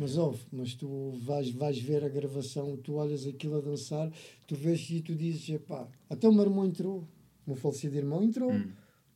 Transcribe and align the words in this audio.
Mas 0.00 0.16
ouve, 0.16 0.42
mas 0.50 0.74
tu 0.74 1.10
vais, 1.22 1.50
vais 1.50 1.78
ver 1.78 2.02
a 2.02 2.08
gravação, 2.08 2.74
tu 2.78 2.94
olhas 2.94 3.26
aquilo 3.26 3.58
a 3.58 3.60
dançar, 3.60 4.10
tu 4.46 4.54
vês 4.54 4.88
e 4.88 5.02
tu 5.02 5.14
dizes, 5.14 5.46
epá, 5.50 5.86
até 6.08 6.26
o 6.26 6.32
meu 6.32 6.44
irmão 6.44 6.64
entrou, 6.64 7.00
o 7.46 7.50
meu 7.50 7.56
falecido 7.56 7.96
irmão 7.96 8.22
entrou. 8.24 8.50
Hum. 8.50 8.72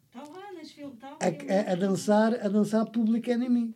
Está 0.07 0.23
lá 0.31 0.53
nas 0.53 0.71
filmes. 0.71 0.99
Tá 0.99 1.17
A, 1.21 1.71
a, 1.71 1.73
a 1.73 1.75
dançar, 1.75 2.35
a 2.35 2.49
dançar 2.49 2.85
Public 2.91 3.31
Enemy. 3.31 3.75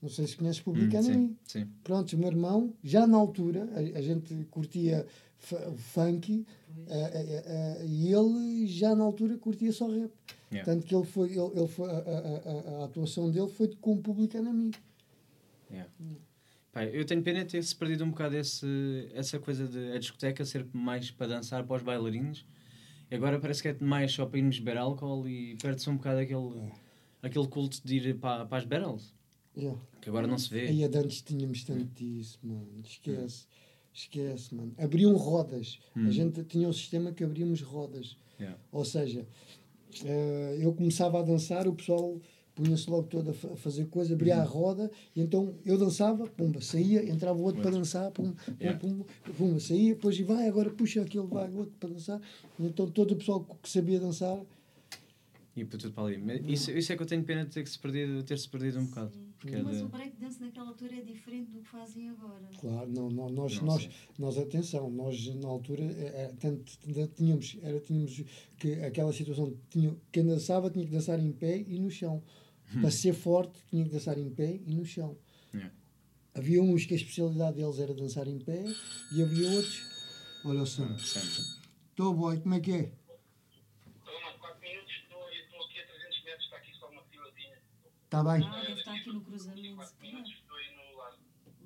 Não 0.00 0.08
sei 0.08 0.26
se 0.28 0.36
conheces 0.36 0.60
Public 0.60 0.94
Hum, 0.94 1.00
Enemy. 1.00 1.36
sim, 1.44 1.60
sim. 1.64 1.68
Pronto, 1.82 2.12
o 2.12 2.18
meu 2.18 2.28
irmão, 2.28 2.72
já 2.84 3.06
na 3.08 3.16
altura, 3.16 3.68
a, 3.74 3.98
a 3.98 4.02
gente 4.02 4.32
curtia 4.50 5.04
f- 5.40 5.56
funk 5.78 6.46
e 7.84 8.12
ele 8.12 8.66
já 8.68 8.94
na 8.94 9.02
altura 9.04 9.36
curtia 9.38 9.72
só 9.72 9.88
rap. 9.88 10.12
Yeah. 10.52 10.64
Tanto 10.72 10.86
que 10.86 10.94
ele 10.94 11.04
foi, 11.04 11.30
ele, 11.32 11.50
ele 11.58 11.66
foi 11.66 11.90
a, 11.90 11.92
a- 11.98 11.98
a- 11.98 12.82
a 12.82 12.84
atuação 12.84 13.30
dele 13.32 13.48
foi 13.48 13.68
com 13.80 13.94
o 13.94 13.98
Public 13.98 14.36
Enemy. 14.36 14.70
Yeah. 15.70 15.90
Pá, 16.76 16.84
eu 16.84 17.06
tenho 17.06 17.22
pena 17.22 17.42
de 17.42 17.52
ter-se 17.52 17.74
perdido 17.74 18.04
um 18.04 18.10
bocado 18.10 18.36
esse, 18.36 19.08
essa 19.14 19.38
coisa 19.38 19.66
de 19.66 19.92
a 19.92 19.98
discoteca 19.98 20.44
ser 20.44 20.66
mais 20.74 21.10
para 21.10 21.28
dançar 21.28 21.64
para 21.64 21.74
os 21.74 21.82
bailarinos. 21.82 22.44
E 23.10 23.14
agora 23.14 23.40
parece 23.40 23.62
que 23.62 23.68
é 23.68 23.76
mais 23.80 24.12
só 24.12 24.26
para 24.26 24.38
irmos 24.40 24.58
beber 24.58 24.76
álcool 24.76 25.26
e 25.26 25.56
perde-se 25.56 25.88
um 25.88 25.96
bocado 25.96 26.18
aquele, 26.18 26.70
aquele 27.22 27.48
culto 27.48 27.80
de 27.82 27.96
ir 27.96 28.18
para, 28.18 28.44
para 28.44 28.58
as 28.58 28.66
barrels, 28.66 29.14
Yeah. 29.56 29.80
que 30.02 30.10
agora 30.10 30.26
não 30.26 30.36
se 30.36 30.50
vê. 30.50 30.66
Aí 30.66 30.84
antes 30.84 31.22
tínhamos 31.22 31.64
tanto 31.64 31.86
disso, 31.94 32.38
mano. 32.42 32.68
Esquece. 32.84 33.46
Esquece, 33.90 34.54
mano. 34.54 34.74
Abriam 34.76 35.16
rodas. 35.16 35.78
Hum. 35.96 36.08
A 36.08 36.10
gente 36.10 36.44
tinha 36.44 36.68
um 36.68 36.72
sistema 36.74 37.10
que 37.10 37.24
abríamos 37.24 37.62
rodas. 37.62 38.18
Yeah. 38.38 38.60
Ou 38.70 38.84
seja, 38.84 39.26
eh, 40.04 40.58
eu 40.60 40.74
começava 40.74 41.20
a 41.20 41.22
dançar, 41.22 41.66
o 41.66 41.74
pessoal 41.74 42.20
punha-se 42.56 42.88
logo 42.90 43.04
todo 43.06 43.30
a 43.30 43.34
fa- 43.34 43.52
a 43.52 43.56
fazer 43.56 43.84
coisa, 43.86 44.14
abria 44.14 44.36
a 44.40 44.44
Uhum. 44.44 44.48
roda, 44.50 44.90
e 45.14 45.20
então 45.20 45.54
eu 45.64 45.76
dançava, 45.78 46.26
pumba, 46.26 46.60
saía, 46.60 47.08
entrava 47.08 47.38
o 47.38 47.42
outro 47.42 47.60
para 47.62 47.70
dançar, 47.70 48.10
pum, 48.10 48.32
pum, 48.32 48.54
Yeah. 48.58 48.80
pum, 48.80 49.04
pumba, 49.36 49.60
saía, 49.60 49.94
depois 49.94 50.18
e 50.18 50.22
vai, 50.24 50.48
agora 50.48 50.70
puxa 50.70 51.02
aquele, 51.02 51.26
vai, 51.26 51.48
o 51.50 51.58
outro 51.58 51.74
para 51.78 51.90
dançar. 51.90 52.20
E 52.58 52.66
então 52.66 52.90
todo 52.90 53.12
o 53.12 53.16
pessoal 53.16 53.44
que 53.62 53.68
sabia 53.68 54.00
dançar, 54.00 54.40
E 55.58 55.64
para 55.64 55.78
tudo 55.78 55.94
para 55.94 56.04
ali. 56.04 56.18
Mas 56.18 56.42
Isso, 56.46 56.70
isso 56.70 56.92
é 56.92 56.96
que 56.96 57.02
eu 57.02 57.06
tenho 57.06 57.24
pena 57.24 57.42
de 57.46 57.50
ter-se 57.50 57.78
perdido, 57.78 58.22
ter-se 58.24 58.46
perdido 58.46 58.78
um 58.78 58.84
bocado. 58.84 59.10
Porque 59.38 59.56
Mas 59.56 59.76
é 59.76 59.78
de- 59.80 59.84
o 59.84 59.88
breakdance 59.88 60.38
naquela 60.38 60.68
altura 60.68 60.96
é 60.96 61.00
diferente 61.00 61.50
do 61.50 61.60
que 61.60 61.68
fazem 61.68 62.10
agora. 62.10 62.42
claro, 62.60 62.90
não, 62.90 63.08
não, 63.08 63.30
nós, 63.30 63.54
Não 63.60 63.66
nós, 63.66 63.88
nós, 64.18 64.36
atenção, 64.36 64.90
nós 64.90 65.34
na 65.36 65.48
altura, 65.48 65.82
eh, 65.82 66.30
tanto, 66.38 66.76
tanto 66.78 67.08
tínhamos, 67.14 67.56
era, 67.62 67.80
tínhamos 67.80 68.22
que 68.58 68.72
aquela 68.82 69.10
situação, 69.14 69.54
tinha, 69.70 69.96
quem 70.12 70.26
dançava 70.26 70.68
tinha 70.70 70.84
que 70.84 70.90
dançar 70.92 71.18
em 71.18 71.32
pé 71.32 71.58
e 71.66 71.78
no 71.78 71.90
chão. 71.90 72.22
Para 72.80 72.90
ser 72.90 73.14
forte, 73.14 73.58
tinha 73.70 73.84
que 73.84 73.90
dançar 73.90 74.18
em 74.18 74.28
pé 74.30 74.60
e 74.66 74.74
no 74.74 74.84
chão. 74.84 75.16
Yeah. 75.54 75.72
Havia 76.34 76.62
uns 76.62 76.84
que 76.84 76.94
a 76.94 76.96
especialidade 76.96 77.56
deles 77.56 77.78
era 77.78 77.94
dançar 77.94 78.28
em 78.28 78.38
pé 78.38 78.64
e 79.12 79.22
havia 79.22 79.50
outros. 79.50 79.82
Olha 80.44 80.62
o 80.62 80.66
som. 80.66 80.98
Sempre. 80.98 81.42
Estou, 81.90 82.12
boy, 82.12 82.38
como 82.40 82.54
é 82.54 82.60
que 82.60 82.72
é? 82.72 82.92
Toma, 84.04 84.32
4 84.38 84.60
minutos, 84.60 84.92
estou, 85.02 85.18
eu 85.18 85.44
estou 85.44 85.64
aqui 85.64 85.80
a 85.80 85.86
300 85.86 86.24
metros, 86.24 86.44
está 86.44 86.56
aqui 86.56 86.72
só 86.78 86.88
uma 86.90 87.02
filazinha. 87.04 87.58
Está 88.04 88.22
bem? 88.22 88.44
Ah, 88.44 88.60
deve 88.60 88.72
estar 88.72 88.94
aqui 88.94 89.12
no 89.12 89.20
cruzamento. 89.22 89.76
4 89.76 89.94
minutos, 90.02 90.32
estou 90.32 90.56
aí 90.56 90.76
no 90.76 90.98
lado. 90.98 91.16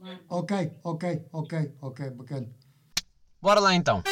Largo. 0.00 0.24
Ok, 0.28 0.72
ok, 0.84 1.26
ok, 1.32 1.72
ok, 1.80 2.10
bacana. 2.10 2.48
Bora 3.42 3.60
lá 3.60 3.74
então. 3.74 4.02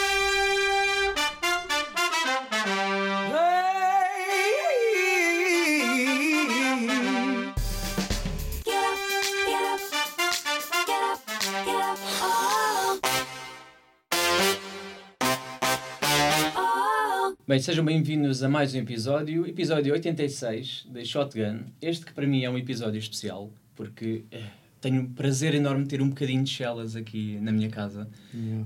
Bem, 17.49 17.59
sejam 17.59 17.83
bem-vindos 17.83 18.43
a 18.43 18.49
mais 18.49 18.75
um 18.75 18.79
episódio, 18.79 19.47
episódio 19.47 19.95
86 19.95 20.86
da 20.91 21.03
Shotgun. 21.03 21.61
Este 21.81 22.05
que 22.05 22.13
para 22.13 22.27
mim 22.27 22.45
é 22.45 22.51
um 22.51 22.59
episódio 22.59 22.98
especial, 22.98 23.51
porque 23.75 24.23
eh, 24.31 24.51
tenho 24.83 25.05
o 25.05 25.09
prazer 25.09 25.55
enorme 25.55 25.85
de 25.85 25.89
ter 25.89 26.03
um 26.03 26.11
bocadinho 26.11 26.45
de 26.45 26.51
Shellas 26.51 26.95
aqui 26.95 27.39
na 27.41 27.51
minha 27.51 27.70
casa. 27.70 28.07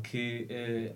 Que, 0.03 0.47
eh, 0.51 0.93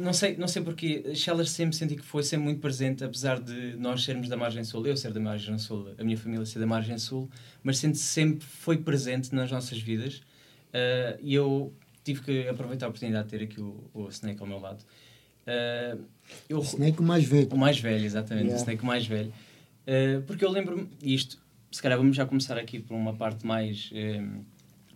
não, 0.00 0.12
sei, 0.12 0.36
não 0.36 0.48
sei 0.48 0.62
porque 0.62 1.14
Shellas 1.14 1.48
sempre 1.50 1.76
senti 1.76 1.94
que 1.94 2.02
foi 2.04 2.24
sempre 2.24 2.46
muito 2.46 2.60
presente, 2.60 3.04
apesar 3.04 3.38
de 3.38 3.76
nós 3.76 4.02
sermos 4.02 4.28
da 4.28 4.36
Margem 4.36 4.64
Sul, 4.64 4.84
eu 4.84 4.96
ser 4.96 5.12
da 5.12 5.20
Margem 5.20 5.56
Sul, 5.58 5.94
a 5.96 6.02
minha 6.02 6.18
família 6.18 6.44
ser 6.44 6.58
da 6.58 6.66
Margem 6.66 6.98
Sul, 6.98 7.30
mas 7.62 7.78
sente 7.78 7.98
sempre 7.98 8.44
foi 8.44 8.78
presente 8.78 9.32
nas 9.32 9.48
nossas 9.52 9.78
vidas. 9.78 10.20
Eh, 10.72 11.20
e 11.22 11.34
eu 11.34 11.72
tive 12.02 12.20
que 12.20 12.48
aproveitar 12.48 12.86
a 12.86 12.88
oportunidade 12.88 13.28
de 13.28 13.38
ter 13.38 13.44
aqui 13.44 13.60
o, 13.60 13.88
o 13.94 14.08
Snake 14.08 14.40
ao 14.40 14.46
meu 14.48 14.58
lado. 14.58 14.84
Eh, 15.46 15.96
eu, 16.48 16.58
Snake 16.60 17.00
o 17.00 17.02
mais 17.04 17.24
velho. 17.24 17.48
o 17.52 17.56
mais 17.58 17.78
velho, 17.78 18.04
exatamente, 18.04 18.46
Yeah. 18.46 18.58
o 18.60 18.62
Snake 18.64 18.82
o 18.82 18.86
mais 18.86 19.06
velho. 19.06 19.32
Eh, 19.86 20.20
porque 20.26 20.44
eu 20.44 20.50
lembro-me, 20.50 20.88
isto, 21.02 21.38
se 21.70 21.80
calhar 21.80 21.96
vamos 21.98 22.16
já 22.16 22.26
começar 22.26 22.58
aqui 22.58 22.80
por 22.80 22.94
uma 22.94 23.14
parte 23.14 23.46
mais, 23.46 23.90
eh, 23.94 24.22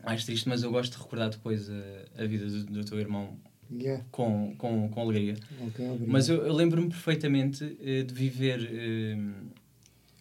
mais 0.04 0.24
triste, 0.24 0.48
mas 0.48 0.62
eu 0.62 0.70
gosto 0.72 0.96
de 0.96 1.02
recordar 1.02 1.30
depois 1.30 1.70
a, 1.70 2.22
a 2.22 2.26
vida 2.26 2.46
do, 2.46 2.64
do 2.64 2.84
teu 2.84 2.98
irmão 2.98 3.36
Yeah. 3.72 4.04
com, 4.10 4.56
com, 4.56 4.88
com 4.88 5.00
alegria. 5.00 5.36
Ok, 5.68 5.86
obrigado. 5.86 6.08
Mas 6.10 6.28
eu, 6.28 6.44
eu 6.44 6.52
lembro-me 6.52 6.88
perfeitamente 6.88 7.64
de 7.64 8.12
viver. 8.12 8.68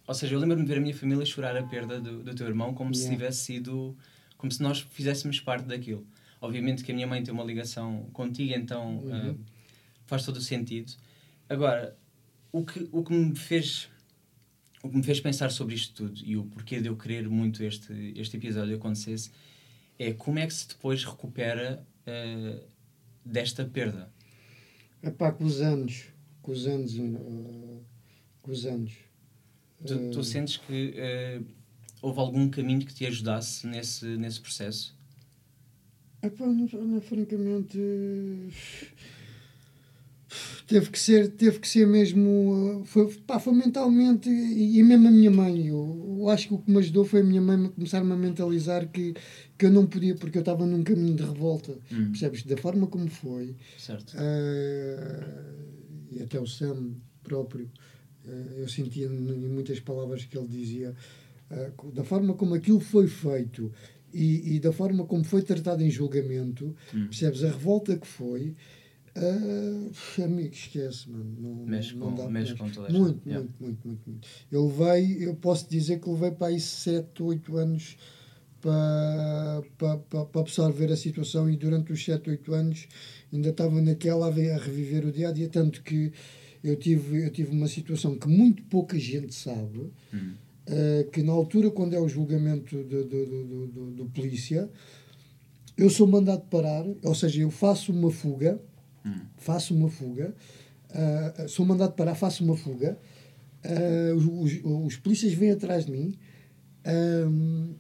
ou 0.08 0.14
seja, 0.14 0.36
eu 0.36 0.40
lembro-me 0.40 0.62
de 0.62 0.70
ver 0.70 0.78
a 0.78 0.82
minha 0.82 0.94
família 0.94 1.26
chorar 1.26 1.58
a 1.58 1.64
perda 1.64 2.00
do, 2.00 2.22
do 2.22 2.36
teu 2.36 2.46
irmão 2.48 2.76
como 2.76 2.94
se 2.94 3.02
Yeah. 3.06 3.18
tivesse 3.18 3.40
sido. 3.44 3.98
como 4.38 4.52
se 4.52 4.62
nós 4.62 4.82
fizéssemos 4.92 5.40
parte 5.40 5.66
daquilo. 5.66 6.06
Obviamente 6.40 6.84
que 6.84 6.92
a 6.92 6.96
minha 6.96 7.08
mãe 7.08 7.24
tem 7.24 7.34
uma 7.34 7.44
ligação 7.44 8.06
contigo, 8.14 8.54
então 8.54 8.98
Uhum. 9.00 9.36
Eh, 10.10 10.16
faz 10.16 10.26
todo 10.26 10.38
o 10.38 10.42
sentido. 10.42 10.94
Agora, 11.48 11.98
o 12.52 12.66
que, 12.66 12.88
o 12.92 13.04
que 13.04 13.14
me 13.14 13.36
fez. 13.36 13.90
O 14.82 14.90
que 14.90 14.96
me 14.96 15.04
fez 15.04 15.20
pensar 15.20 15.52
sobre 15.52 15.76
isto 15.76 15.94
tudo 15.94 16.22
e 16.24 16.38
o 16.38 16.46
porquê 16.46 16.80
de 16.80 16.88
eu 16.88 16.96
querer 16.96 17.28
muito 17.28 17.62
este, 17.64 18.14
este 18.16 18.38
episódio 18.38 18.78
acontecesse 18.78 19.30
é 19.98 20.14
como 20.14 20.40
é 20.40 20.48
que 20.48 20.54
se 20.54 20.70
depois 20.70 21.04
recupera 21.04 21.86
eh, 22.06 22.64
desta 23.26 23.66
perda. 23.66 24.10
É 25.02 25.10
pá, 25.10 25.32
com 25.32 25.44
os 25.44 25.60
anos. 25.60 26.06
Com 26.42 26.52
os 26.52 26.66
anos. 26.66 26.94
uh, 26.94 27.84
com 28.42 28.52
os 28.52 28.66
anos. 28.66 28.94
Tu, 29.86 30.12
tu 30.12 30.20
Uh, 30.20 30.24
sentes 30.24 30.58
que 30.58 30.94
eh, 30.96 31.42
houve 32.02 32.20
algum 32.20 32.50
caminho 32.50 32.86
que 32.86 32.94
te 32.94 33.06
ajudasse 33.06 33.68
nesse, 33.68 34.06
nesse 34.18 34.40
processo? 34.42 34.98
Epá, 36.22 36.46
não, 36.46 36.68
não, 36.68 37.02
francamente 37.02 37.78
teve 40.68 40.90
que 40.90 41.00
ser 41.00 41.30
teve 41.32 41.60
que 41.60 41.68
ser 41.68 41.88
mesmo 41.88 42.84
foi, 42.86 43.14
pá, 43.28 43.40
foi 43.40 43.54
mentalmente 43.54 44.30
e, 44.30 44.80
e 44.80 44.84
mesmo 44.84 45.08
a 45.08 45.12
minha 45.12 45.32
mãe 45.32 45.68
eu, 45.68 46.18
eu 46.20 46.30
acho 46.30 46.48
que 46.50 46.54
o 46.54 46.58
que 46.60 46.72
me 46.72 46.78
ajudou 46.80 47.06
foi 47.06 47.22
a 47.22 47.24
minha 47.24 47.42
mãe 47.42 47.58
me 47.58 47.70
começar-me 47.70 48.12
a 48.12 48.16
mentalizar 48.16 48.88
que, 48.92 49.14
que 49.58 49.66
eu 49.66 49.72
não 49.72 49.86
podia 49.88 50.16
porque 50.16 50.38
eu 50.38 50.42
estava 50.42 50.66
num 50.66 50.84
caminho 50.84 51.16
de 51.16 51.24
revolta 51.24 51.78
Hum. 51.92 52.10
percebes 52.12 52.44
da 52.44 52.58
forma 52.58 52.88
como 52.88 53.08
foi 53.10 53.56
Certo. 53.78 54.16
uh, 54.16 55.70
e 56.12 56.22
até 56.22 56.40
o 56.40 56.46
Sam 56.48 56.94
próprio 57.24 57.70
uh, 58.26 58.30
eu 58.58 58.68
sentia 58.68 59.08
em 59.08 59.50
muitas 59.50 59.80
palavras 59.80 60.26
que 60.26 60.38
ele 60.38 60.48
dizia 60.48 60.96
uh, 61.52 61.92
da 61.92 62.04
forma 62.04 62.34
como 62.34 62.56
aquilo 62.56 62.80
foi 62.80 63.08
feito 63.08 63.72
e, 64.14 64.56
e 64.56 64.60
da 64.60 64.72
forma 64.72 65.06
como 65.06 65.24
foi 65.24 65.42
tratado 65.42 65.84
em 65.84 65.90
julgamento 65.90 66.76
Hum. 66.94 67.06
percebes 67.08 67.44
a 67.44 67.50
revolta 67.52 67.98
que 67.98 68.08
foi 68.08 68.56
uh, 69.20 70.24
amigo 70.24 70.54
esquece 70.54 71.10
mano 71.10 71.36
não, 71.40 71.66
Mexe 71.66 71.96
não 71.96 72.16
com- 72.16 72.30
mexe 72.30 72.56
com 72.56 72.70
toda 72.70 72.88
esta- 72.88 73.00
muito, 73.00 73.28
yeah. 73.28 73.48
muito 73.60 73.64
muito 73.64 73.88
muito 73.88 74.10
muito 74.10 74.28
eu 74.52 74.66
levei 74.68 75.28
eu 75.28 75.36
posso 75.36 75.70
dizer 75.70 76.00
que 76.00 76.10
levei 76.10 76.32
para 76.32 76.48
aí 76.48 76.60
7, 76.60 77.22
8 77.24 77.58
anos 77.58 77.98
para, 78.62 79.62
para, 79.78 79.98
para, 79.98 80.26
para 80.26 80.42
absorver 80.42 80.92
a 80.92 80.98
situação 80.98 81.50
e 81.50 81.56
durante 81.56 81.92
os 81.94 82.04
7, 82.04 82.30
8 82.30 82.54
anos 82.54 82.88
ainda 83.32 83.50
estava 83.50 83.82
naquela 83.82 84.26
a 84.28 84.30
a 84.30 84.58
reviver 84.58 85.06
o 85.06 85.12
dia 85.12 85.30
a 85.30 85.32
dia, 85.32 85.48
tanto 85.50 85.82
que 85.82 86.12
eu 86.64 86.76
tive, 86.76 87.24
eu 87.24 87.30
tive 87.32 87.52
uma 87.52 87.68
situação 87.68 88.18
que 88.18 88.28
muito 88.28 88.64
pouca 88.64 89.00
gente 89.00 89.34
sabe, 89.34 89.90
Hum. 90.14 90.34
eh, 90.68 91.08
que 91.12 91.24
na 91.24 91.32
altura, 91.32 91.72
quando 91.72 91.94
é 91.94 92.00
o 92.02 92.08
julgamento 92.10 92.76
do, 92.84 93.06
do, 93.06 93.26
do, 93.26 93.68
do- 93.68 93.92
do 93.92 94.06
polícia, 94.08 94.70
eu 95.78 95.90
sou 95.90 96.06
mandado 96.06 96.42
parar, 96.50 96.86
ou 97.04 97.16
seja, 97.16 97.42
eu 97.42 97.50
faço 97.50 97.94
uma 97.94 98.12
fuga, 98.12 98.60
Hum. 99.10 99.22
faço 99.38 99.74
uma 99.76 99.90
fuga, 99.90 100.34
ah, 100.92 101.48
sou 101.48 101.66
mandado 101.66 101.94
parar, 101.94 102.16
faço 102.16 102.44
uma 102.44 102.56
fuga, 102.58 102.98
ah, 103.64 104.16
os, 104.16 104.26
os, 104.26 104.62
os 104.64 104.96
polícias 104.98 105.34
vêm 105.34 105.52
atrás 105.52 105.86
de 105.86 105.92
mim, 105.92 106.14
ahm, 106.86 107.74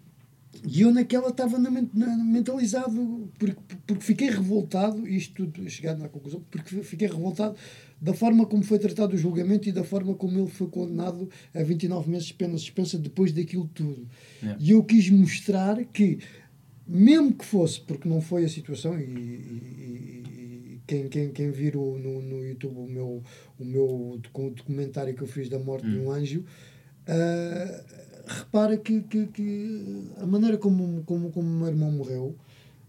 E 0.65 0.81
eu 0.81 0.91
naquela 0.91 1.29
estava 1.29 1.57
na, 1.57 1.69
na- 1.71 2.17
mentalizado, 2.17 3.29
porque, 3.39 3.61
porque 3.87 4.03
fiquei 4.03 4.29
revoltado, 4.29 5.07
isto 5.07 5.45
tudo 5.47 5.69
chegado 5.69 5.99
na 5.99 6.09
conclusão, 6.09 6.41
porque 6.51 6.83
fiquei 6.83 7.07
revoltado 7.07 7.55
da 8.01 8.13
forma 8.13 8.45
como 8.45 8.61
foi 8.63 8.77
tratado 8.79 9.15
o 9.15 9.17
julgamento 9.17 9.69
e 9.69 9.71
da 9.71 9.83
forma 9.85 10.13
como 10.15 10.37
ele 10.39 10.49
foi 10.49 10.67
condenado 10.67 11.29
a 11.53 11.63
29 11.63 12.09
meses 12.09 12.27
de 12.27 12.33
pena 12.33 12.57
suspensa 12.57 12.97
depois 12.97 13.31
daquilo 13.31 13.69
tudo. 13.73 14.05
Yeah. 14.41 14.57
E 14.61 14.71
eu 14.71 14.83
quis 14.83 15.09
mostrar 15.09 15.77
que, 15.85 16.19
mesmo 16.85 17.31
que 17.33 17.45
fosse, 17.45 17.79
porque 17.79 18.09
não 18.09 18.19
foi 18.19 18.43
a 18.43 18.49
situação, 18.49 18.99
e- 18.99 19.03
e 19.03 20.23
quem, 20.87 21.07
quem, 21.09 21.31
quem 21.31 21.51
vir 21.51 21.75
o- 21.77 21.97
no, 21.97 22.21
no 22.21 22.45
YouTube 22.45 22.77
o 22.77 22.87
meu, 22.87 23.23
o 23.59 23.65
meu 23.65 24.19
docu- 24.21 24.51
documentário 24.51 25.13
que 25.15 25.21
eu 25.21 25.27
fiz 25.27 25.49
da 25.49 25.59
morte 25.59 25.87
de 25.87 25.97
um 25.97 26.11
anjo, 26.11 26.43
ah, 27.07 27.83
repara 28.27 28.77
que, 28.77 29.01
que, 29.01 29.27
que 29.27 30.03
a 30.17 30.25
maneira 30.25 30.57
como, 30.57 31.03
como, 31.05 31.29
como 31.31 31.47
o 31.47 31.51
meu 31.59 31.67
irmão 31.67 31.91
morreu. 31.91 32.35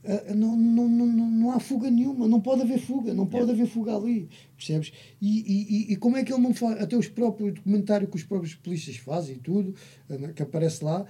ah, 0.04 0.34
não, 0.34 0.56
não, 0.56 0.88
não, 0.88 1.06
não, 1.06 1.50
há 1.52 1.60
fuga 1.60 1.90
nenhuma, 1.90 2.26
não 2.28 2.40
pode 2.40 2.62
haver 2.62 2.78
fuga, 2.78 3.12
não 3.14 3.26
pode 3.26 3.50
haver 3.50 3.66
fuga 3.66 3.94
ali, 3.96 4.28
percebes? 4.56 4.92
E, 5.20 5.88
e, 5.90 5.92
e- 5.92 5.96
como 5.96 6.16
é 6.16 6.24
que 6.24 6.32
ele 6.32 6.42
não 6.42 6.54
faz, 6.54 6.80
até 6.80 6.96
os 6.96 7.08
próprios 7.08 7.54
documentários 7.54 8.08
que 8.10 8.16
os 8.16 8.22
próprios 8.24 8.54
polícias 8.54 8.96
fazem 8.96 9.36
e 9.36 9.38
tudo, 9.38 9.74
ah, 10.08 10.32
que 10.34 10.42
aparece 10.42 10.84
lá, 10.84 11.04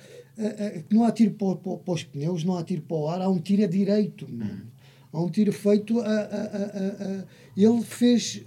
que 0.88 0.94
não 0.94 1.04
há 1.04 1.12
tiro 1.12 1.32
para, 1.34 1.56
para, 1.56 1.76
para 1.76 1.94
os 1.94 2.02
pneus, 2.04 2.44
não 2.44 2.56
há 2.56 2.64
tiro 2.64 2.82
para 2.82 2.96
o 2.96 3.08
ar, 3.08 3.20
há 3.20 3.28
um 3.28 3.38
tiro 3.38 3.62
a 3.64 3.66
direito, 3.66 4.26
mano. 4.30 4.66
Há 5.12 5.22
um 5.22 5.30
tiro 5.30 5.52
feito, 5.52 6.00
a, 6.00 6.04
a, 6.04 6.44
a, 6.44 7.24
ele 7.56 7.82
fez 7.82 8.42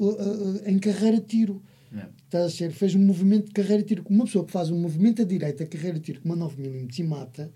em 0.65 0.79
carreira 0.79 1.19
tiro. 1.19 1.61
Yeah. 1.91 2.11
Estás 2.25 2.45
a 2.45 2.49
ser, 2.49 2.71
fez 2.71 2.95
um 2.95 2.99
movimento 2.99 3.47
de 3.47 3.51
carreira 3.51 3.83
tiro. 3.83 4.03
Uma 4.09 4.25
pessoa 4.25 4.45
que 4.45 4.51
faz 4.51 4.71
um 4.71 4.79
movimento 4.79 5.21
à 5.21 5.25
direita, 5.25 5.65
carreira 5.65 5.99
tiro 5.99 6.21
com 6.21 6.33
uma 6.33 6.49
9mm 6.49 6.99
e 6.99 7.03
mata, 7.03 7.51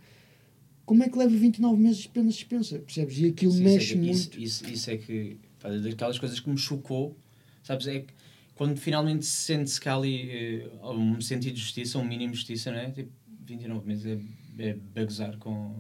como 0.86 1.04
é 1.04 1.10
que 1.10 1.18
leva 1.18 1.36
29 1.36 1.82
meses 1.82 2.04
de 2.04 2.10
pena 2.10 2.32
suspensa? 2.32 2.80
Percebes? 2.80 3.18
E 3.20 3.26
aquilo 3.28 3.52
Sim, 3.52 3.64
mexe 3.64 3.78
isso, 3.78 3.92
é 3.92 3.98
que, 3.98 3.98
muito. 3.98 4.40
isso, 4.40 4.70
isso 4.70 4.92
é 4.92 4.98
que, 4.98 5.38
pá, 5.60 5.70
daquelas 5.70 6.20
coisas 6.20 6.40
que 6.40 6.50
me 6.50 6.58
chocou, 6.58 7.18
sabes, 7.64 7.88
é 7.88 8.00
que 8.00 8.14
quando 8.56 8.78
finalmente 8.78 9.26
se 9.26 9.46
sente-se 9.46 9.80
que 9.82 9.90
há 9.90 9.96
ali 9.96 10.30
eh, 10.32 10.70
um 10.84 11.20
sentido 11.20 11.56
de 11.56 11.60
justiça, 11.60 12.00
um 12.00 12.06
mínimo 12.06 12.32
de 12.32 12.38
justiça, 12.38 12.72
não 12.72 12.80
é? 12.80 12.90
Tipo, 12.90 13.12
29 13.46 13.88
meses 13.88 14.06
é, 14.58 14.70
é 14.96 15.32
com, 15.40 15.76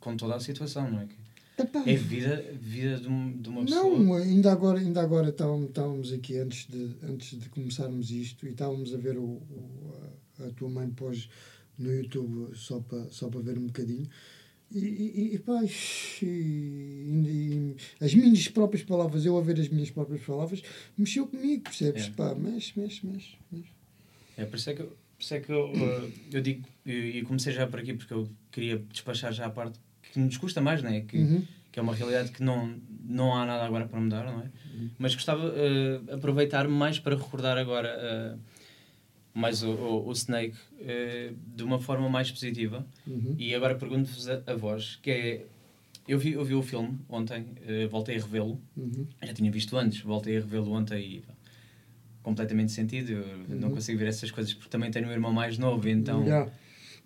com 0.00 0.16
toda 0.16 0.34
a 0.34 0.40
situação, 0.40 0.90
não 0.90 1.00
é? 1.00 1.06
Que 1.06 1.17
Epá, 1.58 1.82
É 1.86 1.94
vida, 1.96 2.44
vida 2.60 2.98
de, 2.98 3.08
um- 3.08 3.36
de 3.36 3.48
uma 3.48 3.64
pessoa. 3.64 3.98
não, 3.98 4.14
ainda 4.14 4.52
agora, 4.52 4.78
ainda 4.78 5.00
agora 5.02 5.28
estávamos, 5.30 5.68
estávamos 5.68 6.12
aqui 6.12 6.38
antes 6.38 6.66
de, 6.68 6.90
antes 7.02 7.38
de 7.38 7.48
começarmos 7.48 8.10
isto 8.10 8.46
e 8.46 8.50
estávamos 8.50 8.94
a 8.94 8.96
ver 8.98 9.16
o, 9.18 9.22
o- 9.24 9.94
a, 10.40 10.50
tua 10.50 10.68
mãe 10.68 10.88
pôs 10.90 11.28
no 11.78 11.92
YouTube 11.92 12.54
só 12.56 12.80
para 12.80 13.08
só 13.10 13.28
para 13.28 13.40
ver 13.40 13.58
um 13.58 13.66
bocadinho. 13.66 14.08
E, 14.70 14.78
e, 14.78 15.34
e, 15.34 15.38
pá, 15.38 15.62
e- 16.22 16.24
e- 16.24 17.76
as 18.04 18.14
minhas 18.14 18.48
próprias 18.48 18.82
palavras, 18.84 19.24
eu 19.24 19.36
a 19.38 19.40
ver 19.40 19.58
as 19.58 19.68
minhas 19.68 19.90
próprias 19.90 20.22
palavras, 20.22 20.62
mexeu 20.96 21.26
comigo, 21.26 21.62
percebes? 21.64 22.04
É. 22.06 22.10
Pá, 22.10 22.34
mexe, 22.34 22.78
mexe, 22.78 23.06
mexe. 23.06 23.36
mexe. 23.50 23.70
É, 24.36 24.44
por 24.44 24.56
isso 24.56 24.70
é 24.70 24.74
que, 24.74 24.82
por 24.82 24.94
isso 25.18 25.34
é 25.34 25.40
que 25.40 25.50
eu, 25.50 25.72
eh, 25.74 26.10
eu 26.32 26.40
digo, 26.40 26.68
e 26.86 27.22
comecei 27.22 27.52
já 27.52 27.66
por 27.66 27.80
aqui 27.80 27.94
porque 27.94 28.12
eu 28.14 28.28
queria 28.52 28.78
despachar 28.92 29.32
já 29.32 29.46
a 29.46 29.50
parte 29.50 29.78
que 30.12 30.18
nos 30.18 30.36
custa 30.36 30.60
mais, 30.60 30.82
não 30.82 30.90
é? 30.90 31.00
Que, 31.00 31.18
Uhum. 31.18 31.42
que 31.72 31.78
é 31.78 31.82
uma 31.82 31.94
realidade 31.94 32.30
que 32.32 32.42
não, 32.42 32.74
não 33.04 33.34
há 33.34 33.44
nada 33.46 33.64
agora 33.64 33.86
para 33.86 34.00
mudar, 34.00 34.24
não 34.24 34.40
é? 34.40 34.46
Mas 34.98 35.14
gostava 35.14 35.50
de 35.50 36.12
aproveitar 36.12 36.66
mais 36.68 36.98
para 36.98 37.16
recordar 37.16 37.58
agora 37.58 37.88
eh, 37.88 38.34
mais 39.34 39.62
o, 39.62 39.70
o, 39.70 40.08
o 40.08 40.12
Snake 40.12 40.56
eh, 40.80 41.32
de 41.56 41.62
uma 41.62 41.78
forma 41.80 42.08
mais 42.08 42.30
positiva. 42.30 42.86
Uhum. 43.06 43.34
E 43.38 43.54
agora 43.54 43.74
pergunto-vos 43.74 44.28
a, 44.28 44.42
a 44.46 44.54
vós, 44.54 44.98
que 45.02 45.10
é... 45.10 45.46
Eu 46.06 46.18
vi, 46.18 46.32
eu 46.32 46.42
vi 46.44 46.54
o 46.54 46.62
filme 46.62 46.98
ontem, 47.08 47.44
eh, 47.66 47.86
voltei 47.86 48.16
a 48.16 48.20
revê-lo. 48.20 48.58
Uhum. 48.76 49.06
Já 49.22 49.34
tinha 49.34 49.50
visto 49.50 49.76
antes, 49.76 50.00
voltei 50.00 50.36
a 50.38 50.40
revê-lo 50.40 50.72
ontem 50.72 51.16
e 51.16 51.20
pá, 51.20 51.34
completamente 52.22 52.72
sentido. 52.72 53.12
Eu 53.12 53.56
não 53.56 53.68
Uhum. 53.68 53.74
consigo 53.74 53.98
ver 53.98 54.08
essas 54.08 54.30
coisas 54.30 54.54
porque 54.54 54.70
também 54.70 54.90
tenho 54.90 55.06
um 55.08 55.12
irmão 55.12 55.32
mais 55.32 55.58
novo, 55.58 55.86
então... 55.88 56.24
Já. 56.26 56.48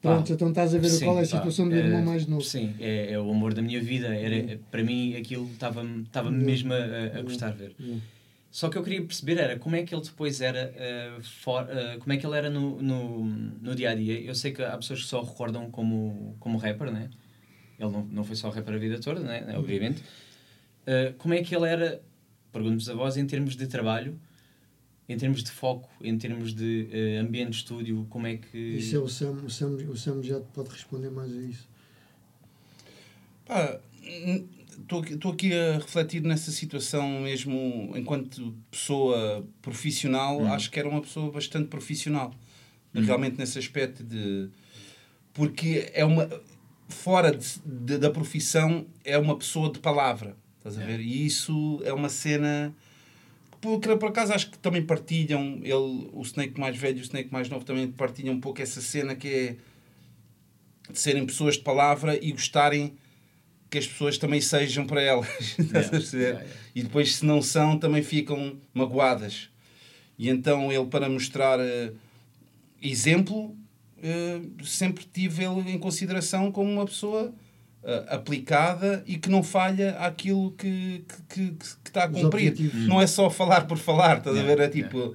Pronto, 0.03 0.27
Pá, 0.27 0.35
então 0.35 0.49
estás 0.49 0.75
a 0.75 0.79
ver 0.79 0.89
Sim, 0.89 1.05
qual 1.05 1.17
é 1.17 1.21
a 1.21 1.23
pá, 1.23 1.27
situação 1.37 1.69
do 1.69 1.75
é, 1.77 1.79
irmão 1.79 2.05
mais 2.05 2.27
novo. 2.27 2.43
Sim, 2.43 2.75
é, 2.81 3.13
é 3.13 3.19
o 3.21 3.31
amor 3.31 3.55
da 3.55 3.63
minha 3.63 3.81
vida. 3.81 4.09
Era, 4.09 4.59
Para 4.69 4.83
mim, 4.83 5.15
aquilo 5.15 5.49
estava-me 5.53 6.03
estava 6.03 6.29
mesmo 6.29 6.73
a, 6.75 7.19
a 7.19 7.23
gostar 7.23 7.53
de 7.53 7.59
ver. 7.59 7.77
Só 8.51 8.69
que 8.69 8.77
eu 8.77 8.83
queria 8.83 9.01
perceber 9.03 9.39
era 9.39 9.59
como 9.59 9.77
é 9.77 9.83
que 9.83 9.95
ele 9.95 10.03
depois 10.03 10.41
era 10.43 10.75
eh, 10.77 11.17
for, 11.23 11.67
eh, 11.71 11.97
como 11.99 12.13
é 12.13 12.19
que 12.19 12.27
ele 12.27 12.37
era 12.37 12.51
no, 12.51 12.83
no, 12.83 13.25
no 13.25 13.75
dia 13.75 13.91
a 13.93 13.95
dia. 13.95 14.21
Eu 14.21 14.35
sei 14.35 14.53
que 14.53 14.63
há 14.63 14.77
pessoas 14.77 15.01
que 15.03 15.07
só 15.09 15.23
recordam 15.23 15.71
como, 15.71 16.37
como 16.39 16.59
rapper, 16.59 16.91
né? 16.93 17.09
Ele 17.79 17.91
não, 17.91 18.05
não 18.05 18.25
foi 18.25 18.37
só 18.37 18.51
rapper 18.51 18.75
a 18.75 18.79
vida 18.79 19.01
toda, 19.01 19.21
né? 19.21 19.55
Obviamente. 19.57 20.03
Eh, 20.87 21.15
como 21.17 21.33
é 21.33 21.43
que 21.43 21.55
ele 21.57 21.67
era, 21.67 22.03
pergunto-vos 22.53 22.91
a 22.91 22.95
vós, 22.95 23.17
em 23.17 23.27
termos 23.27 23.57
de 23.57 23.67
trabalho, 23.67 24.19
em 25.09 25.17
termos 25.17 25.43
de 25.43 25.51
foco, 25.51 25.89
em 26.03 26.17
termos 26.17 26.55
de 26.55 26.89
eh, 26.93 27.19
ambiente 27.19 27.51
de 27.51 27.57
estúdio, 27.57 28.07
como 28.09 28.27
é 28.27 28.37
que. 28.37 28.57
Isso 28.59 28.97
é 28.97 28.99
o 28.99 29.09
Sam, 29.09 29.33
o 29.45 29.51
Sam, 29.51 29.77
o 29.89 29.97
Sam 29.97 30.23
já 30.23 30.41
te 30.41 30.47
pode 30.55 30.71
responder 30.71 31.11
mais 31.11 31.33
a 31.33 31.41
isso. 31.41 31.69
Pá, 33.47 33.79
estou 35.11 35.33
aqui 35.33 35.53
a 35.53 35.75
refletir 35.75 36.23
nessa 36.23 36.51
situação 36.51 37.21
mesmo 37.21 37.93
enquanto 37.97 38.55
pessoa 38.71 39.47
profissional. 39.61 40.41
Hum. 40.41 40.53
Acho 40.53 40.71
que 40.71 40.79
era 40.79 40.89
uma 40.89 41.01
pessoa 41.01 41.31
bastante 41.31 41.69
profissional. 41.69 42.35
Realmente 42.95 43.39
nesse 43.39 43.59
aspecto 43.59 44.03
de. 44.05 44.49
Porque 45.33 45.91
é 45.95 46.05
uma. 46.05 46.29
Fora 46.89 47.31
de- 47.35 47.59
de- 47.65 47.97
da 47.97 48.11
profissão, 48.11 48.87
é 49.03 49.17
uma 49.17 49.37
pessoa 49.39 49.73
de 49.73 49.79
palavra. 49.79 50.37
Estás 50.59 50.79
a 50.79 50.85
ver? 50.85 51.01
E 51.01 51.25
isso 51.25 51.81
é 51.85 51.93
uma 51.93 52.11
cena. 52.11 52.75
Porque 53.63 53.97
por 53.97 54.09
acaso 54.09 54.33
acho 54.35 54.51
que 54.51 54.59
também 54.59 54.85
partilham. 54.85 55.61
Ele, 55.63 56.11
o 56.13 56.21
Snake 56.23 56.59
mais 56.59 56.77
velho 56.77 56.99
e 56.99 57.01
o 57.01 57.05
Snake 57.05 57.33
mais 57.33 57.49
novo 57.49 57.65
também 57.65 57.89
partilham 57.91 58.35
um 58.35 58.41
pouco 58.41 58.61
essa 58.61 58.81
cena 58.81 59.15
que 59.15 59.29
é. 59.29 59.57
de 60.93 60.99
serem 60.99 61.25
pessoas 61.25 61.55
de 61.55 61.63
palavra 61.63 62.19
e 62.21 62.33
gostarem 62.33 62.95
que 63.71 63.79
as 63.79 63.87
pessoas 63.87 64.19
também 64.19 64.41
sejam 64.41 64.85
para 64.85 65.01
elas. 65.01 65.29
Yeah, 65.73 66.09
yeah. 66.13 66.47
E 66.75 66.83
depois, 66.83 67.15
se 67.15 67.25
não 67.25 67.41
são, 67.41 67.79
também 67.79 68.03
ficam 68.03 68.59
magoadas. 68.75 69.49
E 70.19 70.29
então 70.29 70.71
ele, 70.73 70.87
para 70.87 71.09
mostrar 71.09 71.61
eh, 71.61 71.93
exemplo, 72.83 73.57
eh, 74.03 74.41
sempre 74.65 75.05
tive 75.05 75.45
ele 75.45 75.71
em 75.71 75.79
consideração 75.79 76.51
como 76.51 76.69
uma 76.69 76.85
pessoa 76.85 77.33
aplicada 78.09 79.03
e 79.07 79.17
que 79.19 79.29
não 79.31 79.43
falha 79.43 79.93
àquilo 79.99 80.53
que, 80.53 81.05
que, 81.29 81.51
que, 81.51 81.51
que 81.57 81.65
está 81.89 82.05
a 82.05 82.09
cumprir. 82.09 82.55
Não 82.87 83.01
é 83.01 83.07
só 83.07 83.29
falar 83.31 83.67
por 83.67 83.77
falar, 83.79 84.19
estás 84.19 84.37
a 84.37 84.41
Yeah, 84.41 84.55
ver? 84.57 84.63
É 84.65 84.69
tipo. 84.69 85.15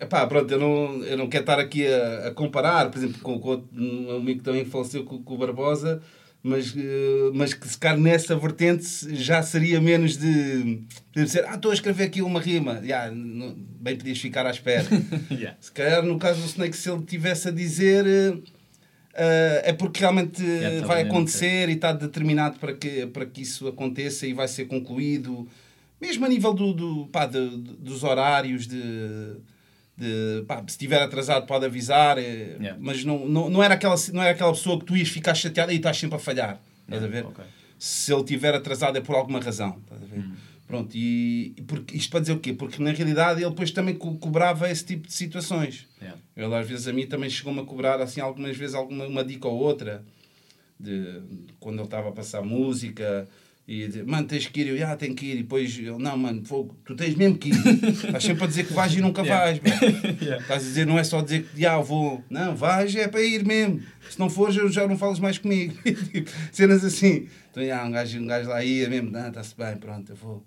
Epá, 0.00 0.24
pronto, 0.28 0.50
eu 0.52 0.60
não, 0.60 1.02
eu 1.04 1.16
não 1.16 1.28
quero 1.28 1.42
estar 1.42 1.58
aqui 1.58 1.84
a, 1.86 2.28
a 2.28 2.30
comparar, 2.30 2.88
por 2.88 2.98
exemplo, 2.98 3.20
com, 3.20 3.38
com 3.40 3.48
outro- 3.48 3.68
um 3.76 4.16
amigo 4.16 4.38
que 4.38 4.44
também 4.44 4.64
faleceu 4.64 5.04
com, 5.04 5.20
com 5.20 5.34
o 5.34 5.38
Barbosa, 5.38 6.00
mas, 6.40 6.72
eh, 6.76 7.30
mas 7.34 7.52
que 7.52 7.66
se 7.66 7.76
calhar 7.76 7.98
nessa 7.98 8.36
vertente 8.36 8.86
já 9.16 9.42
seria 9.42 9.80
menos 9.80 10.16
de, 10.16 10.62
de 11.12 11.24
dizer, 11.24 11.44
ah, 11.48 11.56
estou 11.56 11.72
a 11.72 11.74
escrever 11.74 12.04
aqui 12.04 12.22
uma 12.22 12.40
rima, 12.40 12.80
Já, 12.84 13.10
não- 13.10 13.56
bem 13.58 13.96
podias 13.96 14.18
ficar 14.18 14.46
à 14.46 14.50
espera. 14.50 14.86
Yeah. 15.32 15.56
se 15.60 15.72
calhar 15.72 16.00
no 16.04 16.16
caso 16.16 16.40
do 16.42 16.46
Snake, 16.46 16.76
se 16.76 16.88
ele 16.88 17.02
tivesse 17.02 17.48
a 17.48 17.50
dizer, 17.50 18.06
eh, 18.06 18.38
eh, 18.38 18.40
é 19.64 19.72
porque 19.72 20.00
realmente 20.00 20.42
eh, 20.42 20.46
Yeah, 20.58 20.80
tá 20.80 20.86
vai 20.86 21.02
bem, 21.02 21.10
acontecer 21.12 21.68
e 21.68 21.72
está 21.72 21.92
determinado 21.92 22.58
para 22.58 22.72
que, 22.74 23.06
para 23.06 23.26
que 23.26 23.42
isso 23.42 23.66
aconteça 23.68 24.26
e 24.26 24.32
vai 24.32 24.46
ser 24.48 24.66
concluído, 24.66 25.46
mesmo 26.00 26.24
a 26.24 26.28
nível 26.28 26.54
do, 26.54 26.72
do, 26.72 27.06
pá, 27.08 27.26
de- 27.26 27.48
dos 27.56 28.04
horários, 28.04 28.66
de, 28.66 28.80
de, 29.96 30.44
pá, 30.46 30.58
se 30.60 30.70
estiver 30.70 31.02
atrasado 31.02 31.46
pode 31.46 31.64
avisar, 31.66 32.18
eh, 32.18 32.56
Yeah. 32.60 32.76
mas 32.80 33.04
não, 33.04 33.28
não, 33.28 33.50
não, 33.50 33.62
era 33.62 33.74
aquela, 33.74 33.96
não 34.12 34.22
era 34.22 34.30
aquela 34.32 34.52
pessoa 34.52 34.78
que 34.78 34.84
tu 34.84 34.96
ias 34.96 35.08
ficar 35.08 35.34
chateado 35.34 35.72
e 35.72 35.76
estás 35.76 35.96
sempre 35.96 36.16
a 36.16 36.18
falhar. 36.18 36.60
Estás 36.86 37.02
a 37.04 37.06
ver? 37.06 37.24
Ok. 37.26 37.44
Se 37.78 38.12
ele 38.12 38.22
estiver 38.22 38.54
atrasado 38.54 38.96
é 38.98 39.00
por 39.00 39.14
alguma 39.14 39.40
razão. 39.40 39.78
Estás 39.84 40.02
a 40.02 40.06
ver? 40.06 40.24
Pronto, 40.68 40.94
e, 40.94 41.54
e 41.56 41.62
porque, 41.62 41.96
isto 41.96 42.10
para 42.10 42.20
dizer 42.20 42.32
o 42.34 42.38
quê? 42.38 42.52
Porque 42.52 42.80
na 42.82 42.92
realidade 42.92 43.40
ele 43.40 43.48
depois 43.50 43.70
também 43.70 43.94
co- 43.94 44.16
cobrava 44.18 44.70
esse 44.70 44.84
tipo 44.84 45.06
de 45.08 45.14
situações. 45.14 45.88
Yeah. 46.00 46.20
Ele 46.36 46.54
às 46.54 46.68
vezes 46.68 46.86
a 46.86 46.92
mim 46.92 47.06
também 47.06 47.30
chegou-me 47.30 47.60
a 47.60 47.64
cobrar 47.64 48.00
assim 48.02 48.20
algumas 48.20 48.54
vezes 48.56 48.74
alguma 48.74 49.06
uma 49.06 49.24
dica 49.24 49.48
ou 49.48 49.58
outra 49.58 50.04
de, 50.78 51.20
de 51.20 51.52
quando 51.58 51.76
ele 51.78 51.84
estava 51.84 52.10
a 52.10 52.12
passar 52.12 52.42
música 52.42 53.26
e 53.66 53.86
dizer, 53.86 54.04
mano, 54.06 54.26
tens 54.26 54.46
que 54.46 54.60
ir, 54.60 54.68
eu, 54.68 54.78
já 54.78 54.96
tenho 54.96 55.14
que 55.14 55.26
ir, 55.26 55.32
e 55.34 55.42
depois 55.42 55.76
ele, 55.78 55.90
não, 55.98 56.16
mano, 56.16 56.42
fogo, 56.44 56.74
tu 56.86 56.94
tens 56.94 57.14
mesmo 57.14 57.36
que 57.36 57.48
ir. 57.50 57.54
Estás 58.06 58.24
sempre 58.24 58.44
a 58.44 58.46
dizer 58.46 58.66
que 58.66 58.72
vais 58.72 58.94
e 58.94 59.00
nunca 59.02 59.22
vais, 59.22 59.58
bro. 59.58 59.72
Estás 60.40 60.62
a 60.62 60.66
dizer, 60.66 60.86
não 60.86 60.98
é 60.98 61.04
só 61.04 61.20
dizer 61.20 61.44
que 61.44 61.60
já 61.60 61.78
vou, 61.78 62.24
não, 62.30 62.56
vais 62.56 62.94
é 62.96 63.08
para 63.08 63.22
ir 63.22 63.44
mesmo. 63.44 63.82
Se 64.08 64.18
não 64.18 64.30
fores, 64.30 64.56
eu 64.56 64.70
já 64.70 64.86
não 64.88 64.96
falas 64.96 65.18
mais 65.18 65.36
comigo. 65.36 65.74
Tipo, 65.84 66.30
Cenas 66.50 66.82
assim. 66.82 67.28
Então, 67.50 67.62
já, 67.66 67.84
um 67.84 67.90
gajo, 67.90 68.18
um 68.20 68.26
gajo 68.26 68.48
lá 68.48 68.64
ia 68.64 68.88
mesmo, 68.88 69.10
não, 69.10 69.28
está-se 69.28 69.54
bem, 69.56 69.76
pronto, 69.76 70.12
eu 70.12 70.16
vou. 70.16 70.42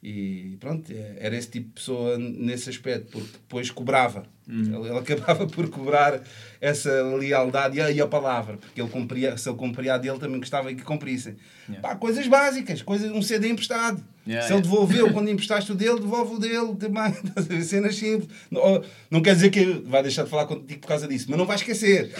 E 0.00 0.56
pronto, 0.60 0.92
é- 0.92 1.16
era 1.18 1.36
esse 1.36 1.48
tipo 1.48 1.66
de 1.66 1.72
pessoa 1.72 2.16
nesse 2.18 2.70
aspecto, 2.70 3.10
porque 3.10 3.32
depois 3.32 3.68
cobrava. 3.70 4.26
Hum. 4.48 4.62
Ele, 4.62 4.88
ele 4.90 4.98
acabava 4.98 5.46
por 5.46 5.68
cobrar 5.68 6.20
essa 6.60 7.02
lealdade 7.16 7.78
e 7.78 7.80
a, 7.80 7.90
e 7.90 8.00
a 8.00 8.06
palavra, 8.06 8.56
porque 8.58 8.80
ele 8.80 8.88
cumpria, 8.88 9.36
se 9.36 9.48
ele 9.48 9.58
cumpria 9.58 9.94
a 9.94 9.98
dele, 9.98 10.18
também 10.18 10.38
gostava 10.38 10.72
que 10.72 10.82
cumprissem. 10.82 11.36
Yeah. 11.68 11.86
Pá, 11.86 11.96
coisas 11.96 12.28
básicas, 12.28 12.80
coisas, 12.80 13.10
um 13.10 13.20
CD 13.20 13.48
emprestado. 13.48 14.02
Yeah, 14.24 14.46
se 14.46 14.52
ele 14.52 14.60
yeah. 14.60 14.62
devolveu 14.62 15.12
quando 15.12 15.30
emprestaste 15.30 15.72
o 15.72 15.74
dele, 15.74 15.98
devolve 15.98 16.36
o 16.36 16.38
dele 16.38 16.76
também. 16.76 17.10
Estás 17.24 17.50
a 17.50 17.54
ver? 17.54 17.62
Cenas 17.64 17.96
simples. 17.96 18.28
Não, 18.52 18.84
não 19.10 19.20
quer 19.20 19.34
dizer 19.34 19.50
que 19.50 19.64
vai 19.84 20.02
deixar 20.02 20.22
de 20.22 20.30
falar 20.30 20.46
contigo 20.46 20.80
por 20.80 20.86
causa 20.86 21.08
disso, 21.08 21.26
mas 21.28 21.38
não 21.38 21.46
vai 21.46 21.56
esquecer. 21.56 22.12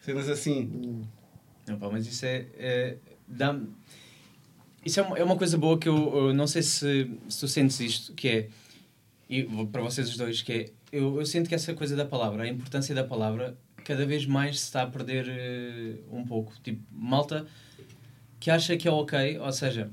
Cenas 0.00 0.28
assim. 0.28 1.04
Não, 1.68 1.78
pá, 1.78 1.88
mas 1.92 2.08
isso 2.08 2.26
é. 2.26 2.46
é 2.58 2.96
dá 3.28 3.56
isso 4.84 5.00
é 5.00 5.02
uma, 5.02 5.18
é 5.18 5.24
uma 5.24 5.36
coisa 5.36 5.56
boa 5.56 5.78
que 5.78 5.88
eu, 5.88 6.28
eu 6.28 6.34
não 6.34 6.46
sei 6.46 6.62
se, 6.62 7.10
se 7.28 7.40
tu 7.40 7.48
sentes 7.48 7.78
isto, 7.80 8.12
que 8.14 8.28
é. 8.28 8.48
E 9.28 9.44
para 9.66 9.82
vocês 9.82 10.08
os 10.08 10.16
dois, 10.16 10.42
que 10.42 10.52
é. 10.52 10.70
Eu, 10.90 11.18
eu 11.18 11.24
sinto 11.24 11.48
que 11.48 11.54
essa 11.54 11.72
coisa 11.72 11.96
da 11.96 12.04
palavra, 12.04 12.42
a 12.42 12.48
importância 12.48 12.94
da 12.94 13.02
palavra, 13.02 13.56
cada 13.84 14.04
vez 14.04 14.26
mais 14.26 14.60
se 14.60 14.66
está 14.66 14.82
a 14.82 14.86
perder 14.86 15.26
eh, 15.28 15.94
um 16.10 16.24
pouco. 16.24 16.52
Tipo, 16.62 16.82
malta 16.90 17.46
que 18.38 18.50
acha 18.50 18.76
que 18.76 18.88
é 18.88 18.90
ok, 18.90 19.38
ou 19.38 19.52
seja, 19.52 19.88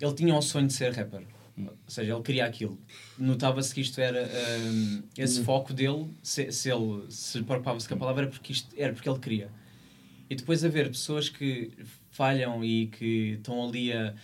ele 0.00 0.12
tinha 0.12 0.34
um 0.34 0.42
sonho 0.42 0.66
de 0.66 0.72
ser 0.72 0.92
rapper. 0.92 1.22
Ou 1.56 1.72
seja, 1.86 2.12
ele 2.12 2.22
queria 2.22 2.44
aquilo. 2.44 2.78
Notava-se 3.16 3.72
que 3.72 3.80
isto 3.80 4.00
era 4.00 4.28
hum, 4.60 5.02
esse 5.16 5.42
foco 5.44 5.72
dele, 5.72 6.10
se, 6.22 6.50
se 6.50 6.70
ele 6.70 7.04
se 7.08 7.42
preocupava-se 7.42 7.88
com 7.88 7.94
a 7.94 7.96
palavra, 7.96 8.24
era 8.24 8.30
porque, 8.30 8.52
isto, 8.52 8.74
era 8.76 8.92
porque 8.92 9.08
ele 9.08 9.18
queria. 9.20 9.50
E 10.28 10.34
depois 10.34 10.64
haver 10.64 10.88
pessoas 10.88 11.28
que 11.28 11.70
falham 12.10 12.64
e 12.64 12.86
que 12.86 13.34
estão 13.38 13.68
ali 13.68 13.92
a, 13.92 14.14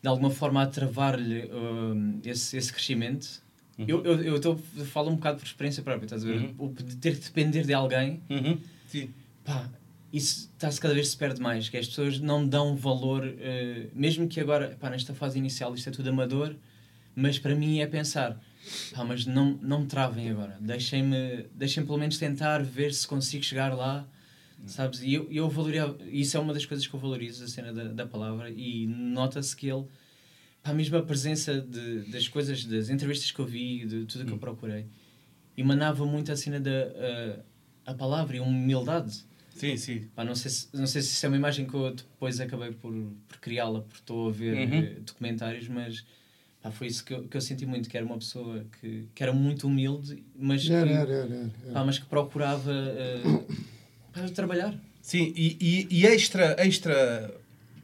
de 0.00 0.08
alguma 0.08 0.30
forma 0.30 0.62
a 0.62 0.66
travar-lhe 0.66 1.50
hum, 1.52 2.20
esse, 2.24 2.56
esse 2.56 2.72
crescimento. 2.72 3.42
Eu, 3.78 4.04
eu, 4.04 4.22
eu, 4.22 4.40
tô, 4.40 4.58
eu 4.76 4.84
falo 4.84 5.10
um 5.10 5.16
bocado 5.16 5.38
por 5.38 5.46
experiência 5.46 5.82
própria, 5.82 6.06
estás 6.06 6.24
a 6.24 6.26
ver? 6.26 6.36
Uhum. 6.36 6.54
O 6.58 6.68
de 6.68 6.96
ter 6.96 7.16
que 7.16 7.24
depender 7.24 7.64
de 7.64 7.74
alguém 7.74 8.20
Uhum. 8.30 8.58
Sim. 8.86 9.10
pá, 9.44 9.68
isso 10.12 10.50
está-se 10.52 10.80
cada 10.80 10.94
vez 10.94 11.08
se 11.08 11.16
perde 11.16 11.40
mais, 11.40 11.68
que 11.68 11.76
as 11.76 11.88
pessoas 11.88 12.20
não 12.20 12.46
dão 12.46 12.76
valor, 12.76 13.24
eh, 13.24 13.86
mesmo 13.94 14.28
que 14.28 14.38
agora, 14.38 14.76
pá, 14.78 14.90
nesta 14.90 15.14
fase 15.14 15.38
inicial 15.38 15.74
isto 15.74 15.88
é 15.88 15.92
tudo 15.92 16.10
amador, 16.10 16.54
mas 17.16 17.38
para 17.38 17.54
mim 17.54 17.80
é 17.80 17.86
pensar, 17.86 18.38
pá, 18.94 19.04
mas 19.04 19.24
não, 19.24 19.58
não 19.62 19.80
me 19.80 19.86
travem 19.86 20.30
agora, 20.30 20.58
deixem-me 20.60 21.46
deixem 21.54 21.84
pelo 21.84 21.98
menos 21.98 22.18
tentar 22.18 22.62
ver 22.62 22.92
se 22.92 23.08
consigo 23.08 23.42
chegar 23.42 23.74
lá, 23.74 24.06
sabes? 24.66 25.00
E 25.02 25.14
eu, 25.14 25.30
eu 25.30 25.48
valorizo, 25.48 25.96
isso 26.10 26.36
é 26.36 26.40
uma 26.40 26.52
das 26.54 26.64
coisas 26.66 26.86
que 26.86 26.94
eu 26.94 27.00
valorizo, 27.00 27.44
a 27.44 27.48
cena 27.48 27.72
da, 27.72 27.84
da 27.84 28.06
palavra, 28.06 28.50
e 28.50 28.86
nota-se 28.86 29.54
que 29.56 29.66
ele, 29.68 29.84
pá, 30.62 30.72
mesmo 30.72 30.96
a 30.96 31.02
presença 31.02 31.60
de, 31.60 32.00
das 32.10 32.28
coisas, 32.28 32.64
das 32.64 32.88
entrevistas 32.90 33.30
que 33.30 33.38
eu 33.38 33.46
vi, 33.46 33.84
de 33.86 34.06
tudo 34.06 34.24
que 34.24 34.32
eu 34.32 34.38
procurei, 34.38 34.86
emanava 35.56 36.04
muito 36.06 36.32
a 36.32 36.36
cena 36.36 36.58
da 36.60 36.70
eh, 36.70 37.40
a 37.84 37.94
palavra 37.94 38.36
e 38.36 38.38
a 38.38 38.42
humildade. 38.42 39.24
Sim, 39.54 39.76
sim. 39.76 40.08
Pá, 40.14 40.24
não, 40.24 40.34
sei 40.34 40.50
se, 40.50 40.68
não 40.72 40.86
sei 40.86 41.02
se 41.02 41.12
isso 41.12 41.26
é 41.26 41.28
uma 41.28 41.36
imagem 41.36 41.66
que 41.66 41.74
eu 41.74 41.94
depois 41.94 42.40
acabei 42.40 42.72
por, 42.72 42.92
por 43.28 43.38
criá-la, 43.38 43.80
porque 43.82 43.98
estou 43.98 44.28
a 44.28 44.32
ver 44.32 44.56
Uhum. 44.56 44.78
eh, 44.78 44.96
documentários, 45.04 45.68
mas 45.68 46.04
pá, 46.62 46.70
foi 46.70 46.86
isso 46.86 47.04
que 47.04 47.12
eu, 47.12 47.28
que 47.28 47.36
eu 47.36 47.40
senti 47.40 47.66
muito, 47.66 47.88
que 47.88 47.96
era 47.96 48.06
uma 48.06 48.16
pessoa 48.18 48.64
que, 48.80 49.08
que 49.14 49.22
era 49.22 49.32
muito 49.32 49.66
humilde, 49.66 50.24
mas 50.34 50.62
que, 50.66 50.72
Era, 50.72 50.90
era, 50.90 51.12
era, 51.12 51.34
era. 51.34 51.72
pá, 51.74 51.84
mas 51.84 51.98
que 51.98 52.06
procurava 52.06 52.72
eh, 52.72 53.22
pá, 54.12 54.20
trabalhar. 54.34 54.74
Sim, 55.00 55.32
e, 55.36 55.56
e, 55.60 55.88
e 55.90 56.06
extra, 56.06 56.56
extra 56.58 57.34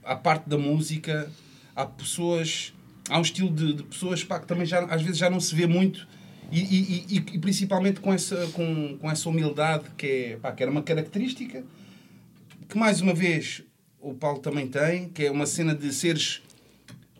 à 0.04 0.14
parte 0.14 0.48
da 0.48 0.56
música, 0.56 1.30
há 1.74 1.84
pessoas, 1.84 2.72
há 3.08 3.18
um 3.18 3.22
estilo 3.22 3.50
de, 3.50 3.74
de 3.74 3.82
pessoas 3.82 4.22
pá, 4.22 4.38
que 4.38 4.46
também 4.46 4.66
já, 4.66 4.84
às 4.84 5.02
vezes 5.02 5.18
já 5.18 5.28
não 5.28 5.40
se 5.40 5.54
vê 5.54 5.66
muito 5.66 6.06
e, 6.50 6.60
e, 6.60 7.06
e, 7.08 7.16
e 7.16 7.38
principalmente 7.38 8.00
com 8.00 8.12
essa, 8.12 8.46
com, 8.48 8.96
com 8.98 9.10
essa 9.10 9.28
humildade 9.28 9.84
que, 9.96 10.06
é, 10.06 10.36
pá, 10.36 10.52
que 10.52 10.62
era 10.62 10.70
uma 10.70 10.82
característica 10.82 11.62
que 12.68 12.78
mais 12.78 13.00
uma 13.00 13.14
vez 13.14 13.62
o 14.00 14.14
Paulo 14.14 14.38
também 14.40 14.68
tem, 14.68 15.08
que 15.08 15.24
é 15.24 15.30
uma 15.30 15.46
cena 15.46 15.74
de 15.74 15.92
seres 15.92 16.42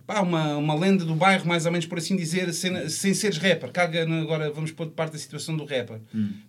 pá, 0.09 0.23
uma, 0.23 0.57
uma 0.57 0.75
lenda 0.75 1.05
do 1.05 1.15
bairro, 1.15 1.47
mais 1.47 1.67
ou 1.67 1.71
menos 1.71 1.85
por 1.87 1.99
assim 1.99 2.17
dizer, 2.17 2.51
cena- 2.55 2.89
sem 2.89 3.13
seres 3.13 3.37
rapper. 3.37 3.71
Caga, 3.71 4.03
agora 4.23 4.51
vamos 4.51 4.73
pôr 4.73 4.87
de 4.87 4.93
parte 4.93 5.15
a 5.17 5.19
situação 5.19 5.55
do 5.55 5.67
rapper. 5.67 5.99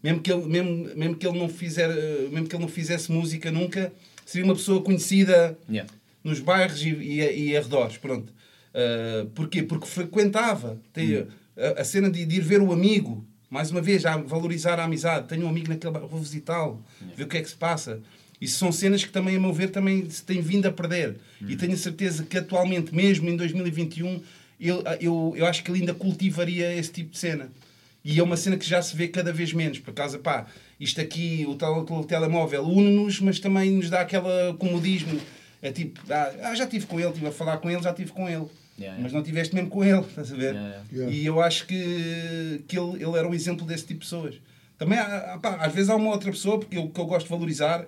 Mesmo, 0.01 0.21
que 0.21 0.31
ele, 0.31 0.45
mesmo, 0.45 0.89
mesmo, 0.95 1.15
que 1.15 1.27
ele 1.27 1.37
não 1.37 1.49
fizer, 1.49 1.89
eh, 1.91 2.29
mesmo 2.31 2.47
que 2.47 2.55
ele 2.55 2.63
não 2.63 2.69
fizesse 2.69 3.11
música 3.11 3.51
nunca, 3.51 3.91
seria 4.25 4.45
uma 4.45 4.55
pessoa 4.55 4.81
conhecida 4.81 5.57
Yeah. 5.69 5.91
nos 6.23 6.39
bairros 6.39 6.81
e, 6.81 6.89
e, 6.89 7.49
e 7.49 7.57
arredores. 7.57 7.97
Pronto. 7.97 8.31
Uh, 8.73 9.25
porquê? 9.31 9.61
Porque 9.63 9.85
frequentava. 9.87 10.79
Tem, 10.93 11.25
a, 11.77 11.81
a 11.81 11.83
cena 11.83 12.09
de, 12.09 12.23
de 12.25 12.37
ir 12.37 12.41
ver 12.41 12.61
o 12.61 12.71
amigo, 12.71 13.25
mais 13.49 13.71
uma 13.71 13.81
vez, 13.81 14.05
a 14.05 14.15
valorizar 14.15 14.79
a 14.79 14.85
amizade. 14.85 15.27
Tenho 15.27 15.45
um 15.45 15.49
amigo 15.49 15.67
naquele 15.67 15.91
bairro, 15.91 16.07
vou 16.07 16.19
visitá-lo, 16.21 16.81
ver 17.17 17.23
o 17.23 17.27
que 17.27 17.37
é 17.37 17.41
que 17.41 17.49
se 17.49 17.55
passa. 17.57 17.99
Isso 18.41 18.57
são 18.57 18.71
cenas 18.71 19.03
que 19.03 19.11
também, 19.11 19.35
a 19.35 19.39
meu 19.39 19.51
ver, 19.53 19.69
também 19.69 20.09
se 20.09 20.23
tem 20.23 20.41
vindo 20.41 20.65
a 20.67 20.71
perder. 20.71 21.15
E 21.45 21.55
tenho 21.55 21.73
a 21.73 21.77
certeza 21.77 22.23
que 22.23 22.37
atualmente, 22.37 22.93
mesmo 22.95 23.29
em 23.29 23.35
2021, 23.35 24.21
eu, 24.59 24.83
eu, 25.01 25.33
eu 25.35 25.45
acho 25.45 25.63
que 25.63 25.71
ele 25.71 25.79
ainda 25.81 25.93
cultivaria 25.93 26.73
esse 26.73 26.91
tipo 26.91 27.11
de 27.11 27.17
cena. 27.17 27.49
E 28.03 28.17
é 28.17 28.23
uma 28.23 28.37
cena 28.37 28.55
que 28.57 28.65
já 28.65 28.81
se 28.81 28.95
vê 28.95 29.07
cada 29.09 29.33
vez 29.33 29.51
menos. 29.51 29.79
Por 29.79 29.93
causa, 29.93 30.17
pá, 30.17 30.47
isto 30.79 31.01
aqui, 31.01 31.45
o 31.49 31.55
tal 31.55 31.81
o 31.81 32.03
telemóvel 32.05 32.63
une-nos, 32.63 33.19
mas 33.19 33.39
também 33.39 33.71
nos 33.71 33.89
dá 33.89 34.01
aquele 34.01 34.53
comodismo. 34.57 35.19
É 35.61 35.71
tipo, 35.71 35.99
ah, 36.09 36.31
ah, 36.43 36.55
já 36.55 36.63
estive 36.63 36.85
com 36.85 36.97
ele, 36.97 37.09
estive 37.09 37.27
a 37.27 37.31
falar 37.33 37.57
com 37.57 37.69
ele, 37.69 37.83
já 37.83 37.89
estive 37.91 38.11
com 38.11 38.29
ele. 38.29 38.45
Yeah, 38.79 38.97
Mas 39.03 39.11
não 39.11 39.21
tiveste 39.21 39.53
mesmo 39.53 39.69
com 39.69 39.83
ele, 39.83 39.99
estás 40.07 40.31
a 40.31 40.35
ver? 40.37 40.53
Yeah, 40.53 40.69
yeah. 40.69 40.83
Yeah. 40.93 41.13
E 41.13 41.25
eu 41.25 41.41
acho 41.41 41.67
que, 41.67 42.63
que 42.65 42.79
ele, 42.79 43.03
ele 43.03 43.17
era 43.17 43.27
um 43.27 43.33
exemplo 43.33 43.65
desse 43.67 43.83
tipo 43.85 43.99
de 43.99 44.05
pessoas. 44.05 44.35
Também, 44.77 44.97
há- 44.97 45.33
há, 45.33 45.37
pá, 45.37 45.55
às 45.57 45.73
vezes 45.73 45.89
há 45.89 45.95
uma 45.97 46.09
outra 46.11 46.31
pessoa, 46.31 46.57
porque 46.59 46.77
eu, 46.77 46.87
que 46.87 46.99
eu 46.99 47.05
gosto 47.05 47.25
de 47.25 47.29
valorizar. 47.31 47.85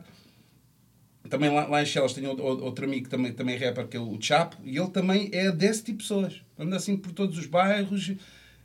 Também 1.32 1.50
lá, 1.50 1.66
lá 1.66 1.82
em 1.82 1.86
Chelas 1.86 2.14
tenho 2.14 2.30
outro, 2.30 2.46
outro 2.46 2.86
amigo 2.86 3.06
que 3.06 3.10
também, 3.10 3.32
também 3.34 3.56
é 3.56 3.66
rapper, 3.66 3.88
que 3.88 3.98
é 3.98 4.00
o 4.00 4.18
Chapo, 4.22 4.58
e 4.64 4.78
ele 4.78 4.90
também 4.90 5.30
é 5.32 5.52
desse 5.52 5.82
tipo 5.82 5.98
de 6.00 6.04
pessoas. 6.04 6.42
Anda 6.60 6.76
assim 6.76 6.96
por 6.98 7.12
todos 7.14 7.38
os 7.40 7.46
bairros. 7.48 8.12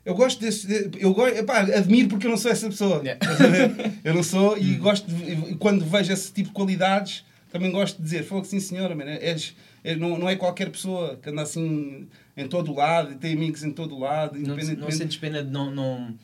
Eu 0.04 0.14
gosto 0.14 0.40
desse. 0.40 0.66
de- 0.66 1.02
Eu 1.02 1.14
gosto, 1.14 1.36
epá, 1.36 1.60
admiro 1.60 2.08
porque 2.08 2.26
eu 2.26 2.30
não 2.30 2.36
sou 2.36 2.50
essa 2.50 2.68
pessoa. 2.68 3.00
Yeah. 3.04 3.20
Eu 4.04 4.12
não 4.14 4.22
sou 4.22 4.58
e 4.58 4.74
gosto 4.74 5.06
de, 5.10 5.54
quando 5.56 5.84
vejo 5.84 6.12
esse 6.12 6.32
tipo 6.32 6.48
de 6.50 6.54
qualidades, 6.54 7.24
também 7.50 7.70
gosto 7.70 7.96
de 7.98 8.02
dizer, 8.02 8.24
fogo 8.24 8.44
sim 8.44 8.60
senhora, 8.60 8.94
man, 8.94 9.04
és, 9.04 9.54
és- 9.82 9.98
não, 9.98 10.18
não 10.18 10.28
é 10.28 10.36
qualquer 10.36 10.68
pessoa 10.70 11.16
que 11.22 11.30
anda 11.30 11.42
assim 11.42 12.06
em 12.36 12.46
todo 12.48 12.70
o 12.72 12.74
lado 12.76 13.12
e 13.12 13.14
tem 13.16 13.32
amigos 13.32 13.64
em 13.64 13.70
todo 13.72 13.94
o 13.94 13.98
lado, 14.00 14.38
Não, 14.38 14.56
não 14.56 14.90
sentes 14.90 15.16
pena 15.16 15.42
de 15.42 15.50
não, 15.50 15.70
não 15.74 16.14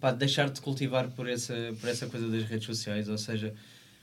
pá, 0.00 0.10
deixar 0.12 0.50
de 0.50 0.60
cultivar 0.60 1.08
por 1.10 1.28
essa, 1.28 1.54
por 1.80 1.88
essa 1.88 2.06
coisa 2.06 2.28
das 2.28 2.42
redes 2.44 2.66
sociais? 2.66 3.08
Ou 3.08 3.16
seja, 3.18 3.54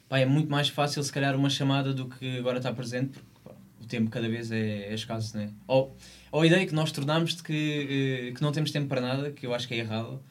pá, 0.10 0.20
é 0.20 0.25
muito 0.25 0.50
mais 0.50 0.68
fácil 0.70 1.01
se 1.04 1.12
calhar 1.12 1.36
uma 1.36 1.50
chamada 1.50 1.94
do 1.94 2.08
que 2.10 2.38
agora 2.39 2.58
está 2.58 2.74
presente, 2.74 3.12
porque 3.20 3.30
pá, 3.44 3.51
o 3.82 3.86
tempo 3.86 4.10
cada 4.10 4.28
vez 4.28 4.51
é, 4.51 4.88
é 4.88 4.94
escasso, 4.94 5.38
né? 5.38 5.51
Ou, 5.68 5.96
ou 6.32 6.42
a 6.42 6.48
ideia 6.48 6.66
que 6.66 6.74
nós 6.74 6.92
tornamos 6.92 7.36
de 7.36 7.44
que, 7.44 8.30
eh, 8.30 8.34
que 8.36 8.42
não 8.42 8.51
temos 8.51 8.72
tempo 8.72 8.88
para 8.88 9.00
nada, 9.01 9.32
que 9.32 9.46
eu 9.46 9.54
acho 9.54 9.68
que 9.68 9.74
é 9.74 9.78
errado, 9.78 10.22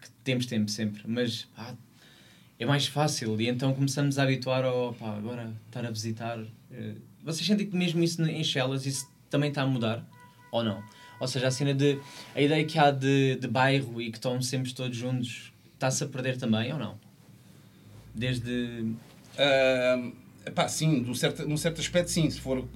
que 0.00 0.10
temos 0.24 0.46
tempo 0.46 0.70
sempre, 0.70 1.02
mas 1.06 1.44
pá, 1.54 1.74
é 2.58 2.64
mais 2.66 2.86
fácil 2.86 3.38
e 3.40 3.48
então 3.48 3.74
começamos 3.74 4.18
a 4.18 4.22
habituar 4.22 4.64
ao 4.64 4.94
pá, 4.94 5.14
agora 5.16 5.52
estar 5.66 5.84
a 5.84 5.90
visitar. 5.90 6.38
eh, 6.72 6.94
Vocês 7.22 7.46
sentem 7.46 7.66
que 7.68 7.76
mesmo 7.76 8.02
isso 8.02 8.22
em 8.22 8.42
Chelas, 8.42 8.86
isso 8.86 9.06
também 9.30 9.50
está 9.50 9.62
a 9.62 9.66
mudar? 9.66 10.04
Ou 10.50 10.64
não? 10.64 10.82
Ou 11.18 11.26
seja, 11.26 11.48
a 11.48 11.50
cena 11.50 11.74
de. 11.74 11.98
A 12.34 12.40
ideia 12.40 12.64
que 12.64 12.78
há 12.78 12.90
de, 12.90 13.36
de 13.36 13.48
bairro 13.48 14.00
e 14.00 14.10
que 14.10 14.18
estão 14.18 14.40
sempre 14.42 14.72
todos 14.74 14.96
juntos 14.96 15.52
está-se 15.74 16.04
a 16.04 16.06
perder 16.06 16.36
também 16.36 16.72
ou 16.72 16.78
não? 16.78 16.98
Desde. 18.14 18.84
Ah, 19.38 20.10
epá, 20.46 20.68
sim, 20.68 21.00
num 21.00 21.14
certo, 21.14 21.48
num 21.48 21.56
certo 21.56 21.80
aspecto, 21.80 22.10
sim. 22.10 22.28
Se 22.30 22.40
for 22.40 22.66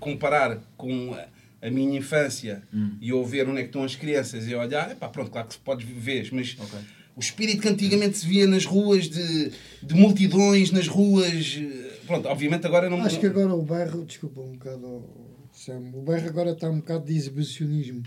comparar 0.00 0.58
com 0.76 1.14
a, 1.14 1.66
a 1.66 1.70
minha 1.70 1.98
infância 1.98 2.62
e 3.00 3.08
eu 3.10 3.24
ver 3.24 3.48
onde 3.48 3.58
é 3.58 3.62
que 3.62 3.68
estão 3.68 3.84
as 3.84 3.94
crianças 3.96 4.46
e 4.46 4.54
olhar, 4.54 4.90
epá, 4.92 5.08
pronto, 5.08 5.30
claro 5.30 5.46
que 5.48 5.54
se 5.54 5.60
pode 5.60 5.84
ver, 5.84 6.28
mas 6.32 6.56
Ok. 6.58 6.78
o 7.14 7.20
espírito 7.20 7.62
que 7.62 7.68
antigamente 7.68 8.18
se 8.18 8.26
via 8.26 8.46
nas 8.46 8.64
ruas, 8.64 9.08
de, 9.08 9.52
de 9.82 9.94
multidões 9.94 10.70
nas 10.70 10.86
ruas, 10.88 11.58
pronto, 12.06 12.28
obviamente 12.28 12.66
agora 12.66 12.90
não. 12.90 13.00
Acho 13.02 13.20
que 13.20 13.26
agora 13.26 13.54
o 13.54 13.62
bairro, 13.62 14.04
desculpa 14.04 14.40
um 14.40 14.52
bocado, 14.52 15.04
Sam, 15.52 15.90
o 15.94 16.02
bairro 16.02 16.28
agora 16.28 16.50
está 16.50 16.68
um 16.68 16.76
bocado 16.78 17.06
de 17.06 17.16
exibicionismo. 17.16 18.02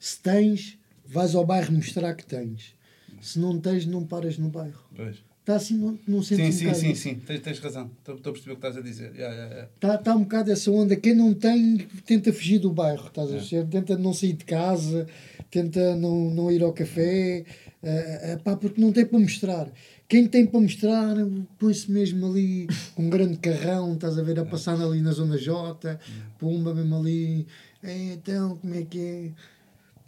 Se 0.00 0.20
tens, 0.20 0.78
vais 1.06 1.34
ao 1.34 1.44
bairro 1.46 1.72
mostrar 1.72 2.14
que 2.14 2.24
tens. 2.26 2.74
Se 3.20 3.38
não 3.38 3.58
tens, 3.60 3.84
não 3.86 4.04
paras 4.04 4.38
no 4.38 4.48
bairro. 4.48 4.84
Pois. 4.94 5.16
Está 5.48 5.56
assim, 5.56 5.78
não, 5.78 5.98
não 6.06 6.22
Sim, 6.22 6.36
sentes 6.36 6.60
um 6.60 6.74
sim, 6.74 6.74
sim, 6.74 6.94
sim, 6.94 7.14
tens, 7.26 7.40
tens 7.40 7.58
razão. 7.58 7.90
Estou 8.00 8.16
estou 8.16 8.30
a 8.30 8.32
perceber 8.34 8.52
o 8.52 8.56
que 8.56 8.66
estás 8.66 8.76
a 8.76 8.82
dizer. 8.82 9.14
Yeah, 9.14 9.34
yeah, 9.34 9.54
yeah. 9.54 9.70
Está 9.76 9.96
tá 9.96 10.14
um 10.14 10.20
bocado 10.24 10.52
essa 10.52 10.70
onda. 10.70 10.94
Quem 10.94 11.14
não 11.14 11.32
tem, 11.32 11.78
tenta 12.04 12.30
fugir 12.34 12.58
do 12.58 12.70
bairro, 12.70 13.06
estás 13.06 13.32
a 13.32 13.38
ver? 13.38 13.66
Tenta 13.66 13.96
não 13.96 14.12
sair 14.12 14.34
de 14.34 14.44
casa, 14.44 15.06
tenta 15.50 15.96
não, 15.96 16.28
não 16.34 16.52
ir 16.52 16.62
ao 16.62 16.70
café. 16.74 17.46
É, 17.82 18.32
é, 18.32 18.36
pá, 18.36 18.56
porque 18.56 18.78
não 18.78 18.92
tem 18.92 19.06
para 19.06 19.18
mostrar. 19.18 19.72
Quem 20.06 20.26
tem 20.26 20.44
para 20.44 20.60
mostrar, 20.60 21.16
põe-se 21.58 21.90
mesmo 21.90 22.26
ali 22.26 22.66
com 22.94 23.04
um 23.04 23.08
grande 23.08 23.38
carrão, 23.38 23.94
estás 23.94 24.18
a 24.18 24.22
ver, 24.22 24.38
a 24.38 24.44
passar 24.44 24.78
ali 24.78 25.00
na 25.00 25.12
zona 25.12 25.38
J, 25.38 25.98
pumba 26.38 26.74
mesmo 26.74 26.94
ali. 26.94 27.46
"É, 27.82 28.12
então, 28.12 28.58
como 28.58 28.74
é 28.74 28.82
que 28.82 28.98
é? 29.00 29.30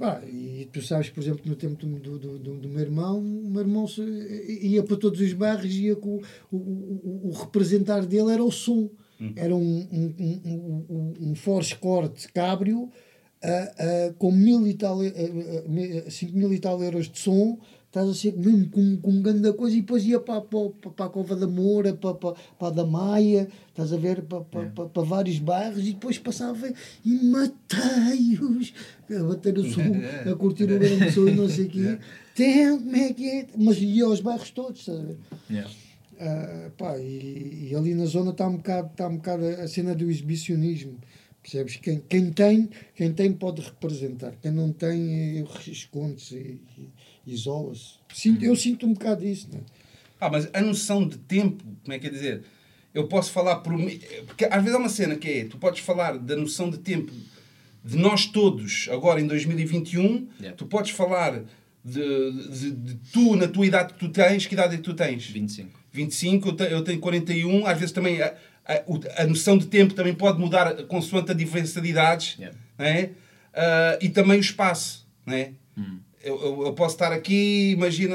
Pá, 0.01 0.23
e 0.25 0.67
tu 0.73 0.81
sabes, 0.81 1.11
por 1.11 1.21
exemplo, 1.21 1.43
no 1.45 1.55
tempo 1.55 1.77
do, 1.85 2.19
do, 2.19 2.39
do, 2.39 2.57
do 2.57 2.69
meu 2.71 2.81
irmão, 2.81 3.19
o 3.19 3.51
meu 3.51 3.61
irmão 3.61 3.87
se- 3.87 4.01
ia 4.63 4.83
para 4.83 4.97
todos 4.97 5.21
os 5.21 5.35
bairros 5.35 5.67
e 5.75 5.89
ia 5.89 5.95
com 5.97 6.23
o, 6.51 6.57
o, 6.57 7.29
o, 7.29 7.33
representar 7.33 8.07
dele 8.07 8.33
era 8.33 8.43
o 8.43 8.51
som. 8.51 8.89
Era 9.37 9.55
um, 9.55 9.61
um, 9.93 10.15
um, 10.19 10.85
um, 10.89 11.15
um, 11.29 11.35
Force 11.35 11.75
Corte 11.77 12.33
Cabrio 12.33 12.89
ah, 13.43 13.75
ah, 13.79 14.15
com 14.17 14.33
mil 14.33 14.67
e 14.67 14.73
tal, 14.73 14.97
cinco 16.09 16.35
mil 16.35 16.51
e 16.55 16.59
tal 16.59 16.83
euros 16.83 17.07
de 17.07 17.19
som, 17.19 17.59
estás 17.91 18.09
a 18.09 18.15
ser 18.15 18.37
mesmo 18.37 18.71
com, 18.71 18.97
com 18.99 19.21
grande 19.21 19.53
coisa 19.55 19.77
e 19.77 19.81
depois 19.81 20.05
ia 20.05 20.21
para, 20.21 20.41
para, 20.41 20.71
para 20.95 21.07
a 21.07 21.09
Cova 21.09 21.35
da 21.35 21.49
Moura, 21.49 21.93
para, 21.93 22.15
para, 22.15 22.35
para 22.57 22.69
a 22.69 22.71
da 22.71 22.87
Maia, 22.87 23.49
estás 23.69 23.93
a 23.93 23.97
ver, 23.97 24.23
para, 24.23 24.43
para, 24.43 24.67
para, 24.67 24.89
para 24.89 25.03
vários 25.03 25.41
bairros 25.41 25.87
e 25.87 25.93
depois 25.93 26.17
passava 26.17 26.73
e 27.05 27.25
matei-os 27.25 28.73
a 29.11 29.23
bater 29.25 29.59
o 29.59 29.69
som, 29.69 30.31
a 30.31 30.37
curtir 30.37 30.65
o 30.65 30.79
grande 30.79 31.11
som 31.11 31.27
e 31.27 31.35
não 31.35 31.49
sei 31.49 31.67
o 31.67 31.69
quê. 31.69 31.99
Tem, 32.33 32.79
como 32.79 32.97
é 32.97 33.13
que 33.13 33.29
é? 33.29 33.47
Mas 33.57 33.79
ia 33.79 34.05
aos 34.05 34.21
bairros 34.21 34.51
todos, 34.51 34.81
estás 34.81 35.01
a 35.01 35.03
ver? 35.03 35.17
Yeah. 35.51 35.71
Ah, 36.21 36.71
pá, 36.79 36.97
e, 36.97 37.71
e 37.71 37.75
ali 37.75 37.93
na 37.95 38.05
zona 38.05 38.31
está 38.31 38.47
um 38.47 38.57
bocado, 38.57 38.91
tá 38.95 39.09
um 39.09 39.17
bocado 39.17 39.45
a 39.47 39.67
cena 39.67 39.97
do 39.97 40.09
exibicionismo. 40.09 40.97
Percebes? 41.43 41.77
Quem, 41.77 42.01
quem, 42.09 42.31
tem, 42.31 42.69
quem 42.95 43.13
tem 43.13 43.33
pode 43.33 43.63
representar. 43.63 44.35
Quem 44.43 44.53
não 44.53 44.71
tem, 44.73 45.39
eh, 45.39 45.45
esconde-se 45.67 46.37
e, 46.37 46.61
e 46.79 46.89
isola-se. 47.27 47.95
Sinto, 48.15 48.45
eu 48.45 48.55
sinto 48.57 48.87
um 48.87 48.93
bocado 48.95 49.27
isso. 49.27 49.49
Né? 49.53 49.61
Ah, 50.21 50.29
mas 50.31 50.49
a 50.53 50.61
noção 50.61 51.07
de 51.07 51.17
tempo, 51.19 51.63
como 51.83 51.93
é 51.95 51.99
que 51.99 52.07
é 52.07 52.11
dizer? 52.11 52.43
Eu 52.93 53.07
posso 53.09 53.31
falar 53.33 53.57
por 53.57 53.73
mim. 53.77 54.01
Porque 54.27 54.45
às 54.45 54.57
vezes 54.63 54.75
há 54.75 54.79
uma 54.79 54.89
cena 54.89 55.15
que 55.17 55.29
é: 55.29 55.45
tu 55.45 55.57
podes 55.59 55.81
falar 55.81 56.19
da 56.19 56.37
noção 56.37 56.69
de 56.71 56.79
tempo 56.79 57.13
de 57.85 57.97
nós 57.97 58.27
todos, 58.27 58.89
agora 58.93 59.21
em 59.21 59.27
2021, 59.27 60.29
Yeah. 60.39 60.57
tu 60.57 60.67
podes 60.67 60.91
falar 60.91 61.43
de, 61.83 62.33
de, 62.51 62.71
de 62.73 62.95
tu, 63.11 63.37
na 63.37 63.49
tua 63.49 63.65
idade 63.65 63.95
que 63.95 63.99
tu 64.01 64.09
tens, 64.11 64.47
que 64.47 64.53
idade 64.55 64.75
é 64.75 64.77
que 64.77 64.83
tu 64.83 64.93
tens? 64.93 65.25
25. 65.27 65.81
25, 65.93 66.49
eu 66.49 66.53
te- 66.57 66.65
eu 66.73 66.85
tenho 66.85 67.01
41, 67.01 67.65
às 67.67 67.79
vezes 67.79 67.93
também 67.93 68.21
a, 68.21 68.35
a, 68.67 68.83
o- 68.87 69.01
a 69.17 69.27
noção 69.27 69.57
de 69.57 69.67
tempo 69.67 69.95
também 69.95 70.15
pode 70.15 70.39
mudar 70.39 70.75
consoante 70.89 71.31
a 71.31 71.35
diferença 71.35 71.81
de 71.81 71.89
idades, 71.89 72.37
Yeah. 72.39 72.59
não 72.79 72.85
é? 72.85 73.11
Ah, 73.55 73.99
e 74.03 74.09
também 74.11 74.37
o 74.37 74.41
espaço, 74.41 75.07
não 75.25 75.35
é? 75.35 75.53
Hum. 75.79 76.01
Eu, 76.23 76.39
eu, 76.43 76.67
eu 76.67 76.73
posso 76.75 76.97
estar 76.97 77.13
aqui, 77.13 77.71
imagina 77.71 78.15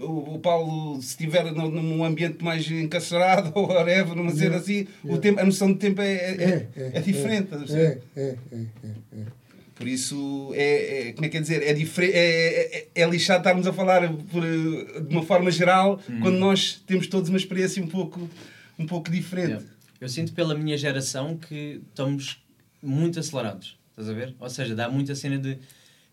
o, 0.00 0.36
o 0.36 0.38
Paulo, 0.38 1.00
se 1.02 1.08
estiver 1.10 1.52
num, 1.52 1.70
num 1.70 2.02
ambiente 2.04 2.42
mais 2.42 2.68
encarcerado 2.70 3.52
ou 3.54 3.68
whatever, 3.72 4.14
numa 4.14 4.30
cena 4.30 4.56
assim, 4.56 4.86
o 5.04 5.18
tempo, 5.18 5.38
a 5.38 5.44
noção 5.44 5.70
de 5.70 5.78
tempo 5.78 6.00
é, 6.00 6.14
é, 6.14 6.68
é, 6.94 7.00
diferente. 7.00 7.48
É, 7.70 7.98
é, 8.16 8.22
é, 8.22 8.36
é, 8.54 8.88
é. 9.20 9.42
Por 9.74 9.86
isso, 9.86 10.50
é, 10.54 11.08
é- 11.08 11.12
como 11.12 11.26
é 11.26 11.28
que 11.28 11.36
é 11.36 11.40
dizer? 11.40 11.62
É, 11.62 11.74
difere- 11.74 12.12
é, 12.12 12.78
é, 12.78 13.02
é 13.02 13.06
lixado 13.06 13.40
estarmos 13.40 13.66
a 13.66 13.72
falar 13.72 14.10
por, 14.30 14.42
eh, 14.44 15.00
de 15.00 15.08
uma 15.14 15.22
forma 15.24 15.50
geral 15.50 16.00
quando 16.22 16.38
nós 16.38 16.82
temos 16.86 17.06
todos 17.06 17.28
uma 17.28 17.36
experiência 17.38 17.82
um 17.82 17.86
pouco, 17.88 18.30
um 18.78 18.86
pouco 18.86 19.10
diferente. 19.10 19.48
Yeah. 19.48 19.66
Eu 20.00 20.08
sinto 20.08 20.32
pela 20.32 20.54
minha 20.54 20.76
geração 20.78 21.36
que 21.36 21.80
estamos 21.88 22.40
muito 22.82 23.18
acelerados. 23.18 23.76
Estás 23.90 24.08
a 24.08 24.12
ver? 24.12 24.34
Ou 24.40 24.48
seja, 24.48 24.74
dá 24.74 24.88
muita 24.88 25.14
cena 25.14 25.36
de. 25.36 25.58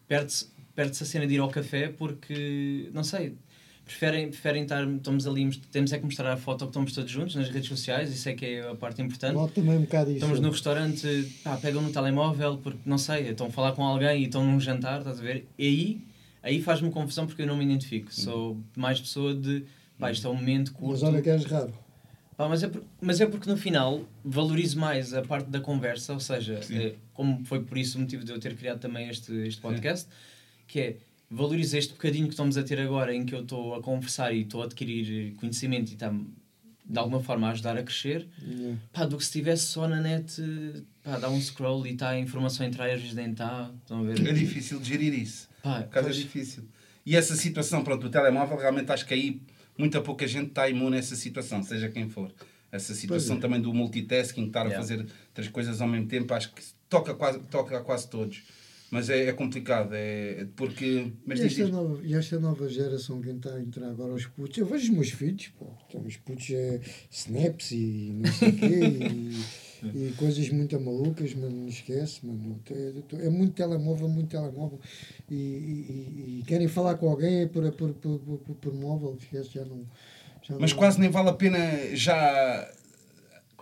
Perde-se 0.08 0.48
perde 0.80 0.92
a 1.04 1.06
cena 1.06 1.28
de 1.28 1.34
ir 1.34 1.40
ao 1.40 1.50
café 1.50 1.90
porque, 1.90 2.90
não 2.94 3.04
sei, 3.04 3.36
preferem, 3.84 4.30
preferem 4.30 4.64
estar. 4.64 4.88
Estamos 4.90 5.28
ali, 5.28 5.50
temos 5.72 5.92
é 5.92 5.98
que 5.98 6.06
mostrar 6.06 6.32
a 6.32 6.38
foto 6.38 6.60
que 6.60 6.70
estamos 6.70 6.94
todos 6.94 7.12
juntos 7.12 7.36
nas 7.36 7.50
redes 7.50 7.68
sociais, 7.68 8.14
isso 8.14 8.30
é 8.30 8.34
que 8.34 8.46
é 8.46 8.70
a 8.70 8.76
parte 8.76 9.02
importante. 9.02 9.34
Noto 9.34 9.54
também 9.54 9.78
um 9.78 9.82
bocado 9.82 10.10
isso. 10.12 10.20
Estamos 10.20 10.40
no 10.40 10.50
restaurante, 10.52 11.06
pá, 11.44 11.58
pegam 11.58 11.82
no 11.82 11.92
telemóvel 11.92 12.58
porque, 12.64 12.80
não 12.86 12.98
sei, 12.98 13.30
estão 13.30 13.48
a 13.48 13.50
falar 13.50 13.74
com 13.74 13.84
alguém 13.84 14.22
e 14.22 14.26
estão 14.26 14.46
num 14.46 14.58
jantar, 14.60 15.00
estás 15.00 15.20
a 15.20 15.22
ver? 15.22 15.46
E 15.58 15.68
aí, 15.68 16.02
aí 16.42 16.62
faz-me 16.62 16.90
confusão 16.92 17.28
porque 17.28 17.42
eu 17.42 17.48
não 17.48 17.58
me 17.58 17.66
identifico. 17.66 18.14
Sou 18.14 18.58
mais 18.78 19.02
pessoa 19.02 19.36
de, 19.36 19.66
pá, 19.98 20.12
isto 20.12 20.26
é 20.26 20.30
um 20.30 20.36
momento 20.36 20.72
curto. 20.72 20.92
Mas 21.02 21.04
olha 21.04 21.22
que 21.22 21.30
és 21.30 21.44
raro. 21.44 21.74
Pá, 22.38 22.48
mas, 22.48 22.64
é 22.64 22.70
por- 22.70 22.84
mas 23.02 23.20
é 23.20 23.26
porque 23.26 23.50
no 23.50 23.58
final 23.58 24.06
valorizo 24.24 24.80
mais 24.80 25.14
a 25.14 25.22
parte 25.22 25.50
da 25.50 25.60
conversa, 25.60 26.14
ou 26.14 26.22
seja, 26.22 26.62
eh, 26.72 26.94
como 27.14 27.44
foi 27.44 27.60
por 27.64 27.78
isso 27.78 27.98
o 27.98 28.02
motivo 28.02 28.24
de 28.24 28.32
eu 28.32 28.40
ter 28.40 28.56
criado 28.56 28.80
também 28.80 29.10
este, 29.10 29.34
este 29.46 29.60
podcast, 29.60 30.08
que 30.70 30.80
é 30.80 30.98
valorizo 31.30 31.76
este 31.78 31.94
bocadinho 31.94 32.26
que 32.28 32.34
estamos 32.34 32.58
a 32.58 32.64
ter 32.64 32.80
agora 32.80 33.14
em 33.14 33.26
que 33.26 33.36
eu 33.36 33.42
estou 33.42 33.76
a 33.76 33.82
conversar 33.82 34.34
e 34.34 34.42
estou 34.42 34.62
a 34.62 34.66
adquirir 34.66 35.34
conhecimento 35.36 35.90
e 35.90 35.94
está-me 35.96 36.30
de 36.86 36.98
alguma 36.98 37.22
forma 37.22 37.48
a 37.48 37.52
ajudar 37.52 37.78
a 37.78 37.84
crescer, 37.84 38.28
Yeah. 38.42 38.78
pá, 38.92 39.06
do 39.06 39.16
que 39.18 39.24
se 39.24 39.30
estivesse 39.30 39.64
só 39.68 39.88
na 39.88 40.00
net, 40.02 40.42
pá, 41.04 41.20
dá 41.20 41.30
um 41.30 41.40
scroll 41.40 41.86
e 41.86 41.92
está 41.92 42.10
a 42.10 42.20
informação 42.20 42.66
a 42.66 42.70
entrar 42.70 42.88
e 42.90 42.94
às 42.94 43.00
vezes 43.02 43.16
nem 43.16 43.32
está, 43.32 43.72
estão 43.82 44.00
a 44.00 44.04
ver? 44.04 44.28
É 44.28 44.34
difícil 44.34 44.80
de 44.80 44.90
gerir 44.90 45.14
isso. 45.14 45.48
Pá, 45.62 45.82
Por 45.84 45.90
causa 45.90 46.10
é 46.10 46.12
pois, 46.14 46.24
difícil. 46.24 46.64
E 47.06 47.16
essa 47.16 47.36
situação, 47.36 47.84
pronto, 47.84 48.02
do 48.02 48.10
telemóvel, 48.10 48.58
realmente 48.58 48.92
acho 48.92 49.06
que 49.06 49.14
aí 49.14 49.40
muita 49.78 50.02
pouca 50.02 50.28
gente 50.28 50.48
está 50.50 50.68
imune 50.68 50.96
a 50.96 51.00
essa 51.00 51.16
situação, 51.16 51.62
seja 51.64 51.90
quem 51.90 52.10
for. 52.10 52.32
Essa 52.72 52.94
situação 52.96 53.38
é. 53.38 53.40
também 53.40 53.62
do 53.62 53.72
multitasking, 53.74 54.48
estar 54.48 54.62
a 54.62 54.70
Yeah. 54.70 54.82
fazer 54.82 55.06
três 55.34 55.50
coisas 55.50 55.82
ao 55.82 55.88
mesmo 55.88 56.08
tempo, 56.08 56.34
acho 56.34 56.52
que 56.54 56.62
toca, 56.90 57.14
quase, 57.14 57.40
toca 57.52 57.78
a 57.78 57.82
quase 57.82 58.08
todos. 58.10 58.42
Mas 58.92 59.10
é, 59.10 59.26
é 59.26 59.34
complicado, 59.34 59.92
é 59.94 60.48
porque. 60.56 61.12
Mas 61.26 61.40
E 61.40 61.46
esta, 61.46 61.64
diz. 61.64 61.72
nova, 61.72 62.00
e 62.04 62.14
esta 62.16 62.40
nova 62.40 62.68
geração 62.68 63.22
que 63.22 63.30
está 63.30 63.54
a 63.54 63.62
entrar 63.62 63.88
agora 63.90 64.12
aos 64.14 64.26
putos, 64.26 64.58
eu 64.58 64.66
vejo 64.66 64.86
os 64.86 64.90
meus 64.90 65.10
filhos, 65.12 65.48
pô, 65.60 65.68
então, 65.88 66.02
os 66.02 66.18
putos 66.18 66.50
é 66.50 66.82
snaps 67.12 67.72
e 67.72 68.12
não 68.16 68.32
sei 68.32 68.50
o 68.50 68.56
quê, 68.56 68.66
e, 68.66 70.08
e 70.08 70.12
coisas 70.14 70.50
muito 70.50 70.80
malucas, 70.80 71.36
mas 71.36 71.54
não 71.54 71.68
esquece, 71.68 72.26
mano. 72.26 72.60
É, 72.72 73.26
é 73.28 73.30
muito 73.30 73.54
telemóvel, 73.54 74.10
muito 74.10 74.30
telemóvel. 74.30 74.80
E, 75.30 75.36
e- 75.36 76.40
e 76.40 76.44
querem 76.48 76.68
falar 76.68 76.96
com 76.96 77.10
alguém 77.10 77.42
é 77.42 77.46
por, 77.48 77.72
por, 77.74 77.94
por, 77.94 78.20
por, 78.20 78.56
por 78.56 78.74
móvel, 78.74 79.16
esquece, 79.20 79.52
já 79.54 79.66
não. 79.66 79.86
Já 80.42 80.58
Mas 80.58 80.72
não- 80.72 80.80
quase 80.80 81.00
nem 81.00 81.10
vale 81.12 81.30
a 81.30 81.34
pena 81.34 81.60
já. 81.96 82.72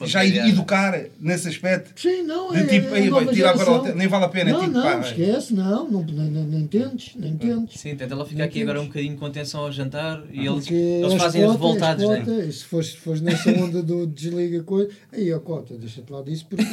Já 0.02 0.20
Contrariar. 0.22 0.48
educar 0.50 1.06
nesse 1.20 1.48
aspecto. 1.48 2.00
Sim, 2.00 2.22
não, 2.22 2.52
De 2.52 2.60
é. 2.60 2.66
tipo, 2.68 2.94
é 2.94 3.00
aí, 3.00 3.10
nova 3.10 3.26
vai, 3.26 3.34
tira 3.34 3.50
agora 3.50 3.96
nem 3.96 4.08
vale 4.08 4.26
a 4.26 4.30
pena, 4.30 4.52
Não, 4.52 4.60
tipo, 4.60 4.72
não, 4.72 4.84
pá, 4.84 4.96
vai. 4.98 5.10
esquece, 5.10 5.54
não, 5.56 5.90
não 5.90 6.04
nem, 6.04 6.30
nem, 6.30 6.44
nem 6.44 6.68
tentes, 6.68 7.16
nem 7.16 7.36
tentes. 7.36 7.80
Sim, 7.82 7.96
tenta 7.96 8.16
lá 8.16 8.24
ficar 8.24 8.38
Não 8.40 8.46
aqui 8.46 8.62
agora 8.62 8.80
um 8.82 8.86
bocadinho 8.86 9.18
com 9.18 9.26
atenção 9.26 9.62
ao 9.62 9.72
jantar 9.72 10.24
e 10.32 10.46
eles, 10.46 10.66
Porque 10.66 10.74
eles 10.76 11.14
as 11.14 11.22
fazem 11.22 11.44
as 11.44 11.52
né? 11.54 11.58
cotas, 11.58 12.28
e 12.48 12.52
se 12.54 12.64
fores, 12.66 12.88
se 12.92 12.98
fores 12.98 13.22
nessa 13.22 13.50
onda 13.52 13.82
do 13.82 14.06
desliga 14.06 14.62
coisa, 14.64 14.92
aí 15.12 15.34
a 15.34 15.40
cota, 15.40 15.76
deixa-te 15.76 16.12
lá 16.12 16.22
disso, 16.22 16.46
porque 16.48 16.64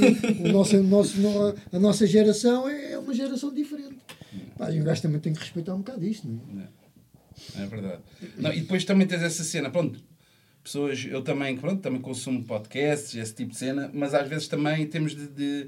o 0.42 0.52
nosso, 0.52 0.76
o 0.76 0.82
nosso, 0.82 1.18
no- 1.18 1.54
a 1.72 1.78
nossa 1.78 2.06
geração 2.06 2.68
é 2.68 2.92
é 2.92 2.98
uma 2.98 3.14
geração 3.14 3.52
diferente. 3.54 3.96
Pá, 4.58 4.70
e 4.70 4.80
o 4.80 4.84
gajo 4.84 5.00
também 5.00 5.18
tem 5.20 5.32
que 5.32 5.40
respeitar 5.40 5.74
um 5.74 5.78
bocado 5.78 6.04
isto, 6.04 6.28
não 6.28 6.60
é? 6.62 7.62
É 7.62 7.66
verdade. 7.66 8.02
Não, 8.38 8.52
e 8.52 8.60
depois 8.60 8.84
também 8.84 9.06
tens 9.06 9.22
essa 9.22 9.42
cena, 9.42 9.70
pronto, 9.70 9.98
pessoas, 10.64 11.04
eu 11.04 11.20
também, 11.22 11.56
pronto, 11.58 11.82
também 11.82 12.00
consumo 12.00 12.42
podcasts, 12.42 13.14
esse 13.14 13.34
tipo 13.34 13.50
de 13.52 13.58
cena, 13.58 13.90
mas 13.92 14.14
às 14.14 14.26
vezes 14.26 14.48
também 14.48 14.86
temos 14.86 15.14
de, 15.14 15.26
de 15.28 15.66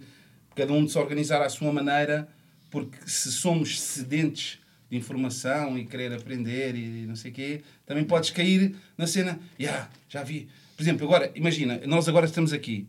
cada 0.54 0.72
um 0.72 0.84
de 0.86 0.90
se 0.90 0.98
organizar 0.98 1.42
à 1.42 1.48
sua 1.50 1.70
maneira, 1.70 2.26
porque 2.70 2.96
se 3.06 3.30
somos 3.30 3.78
sedentes 3.78 4.58
de 4.90 4.96
informação 4.96 5.76
e 5.76 5.84
querer 5.84 6.12
aprender 6.14 6.74
e 6.74 7.06
não 7.06 7.14
sei 7.14 7.30
o 7.30 7.34
quê, 7.34 7.60
também 7.84 8.04
podes 8.04 8.30
cair 8.30 8.74
na 8.96 9.06
cena, 9.06 9.38
"Ya, 9.60 9.88
já 10.08 10.22
vi. 10.22 10.48
Por 10.76 10.82
exemplo, 10.82 11.06
agora, 11.06 11.30
imagina, 11.34 11.80
nós 11.86 12.08
agora 12.08 12.24
estamos 12.26 12.52
aqui 12.52 12.86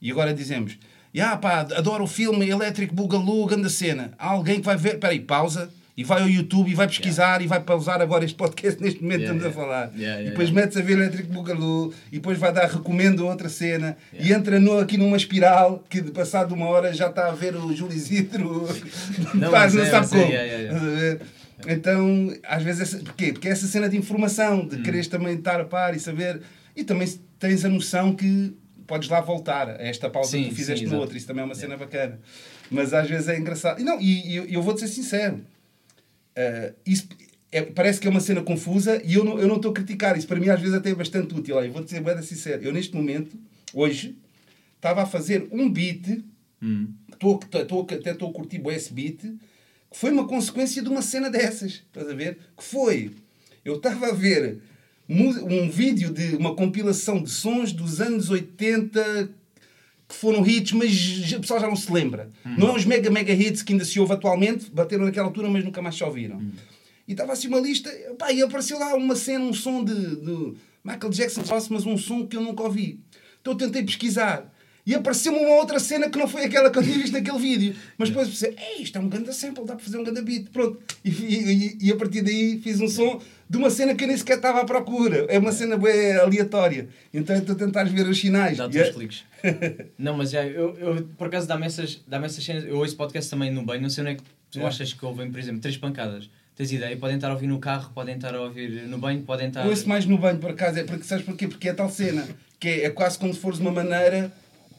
e 0.00 0.10
agora 0.10 0.32
dizemos, 0.32 0.78
"Ya, 1.12 1.36
pá, 1.36 1.60
adoro 1.60 2.04
o 2.04 2.06
filme 2.08 2.48
Electric 2.48 2.94
Boogaloo, 2.94 3.46
grande 3.46 3.70
cena. 3.70 4.12
Há 4.18 4.28
alguém 4.28 4.60
que 4.60 4.66
vai 4.66 4.76
ver, 4.76 4.98
peraí, 5.00 5.18
pausa, 5.20 5.72
e 5.96 6.02
vai 6.02 6.22
ao 6.22 6.28
YouTube 6.28 6.70
e 6.70 6.74
vai 6.74 6.88
pesquisar 6.88 7.40
e 7.40 7.46
vai 7.46 7.60
pausar 7.60 8.00
agora 8.02 8.24
este 8.24 8.36
podcast 8.36 8.82
neste 8.82 9.00
momento 9.02 9.20
Yeah, 9.22 9.36
estamos 9.36 9.56
yeah. 9.56 9.62
a 9.62 9.64
falar. 9.78 9.86
Yeah, 9.94 10.00
yeah, 10.02 10.22
e 10.22 10.30
depois 10.30 10.48
yeah. 10.48 10.60
metes 10.66 10.76
a 10.76 10.82
ver 10.82 10.92
Electric 10.94 11.28
Boogaloo 11.28 11.92
e 12.10 12.16
depois 12.16 12.36
vai 12.38 12.52
dar 12.52 12.66
recomendo 12.68 13.26
outra 13.26 13.48
cena 13.48 13.96
e 14.12 14.32
entra 14.32 14.58
no, 14.58 14.78
aqui 14.78 14.96
numa 14.98 15.16
espiral 15.16 15.84
que 15.88 16.00
de 16.00 16.10
passado 16.10 16.52
uma 16.52 16.66
hora 16.66 16.92
já 16.92 17.08
está 17.08 17.28
a 17.28 17.32
ver 17.32 17.54
o 17.54 17.72
Júlio 17.74 17.94
Isidro 17.96 18.66
Não, 19.34 19.50
não 19.50 19.56
é, 19.56 19.68
sabe 19.68 20.06
é, 20.06 20.08
como. 20.08 20.22
yeah, 20.32 20.42
yeah, 20.42 20.86
yeah. 21.00 21.24
Então, 21.66 22.34
às 22.42 22.62
vezes, 22.62 22.80
essa, 22.82 22.98
porquê? 22.98 23.32
Porque 23.32 23.48
é 23.48 23.52
essa 23.52 23.66
cena 23.66 23.88
de 23.88 23.96
informação, 23.96 24.66
de 24.66 24.78
quereres 24.82 25.06
também 25.06 25.34
estar 25.36 25.60
a 25.60 25.64
par 25.64 25.94
e 25.94 26.00
saber. 26.00 26.42
E 26.76 26.82
também 26.82 27.08
tens 27.38 27.64
a 27.64 27.68
noção 27.68 28.14
que 28.14 28.52
podes 28.86 29.08
lá 29.08 29.20
voltar 29.20 29.68
a 29.70 29.82
esta 29.82 30.10
pausa 30.10 30.32
Sim, 30.32 30.44
que 30.44 30.48
tu 30.50 30.54
fizeste 30.56 30.80
sim, 30.80 30.86
no 30.86 30.90
exato. 30.90 31.00
outro. 31.02 31.16
Isso 31.16 31.26
também 31.26 31.42
é 31.42 31.44
uma 31.44 31.54
cena 31.54 31.76
bacana. 31.76 32.18
Mas 32.70 32.92
às 32.92 33.08
vezes 33.08 33.28
é 33.28 33.38
engraçado. 33.38 33.80
E, 33.80 33.84
não, 33.84 34.00
e, 34.00 34.32
e 34.32 34.36
eu- 34.36 34.44
eu 34.46 34.62
vou-te 34.62 34.80
ser 34.80 34.88
sincero. 34.88 35.40
Uh, 36.36 36.74
isso 36.84 37.08
é- 37.52 37.62
parece 37.62 38.00
que 38.00 38.06
é 38.06 38.10
uma 38.10 38.20
cena 38.20 38.42
confusa 38.42 39.00
e 39.04 39.14
eu 39.14 39.24
não, 39.24 39.38
eu 39.38 39.46
não 39.46 39.56
estou 39.56 39.70
a 39.70 39.74
criticar. 39.74 40.16
Isso 40.18 40.26
para 40.26 40.40
mim 40.40 40.48
às 40.48 40.60
vezes 40.60 40.74
até 40.74 40.90
é 40.90 40.94
bastante 40.94 41.34
útil. 41.34 41.56
Olha, 41.56 41.70
vou-te 41.70 41.90
ser 41.90 42.00
bem 42.00 42.20
sincero. 42.22 42.62
Eu 42.64 42.72
neste 42.72 42.94
momento, 42.94 43.36
hoje, 43.72 44.16
estava 44.76 45.02
a 45.02 45.06
fazer 45.06 45.48
um 45.52 45.70
beat, 45.70 46.22
Hum. 46.62 46.88
estou, 47.12 47.38
estou, 47.42 47.82
até 47.82 48.10
estou 48.10 48.30
a 48.30 48.32
curtir 48.32 48.60
esse 48.68 48.92
beat, 48.92 49.20
que 49.20 49.36
foi 49.98 50.10
uma 50.10 50.26
consequência 50.26 50.82
de 50.82 50.88
uma 50.88 51.02
cena 51.02 51.30
dessas. 51.30 51.72
Estás 51.86 52.08
a 52.08 52.14
ver? 52.14 52.38
Que 52.56 52.64
foi. 52.64 53.12
Eu 53.64 53.76
estava 53.76 54.06
a 54.08 54.12
ver 54.12 54.58
um 55.08 55.70
vídeo 55.70 56.10
de 56.10 56.34
uma 56.36 56.54
compilação 56.56 57.22
de 57.22 57.30
sons 57.30 57.72
dos 57.72 58.00
anos 58.00 58.30
80 58.30 59.30
que 60.14 60.20
foram 60.20 60.46
hits, 60.46 60.72
mas 60.72 61.32
o 61.32 61.40
pessoal 61.40 61.60
já 61.60 61.66
não 61.68 61.76
se 61.76 61.92
lembra. 61.92 62.30
Não 62.44 62.68
é 62.68 62.76
os 62.76 62.84
mega, 62.84 63.10
mega 63.10 63.32
hits 63.32 63.62
que 63.62 63.72
ainda 63.72 63.84
se 63.84 63.98
ouve 64.00 64.12
atualmente, 64.12 64.70
bateram 64.70 65.04
naquela 65.04 65.26
altura, 65.26 65.48
mas 65.48 65.64
nunca 65.64 65.82
mais 65.82 65.94
se 65.96 66.04
ouviram. 66.04 66.40
E 67.06 67.12
estava 67.12 67.32
assim 67.32 67.48
uma 67.48 67.60
lista, 67.60 67.90
pá, 68.18 68.32
e 68.32 68.40
apareceu 68.42 68.78
lá 68.78 68.94
uma 68.94 69.14
cena, 69.16 69.44
um 69.44 69.52
som 69.52 69.84
de, 69.84 69.94
de 70.16 70.54
Michael 70.82 71.10
Jackson, 71.10 71.42
mas 71.70 71.84
um 71.86 71.98
som 71.98 72.26
que 72.26 72.36
eu 72.36 72.40
nunca 72.40 72.62
ouvi. 72.62 73.00
Então 73.40 73.52
eu 73.52 73.58
tentei 73.58 73.82
pesquisar. 73.82 74.50
E 74.86 74.94
apareceu-me 74.94 75.38
uma 75.38 75.56
outra 75.56 75.78
cena 75.80 76.10
que 76.10 76.18
não 76.18 76.28
foi 76.28 76.44
aquela 76.44 76.70
que 76.70 76.78
eu 76.78 76.82
tinha 76.82 76.98
visto 76.98 77.12
naquele 77.14 77.38
vídeo. 77.38 77.74
Mas 77.96 78.10
depois 78.10 78.28
pensei, 78.28 78.54
Ei, 78.76 78.82
isto 78.82 78.96
é 78.98 79.00
um 79.00 79.08
grande 79.08 79.32
sample, 79.34 79.64
dá 79.64 79.74
para 79.76 79.84
fazer 79.84 79.96
um 79.96 80.04
grande 80.04 80.20
beat. 80.20 80.50
Pronto. 80.50 80.78
E, 81.02 81.08
e- 81.10 81.78
e 81.80 81.90
a 81.92 81.96
partir 81.96 82.20
daí 82.20 82.60
fiz 82.62 82.80
um 82.82 82.88
som 82.88 83.18
de 83.54 83.58
uma 83.58 83.70
cena 83.70 83.94
que 83.94 84.02
eu 84.04 84.08
nem 84.08 84.16
sequer 84.16 84.36
estava 84.36 84.60
à 84.60 84.64
procura. 84.64 85.26
É 85.28 85.38
uma 85.38 85.52
cena 85.52 85.76
bem 85.76 86.12
aleatória. 86.16 86.88
Então 87.12 87.36
estou 87.36 87.54
a 87.54 87.58
tentar 87.58 87.84
ver 87.84 88.06
os 88.06 88.18
sinais. 88.18 88.58
Dá-te 88.58 88.76
E 88.76 88.82
uns 88.82 88.88
é- 88.88 88.92
cliques. 88.92 89.24
Não, 89.98 90.16
mas 90.16 90.30
já, 90.30 90.44
eu, 90.44 90.76
eu 90.78 91.02
por 91.16 91.28
acaso 91.28 91.46
dá-me 91.46 91.66
essas, 91.66 92.02
dá 92.06 92.18
essas 92.18 92.42
cenas. 92.44 92.64
Eu 92.64 92.76
ouço 92.78 92.96
podcast 92.96 93.30
também 93.30 93.50
no 93.52 93.62
banho, 93.62 93.82
não 93.82 93.88
sei 93.90 94.02
onde 94.02 94.12
é 94.12 94.14
que 94.16 94.22
tu 94.50 94.58
É. 94.60 94.64
achas 94.66 94.92
que 94.92 95.04
ouvem, 95.04 95.30
por 95.30 95.38
exemplo, 95.38 95.60
três 95.60 95.76
pancadas. 95.76 96.28
Tens 96.56 96.70
ideia? 96.72 96.96
Podem 96.96 97.16
estar 97.16 97.28
a 97.30 97.32
ouvir 97.32 97.46
no 97.48 97.58
carro, 97.58 97.90
podem 97.94 98.14
estar 98.16 98.34
a 98.34 98.40
ouvir 98.40 98.86
no 98.88 98.98
banho, 98.98 99.22
podem 99.22 99.48
estar. 99.48 99.66
Ouço 99.66 99.88
mais 99.88 100.04
no 100.06 100.16
banho, 100.18 100.38
por 100.38 100.50
acaso, 100.50 100.78
é 100.78 100.84
porque 100.84 101.04
sabes 101.04 101.24
porquê? 101.24 101.46
Porque 101.48 101.68
é 101.68 101.72
tal 101.74 101.88
cena, 101.90 102.26
que 102.60 102.68
é, 102.68 102.84
é 102.84 102.90
quase 102.90 103.18
como 103.18 103.32
se 103.34 103.40
fores 103.40 103.58
uma 103.58 103.70
maneira. 103.72 104.32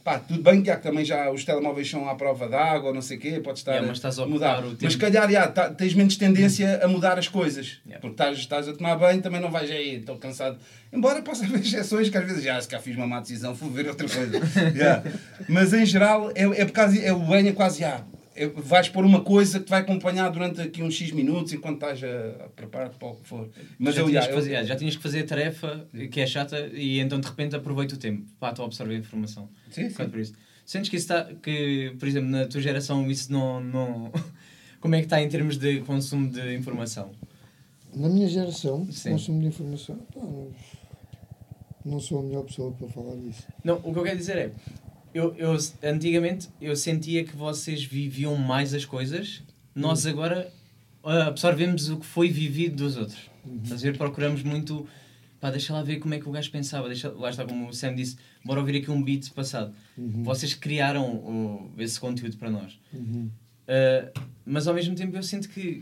Pá, 0.06 0.20
tudo 0.20 0.40
bem 0.44 0.62
que 0.62 0.70
há 0.70 0.78
também 0.78 1.04
já 1.04 1.32
os 1.32 1.44
telemóveis 1.44 1.90
são 1.90 2.08
à 2.08 2.14
prova 2.14 2.48
d'água 2.48 2.94
não 2.94 3.02
sei 3.02 3.18
o 3.18 3.20
quê, 3.20 3.40
podes 3.44 3.62
estar 3.62 3.72
Yeah, 3.72 3.88
mas 3.88 3.98
estás 3.98 4.20
a 4.20 4.28
mudar. 4.28 4.60
o 4.64 4.68
Mas 4.70 4.78
tempo. 4.78 4.92
se 4.92 4.98
calhar 5.00 5.32
já, 5.32 5.48
tá- 5.48 5.72
tens 5.72 5.96
menos 5.96 6.16
tendência 6.16 6.80
a 6.84 6.88
mudar 6.88 7.18
as 7.18 7.28
coisas. 7.28 7.80
Yeah. 7.88 8.00
Porque 8.02 8.14
estás, 8.14 8.38
estás 8.38 8.68
a 8.70 8.74
tomar 8.74 8.98
banho, 8.98 9.20
também 9.20 9.42
não 9.42 9.50
vais 9.50 9.72
aí, 9.72 9.96
estou 9.96 10.16
cansado. 10.18 10.60
Embora 10.94 11.24
possa 11.24 11.44
haver 11.44 11.60
exceções 11.66 12.08
que 12.08 12.18
às 12.20 12.24
vezes 12.24 12.44
já, 12.44 12.62
se 12.62 12.68
cá 12.68 12.78
fiz 12.80 12.96
uma 12.96 13.08
má 13.08 13.20
decisão, 13.20 13.56
vou 13.56 13.72
ver 13.72 13.88
outra 13.90 14.08
coisa. 14.08 14.40
Yeah. 14.78 15.02
Mas 15.50 15.74
em 15.74 15.84
geral, 15.88 16.30
é, 16.36 16.44
é 16.44 16.66
por 16.66 16.72
causa, 16.74 17.00
é 17.02 17.12
o 17.12 17.18
banho 17.20 17.50
é 17.50 17.52
quase 17.52 17.80
já. 17.80 18.02
Vais 18.58 18.90
pôr 18.90 19.06
uma 19.06 19.22
coisa 19.22 19.60
que 19.60 19.66
te 19.66 19.70
vai 19.70 19.80
acompanhar 19.82 20.30
durante 20.30 20.60
aqui 20.62 20.84
uns 20.84 20.94
X 20.94 21.12
minutos 21.12 21.54
enquanto 21.54 21.76
estás 21.76 22.04
a, 22.04 22.46
a 22.46 22.50
preparar-te 22.50 22.98
para 22.98 23.08
o 23.08 23.16
que 23.16 23.28
for. 23.28 23.50
Mas 23.80 23.96
já, 23.96 24.02
eu, 24.02 24.08
tinhas 24.08 24.24
já, 24.26 24.28
que 24.30 24.34
eu- 24.34 24.38
fazer, 24.40 24.52
já, 24.52 24.64
já 24.64 24.76
tinhas 24.76 24.96
que 24.98 25.02
fazer 25.04 25.20
a 25.22 25.26
tarefa 25.26 25.88
que 26.12 26.20
é 26.20 26.28
chata 26.28 26.60
e 26.74 27.00
então 27.00 27.20
de 27.20 27.28
repente 27.28 27.56
aproveita 27.56 27.96
o 27.96 27.98
tempo 27.98 28.26
para 28.40 28.54
tu 28.54 28.62
absorver 28.64 28.96
a 28.96 29.00
informação. 29.00 29.48
Sim, 29.72 29.90
sim. 29.90 30.10
por 30.10 30.20
isso. 30.20 30.34
Sentes 30.66 30.90
que 30.90 30.98
isso 30.98 31.06
está, 31.14 31.34
que, 31.36 31.96
por 31.98 32.08
exemplo, 32.08 32.30
na 32.30 32.46
tua 32.46 32.60
geração 32.60 33.10
isso 33.10 33.32
não, 33.32 33.62
não. 33.62 34.12
Como 34.82 34.94
é 34.96 35.00
que 35.00 35.06
está 35.06 35.22
em 35.22 35.30
termos 35.30 35.58
de 35.58 35.80
consumo 35.82 36.30
de 36.30 36.56
informação? 36.56 37.12
Na 37.96 38.10
minha 38.10 38.28
geração, 38.28 38.86
Sim. 38.92 39.12
consumo 39.12 39.40
de 39.40 39.48
informação, 39.48 39.96
pá, 40.14 40.20
não- 40.20 40.52
não 41.86 42.00
sou 42.00 42.20
a 42.20 42.24
melhor 42.24 42.44
pessoa 42.44 42.72
para 42.74 42.88
falar 42.90 43.16
disso. 43.16 43.44
Não, 43.64 43.76
o 43.84 43.94
que 43.94 44.00
eu 44.00 44.04
quero 44.04 44.18
dizer 44.18 44.38
é, 44.38 44.52
eu, 45.16 45.34
eu 45.38 45.58
antigamente 45.82 46.50
eu 46.60 46.76
sentia 46.76 47.24
que 47.24 47.36
vocês 47.36 47.84
viviam 47.86 48.36
mais 48.36 48.74
as 48.74 48.84
coisas, 48.84 49.42
nós 49.74 50.06
agora 50.06 50.52
ah, 51.04 51.28
absorvemos 51.28 51.90
o 51.90 51.98
que 51.98 52.06
foi 52.06 52.30
vivido 52.30 52.76
dos 52.84 52.98
outros. 52.98 53.30
Estás 53.64 53.82
a 53.82 53.92
ver? 53.92 53.98
Procuramos 53.98 54.44
muito, 54.44 54.86
pá, 55.40 55.50
deixa 55.52 55.72
lá 55.72 55.82
ver 55.82 56.00
como 56.00 56.14
é 56.14 56.20
que 56.20 56.28
o 56.28 56.32
gajo 56.32 56.52
pensava, 56.52 56.88
deixa, 56.90 57.10
lá 57.10 57.30
está 57.30 57.46
como 57.46 57.70
o 57.70 57.74
Sam 57.74 57.96
disse, 57.96 58.18
bora 58.44 58.60
ouvir 58.60 58.76
aqui 58.78 58.92
um 58.92 59.02
beat 59.02 59.32
passado. 59.32 59.74
Vocês 59.98 60.54
criaram 60.54 61.16
o- 61.16 61.72
esse 61.78 61.98
conteúdo 62.00 62.36
para 62.38 62.50
nós. 62.50 62.78
Uhum. 62.94 63.30
Uh, 63.68 64.20
mas 64.46 64.68
ao 64.68 64.74
mesmo 64.76 64.96
tempo 64.96 65.16
eu 65.16 65.24
sinto 65.24 65.48
que 65.50 65.82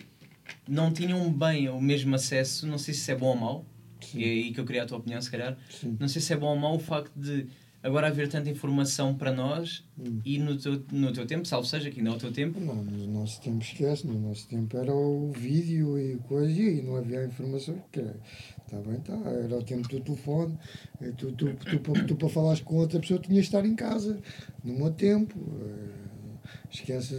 não 0.68 0.94
tinham 0.94 1.32
bem 1.34 1.70
o 1.70 1.82
mesmo 1.82 2.14
acesso, 2.14 2.68
não 2.68 2.78
sei 2.78 2.94
se 2.94 3.12
é 3.12 3.16
bom 3.16 3.28
ou 3.28 3.36
mau, 3.36 3.66
e 4.14 4.24
é 4.24 4.28
aí 4.28 4.52
que 4.54 4.60
eu 4.60 4.66
queria 4.66 4.84
a 4.84 4.86
tua 4.86 5.00
opinião, 5.00 5.20
se 5.20 5.32
calhar. 5.32 5.58
Sim. 5.70 5.98
Não 6.00 6.08
sei 6.08 6.22
se 6.22 6.32
é 6.34 6.38
bom 6.38 6.48
ou 6.48 6.56
mau 6.58 6.76
o 6.76 6.80
facto 6.80 7.12
de 7.16 7.48
agora 7.84 8.08
haver 8.08 8.28
tanta 8.30 8.50
informação 8.50 9.14
para 9.16 9.32
nós 9.32 9.84
Hum. 10.00 10.20
e 10.26 10.40
no 10.40 10.58
teu, 10.58 10.84
no 10.92 11.12
teu 11.14 11.28
tempo, 11.28 11.46
salvo 11.46 11.68
seja, 11.68 11.92
que 11.92 12.00
ainda 12.00 12.12
é 12.12 12.14
o 12.14 12.18
teu 12.18 12.32
tempo, 12.32 12.60
Não, 12.60 12.76
no 12.84 13.06
nosso 13.08 13.40
tempo 13.42 13.62
esquece, 13.64 14.08
no 14.08 14.18
nosso 14.20 14.48
tempo 14.48 14.76
era 14.78 14.92
o 14.96 15.32
vídeo 15.32 16.00
e 16.00 16.18
coisa 16.28 16.52
e 16.60 16.82
não 16.82 16.96
havia 16.96 17.24
informação. 17.26 17.76
Que 17.92 18.00
está 18.00 18.80
bem, 18.82 19.00
tá, 19.02 19.14
era 19.30 19.56
o 19.58 19.64
tempo 19.64 19.88
do 19.88 20.00
telefone. 20.00 20.58
eh, 21.02 21.12
Tu, 21.18 21.32
tu, 21.34 21.54
tu, 21.54 21.80
tu, 21.80 22.06
tu 22.08 22.16
para 22.16 22.30
falares 22.30 22.62
com 22.62 22.78
outra 22.78 23.00
pessoa 23.00 23.20
tinhas 23.20 23.42
de 23.46 23.48
estar 23.50 23.66
em 23.66 23.76
casa, 23.76 24.20
no 24.64 24.74
meu 24.74 24.92
tempo. 24.92 25.38
eh, 25.62 26.38
Esquece. 26.72 27.14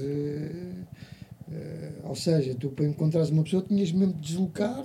eh, 1.50 1.92
ou 2.02 2.14
seja, 2.14 2.54
tu 2.54 2.70
para 2.70 2.86
encontrares 2.86 3.30
uma 3.30 3.42
pessoa 3.44 3.62
tinhas 3.62 3.92
mesmo 3.92 4.14
de 4.14 4.20
deslocar. 4.20 4.82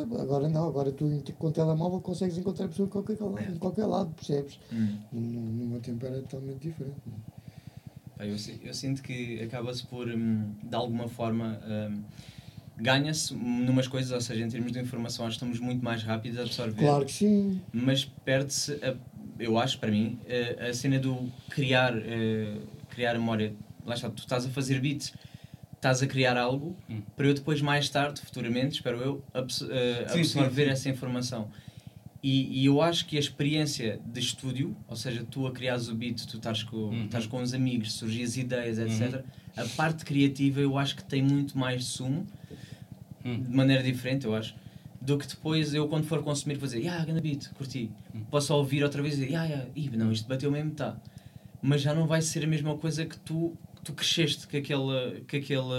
Agora 0.00 0.48
não, 0.48 0.68
agora 0.68 0.90
tu 0.92 1.06
com 1.38 1.48
o 1.48 1.52
telemóvel 1.52 2.00
consegues 2.00 2.36
encontrar 2.38 2.66
a 2.66 2.68
pessoa 2.68 2.86
em 2.86 2.90
qualquer, 2.90 3.18
lado- 3.20 3.52
em 3.54 3.58
qualquer 3.58 3.86
lado, 3.86 4.10
percebes? 4.14 4.58
Hum. 4.72 4.88
No, 5.12 5.20
no 5.20 5.66
meu 5.66 5.80
tempo 5.80 6.04
era 6.06 6.20
totalmente 6.22 6.60
diferente. 6.68 6.96
Pá, 8.18 8.24
eu, 8.24 8.36
eu 8.64 8.74
sinto 8.74 9.02
que 9.02 9.40
acaba-se 9.42 9.84
por, 9.84 10.08
hum, 10.08 10.52
de 10.62 10.74
alguma 10.74 11.06
forma, 11.08 11.58
hum, 11.66 12.02
ganha-se 12.78 13.34
numas 13.34 13.88
coisas, 13.88 14.12
ou 14.12 14.20
seja, 14.20 14.44
em 14.44 14.48
termos 14.48 14.72
de 14.72 14.78
informação, 14.80 15.26
acho 15.26 15.38
que 15.38 15.44
estamos 15.44 15.60
muito 15.60 15.84
mais 15.84 16.02
rápidos 16.02 16.38
a 16.38 16.42
absorver. 16.42 16.80
Claro 16.84 17.04
que 17.06 17.12
sim. 17.12 17.60
mas 17.72 18.04
perde-se, 18.04 18.72
a- 18.84 18.96
eu 19.38 19.58
acho, 19.58 19.78
para 19.78 19.90
mim, 19.90 20.18
a, 20.60 20.68
a 20.68 20.74
cena 20.74 20.98
do 20.98 21.28
criar, 21.50 21.94
eh, 21.96 22.56
criar 22.90 23.12
memória. 23.14 23.54
Lá 23.84 23.94
está, 23.94 24.08
tu 24.10 24.20
estás 24.20 24.46
a 24.46 24.48
fazer 24.48 24.80
beats, 24.80 25.12
estás 25.76 26.02
a 26.02 26.06
criar 26.06 26.36
algo 26.36 26.76
Hum. 26.90 27.02
para 27.14 27.26
eu 27.26 27.34
depois, 27.34 27.60
mais 27.62 27.88
tarde, 27.88 28.20
futuramente, 28.20 28.76
espero 28.76 28.98
eu, 29.00 29.24
abs- 29.32 29.62
eh, 29.62 30.06
Sim, 30.08 30.20
absorver 30.20 30.62
sim, 30.64 30.66
sim. 30.66 30.72
essa 30.72 30.88
informação. 30.90 31.50
E, 32.22 32.62
e 32.62 32.66
eu 32.66 32.82
acho 32.82 33.06
que 33.06 33.16
a 33.16 33.20
experiência 33.20 34.00
de 34.04 34.20
estúdio, 34.20 34.76
ou 34.88 34.96
seja, 34.96 35.24
tu 35.30 35.46
a 35.46 35.52
criares 35.52 35.88
o 35.88 35.94
beat, 35.94 36.26
tu 36.26 36.38
estás 36.38 36.62
com, 36.62 36.76
Uhum. 36.76 37.04
estás 37.04 37.26
com 37.26 37.40
os 37.40 37.54
amigos, 37.54 37.92
surgem 37.92 38.24
as 38.24 38.36
ideias, 38.36 38.78
etc. 38.78 39.24
A 39.56 39.64
parte 39.76 40.04
criativa 40.04 40.60
eu 40.60 40.76
acho 40.76 40.96
que 40.96 41.04
tem 41.04 41.22
muito 41.22 41.56
mais 41.56 41.84
sumo, 41.84 42.26
Hum. 43.24 43.42
de 43.42 43.50
maneira 43.56 43.82
diferente, 43.82 44.24
eu 44.26 44.34
acho, 44.34 44.54
do 45.00 45.16
que 45.18 45.26
depois 45.26 45.72
eu, 45.74 45.88
quando 45.88 46.04
for 46.06 46.22
consumir, 46.22 46.56
vou 46.58 46.66
dizer, 46.68 46.88
ah, 46.88 47.04
grande 47.04 47.20
beat, 47.20 47.52
curti. 47.54 47.90
Posso 48.30 48.52
ouvir 48.54 48.82
outra 48.82 49.02
vez 49.02 49.14
e 49.14 49.20
dizer, 49.20 49.36
ah, 49.36 49.44
yeah, 49.44 49.66
ih, 49.74 49.90
não, 49.96 50.10
isto 50.10 50.26
bateu 50.28 50.50
mesmo, 50.50 50.72
tá. 50.72 50.96
Mas 51.62 51.80
já 51.82 51.94
não 51.94 52.06
vai 52.06 52.22
ser 52.22 52.44
a 52.44 52.46
mesma 52.46 52.76
coisa 52.76 53.04
que 53.06 53.16
tu, 53.18 53.56
tu 53.86 53.92
cresceste 53.94 54.46
com 54.46 54.56
aquela, 54.56 55.12
com 55.30 55.36
aquela, 55.36 55.78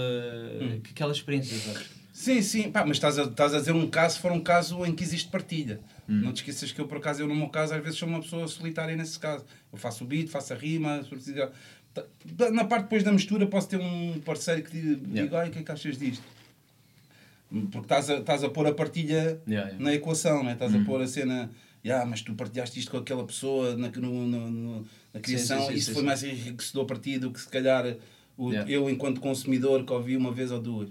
com 0.82 0.90
aquela 0.90 1.12
experiência, 1.12 1.56
sabes? 1.58 1.88
Sim, 2.12 2.42
sim, 2.42 2.70
pá, 2.72 2.84
mas 2.84 2.96
estás 2.96 3.16
a, 3.18 3.22
estás 3.24 3.54
a 3.54 3.58
dizer 3.60 3.72
um 3.72 3.88
caso, 3.88 4.16
se 4.16 4.20
for 4.20 4.32
um 4.32 4.40
caso 4.40 4.84
em 4.84 4.92
que 4.94 5.04
existe 5.04 5.28
partilha. 5.30 5.78
Não 6.08 6.32
te 6.32 6.36
esqueças 6.38 6.72
que 6.72 6.80
eu, 6.80 6.86
por 6.88 6.98
acaso, 6.98 7.22
eu 7.22 7.28
no 7.28 7.34
meu 7.34 7.48
caso, 7.48 7.74
às 7.74 7.82
vezes 7.82 7.98
sou 7.98 8.08
uma 8.08 8.20
pessoa 8.20 8.48
solitária 8.48 8.96
nesse 8.96 9.18
caso. 9.18 9.44
Eu 9.72 9.78
faço 9.78 10.02
o 10.02 10.06
beat, 10.06 10.28
faço 10.28 10.52
a 10.52 10.56
rima, 10.56 11.04
Tá- 11.94 12.50
na 12.50 12.64
parte 12.64 12.84
depois 12.84 13.02
da 13.02 13.10
mistura 13.12 13.46
posso 13.46 13.68
ter 13.68 13.78
um 13.80 14.20
parceiro 14.24 14.62
que 14.62 14.70
diga, 14.70 15.00
Yeah. 15.12 15.38
ai, 15.40 15.48
o 15.48 15.50
que 15.52 15.58
é 15.58 15.62
que 15.62 15.72
achas 15.72 15.98
disto? 15.98 16.22
Porque 17.50 17.78
estás 17.78 18.10
a, 18.10 18.18
estás 18.18 18.44
a 18.44 18.48
pôr 18.50 18.66
a 18.66 18.74
partilha 18.74 19.40
Yeah, 19.46 19.68
yeah. 19.70 19.78
na 19.78 19.94
equação, 19.94 20.44
né? 20.44 20.52
estás 20.52 20.74
a 20.74 20.78
pôr 20.84 21.00
a 21.00 21.06
cena, 21.06 21.50
yeah, 21.84 22.04
mas 22.04 22.20
tu 22.22 22.34
partilhaste 22.34 22.78
isto 22.78 22.90
com 22.90 22.98
aquela 22.98 23.24
pessoa 23.24 23.74
na, 23.76 23.88
no, 23.90 24.26
no- 24.26 24.50
no- 24.50 24.86
na 25.12 25.20
criação, 25.20 25.60
sim, 25.62 25.68
sim, 25.68 25.74
isso 25.74 25.86
sim, 25.86 25.92
foi 25.92 26.02
sim. 26.02 26.06
mais 26.06 26.22
enriquecedor 26.22 26.84
para 26.86 26.98
ti 26.98 27.18
do 27.18 27.30
que 27.30 27.40
se 27.40 27.48
calhar 27.48 27.96
o, 28.36 28.52
Yeah. 28.52 28.70
eu, 28.70 28.88
enquanto 28.88 29.20
consumidor, 29.20 29.84
que 29.84 29.92
ouvi 29.92 30.16
uma 30.16 30.30
vez 30.30 30.52
ou 30.52 30.60
duas. 30.60 30.88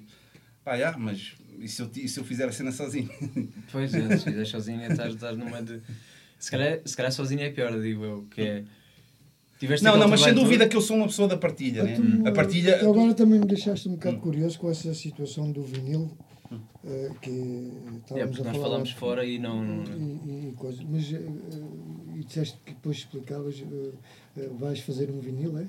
Pá, 0.65 0.75
yeah, 0.75 0.97
mas 0.97 1.33
e 1.59 1.67
se, 1.67 1.81
eu, 1.81 1.89
e 1.95 2.07
se 2.09 2.19
eu 2.19 2.23
fizer 2.25 2.45
a 2.47 2.51
cena 2.51 2.71
sozinho? 2.71 3.09
Pois 3.71 3.93
é, 3.93 4.17
se 4.17 4.23
fizeres 4.25 4.49
sozinha, 4.49 4.87
estás, 4.87 5.13
estás 5.13 5.37
numa 5.37 5.61
de. 5.61 5.81
Se 6.37 6.51
calhar, 6.51 6.79
se 6.85 6.95
calhar 6.95 7.11
sozinha 7.11 7.45
é 7.45 7.49
pior, 7.49 7.79
digo 7.81 8.03
eu, 8.03 8.27
que 8.29 8.41
é. 8.41 8.63
Tiveste 9.59 9.83
não, 9.83 9.97
não, 9.97 10.07
mas 10.07 10.21
sem 10.21 10.33
dúvida 10.35 10.67
que 10.67 10.77
eu 10.77 10.81
sou 10.81 10.97
uma 10.97 11.07
pessoa 11.07 11.27
da 11.27 11.35
partilha, 11.35 11.83
né? 11.83 11.95
Tu, 11.95 12.27
A 12.27 12.31
partilha. 12.31 12.77
tu 12.77 12.89
agora 12.91 13.13
também 13.15 13.39
me 13.39 13.47
deixaste 13.47 13.87
um 13.89 13.93
bocado 13.93 14.17
curioso 14.17 14.59
com 14.59 14.69
essa 14.69 14.93
situação 14.93 15.51
do 15.51 15.63
vinil 15.63 16.15
eh, 16.85 17.11
que 17.21 17.29
estávamos 17.29 18.11
É, 18.11 18.25
porque 18.27 18.41
a 18.41 18.43
nós 18.45 18.55
falar. 18.55 18.63
falámos 18.69 18.91
fora 18.91 19.25
e 19.25 19.37
não. 19.39 19.83
E, 19.85 20.49
e, 20.49 20.53
coisa. 20.55 20.83
Mas 20.89 21.11
eh, 21.13 21.21
e 22.15 22.23
disseste 22.23 22.57
que 22.65 22.73
depois 22.73 22.97
explicavas 22.97 23.61
eh, 23.61 23.91
eh, 24.37 24.49
vais 24.59 24.79
fazer 24.79 25.09
um 25.11 25.19
vinil, 25.19 25.57
é? 25.57 25.67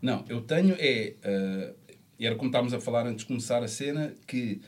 Não, 0.00 0.24
eu 0.28 0.40
tenho 0.42 0.74
é. 0.78 1.14
eh, 1.22 1.74
era 2.20 2.36
como 2.36 2.48
estávamos 2.48 2.72
a 2.72 2.80
falar 2.80 3.06
antes 3.06 3.20
de 3.24 3.26
começar 3.26 3.62
a 3.62 3.68
cena, 3.68 4.14
que 4.26 4.60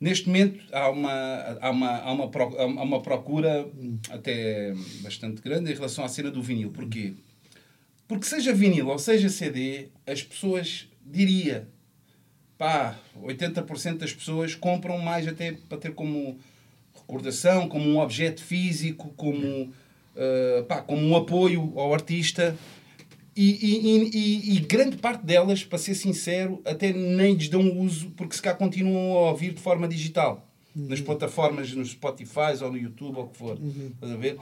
neste 0.00 0.28
momento 0.28 0.62
há 0.72 0.88
uma, 0.90 1.12
há 1.60 1.70
uma, 1.70 1.88
há 1.98 2.12
uma, 2.12 2.30
pro- 2.30 2.56
há 2.58 2.64
uma 2.66 3.02
procura 3.02 3.68
até 4.10 4.72
bastante 5.02 5.42
grande 5.42 5.70
em 5.72 5.74
relação 5.74 6.04
à 6.04 6.08
cena 6.08 6.30
do 6.30 6.40
vinil. 6.42 6.70
Porquê? 6.70 7.14
Porque 8.06 8.24
seja 8.26 8.52
vinil 8.52 8.86
ou 8.88 8.98
seja 8.98 9.28
CD, 9.28 9.88
as 10.06 10.22
pessoas, 10.22 10.88
diria, 11.04 11.68
pá, 12.58 12.98
80% 13.22 13.98
das 13.98 14.12
pessoas 14.12 14.54
compram 14.54 14.98
mais 14.98 15.26
até 15.28 15.52
para 15.68 15.78
ter 15.78 15.92
como 15.94 16.38
recordação, 16.94 17.68
como 17.68 17.88
um 17.88 17.98
objeto 17.98 18.42
físico, 18.42 19.12
como, 19.16 19.72
eh, 20.16 20.64
pá, 20.66 20.80
como 20.82 21.02
um 21.06 21.16
apoio 21.16 21.72
ao 21.76 21.92
artista. 21.92 22.56
E, 23.36 23.50
e- 23.50 24.10
e- 24.14 24.56
e- 24.56 24.60
grande 24.60 24.96
parte 24.96 25.24
delas, 25.26 25.62
para 25.62 25.76
ser 25.78 25.94
sincero, 25.94 26.62
até 26.64 26.90
nem 26.92 27.34
lhes 27.34 27.48
dão 27.50 27.78
uso, 27.80 28.10
porque 28.16 28.34
se 28.34 28.40
cá 28.40 28.54
continuam 28.54 29.12
a 29.18 29.30
ouvir 29.30 29.52
de 29.52 29.60
forma 29.60 29.86
digital. 29.86 30.42
Nas 30.74 31.00
plataformas, 31.00 31.70
no 31.72 31.84
Spotify 31.84 32.62
ou 32.62 32.72
no 32.72 32.78
YouTube 32.78 33.16
ou 33.18 33.24
o 33.24 33.28
que 33.28 33.36
for. 33.38 33.58
Estás 33.94 34.12
a 34.12 34.16
ver? 34.16 34.36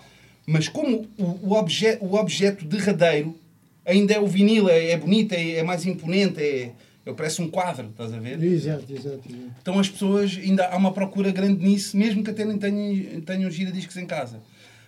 Mas 0.46 0.68
como 0.68 1.08
o, 1.18 1.24
o, 1.48 1.52
obje, 1.54 1.98
o 2.00 2.14
objeto 2.14 2.64
derradeiro 2.64 3.36
ainda 3.84 4.14
é 4.14 4.20
o 4.20 4.26
vinil, 4.26 4.68
é, 4.68 4.90
é 4.92 4.96
bonito, 4.96 5.32
é, 5.32 5.52
é 5.56 5.62
mais 5.62 5.84
imponente, 5.86 6.40
é, 6.40 6.72
é, 7.06 7.12
parece 7.12 7.42
um 7.42 7.50
quadro, 7.50 7.88
estás 7.90 8.12
a 8.12 8.18
ver? 8.18 8.42
Exato, 8.42 8.92
exato. 8.92 9.20
exato. 9.28 9.54
Então 9.60 9.78
as 9.78 9.88
pessoas, 9.88 10.38
ainda 10.42 10.66
há 10.66 10.76
uma 10.76 10.92
procura 10.92 11.30
grande 11.30 11.62
nisso, 11.62 11.96
mesmo 11.96 12.24
que 12.24 12.30
até 12.30 12.44
nem 12.44 12.58
tenham, 12.58 13.20
tenham 13.20 13.50
giradiscos 13.50 13.96
em 13.96 14.06
casa. 14.06 14.40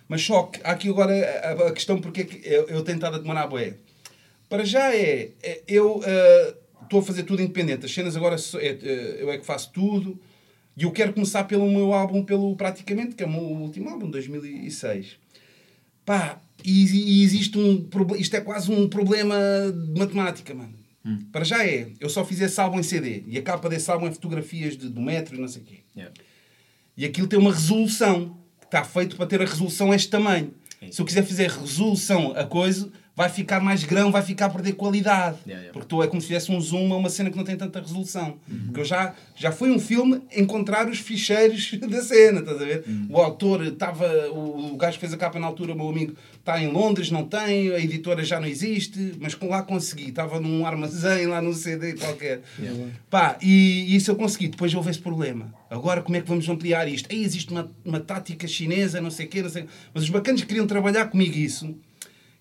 Mas 0.07 0.21
só 0.21 0.43
que 0.43 0.59
há 0.63 0.71
aqui 0.71 0.89
agora 0.89 1.13
a, 1.13 1.67
a 1.67 1.71
questão 1.71 1.99
porque 1.99 2.21
é 2.21 2.23
que 2.23 2.47
eu, 2.47 2.67
eu 2.67 2.81
tenho 2.81 2.95
estado 2.95 3.15
a 3.17 3.19
demorar 3.19 3.47
bué. 3.47 3.75
Para 4.49 4.63
já 4.65 4.95
é, 4.95 5.31
é- 5.43 5.61
eu 5.67 6.01
ah, 6.05 6.55
estou 6.83 7.01
a 7.01 7.03
fazer 7.03 7.23
tudo 7.23 7.41
independente. 7.41 7.85
As 7.85 7.93
cenas 7.93 8.15
agora 8.15 8.35
é, 8.35 8.67
eh, 8.67 9.17
eu 9.19 9.31
é 9.31 9.37
que 9.37 9.45
faço 9.45 9.71
tudo. 9.71 10.19
E 10.75 10.83
eu 10.83 10.91
quero 10.91 11.11
começar 11.11 11.43
pelo 11.43 11.69
meu 11.69 11.91
álbum, 11.93 12.23
pelo 12.23 12.55
praticamente, 12.55 13.15
que 13.15 13.23
é 13.23 13.25
o 13.25 13.29
meu 13.29 13.41
último 13.41 13.89
álbum, 13.89 14.09
2006. 14.09 15.17
Pá, 16.05 16.39
e, 16.63 17.19
e 17.19 17.23
existe 17.23 17.57
um. 17.57 17.87
Isto 18.17 18.35
é 18.37 18.41
quase 18.41 18.71
um 18.71 18.87
problema 18.87 19.35
de 19.71 19.99
matemática, 19.99 20.53
mano. 20.53 20.73
Para 21.31 21.43
já 21.43 21.65
é. 21.65 21.91
Eu 21.99 22.09
só 22.09 22.25
fiz 22.25 22.41
esse 22.41 22.59
álbum 22.59 22.79
em 22.79 22.83
CD. 22.83 23.23
E 23.27 23.37
a 23.37 23.41
capa 23.41 23.69
desse 23.69 23.89
álbum 23.89 24.07
é 24.07 24.11
fotografias 24.11 24.77
de, 24.77 24.89
do 24.89 25.01
metro 25.01 25.35
e 25.35 25.39
não 25.39 25.47
sei 25.47 25.61
o 25.61 25.65
quê. 25.65 25.79
Yeah. 25.95 26.13
E 26.95 27.05
aquilo 27.05 27.27
tem 27.27 27.39
uma 27.39 27.53
resolução. 27.53 28.37
Que 28.59 28.65
está 28.65 28.83
feito 28.83 29.15
para 29.15 29.25
ter 29.25 29.41
a 29.41 29.45
resolução 29.45 29.93
este 29.93 30.09
tamanho. 30.09 30.53
Se 30.91 31.01
eu 31.01 31.05
quiser 31.05 31.23
fazer 31.23 31.49
resolução 31.49 32.33
a 32.35 32.43
coisa, 32.43 32.91
vai 33.17 33.29
ficar 33.29 33.59
mais 33.59 33.83
grão, 33.83 34.11
vai 34.11 34.21
ficar 34.21 34.45
a 34.45 34.49
perder 34.51 34.73
qualidade. 34.73 35.37
Yeah, 35.47 35.59
yeah. 35.59 35.73
Porque 35.73 35.87
tu 35.87 36.03
é 36.03 36.07
como 36.07 36.21
se 36.21 36.27
tivesse 36.27 36.51
um 36.51 36.61
zoom 36.61 36.93
a 36.93 36.97
uma 36.97 37.09
cena 37.09 37.31
que 37.31 37.35
não 37.35 37.43
tem 37.43 37.57
tanta 37.57 37.79
resolução. 37.79 38.37
Porque 38.65 38.81
eu 38.81 38.85
já, 38.85 39.15
já 39.35 39.51
foi 39.51 39.71
um 39.71 39.79
filme 39.79 40.21
encontrar 40.35 40.87
os 40.87 40.99
ficheiros 40.99 41.71
da 41.89 42.03
cena, 42.03 42.41
estás 42.41 42.61
a 42.61 42.63
ver? 42.63 42.85
O 43.09 43.17
autor 43.17 43.65
estava, 43.65 44.05
o, 44.29 44.73
o 44.73 44.77
gajo 44.77 44.93
que 44.93 44.99
fez 44.99 45.13
a 45.13 45.17
capa 45.17 45.39
na 45.39 45.47
altura, 45.47 45.73
o 45.73 45.75
meu 45.75 45.89
amigo, 45.89 46.15
está 46.37 46.61
em 46.61 46.71
Londres, 46.71 47.09
não 47.09 47.23
tem, 47.23 47.71
a 47.71 47.79
editora 47.79 48.23
já 48.23 48.39
não 48.39 48.47
existe, 48.47 49.15
mas 49.19 49.35
lá 49.41 49.63
consegui. 49.63 50.09
Estava 50.09 50.39
num 50.39 50.63
armazém, 50.63 51.25
lá 51.25 51.41
num 51.41 51.53
CD 51.53 51.93
qualquer. 51.93 52.41
Pá, 53.09 53.35
e, 53.41 53.85
e 53.87 53.95
isso 53.95 54.11
eu 54.11 54.15
consegui. 54.15 54.49
Depois 54.49 54.71
houve 54.75 54.91
esse 54.91 54.99
problema. 54.99 55.51
Agora 55.71 56.03
como 56.03 56.15
é 56.15 56.21
que 56.21 56.27
vamos 56.27 56.47
ampliar 56.47 56.87
isto? 56.87 57.11
Aí 57.11 57.23
existe 57.23 57.51
uma, 57.51 57.71
uma 57.83 57.99
tática 57.99 58.47
chinesa, 58.47 59.01
não 59.01 59.09
sei 59.09 59.25
o 59.25 59.29
quê, 59.29 59.41
não 59.41 59.49
sei 59.49 59.65
Mas 59.91 60.03
os 60.03 60.09
bacanas 60.11 60.41
que 60.41 60.47
queriam 60.47 60.67
trabalhar 60.67 61.07
comigo 61.07 61.35
isso, 61.35 61.75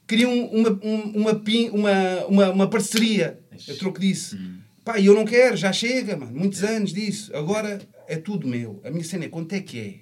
queriam 0.07 0.33
uma, 0.47 0.71
um- 0.83 1.13
uma, 1.21 1.43
uma, 1.73 2.27
uma, 2.27 2.51
uma 2.51 2.71
parceria. 2.71 3.39
Eu 3.67 3.77
troco 3.79 3.99
disso. 4.01 4.39
Pá, 4.85 4.99
e 5.01 5.07
eu 5.07 5.15
não 5.15 5.25
quero, 5.25 5.57
já 5.57 5.73
chega, 5.73 6.17
mano. 6.17 6.33
Muitos 6.39 6.63
anos 6.63 6.93
disso. 6.93 7.35
Agora 7.37 7.81
é 8.07 8.17
tudo 8.17 8.47
meu. 8.47 8.81
A 8.85 8.91
minha 8.91 9.03
cena 9.05 9.25
é 9.25 9.29
quanto 9.29 9.53
é 9.53 9.61
que 9.61 9.81
é? 9.81 9.95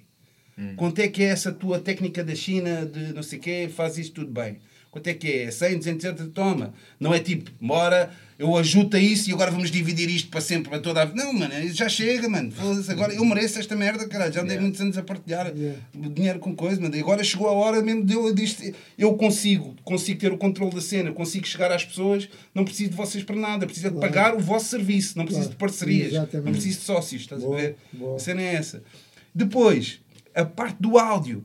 Quanto 0.77 0.99
é 0.99 1.07
que 1.07 1.21
é 1.21 1.27
essa 1.27 1.51
tua 1.51 1.79
técnica 1.79 2.23
da 2.23 2.33
China 2.33 2.85
de 2.85 3.13
não 3.13 3.21
sei 3.23 3.39
o 3.39 3.41
quê, 3.41 3.69
faz 3.73 3.97
isto 3.97 4.13
tudo 4.21 4.31
bem? 4.31 4.59
Quanto 4.89 5.07
é 5.07 5.13
que 5.13 5.29
é? 5.29 5.51
100, 5.51 5.77
200 5.79 6.05
euros? 6.05 6.29
Toma. 6.33 6.73
Não 6.97 7.13
é 7.13 7.19
tipo, 7.19 7.51
bora, 7.59 8.09
eu 8.37 8.55
ajudo 8.57 8.97
a 8.97 8.99
isso 8.99 9.29
e 9.29 9.33
agora 9.33 9.49
vamos 9.49 9.71
dividir 9.71 10.09
isto 10.09 10.29
para 10.29 10.41
sempre, 10.41 10.69
para 10.69 10.79
toda 10.79 11.01
a 11.01 11.05
vida. 11.05 11.23
Não, 11.23 11.31
mano, 11.33 11.53
já 11.73 11.87
chega, 11.87 12.27
mano. 12.27 12.51
Agora 12.89 13.13
eu 13.13 13.23
mereço 13.23 13.57
esta 13.59 13.75
merda, 13.75 14.07
caralho. 14.07 14.33
Já 14.33 14.41
andei 14.41 14.59
muitos 14.59 14.81
anos 14.81 14.97
a 14.97 15.03
partilhar 15.03 15.53
Yeah. 15.55 15.79
dinheiro 15.93 16.39
com 16.39 16.53
coisa, 16.55 16.81
mano. 16.81 16.95
E 16.95 16.99
agora 16.99 17.23
chegou 17.23 17.47
a 17.47 17.51
hora 17.53 17.81
mesmo 17.81 18.03
de 18.03 18.13
eu 18.13 18.33
disto. 18.33 18.61
Eu 18.97 19.13
consigo, 19.15 19.73
consigo 19.83 20.19
ter 20.19 20.33
o 20.33 20.37
controle 20.37 20.75
da 20.75 20.81
cena, 20.81 21.11
consigo 21.13 21.47
chegar 21.47 21.71
às 21.71 21.85
pessoas, 21.85 22.27
não 22.53 22.65
preciso 22.65 22.89
de 22.91 22.95
vocês 22.97 23.23
para 23.23 23.35
nada, 23.37 23.65
preciso 23.65 23.87
de 23.89 23.95
Claro. 23.95 24.13
pagar 24.13 24.35
o 24.35 24.39
vosso 24.39 24.65
serviço, 24.65 25.17
não 25.17 25.23
preciso 25.25 25.47
Claro. 25.47 25.57
de 25.57 25.59
parcerias, 25.59 26.07
Exatamente. 26.11 26.45
não 26.45 26.51
preciso 26.51 26.79
de 26.79 26.85
sócios, 26.85 27.21
estás 27.21 27.41
Boa, 27.41 27.57
a 27.57 27.61
ver? 27.61 27.75
boa. 27.93 28.15
A 28.17 28.19
cena 28.19 28.41
é 28.41 28.55
essa. 28.55 28.83
Depois, 29.33 29.99
a 30.33 30.43
parte 30.45 30.77
do 30.81 30.97
áudio. 30.97 31.43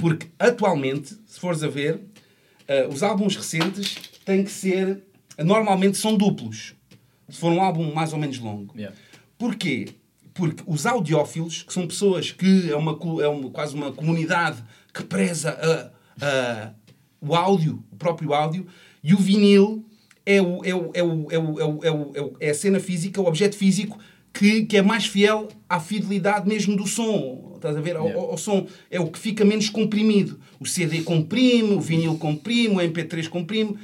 Porque 0.00 0.28
atualmente, 0.38 1.16
se 1.26 1.40
fores 1.40 1.62
a 1.62 1.68
ver, 1.68 1.98
eh, 2.68 2.86
os 2.88 3.02
álbuns 3.02 3.34
recentes 3.36 3.96
têm 4.24 4.44
que 4.44 4.50
ser. 4.50 5.02
Normalmente 5.38 5.96
são 5.98 6.16
duplos. 6.16 6.74
Se 7.28 7.38
for 7.38 7.52
um 7.52 7.60
álbum 7.62 7.92
mais 7.94 8.12
ou 8.12 8.18
menos 8.18 8.38
longo. 8.38 8.74
Yeah. 8.76 8.96
Porquê? 9.38 9.88
Porque 10.34 10.62
os 10.66 10.86
audiófilos, 10.86 11.62
que 11.62 11.72
são 11.72 11.86
pessoas 11.86 12.30
que 12.30 12.70
é, 12.70 12.76
uma, 12.76 12.98
é 13.22 13.28
uma, 13.28 13.50
quase 13.50 13.74
uma 13.74 13.92
comunidade 13.92 14.62
que 14.92 15.02
preza 15.02 15.50
a- 15.50 16.24
a- 16.26 16.72
o 17.20 17.34
áudio, 17.34 17.82
o 17.92 17.96
próprio 17.96 18.32
áudio, 18.34 18.66
e 19.02 19.14
o 19.14 19.18
vinil 19.18 19.84
é, 20.24 20.40
o, 20.40 20.64
é, 20.64 20.74
o, 20.74 20.90
é, 20.94 21.02
o, 21.02 21.26
é, 21.30 21.38
o, 21.38 21.60
é, 21.60 21.64
o, 21.64 21.84
é, 21.84 21.90
o, 21.90 22.10
é, 22.14 22.20
o- 22.22 22.36
é 22.40 22.50
a 22.50 22.54
cena 22.54 22.78
física, 22.80 23.20
o 23.20 23.26
objeto 23.26 23.56
físico 23.56 23.98
que, 24.32 24.64
que 24.64 24.76
é 24.76 24.82
mais 24.82 25.04
fiel 25.06 25.48
à 25.68 25.78
fidelidade 25.80 26.48
mesmo 26.48 26.76
do 26.76 26.86
som. 26.86 27.52
Estás 27.56 27.76
a 27.76 27.80
ver? 27.80 27.96
Ao, 27.96 28.04
Yeah. 28.04 28.22
ao- 28.22 28.30
ao 28.32 28.38
som. 28.38 28.66
É 28.90 28.98
o 29.00 29.06
que 29.08 29.18
fica 29.18 29.44
menos 29.44 29.68
comprimido. 29.68 30.40
O 30.58 30.66
CD 30.66 31.02
comprime, 31.02 31.74
o 31.74 31.80
vinil 31.80 32.16
comprime, 32.16 32.76
o 32.76 32.80
MP3 32.80 33.28
comprime. 33.28 33.76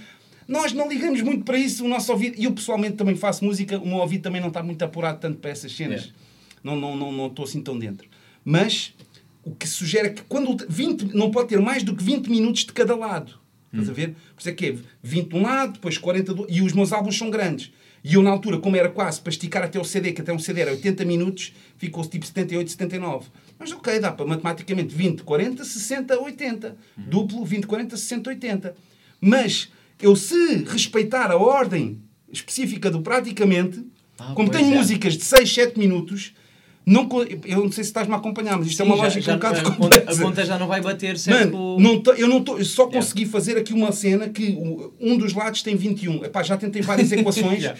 Nós 0.48 0.72
não 0.72 0.88
ligamos 0.88 1.20
muito 1.20 1.44
para 1.44 1.58
isso, 1.58 1.84
o 1.84 1.88
nosso 1.88 2.10
ouvido. 2.10 2.36
E 2.38 2.44
eu 2.44 2.52
pessoalmente 2.52 2.96
também 2.96 3.14
faço 3.14 3.44
música, 3.44 3.78
o 3.78 3.86
meu 3.86 3.98
ouvido 3.98 4.22
também 4.22 4.40
não 4.40 4.48
está 4.48 4.62
muito 4.62 4.82
apurado 4.82 5.20
tanto 5.20 5.38
para 5.38 5.50
essas 5.50 5.70
cenas. 5.70 6.00
Yeah. 6.00 6.18
Não, 6.64 6.74
não, 6.74 6.96
não, 6.96 7.12
não 7.12 7.26
estou 7.26 7.44
assim 7.44 7.60
tão 7.60 7.78
dentro. 7.78 8.08
Mas 8.42 8.94
o 9.44 9.54
que 9.54 9.68
sugere 9.68 10.08
é 10.08 10.10
que 10.10 10.22
quando 10.22 10.56
20, 10.66 11.14
não 11.14 11.30
pode 11.30 11.48
ter 11.48 11.60
mais 11.60 11.82
do 11.82 11.94
que 11.94 12.02
20 12.02 12.28
minutos 12.28 12.64
de 12.64 12.72
cada 12.72 12.96
lado. 12.96 13.38
Estás 13.70 13.90
a 13.90 13.92
ver? 13.92 14.16
Por 14.34 14.40
isso 14.40 14.48
é 14.48 14.52
que 14.52 14.66
é 14.66 14.76
20 15.02 15.28
de 15.28 15.36
um 15.36 15.42
lado, 15.42 15.72
depois 15.74 15.98
40 15.98 16.32
do 16.32 16.46
E 16.48 16.62
os 16.62 16.72
meus 16.72 16.92
álbuns 16.92 17.18
são 17.18 17.28
grandes. 17.28 17.70
E 18.02 18.14
eu, 18.14 18.22
na 18.22 18.30
altura, 18.30 18.58
como 18.58 18.76
era 18.76 18.88
quase 18.88 19.20
para 19.20 19.30
esticar 19.30 19.62
até 19.64 19.78
o 19.78 19.84
CD, 19.84 20.12
que 20.12 20.22
até 20.22 20.32
um 20.32 20.38
CD 20.38 20.62
era 20.62 20.70
80 20.70 21.04
minutos, 21.04 21.52
ficou 21.76 22.02
tipo 22.06 22.24
78, 22.24 22.70
79. 22.70 23.26
Mas 23.58 23.70
ok, 23.72 23.98
dá 24.00 24.12
para 24.12 24.24
matematicamente 24.24 24.94
20, 24.94 25.22
40, 25.22 25.64
60, 25.64 26.18
80. 26.18 26.76
Duplo, 26.96 27.44
20, 27.44 27.66
40, 27.66 27.96
60, 27.96 28.30
80. 28.30 28.76
Mas 29.20 29.68
eu, 30.00 30.14
se 30.16 30.64
respeitar 30.64 31.30
a 31.30 31.36
ordem 31.36 32.00
específica 32.32 32.90
do 32.90 33.00
praticamente, 33.00 33.84
Ah, 34.18 34.32
como 34.34 34.50
tenho 34.50 34.72
é. 34.72 34.76
músicas 34.76 35.14
de 35.16 35.24
6, 35.24 35.52
7 35.52 35.78
minutos, 35.78 36.34
não, 36.84 37.06
eu 37.44 37.58
não 37.64 37.70
sei 37.72 37.84
se 37.84 37.90
estás-me 37.90 38.14
a 38.14 38.16
acompanhar, 38.16 38.56
mas 38.58 38.68
isto 38.68 38.80
é 38.80 38.84
uma 38.84 38.94
Sim, 38.94 38.98
já- 38.98 39.04
lógica 39.04 39.22
já- 39.26 39.32
um 39.32 39.36
bocado 39.36 39.58
a, 39.58 39.62
conta, 39.62 39.72
a 39.72 39.76
complexa. 40.00 40.22
conta 40.22 40.44
já 40.46 40.58
não 40.58 40.66
vai 40.66 40.80
bater 40.80 41.18
certo 41.18 41.52
Mano, 41.56 41.78
não 41.80 42.02
eu, 42.16 42.26
não 42.28 42.42
tô, 42.42 42.56
eu 42.58 42.64
só 42.64 42.86
consegui 42.86 43.26
fazer 43.26 43.56
aqui 43.58 43.72
uma 43.74 43.92
cena 43.92 44.28
que 44.28 44.56
um 45.00 45.16
dos 45.18 45.34
lados 45.34 45.62
tem 45.62 45.76
21. 45.76 46.24
Epá, 46.24 46.42
já 46.42 46.56
tentei 46.56 46.80
várias 46.82 47.10
equações, 47.12 47.58
Yeah. 47.62 47.78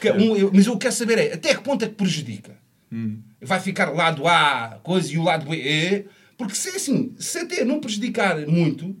que 0.00 0.10
um, 0.12 0.36
eu- 0.36 0.50
mas 0.52 0.66
eu 0.66 0.76
quero 0.76 0.92
saber 0.94 1.18
é 1.18 1.34
até 1.34 1.54
que 1.54 1.62
ponto 1.62 1.84
é 1.84 1.88
que 1.88 1.94
prejudica? 1.94 2.56
Hum. 2.92 3.18
Vai 3.40 3.60
ficar 3.60 3.90
lado 3.92 4.26
A, 4.26 4.80
coisa, 4.82 5.12
e 5.12 5.18
o 5.18 5.22
lado 5.22 5.48
B, 5.48 5.56
é, 5.60 6.04
porque 6.36 6.54
se 6.54 6.70
é 6.70 6.76
assim, 6.76 7.12
se 7.18 7.38
até 7.38 7.64
não 7.64 7.78
prejudicar 7.80 8.44
muito, 8.46 8.96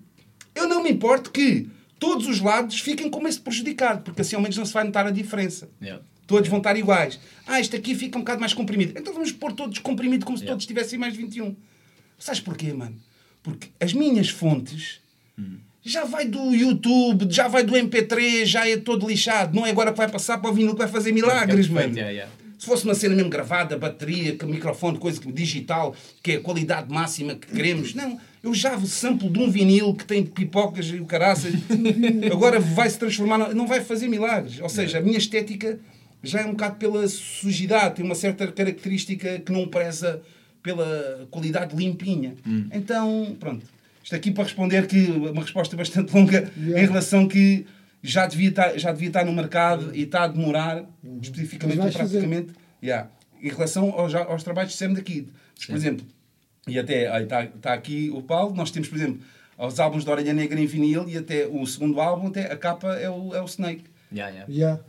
eu 0.54 0.68
não 0.68 0.82
me 0.82 0.90
importo 0.90 1.30
que 1.32 1.68
todos 1.98 2.26
os 2.26 2.40
lados 2.40 2.80
fiquem 2.80 3.08
como 3.10 3.26
esse 3.28 3.40
prejudicado, 3.40 4.02
porque 4.02 4.20
assim 4.22 4.36
ao 4.36 4.42
menos 4.42 4.56
não 4.56 4.64
se 4.64 4.72
vai 4.72 4.84
notar 4.84 5.06
a 5.06 5.10
diferença. 5.10 5.68
Yeah. 5.80 6.02
Todos 6.26 6.48
vão 6.48 6.58
estar 6.58 6.76
iguais. 6.76 7.18
Ah, 7.46 7.58
este 7.60 7.74
aqui 7.76 7.94
fica 7.94 8.18
um 8.18 8.20
bocado 8.20 8.40
mais 8.40 8.52
comprimido. 8.54 8.92
Então 8.98 9.12
vamos 9.14 9.32
pôr 9.32 9.52
todos 9.52 9.78
comprimido 9.78 10.24
como 10.26 10.36
se 10.36 10.44
Yeah. 10.44 10.54
todos 10.54 10.66
tivessem 10.66 10.98
mais 10.98 11.16
21. 11.16 11.56
Sabes 12.18 12.40
porquê, 12.40 12.72
mano? 12.72 12.96
Porque 13.42 13.68
as 13.80 13.92
minhas 13.92 14.28
fontes 14.28 15.00
já 15.84 16.04
vai 16.04 16.26
do 16.26 16.52
YouTube, 16.54 17.26
já 17.30 17.48
vai 17.48 17.62
do 17.62 17.72
MP3, 17.72 18.44
já 18.44 18.68
é 18.68 18.76
todo 18.76 19.08
lixado. 19.08 19.54
Não 19.54 19.64
é 19.64 19.70
agora 19.70 19.90
que 19.92 19.96
vai 19.96 20.08
passar 20.10 20.36
para 20.38 20.50
o 20.50 20.52
vinil 20.52 20.72
que 20.72 20.78
vai 20.78 20.88
fazer 20.88 21.12
milagres, 21.12 21.66
Perfeito, 21.66 21.72
mano. 21.74 21.94
yeah, 21.96 22.10
yeah. 22.10 22.32
Se 22.58 22.66
fosse 22.66 22.84
uma 22.84 22.94
cena 22.94 23.14
mesmo 23.14 23.30
gravada, 23.30 23.78
bateria, 23.78 24.36
com 24.36 24.44
microfone, 24.46 24.98
coisa 24.98 25.20
digital, 25.32 25.94
que 26.22 26.32
é 26.32 26.34
a 26.36 26.40
qualidade 26.40 26.92
máxima 26.92 27.36
que 27.36 27.46
queremos. 27.46 27.94
Não, 27.94 28.20
eu 28.48 28.54
já 28.54 28.78
sample 28.80 29.28
de 29.28 29.38
um 29.38 29.50
vinil 29.50 29.94
que 29.94 30.04
tem 30.04 30.24
pipocas 30.24 30.86
e 30.86 30.96
o 30.96 31.04
caraças. 31.04 31.52
Agora 32.32 32.58
vai 32.58 32.88
se 32.88 32.98
transformar. 32.98 33.54
Não 33.54 33.66
vai 33.66 33.82
fazer 33.82 34.08
milagres. 34.08 34.60
Ou 34.60 34.68
seja, 34.68 34.98
a 34.98 35.00
minha 35.00 35.18
estética 35.18 35.78
já 36.22 36.40
é 36.40 36.46
um 36.46 36.50
bocado 36.50 36.76
pela 36.76 37.06
sujidade, 37.06 37.96
tem 37.96 38.04
uma 38.04 38.14
certa 38.14 38.50
característica 38.50 39.38
que 39.38 39.52
não 39.52 39.68
preza 39.68 40.20
pela 40.62 41.28
qualidade 41.30 41.76
limpinha. 41.76 42.34
Então, 42.72 43.36
pronto. 43.38 43.64
Isto 44.02 44.16
aqui 44.16 44.30
para 44.30 44.44
responder 44.44 44.86
que 44.86 45.06
uma 45.06 45.42
resposta 45.42 45.76
bastante 45.76 46.14
longa 46.14 46.50
Yeah. 46.56 46.82
em 46.82 46.86
relação 46.86 47.28
que 47.28 47.66
já 48.02 48.26
devia 48.26 48.48
estar, 48.48 48.78
já 48.78 48.90
devia 48.90 49.08
estar 49.08 49.24
no 49.24 49.32
mercado 49.32 49.94
e 49.94 50.02
está 50.02 50.24
a 50.24 50.28
demorar, 50.28 50.84
especificamente 51.20 51.78
Mas 51.78 51.94
ou 51.94 52.00
praticamente, 52.00 52.52
yeah. 52.82 53.10
em 53.42 53.50
relação 53.50 53.90
aos, 53.90 54.14
aos 54.14 54.42
trabalhos 54.42 54.72
de 54.72 54.78
Sam 54.78 54.94
daqui. 54.94 55.28
Por 55.66 55.76
exemplo, 55.76 56.06
e 56.68 56.78
até 56.78 57.22
está 57.22 57.46
tá 57.46 57.72
aqui 57.74 58.10
o 58.12 58.22
Paulo, 58.22 58.54
nós 58.54 58.70
temos, 58.70 58.88
por 58.88 58.96
exemplo, 58.96 59.20
os 59.58 59.80
álbuns 59.80 60.04
de 60.04 60.10
Orelha 60.10 60.32
Negra 60.32 60.60
em 60.60 60.66
vinil 60.66 61.08
e 61.08 61.16
até 61.16 61.46
o 61.46 61.66
segundo 61.66 62.00
álbum, 62.00 62.28
até 62.28 62.52
a 62.52 62.56
capa 62.56 62.94
é 62.94 63.10
o, 63.10 63.34
é 63.34 63.40
o 63.42 63.46
Snake, 63.46 63.84
Yeah, 64.12 64.32
yeah. 64.34 64.50
Yeah, 64.52 64.82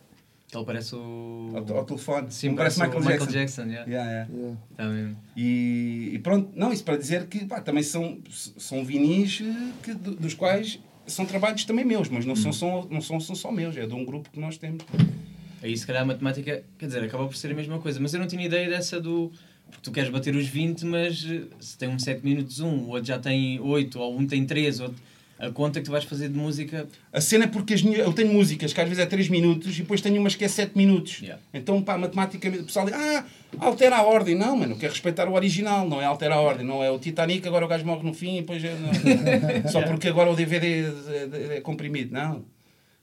Ele 0.54 0.64
parece 0.66 0.96
o... 0.96 1.52
ao, 1.56 1.78
ao 1.78 1.84
telefone. 1.86 2.32
Sim, 2.32 2.56
parece, 2.56 2.80
parece 2.80 2.96
o 2.96 3.00
Michael 3.02 3.20
Michael 3.20 3.32
Jackson. 3.32 3.64
Jackson. 3.64 3.72
yeah. 3.74 3.92
Yeah, 3.92 4.10
yeah. 4.12 4.32
yeah. 4.34 4.58
Tá 4.78 4.86
mesmo. 4.88 5.18
E, 5.36 6.12
e 6.14 6.20
pronto, 6.20 6.50
não, 6.56 6.72
isso 6.72 6.84
para 6.86 6.96
dizer 6.98 7.26
que 7.28 7.44
pá, 7.46 7.60
também 7.60 7.84
são, 7.84 8.18
são 8.30 8.86
vinis 8.86 9.42
eh, 9.44 9.72
que, 9.84 9.94
do- 9.94 10.16
dos 10.16 10.34
quais 10.34 10.80
são 11.06 11.26
trabalhos 11.26 11.66
também 11.66 11.84
meus, 11.84 12.08
mas 12.08 12.26
não, 12.26 12.36
são, 12.36 12.54
só, 12.54 12.88
não 12.90 13.02
são, 13.02 13.20
são 13.20 13.36
só 13.36 13.52
meus, 13.52 13.76
é 13.76 13.86
de 13.86 13.94
um 13.94 14.06
grupo 14.06 14.30
que 14.30 14.40
nós 14.40 14.58
temos. 14.58 14.84
Aí 15.62 15.76
se 15.76 15.86
calhar 15.86 16.04
a 16.04 16.06
matemática, 16.06 16.64
quer 16.78 16.86
dizer, 16.86 17.04
acaba 17.04 17.26
por 17.28 17.36
ser 17.36 17.52
a 17.52 17.54
mesma 17.56 17.80
coisa. 17.80 18.00
Mas 18.00 18.14
eu 18.14 18.20
não 18.22 18.28
tinha 18.28 18.46
ideia 18.46 18.70
dessa 18.70 19.02
do. 19.02 19.32
Porque 19.70 19.82
tu 19.84 19.92
queres 19.92 20.10
bater 20.10 20.36
os 20.36 20.48
20, 20.48 20.86
mas 20.86 21.26
eh, 21.30 21.42
se 21.60 21.78
tem 21.78 21.90
um 21.90 21.98
7 22.00 22.26
minutos 22.26 22.60
um, 22.60 22.70
o 22.84 22.88
outro 22.90 23.06
já 23.06 23.18
tem 23.20 23.60
8, 23.60 24.00
ou 24.00 24.18
um 24.18 24.26
tem 24.26 24.46
3, 24.46 24.80
outro... 24.80 24.96
a 25.40 25.50
conta 25.52 25.80
que 25.80 25.86
tu 25.86 25.92
vais 25.92 26.04
fazer 26.04 26.28
de 26.30 26.36
música. 26.38 26.88
A 27.14 27.22
cena 27.22 27.46
é 27.46 27.48
porque 27.48 27.74
as 27.74 27.82
minhas- 27.82 28.00
eu 28.06 28.12
tenho 28.12 28.34
músicas 28.34 28.74
que 28.74 28.82
às 28.82 28.88
vezes 28.90 29.02
é 29.04 29.06
3 29.06 29.30
minutos 29.30 29.74
e 29.78 29.82
depois 29.82 30.02
tenho 30.02 30.20
umas 30.20 30.36
que 30.36 30.44
é 30.44 30.48
7 30.48 30.76
minutos. 30.78 31.22
Yeah. 31.22 31.42
Então, 31.54 31.82
pá, 31.82 31.98
matematicamente, 31.98 32.64
o 32.64 32.66
pessoal 32.66 32.86
diz, 32.86 32.94
ah, 32.96 33.24
altera 33.60 33.98
a 33.98 34.04
ordem. 34.04 34.36
Não, 34.36 34.58
mano, 34.58 34.74
eu 34.74 34.78
quero 34.78 34.92
respeitar 34.92 35.30
o 35.30 35.34
original, 35.34 35.88
não 35.88 36.02
é 36.02 36.06
altera 36.06 36.36
a 36.36 36.42
ordem. 36.42 36.66
Não 36.66 36.84
é 36.84 36.92
o 36.92 37.00
Titanic, 37.00 37.48
agora 37.48 37.64
o 37.64 37.68
gajo 37.70 37.86
morre 37.86 38.04
no 38.04 38.14
fim 38.14 38.38
e 38.38 38.42
depois... 38.42 38.62
é-. 38.64 39.68
Só 39.72 39.82
porque 39.84 40.08
agora 40.10 40.30
o 40.30 40.36
DVD 40.36 40.68
é, 40.68 41.54
é- 41.54 41.58
é 41.58 41.62
comprimido. 41.62 42.12
Não. 42.14 42.44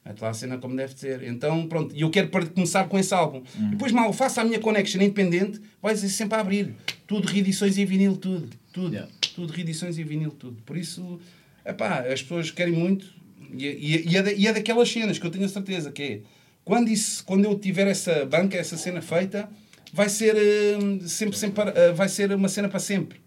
É 0.08 0.14
lá 0.20 0.28
a 0.30 0.34
cena 0.34 0.56
como 0.58 0.76
deve 0.76 0.94
ser. 0.98 1.22
Então, 1.24 1.66
pronto. 1.66 1.94
E 1.94 2.00
eu 2.02 2.10
quero 2.10 2.28
começar 2.54 2.84
com 2.84 2.98
esse 2.98 3.12
álbum. 3.12 3.42
E 3.58 3.62
depois, 3.70 3.90
mal, 3.92 4.12
faço 4.12 4.40
a 4.40 4.44
minha 4.44 4.60
connection 4.60 5.00
independente, 5.02 5.60
vai 5.82 5.96
ser 5.96 6.08
sempre 6.08 6.36
a 6.36 6.40
abrir. 6.40 6.74
Tudo, 7.06 7.26
reedições 7.26 7.76
em 7.76 7.84
vinil, 7.84 8.16
tudo. 8.16 8.48
Tudo. 8.72 8.92
Yeah. 8.94 9.10
Tudo, 9.34 9.52
reedições 9.52 9.98
em 9.98 10.04
vinil, 10.04 10.30
tudo. 10.30 10.62
Por 10.64 10.76
isso, 10.76 11.18
epá, 11.64 12.00
as 12.00 12.22
pessoas 12.22 12.50
querem 12.50 12.72
muito. 12.74 13.06
E, 13.52 13.64
e, 13.66 14.08
e, 14.12 14.16
é 14.16 14.22
da- 14.22 14.32
e 14.32 14.46
é 14.46 14.52
daquelas 14.52 14.88
cenas 14.90 15.18
que 15.18 15.26
eu 15.26 15.30
tenho 15.30 15.44
a 15.44 15.48
certeza 15.48 15.90
que 15.90 16.02
é. 16.02 16.20
Quando, 16.64 16.88
isso, 16.88 17.24
quando 17.24 17.44
eu 17.44 17.58
tiver 17.58 17.86
essa 17.86 18.24
banca, 18.26 18.56
essa 18.56 18.76
cena 18.76 19.00
feita, 19.02 19.48
vai 19.92 20.08
ser 20.08 20.34
hum, 20.82 21.00
sempre, 21.06 21.36
sempre 21.38 21.62
eh, 21.74 21.92
vai 21.92 22.08
ser 22.08 22.32
uma 22.32 22.48
cena 22.48 22.68
para 22.68 22.80
sempre. 22.80 23.18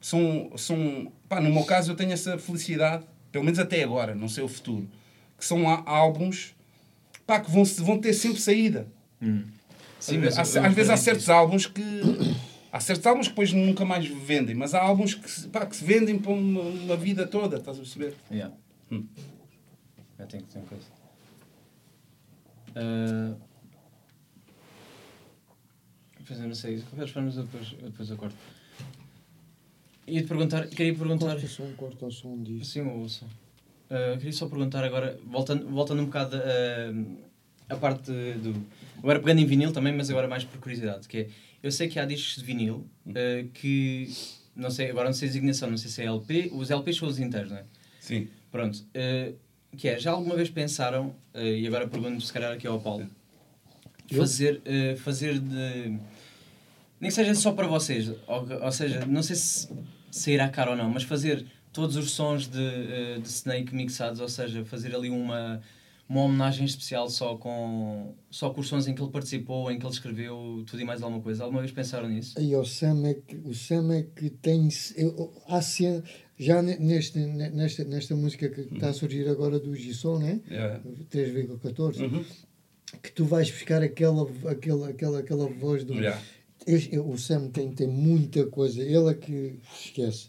São, 0.00 0.50
são, 0.56 1.12
pá, 1.28 1.40
no 1.40 1.52
meu 1.52 1.64
caso 1.64 1.92
eu 1.92 1.96
tenho 1.96 2.12
essa 2.12 2.38
felicidade, 2.38 3.04
pelo 3.30 3.44
menos 3.44 3.58
até 3.58 3.82
agora, 3.84 4.14
não 4.14 4.28
sei 4.28 4.42
o 4.42 4.48
futuro, 4.48 4.88
que 5.40 5.44
são 5.46 5.66
álbuns 5.68 6.54
pá, 7.26 7.40
que 7.40 7.50
vão, 7.50 7.64
vão 7.64 7.98
ter 8.00 8.12
sempre 8.12 8.40
saída. 8.40 8.86
Sim, 9.98 10.18
Às, 10.26 10.36
mas 10.36 10.36
eu- 10.36 10.40
às 10.42 10.54
eu 10.56 10.72
vezes 10.72 10.90
há 10.90 10.96
certos 10.96 11.28
álbuns 11.28 11.66
que. 11.66 11.82
Há 12.72 12.78
certos 12.78 13.04
álbuns 13.06 13.26
que 13.26 13.32
depois 13.32 13.52
nunca 13.52 13.84
mais 13.84 14.06
vendem, 14.06 14.54
mas 14.54 14.74
há 14.74 14.80
álbuns 14.80 15.14
que, 15.14 15.28
se- 15.28 15.48
pá, 15.48 15.66
que 15.66 15.74
se 15.74 15.84
vendem 15.84 16.18
para 16.18 16.30
uma, 16.30 16.60
uma 16.60 16.96
vida 16.96 17.26
toda, 17.26 17.56
estás 17.56 17.76
a 17.76 17.80
perceber? 17.80 18.14
Yeah. 18.30 18.54
Hum. 18.92 19.04
Já 20.18 20.26
tenho 20.26 20.44
que 20.44 20.50
ter 20.52 20.60
coisa. 20.62 20.84
Ah, 22.76 23.34
Pois 26.26 26.38
eu 26.40 26.46
não 26.46 26.54
sei, 26.54 26.76
de 26.76 26.82
qualquer 26.82 27.08
forma 27.12 27.28
eu 27.30 27.42
depois, 27.42 27.72
eu 27.82 27.90
depois 27.90 28.10
acordo. 28.12 28.34
Ia 30.06 30.22
te 30.22 30.28
perguntar, 30.28 30.66
queria 30.68 30.94
perguntar. 30.94 31.26
Corta 31.32 31.46
o 31.46 31.48
som, 31.48 31.72
corta 31.76 32.06
o 32.06 32.12
som 32.12 32.42
disso. 32.42 32.70
Sim, 32.70 32.80
eu 32.80 33.08
Ah, 33.90 34.16
queria 34.16 34.32
só 34.32 34.46
perguntar 34.46 34.84
agora, 34.84 35.18
voltando, 35.26 35.68
voltando 35.68 36.00
um 36.02 36.06
bocado 36.06 36.36
a, 36.36 37.74
a 37.74 37.76
parte 37.76 38.10
do. 38.10 38.64
Agora 38.98 39.18
pegando 39.18 39.40
em 39.40 39.46
vinil 39.46 39.72
também, 39.72 39.92
mas 39.94 40.08
agora 40.10 40.28
mais 40.28 40.44
por 40.44 40.60
curiosidade, 40.60 41.08
que 41.08 41.18
é. 41.18 41.28
Eu 41.62 41.70
sei 41.70 41.88
que 41.88 41.98
há 41.98 42.04
discos 42.06 42.36
de 42.36 42.44
vinil 42.44 42.86
ah, 43.08 43.44
que. 43.52 44.08
Não 44.54 44.70
sei, 44.70 44.90
agora 44.90 45.08
não 45.08 45.12
sei 45.14 45.28
a 45.28 45.30
designação, 45.32 45.70
não 45.70 45.76
sei 45.76 45.90
se 45.90 46.02
é 46.02 46.06
LP. 46.06 46.50
Os 46.52 46.70
LPs 46.70 46.96
são 46.96 47.08
os 47.08 47.18
inteiros, 47.18 47.50
não 47.50 47.58
é? 47.58 47.64
Sim. 48.00 48.28
Pronto. 48.50 48.84
eh, 48.94 49.32
que 49.76 49.88
é, 49.88 49.98
já 49.98 50.10
alguma 50.10 50.34
vez 50.34 50.50
pensaram, 50.50 51.14
eh, 51.32 51.60
e 51.60 51.66
agora 51.66 51.86
pergunto 51.86 52.20
se 52.20 52.32
calhar 52.32 52.52
aqui 52.52 52.66
ao 52.66 52.80
Paulo, 52.80 53.08
fazer, 54.12 54.60
eh, 54.64 54.96
fazer 54.96 55.38
de. 55.38 55.98
Nem 57.00 57.08
que 57.08 57.12
seja 57.12 57.34
só 57.34 57.52
para 57.52 57.66
vocês, 57.66 58.08
ou, 58.26 58.64
ou 58.64 58.72
seja, 58.72 59.06
não 59.06 59.22
sei 59.22 59.36
se 59.36 59.68
sairá 60.10 60.48
caro 60.48 60.72
ou 60.72 60.76
não, 60.76 60.90
mas 60.90 61.04
fazer 61.04 61.46
todos 61.72 61.96
os 61.96 62.10
sons 62.10 62.46
de, 62.48 62.58
eh, 62.60 63.18
de 63.20 63.28
Snake 63.28 63.74
mixados, 63.74 64.20
ou 64.20 64.28
seja, 64.28 64.64
fazer 64.64 64.94
ali 64.94 65.08
uma, 65.10 65.60
uma 66.08 66.22
homenagem 66.22 66.64
especial 66.64 67.08
só 67.08 67.36
com, 67.36 68.14
só 68.30 68.50
com 68.50 68.60
os 68.60 68.68
sons 68.68 68.86
em 68.88 68.94
que 68.94 69.00
ele 69.02 69.10
participou, 69.10 69.70
em 69.70 69.78
que 69.78 69.86
ele 69.86 69.92
escreveu, 69.92 70.64
tudo 70.66 70.80
e 70.80 70.84
mais 70.84 71.02
alguma 71.02 71.22
coisa. 71.22 71.44
Alguma 71.44 71.60
vez 71.60 71.72
pensaram 71.72 72.08
nisso? 72.08 72.38
Aí 72.38 72.54
o 72.56 72.64
Sam 72.64 73.06
é 73.06 73.14
que, 73.14 73.36
o 73.36 73.54
Sam 73.54 73.92
é 73.94 74.02
que 74.02 74.30
tem. 74.30 74.68
eu- 74.96 75.32
Há 75.46 75.62
cena, 75.62 76.02
já 76.38 76.60
ne- 76.62 76.78
neste, 76.78 77.18
ne- 77.18 77.50
nesta, 77.50 77.84
nesta 77.84 78.16
música 78.16 78.48
que 78.48 78.62
está 78.62 78.88
a 78.88 78.92
surgir 78.92 79.28
agora 79.28 79.58
do 79.60 79.74
Gisson, 79.76 80.18
né? 80.18 80.40
Yeah. 80.50 80.80
3,14, 81.10 82.02
Uhum. 82.02 82.24
que 83.02 83.12
tu 83.12 83.24
vais 83.24 83.50
buscar 83.50 83.82
aquela, 83.82 84.28
aquela, 84.50 84.88
aquela, 84.88 85.18
aquela 85.20 85.46
voz 85.46 85.84
do. 85.84 85.94
Yeah. 85.94 86.20
Eu- 86.66 86.78
eu- 86.92 87.08
o 87.10 87.16
Sam 87.16 87.48
tem, 87.48 87.70
tem 87.72 87.86
muita 87.86 88.44
coisa, 88.46 88.82
ele 88.82 89.08
é 89.08 89.14
que 89.14 89.54
esquece. 89.84 90.28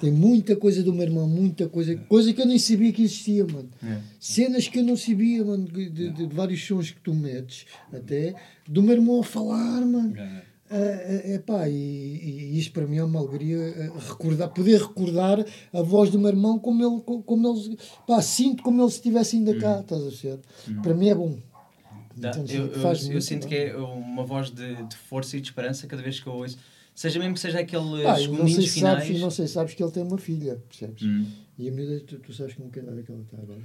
Tem 0.00 0.10
muita 0.10 0.56
coisa 0.56 0.82
do 0.82 0.92
meu 0.94 1.02
irmão, 1.02 1.28
muita 1.28 1.68
coisa, 1.68 1.94
coisa 2.08 2.32
que 2.32 2.40
eu 2.40 2.46
nem 2.46 2.58
sabia 2.58 2.90
que 2.92 3.02
existia, 3.02 3.44
mano. 3.44 3.68
É. 3.84 3.98
Cenas 4.18 4.66
que 4.66 4.78
eu 4.78 4.82
não 4.84 4.96
sabia, 4.96 5.44
mano, 5.44 5.66
de, 5.66 5.90
de- 5.90 6.10
de 6.10 6.26
vários 6.34 6.66
sons 6.66 6.90
que 6.90 7.00
tu 7.00 7.14
metes, 7.14 7.66
até, 7.92 8.34
do 8.66 8.82
meu 8.82 8.92
irmão 8.94 9.20
a 9.20 9.24
falar, 9.24 9.84
mano. 9.84 10.14
É, 10.72 11.32
é, 11.34 11.38
pá, 11.40 11.68
e, 11.68 11.74
e 11.74 12.56
isto 12.58 12.72
para 12.72 12.86
mim 12.86 12.96
é 12.98 13.02
uma 13.04 13.18
alegria 13.18 13.56
eh, 13.58 13.90
recordar, 14.08 14.48
poder 14.50 14.80
recordar 14.80 15.44
a 15.72 15.82
voz 15.82 16.10
do 16.10 16.18
meu 16.18 16.28
irmão 16.28 16.60
como 16.60 16.80
ele, 16.80 17.00
co- 17.02 17.22
como 17.24 17.48
ele 17.48 17.76
pá, 18.06 18.22
sinto 18.22 18.62
como 18.62 18.80
ele 18.80 18.88
se 18.90 18.98
estivesse 18.98 19.34
ainda 19.36 19.52
cá, 19.56 19.80
estás 19.80 20.00
a 20.00 20.10
ver? 20.10 20.38
Para 20.80 20.94
mim 20.94 21.08
é 21.08 21.14
bom. 21.16 21.36
Dá- 22.16 22.30
Entendes? 22.30 22.54
eu, 22.54 22.66
eu, 22.68 23.12
eu 23.14 23.20
sinto 23.20 23.48
bem. 23.48 23.48
que 23.48 23.54
é 23.72 23.76
uma 23.76 24.24
voz 24.24 24.48
de, 24.50 24.84
de 24.84 24.94
força 24.96 25.36
e 25.36 25.40
de 25.40 25.48
esperança 25.48 25.88
cada 25.88 26.02
vez 26.02 26.20
que 26.20 26.26
eu 26.28 26.34
ouço. 26.34 26.56
Seja 27.00 27.18
mesmo 27.18 27.32
que 27.32 27.40
seja 27.40 27.60
aquele 27.60 28.02
e 28.02 28.28
não 28.28 28.46
sei, 28.46 28.66
se 28.66 28.78
sabes, 28.78 29.04
finais. 29.04 29.08
e 29.08 29.18
não 29.20 29.30
sei 29.30 29.46
se 29.46 29.54
sabes 29.54 29.72
que 29.72 29.82
ele 29.82 29.90
tem 29.90 30.02
uma 30.02 30.18
filha, 30.18 30.62
percebes? 30.68 31.02
Hum. 31.02 31.24
E 31.58 31.66
a 31.66 31.72
miúda, 31.72 31.98
tu, 32.00 32.18
tu 32.18 32.30
sabes 32.34 32.52
como 32.52 32.70
que 32.70 32.78
idade 32.78 33.00
é 33.00 33.02
que 33.02 33.10
ela 33.10 33.22
está 33.22 33.38
agora? 33.38 33.60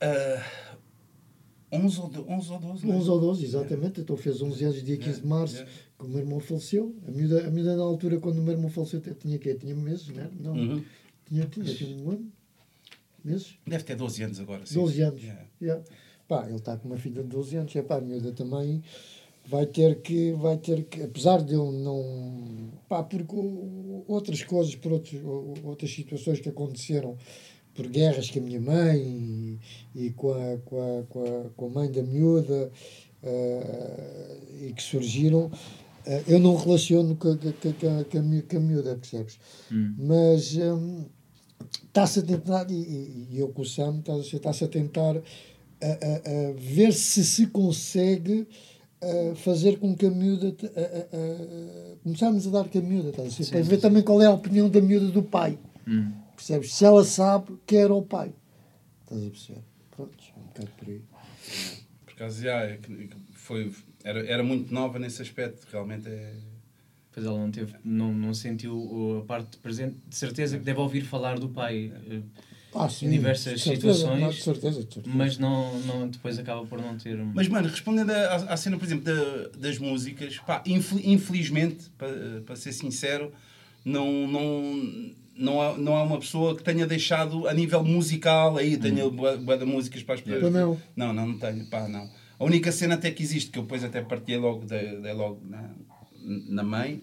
Ah, 0.00 0.42
11 1.70 2.00
ou, 2.00 2.08
do- 2.08 2.26
11 2.30 2.50
ou 2.50 2.58
12? 2.60 2.86
não 2.86 2.94
é? 2.94 2.96
11 2.96 3.10
ou 3.10 3.20
12, 3.20 3.44
exatamente. 3.44 4.00
Então 4.00 4.16
fez 4.16 4.40
11 4.40 4.64
anos, 4.64 4.82
dia 4.82 4.96
15 4.96 5.20
de 5.20 5.26
março, 5.26 5.54
yeah. 5.56 5.72
que 5.98 6.04
o 6.06 6.08
meu 6.08 6.18
irmão 6.20 6.40
faleceu. 6.40 6.96
A 7.06 7.10
miúda, 7.10 7.46
a 7.46 7.50
miúda 7.50 7.76
na 7.76 7.82
altura, 7.82 8.18
quando 8.20 8.38
o 8.38 8.42
meu 8.42 8.52
irmão 8.54 8.70
faleceu, 8.70 9.02
tinha 9.02 9.38
quê? 9.38 9.54
Tinha 9.54 9.74
meses, 9.74 10.08
não 10.08 10.22
é? 10.22 10.30
Não, 10.40 10.52
Uhum. 10.54 10.84
tinha, 11.26 11.44
tinha, 11.44 11.66
tinha 11.74 11.94
um 11.94 12.10
ano, 12.10 12.32
meses. 13.22 13.58
Deve 13.66 13.84
ter 13.84 13.96
12 13.96 14.22
anos 14.22 14.40
agora. 14.40 14.64
Sim. 14.64 14.76
12 14.76 15.02
anos. 15.02 15.22
Yeah. 15.22 15.44
Yeah. 15.60 15.84
Pá, 16.26 16.46
ele 16.46 16.56
está 16.56 16.74
com 16.78 16.88
uma 16.88 16.96
filha 16.96 17.22
de 17.22 17.28
12 17.28 17.54
anos. 17.56 17.76
É 17.76 17.82
pá, 17.82 17.98
a 17.98 18.00
miúda 18.00 18.32
também 18.32 18.82
vai 19.48 19.66
ter 19.66 20.00
que, 20.02 20.32
vai 20.32 20.56
ter 20.58 20.84
que, 20.84 21.02
apesar 21.02 21.42
de 21.42 21.54
eu 21.54 21.70
não. 21.72 22.68
Pá, 22.88 23.02
porque 23.02 23.34
outras 24.06 24.42
coisas, 24.42 24.74
por 24.74 24.92
outros, 24.92 25.20
outras 25.64 25.90
situações 25.92 26.40
que 26.40 26.48
aconteceram, 26.48 27.16
por 27.74 27.86
guerras 27.86 28.30
com 28.30 28.38
a 28.38 28.42
minha 28.42 28.60
mãe 28.60 28.98
e, 29.94 30.06
e 30.06 30.10
com, 30.10 30.32
a, 30.32 30.56
com, 30.64 30.76
a, 30.80 31.02
com, 31.04 31.22
a, 31.24 31.50
com 31.56 31.66
a 31.66 31.68
mãe 31.68 31.90
da 31.92 32.02
miúda 32.02 32.70
eh, 33.22 34.36
e 34.68 34.72
que 34.72 34.82
surgiram. 34.82 35.50
eh, 36.06 36.22
eu 36.26 36.38
não 36.38 36.56
relaciono 36.56 37.14
com, 37.16 37.28
a- 37.32 37.36
com, 37.36 37.52
com, 37.52 38.04
com, 38.48 38.56
a 38.56 38.60
miúda, 38.60 38.96
percebes? 38.96 39.38
Mas 39.98 40.56
hum, 40.56 41.04
está-se 41.84 42.20
a 42.20 42.22
tentar, 42.22 42.70
e, 42.70 42.74
e- 42.74 43.38
eu 43.38 43.48
com 43.48 43.62
o 43.62 43.66
Sam, 43.66 44.02
está-se 44.32 44.64
a 44.64 44.68
tentar 44.68 45.16
a, 45.80 45.86
a- 45.86 46.48
a 46.50 46.52
ver 46.56 46.92
se 46.94 47.22
se 47.24 47.46
consegue 47.48 48.46
a 49.00 49.34
fazer 49.36 49.78
com 49.78 49.94
que 49.96 50.06
a 50.06 50.10
miúda. 50.10 50.54
a- 50.76 50.80
a- 50.80 51.92
a- 51.92 51.96
começarmos 52.02 52.46
a 52.46 52.50
dar 52.50 52.68
com 52.68 52.78
a 52.78 52.82
miúda, 52.82 53.10
estás 53.10 53.48
a 53.48 53.52
para 53.52 53.62
ver 53.62 53.76
também 53.78 54.02
qual 54.02 54.20
é 54.22 54.26
a 54.26 54.30
opinião 54.32 54.68
da 54.68 54.80
miúda 54.80 55.08
do 55.08 55.22
pai. 55.22 55.58
Hum. 55.86 56.12
Percebes? 56.36 56.72
Se 56.74 56.84
ela 56.84 57.04
sabe, 57.04 57.56
quer 57.66 57.90
ao 57.90 58.02
pai. 58.02 58.32
Estás 59.04 59.26
a 59.26 59.30
perceber? 59.30 59.60
Pronto, 59.90 60.16
é 60.36 60.38
um 60.40 60.44
bocado 60.46 60.68
por 60.78 60.88
aí. 60.88 61.00
Por 62.04 62.12
acaso, 62.12 62.42
já, 62.42 62.60
é 62.62 62.76
que- 62.76 63.08
que 63.08 63.16
foi, 63.34 63.72
era, 64.04 64.24
era 64.26 64.42
muito 64.44 64.72
nova 64.72 64.98
nesse 64.98 65.20
aspecto. 65.22 65.66
Realmente 65.70 66.08
é. 66.08 66.34
Pois 67.12 67.26
ela 67.26 67.38
não, 67.38 67.50
teve, 67.50 67.74
não, 67.84 68.12
não 68.14 68.32
sentiu 68.34 68.76
o- 68.76 69.18
a 69.18 69.24
parte 69.24 69.56
presente. 69.58 69.96
De 70.08 70.14
certeza 70.14 70.58
que 70.58 70.64
deve 70.64 70.78
ouvir 70.78 71.02
falar 71.02 71.38
do 71.38 71.48
pai, 71.48 71.92
eh, 72.08 72.20
Ah, 72.74 72.88
sim, 72.88 73.06
Em 73.06 73.10
diversas 73.10 73.54
de 73.54 73.64
certeza, 73.64 73.94
situações. 73.94 74.20
não, 74.20 74.30
de 74.30 74.42
certeza, 74.42 74.84
de 74.84 74.94
certeza. 74.94 75.16
mas 75.16 75.38
não, 75.38 75.80
não, 75.80 76.08
depois 76.08 76.38
acaba 76.38 76.64
por 76.66 76.80
não 76.80 76.96
ter. 76.98 77.16
Mas, 77.16 77.48
mano, 77.48 77.66
respondendo 77.68 78.10
à, 78.10 78.34
à 78.36 78.56
cena, 78.56 78.76
por 78.76 78.84
exemplo, 78.84 79.04
da- 79.04 79.48
das 79.58 79.78
músicas, 79.78 80.36
pá, 80.38 80.62
infel- 80.66 81.00
infelizmente, 81.02 81.90
para, 81.96 82.42
para 82.44 82.56
ser 82.56 82.72
sincero, 82.72 83.32
não, 83.84 84.28
não, 84.28 85.02
não, 85.34 85.62
há, 85.62 85.78
não 85.78 85.96
há 85.96 86.02
uma 86.02 86.18
pessoa 86.18 86.54
que 86.54 86.62
tenha 86.62 86.86
deixado 86.86 87.48
a 87.48 87.54
nível 87.54 87.82
musical 87.82 88.56
aí, 88.58 88.76
tenha 88.76 89.08
bué 89.08 89.56
de 89.56 89.64
músicas 89.64 90.02
para 90.02 90.16
as 90.16 90.20
pessoas. 90.20 90.52
Não. 90.52 90.78
Não, 90.94 91.12
não, 91.14 91.26
não 91.28 91.38
tenho, 91.38 91.64
pá, 91.70 91.88
não. 91.88 92.08
A 92.38 92.44
única 92.44 92.70
cena 92.70 92.94
até 92.96 93.10
que 93.10 93.22
existe, 93.22 93.50
que 93.50 93.58
eu 93.58 93.62
depois 93.62 93.82
até 93.82 94.02
partilhei 94.02 94.38
logo, 94.38 94.64
dei, 94.66 95.00
dei 95.00 95.12
logo 95.14 95.40
na, 95.48 95.70
na 96.50 96.62
mãe, 96.62 97.02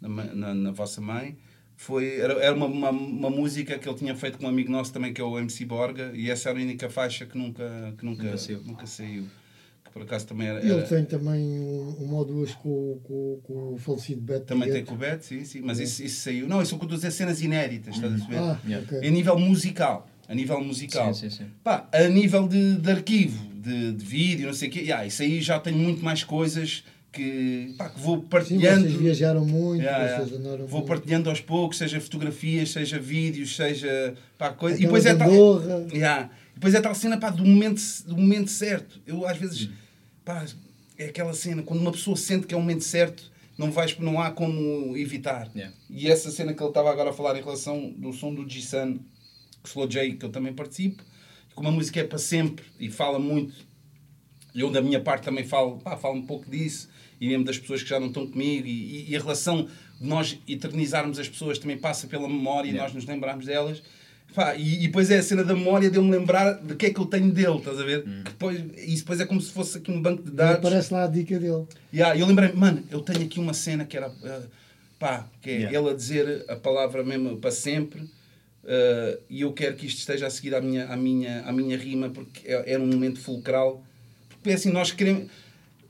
na, 0.00 0.08
na, 0.08 0.54
na 0.54 0.70
vossa 0.72 1.00
mãe, 1.00 1.36
foi, 1.82 2.18
era, 2.20 2.34
era 2.34 2.54
uma, 2.54 2.66
uma, 2.66 2.90
uma 2.90 3.30
música 3.30 3.78
que 3.78 3.88
ele 3.88 3.96
tinha 3.98 4.14
feito 4.14 4.38
com 4.38 4.46
um 4.46 4.48
amigo 4.48 4.70
nosso 4.70 4.92
também, 4.92 5.12
que 5.12 5.20
é 5.20 5.24
o 5.24 5.38
MC 5.38 5.64
Borga, 5.64 6.10
e 6.14 6.30
essa 6.30 6.50
era 6.50 6.58
a 6.58 6.62
única 6.62 6.88
faixa 6.88 7.26
que 7.26 7.36
nunca, 7.36 7.94
que 7.98 8.04
nunca, 8.04 8.22
Nunca 8.22 8.36
saiu. 8.38 8.62
nunca 8.64 8.86
saiu. 8.86 9.24
Que 9.84 9.90
por 9.90 10.02
acaso 10.02 10.26
também 10.26 10.46
era. 10.48 10.60
Ele 10.60 10.72
era- 10.72 10.82
tem 10.86 11.04
também 11.04 11.40
um- 11.60 11.96
uma 12.00 12.18
ou 12.18 12.24
duas 12.24 12.54
com, 12.54 13.00
com, 13.04 13.40
com 13.42 13.72
o 13.74 13.76
falecido 13.78 14.20
Beto. 14.20 14.46
também 14.46 14.70
tem 14.70 14.84
com 14.84 14.94
o 14.94 14.96
Bet, 14.96 15.24
sim, 15.24 15.44
sim. 15.44 15.60
Mas 15.62 15.78
isso, 15.80 16.02
isso 16.04 16.20
saiu. 16.22 16.46
Não, 16.48 16.62
isso 16.62 16.70
são 16.70 16.78
com 16.78 16.96
cenas 17.10 17.42
inéditas, 17.42 17.94
estás 17.96 18.12
a 18.12 18.16
perceber? 18.16 18.38
Ah, 18.38 18.58
Yeah. 18.66 18.86
ok. 18.86 19.08
A 19.08 19.10
nível 19.10 19.38
musical. 19.38 20.08
A 20.28 20.34
nível 20.34 20.62
musical. 20.64 21.12
Sim, 21.12 21.28
sim, 21.28 21.36
sim. 21.38 21.46
Pá, 21.64 21.88
a 21.92 22.08
nível 22.08 22.46
de, 22.48 22.76
de 22.76 22.90
arquivo, 22.90 23.44
de, 23.60 23.92
de 23.92 24.04
vídeo, 24.04 24.46
não 24.46 24.54
sei 24.54 24.68
o 24.68 24.72
quê, 24.72 24.80
yeah, 24.80 25.04
isso 25.04 25.20
aí 25.22 25.42
já 25.42 25.58
tenho 25.60 25.76
muito 25.76 26.02
mais 26.02 26.22
coisas 26.24 26.84
que, 27.12 27.74
pá, 27.76 27.90
que 27.90 28.00
vou 28.00 28.20
Sim, 28.20 28.26
partilhando. 28.26 28.82
vocês 28.86 28.94
viajaram 28.94 29.44
muito, 29.44 29.82
Yeah, 29.82 30.04
yeah. 30.04 30.24
vocês 30.24 30.40
andaram 30.40 30.66
Vou 30.66 30.80
muito. 30.80 30.88
partilhando 30.88 31.28
aos 31.28 31.40
poucos, 31.40 31.76
seja 31.78 32.00
fotografias, 32.00 32.70
seja 32.70 32.98
vídeos, 32.98 33.54
seja 33.54 34.14
pá, 34.38 34.50
coisa. 34.50 34.78
E 34.78 34.82
depois 34.82 35.04
é 35.04 35.14
tal, 35.14 35.30
yeah. 35.92 36.30
E 36.52 36.54
depois 36.54 36.74
é 36.74 36.80
tal 36.80 36.94
cena 36.94 37.18
pá, 37.18 37.28
do, 37.28 37.44
momento, 37.44 37.82
do 38.06 38.16
momento 38.16 38.50
certo. 38.50 38.98
Eu 39.06 39.26
às 39.26 39.36
vezes, 39.36 39.68
pá, 40.24 40.44
é 40.96 41.06
aquela 41.06 41.34
cena, 41.34 41.62
quando 41.62 41.80
uma 41.80 41.92
pessoa 41.92 42.16
sente 42.16 42.46
que 42.46 42.54
é 42.54 42.56
o 42.56 42.60
momento 42.60 42.84
certo, 42.84 43.30
não, 43.58 43.70
vais, 43.70 43.96
não 43.98 44.18
há 44.18 44.30
como 44.30 44.96
evitar. 44.96 45.50
Yeah. 45.54 45.74
E 45.90 46.10
essa 46.10 46.30
cena 46.30 46.54
que 46.54 46.62
ele 46.62 46.70
estava 46.70 46.90
agora 46.90 47.10
a 47.10 47.12
falar 47.12 47.36
em 47.36 47.42
relação 47.42 47.90
do 47.90 48.10
som 48.14 48.34
do 48.34 48.48
G-Sun, 48.48 48.98
Slow 49.64 49.86
J, 49.86 50.14
que 50.14 50.24
eu 50.24 50.30
também 50.30 50.54
participo, 50.54 51.02
como 51.54 51.68
a 51.68 51.70
música 51.70 52.00
é 52.00 52.04
para 52.04 52.18
sempre 52.18 52.64
e 52.80 52.90
fala 52.90 53.18
muito 53.18 53.70
eu 54.54 54.70
da 54.70 54.82
minha 54.82 55.00
parte 55.00 55.24
também 55.24 55.44
falo, 55.44 55.78
pá, 55.78 55.96
falo 55.96 56.16
um 56.16 56.26
pouco 56.26 56.50
disso 56.50 56.88
e 57.22 57.28
mesmo 57.28 57.44
das 57.44 57.56
pessoas 57.56 57.82
que 57.84 57.88
já 57.88 58.00
não 58.00 58.08
estão 58.08 58.26
comigo 58.26 58.66
e, 58.66 59.10
e 59.10 59.16
a 59.16 59.20
relação 59.20 59.68
de 60.00 60.06
nós 60.06 60.36
eternizarmos 60.48 61.18
as 61.20 61.28
pessoas 61.28 61.56
também 61.56 61.78
passa 61.78 62.08
pela 62.08 62.28
memória 62.28 62.68
e 62.68 62.72
Yeah. 62.72 62.82
nós 62.82 62.94
nos 62.94 63.06
lembrarmos 63.06 63.46
delas 63.46 63.80
Pá, 64.34 64.56
e, 64.56 64.84
e 64.84 64.86
depois 64.86 65.10
é 65.10 65.18
a 65.18 65.22
cena 65.22 65.44
da 65.44 65.54
memória 65.54 65.90
de 65.90 65.98
eu 65.98 66.02
me 66.02 66.10
lembrar 66.10 66.54
de 66.54 66.74
que 66.74 66.86
é 66.86 66.90
que 66.90 66.98
eu 66.98 67.04
tenho 67.04 67.30
dele, 67.30 67.58
estás 67.58 67.78
a 67.78 67.84
ver? 67.84 68.02
Que 68.02 68.30
depois, 68.30 68.58
e 68.58 68.94
isso 68.94 69.02
depois 69.02 69.20
é 69.20 69.26
como 69.26 69.40
se 69.40 69.52
fosse 69.52 69.76
aqui 69.76 69.90
um 69.90 70.00
banco 70.00 70.22
de 70.22 70.30
dados. 70.30 70.56
Aparece 70.56 70.92
lá 70.92 71.04
a 71.04 71.06
dica 71.06 71.38
dele. 71.38 71.66
Yeah, 71.92 72.18
eu 72.18 72.26
lembrei, 72.26 72.50
mano, 72.52 72.82
eu 72.90 73.02
tenho 73.02 73.26
aqui 73.26 73.38
uma 73.38 73.52
cena 73.52 73.84
que 73.84 73.94
era, 73.94 74.08
uh, 74.08 74.48
pá, 74.98 75.28
que 75.42 75.50
é 75.50 75.52
Yeah. 75.54 75.78
ele 75.78 75.90
a 75.90 75.94
dizer 75.94 76.46
a 76.48 76.56
palavra 76.56 77.04
mesmo 77.04 77.36
para 77.36 77.50
sempre 77.50 78.00
uh, 78.00 79.20
e 79.28 79.42
eu 79.42 79.52
quero 79.52 79.76
que 79.76 79.86
isto 79.86 79.98
esteja 79.98 80.26
a 80.26 80.30
seguir 80.30 80.54
à 80.54 80.62
minha, 80.62 80.86
à 80.86 80.96
minha, 80.96 81.42
à 81.42 81.52
minha 81.52 81.76
rima 81.76 82.08
porque 82.08 82.48
é, 82.48 82.72
era 82.72 82.82
um 82.82 82.86
momento 82.86 83.20
fulcral. 83.20 83.84
Porque 84.30 84.50
é 84.50 84.54
assim, 84.54 84.72
nós 84.72 84.90
queremos. 84.92 85.30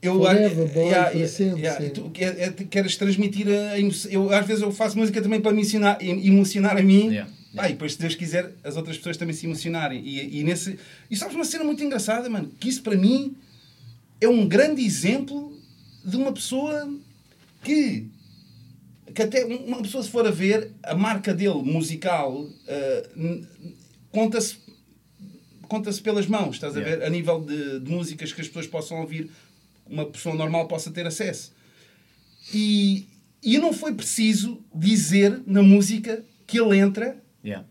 Eu, 0.03 0.17
Forever, 0.19 0.67
boy, 0.73 0.89
para 0.91 1.27
sempre, 1.27 1.65
e 1.65 1.71
sim. 1.71 1.89
tu 1.89 2.09
quer- 2.09 2.37
é- 2.39 2.49
queres 2.51 2.97
transmitir 2.97 3.47
a 3.47 3.79
emoção. 3.79 4.11
Eu, 4.11 4.29
às 4.33 4.45
vezes 4.45 4.61
eu 4.61 4.71
faço 4.71 4.97
música 4.97 5.21
também 5.21 5.39
para 5.39 5.53
me 5.53 5.61
ensinar, 5.61 5.97
em- 6.01 6.27
emocionar 6.27 6.77
a 6.77 6.81
mim. 6.83 7.07
Yeah. 7.07 7.31
Pá, 7.55 7.69
e 7.69 7.73
depois, 7.73 7.93
se 7.93 7.99
Deus 7.99 8.15
quiser, 8.15 8.51
as 8.63 8.75
outras 8.75 8.97
pessoas 8.97 9.15
também 9.15 9.33
se 9.35 9.45
emocionarem. 9.45 10.01
E, 10.05 10.39
e, 10.39 10.43
nesse, 10.43 10.77
e 11.09 11.15
sabes 11.15 11.35
uma 11.35 11.45
cena 11.45 11.63
muito 11.63 11.83
engraçada, 11.83 12.27
mano? 12.29 12.51
Que 12.59 12.67
isso 12.67 12.81
para 12.81 12.97
mim 12.97 13.35
é 14.19 14.27
um 14.27 14.47
grande 14.47 14.83
exemplo 14.83 15.55
de 16.03 16.17
uma 16.17 16.31
pessoa 16.33 16.89
que, 17.63 18.07
que 19.13 19.21
até 19.21 19.45
uma 19.45 19.81
pessoa 19.81 20.03
se 20.03 20.09
for 20.09 20.25
a 20.27 20.31
ver 20.31 20.71
a 20.83 20.95
marca 20.95 21.33
dele 21.33 21.61
musical 21.63 22.45
ah, 22.67 23.09
n- 23.15 23.47
conta-se 24.11 24.57
conta-se 25.67 26.01
pelas 26.01 26.27
mãos, 26.27 26.55
estás 26.55 26.75
a 26.75 26.79
Yeah. 26.79 26.97
ver? 27.01 27.05
A 27.07 27.09
nível 27.09 27.39
de, 27.41 27.79
de 27.79 27.89
músicas 27.91 28.31
que 28.33 28.41
as 28.41 28.47
pessoas 28.47 28.67
possam 28.67 28.99
ouvir, 29.01 29.29
uma 29.93 30.05
pessoa 30.07 30.35
normal 30.35 30.67
possa 30.67 30.91
ter 30.91 31.05
acesso. 31.05 31.53
E, 32.53 33.07
e 33.41 33.57
não 33.57 33.71
foi 33.73 33.93
preciso 33.93 34.59
dizer 34.73 35.41
na 35.45 35.61
música 35.63 36.23
que 36.45 36.59
ele 36.59 36.77
entra 36.77 37.21
Yeah. 37.45 37.67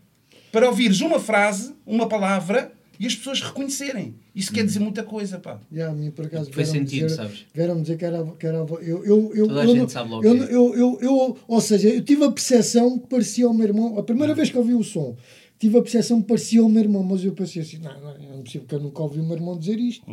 para 0.51 0.67
ouvires 0.69 1.01
uma 1.01 1.19
frase, 1.19 1.73
uma 1.85 2.07
palavra 2.07 2.71
e 2.99 3.07
as 3.07 3.15
pessoas 3.15 3.41
reconhecerem. 3.41 4.13
Isso 4.35 4.51
Hum. 4.51 4.55
quer 4.55 4.63
dizer 4.65 4.79
muita 4.79 5.01
coisa, 5.03 5.39
pá. 5.39 5.59
A 5.89 5.91
mim 5.91 6.11
por 6.11 6.25
acaso 6.27 6.51
Foi 6.51 6.63
vieram-me 6.63 6.87
sentido, 6.87 7.05
dizer, 7.07 7.15
sabes? 7.15 7.45
vieram 7.53 7.81
dizer 7.81 7.97
que 7.97 8.05
era, 8.05 8.23
que 8.39 8.45
era 8.45 8.61
a 8.61 8.65
eu, 8.83 9.03
eu, 9.03 9.31
eu, 9.35 9.47
Toda 9.47 9.61
a 9.61 9.63
eu, 9.63 9.69
gente 9.69 9.79
não- 9.79 9.89
sabe 9.89 10.09
logo 10.11 10.23
eu, 10.23 10.35
que 10.47 10.53
eu, 10.53 10.75
eu, 10.75 10.97
eu, 11.01 11.37
ou 11.47 11.59
seja, 11.61 11.89
eu 11.89 12.03
tive 12.03 12.23
a 12.23 12.31
percepção 12.31 12.99
que 12.99 13.07
parecia 13.07 13.49
o 13.49 13.53
meu 13.53 13.67
irmão, 13.67 13.97
a 13.97 14.03
primeira 14.03 14.35
vez 14.35 14.49
que 14.51 14.57
ouvi 14.57 14.75
o 14.75 14.83
som, 14.83 15.17
tive 15.57 15.75
a 15.77 15.81
percepção 15.81 16.21
que 16.21 16.27
parecia 16.27 16.63
o 16.63 16.69
meu 16.69 16.83
irmão, 16.83 17.01
mas 17.03 17.25
eu 17.25 17.33
pensei 17.33 17.63
assim, 17.63 17.79
não, 17.79 17.99
não, 17.99 18.11
é 18.11 18.41
possível 18.43 18.61
porque 18.61 18.75
eu 18.75 18.79
nunca 18.79 19.01
ouvi 19.01 19.19
o 19.19 19.23
meu 19.23 19.35
irmão 19.35 19.57
dizer 19.57 19.79
isto. 19.79 20.05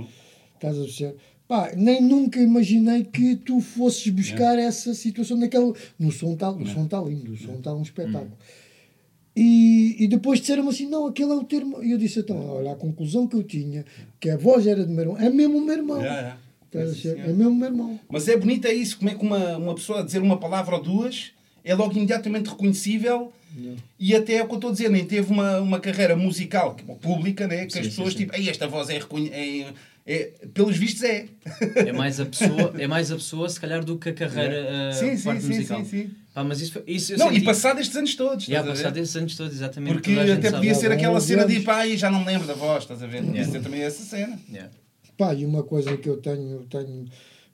Estás 0.54 0.76
a 0.78 0.80
perceber? 0.82 1.16
Pá, 1.50 1.72
nem 1.76 2.00
nunca 2.00 2.38
imaginei 2.38 3.02
que 3.02 3.34
tu 3.34 3.60
fosses 3.60 4.06
buscar 4.12 4.56
essa 4.56 4.94
situação 4.94 5.36
naquela. 5.36 5.74
No 5.98 6.12
som 6.12 6.34
está 6.34 6.48
o 6.48 6.64
som 6.64 6.86
tá 6.86 7.00
lindo, 7.00 7.32
o 7.32 7.36
som 7.36 7.54
está 7.54 7.74
um 7.74 7.82
espetáculo. 7.82 8.38
E, 9.34 9.96
e 9.98 10.06
depois 10.06 10.38
disseram 10.38 10.68
assim: 10.68 10.86
não, 10.86 11.08
aquele 11.08 11.32
é 11.32 11.34
o 11.34 11.42
termo. 11.42 11.82
E 11.82 11.90
eu 11.90 11.98
disse: 11.98 12.20
então, 12.20 12.38
olha, 12.50 12.70
a 12.70 12.76
conclusão 12.76 13.26
que 13.26 13.34
eu 13.34 13.42
tinha, 13.42 13.84
que 14.20 14.30
a 14.30 14.36
voz 14.36 14.64
era 14.64 14.86
do 14.86 14.92
meu 14.92 15.00
irmão, 15.00 15.18
é 15.18 15.28
mesmo 15.28 15.58
o 15.58 15.60
meu 15.60 15.74
irmão. 15.74 16.00
Sim, 16.00 16.78
ver? 16.78 16.94
senhor. 16.94 17.18
É 17.18 17.32
mesmo 17.32 17.50
o 17.50 17.56
meu 17.56 17.68
irmão. 17.68 18.00
Mas 18.08 18.28
é 18.28 18.36
bonito 18.36 18.68
é 18.68 18.72
isso, 18.72 18.96
como 18.98 19.10
é 19.10 19.16
que 19.16 19.26
uma, 19.26 19.56
uma 19.56 19.74
pessoa 19.74 20.02
a 20.02 20.02
dizer 20.04 20.22
uma 20.22 20.38
palavra 20.38 20.76
ou 20.76 20.82
duas 20.84 21.32
é 21.64 21.74
logo 21.74 21.96
imediatamente 21.96 22.48
reconhecível 22.48 23.32
e 23.98 24.14
até 24.14 24.34
é 24.34 24.42
o 24.42 24.46
que 24.46 24.52
eu 24.52 24.56
estou 24.56 24.70
a 24.70 24.72
dizer, 24.72 24.88
nem 24.88 25.04
teve 25.04 25.32
uma, 25.32 25.58
uma 25.58 25.80
carreira 25.80 26.14
musical 26.14 26.76
pública, 27.00 27.46
né? 27.46 27.66
que 27.66 27.72
Sim, 27.72 27.80
as 27.80 27.86
sim, 27.86 27.90
pessoas 27.90 28.12
sim. 28.12 28.18
tipo, 28.20 28.36
Ei, 28.36 28.48
esta 28.48 28.68
voz 28.68 28.88
é, 28.88 28.98
reconhe 28.98 29.28
é, 29.30 29.72
é 30.06 30.32
pelos 30.52 30.76
vistos 30.76 31.02
é. 31.02 31.26
É 31.74 31.92
mais 31.92 32.18
a 32.20 32.26
pessoa, 32.26 32.74
é 32.78 32.86
mais 32.86 33.10
a 33.12 33.16
pessoa 33.16 33.48
se 33.48 33.60
calhar 33.60 33.84
do 33.84 33.98
que 33.98 34.08
a 34.08 34.12
carreira, 34.14 34.90
a 34.90 34.92
Sim, 34.92 35.16
sim, 35.16 35.24
parte 35.24 35.42
sim, 35.42 35.48
musical. 35.48 35.84
sim, 35.84 35.90
sim. 35.90 36.10
Pá, 36.32 36.44
mas 36.44 36.60
isso, 36.60 36.82
isso 36.86 37.16
Não, 37.16 37.28
senti. 37.28 37.40
e 37.40 37.44
passado 37.44 37.80
estes 37.80 37.96
anos 37.96 38.14
todos, 38.14 38.46
ver? 38.46 38.76
passado 38.76 38.96
esses 38.98 39.16
anos 39.16 39.36
todos, 39.36 39.52
exatamente. 39.52 39.94
Porque 39.94 40.12
até 40.12 40.50
podia 40.52 40.74
ser 40.74 40.92
aquela 40.92 41.16
11 41.16 41.26
cena 41.26 41.44
de 41.46 41.54
anos. 41.54 41.64
pá, 41.64 41.86
e 41.86 41.96
já 41.96 42.08
não 42.10 42.20
me 42.20 42.26
lembro 42.26 42.46
da 42.46 42.54
voz, 42.54 42.84
estás 42.84 43.02
a 43.02 43.06
ver? 43.06 43.18
Podia 43.24 43.32
Yeah. 43.40 43.52
ser 43.52 43.62
também 43.62 43.80
essa 43.82 44.02
cena. 44.04 44.38
Yeah. 44.48 44.70
Pá, 45.18 45.34
e 45.34 45.44
uma 45.44 45.62
coisa 45.64 45.96
que 45.96 46.08
eu 46.08 46.16
tenho, 46.18 46.60
tenho. 46.70 47.04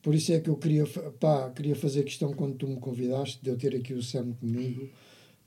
Por 0.03 0.15
isso 0.15 0.33
é 0.33 0.39
que 0.39 0.49
eu 0.51 0.57
queria, 0.57 0.87
pá, 1.19 1.51
queria 1.51 1.75
fazer 1.75 2.03
questão 2.05 2.33
quando 2.33 2.55
tu 2.55 2.69
me 2.69 2.77
convidaste 2.77 3.39
de 3.43 3.51
eu 3.51 3.57
ter 3.57 3.75
aqui 3.75 3.93
o 3.93 4.03
Sam 4.03 4.33
comigo 4.35 4.89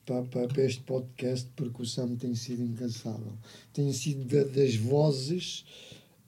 para, 0.05 0.23
para, 0.23 0.47
para 0.47 0.63
este 0.63 0.81
podcast, 0.81 1.47
porque 1.55 1.81
o 1.83 1.85
Sam 1.85 2.15
tem 2.15 2.33
sido 2.35 2.63
incansável. 2.63 3.33
Tem 3.71 3.93
sido 3.93 4.25
da- 4.25 4.43
das 4.43 4.75
vozes 4.75 5.63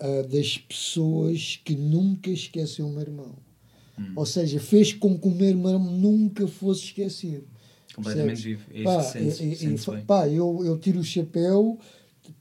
ah, 0.01 0.23
das 0.23 0.57
pessoas 0.57 1.59
que 1.63 1.75
nunca 1.75 2.29
esquecem 2.29 2.83
o 2.83 2.89
meu 2.89 3.01
irmão. 3.01 3.35
Ou 4.15 4.25
seja, 4.25 4.59
fez 4.59 4.91
com 4.93 5.17
que 5.17 5.27
o 5.27 5.31
meu 5.31 5.47
irmão 5.47 5.77
nunca 5.79 6.47
fosse 6.47 6.85
esquecido. 6.85 7.45
Completamente 7.95 8.41
vivo. 8.41 8.63
É 8.73 8.83
Pá, 8.83 8.99
isso 8.99 9.11
que 9.13 9.31
sente-se- 9.31 9.65
e- 9.65 9.73
e- 9.91 9.95
bem. 9.95 10.05
pá, 10.05 10.27
eu, 10.27 10.65
eu 10.65 10.77
tiro 10.79 10.99
o 10.99 11.03
chapéu, 11.03 11.77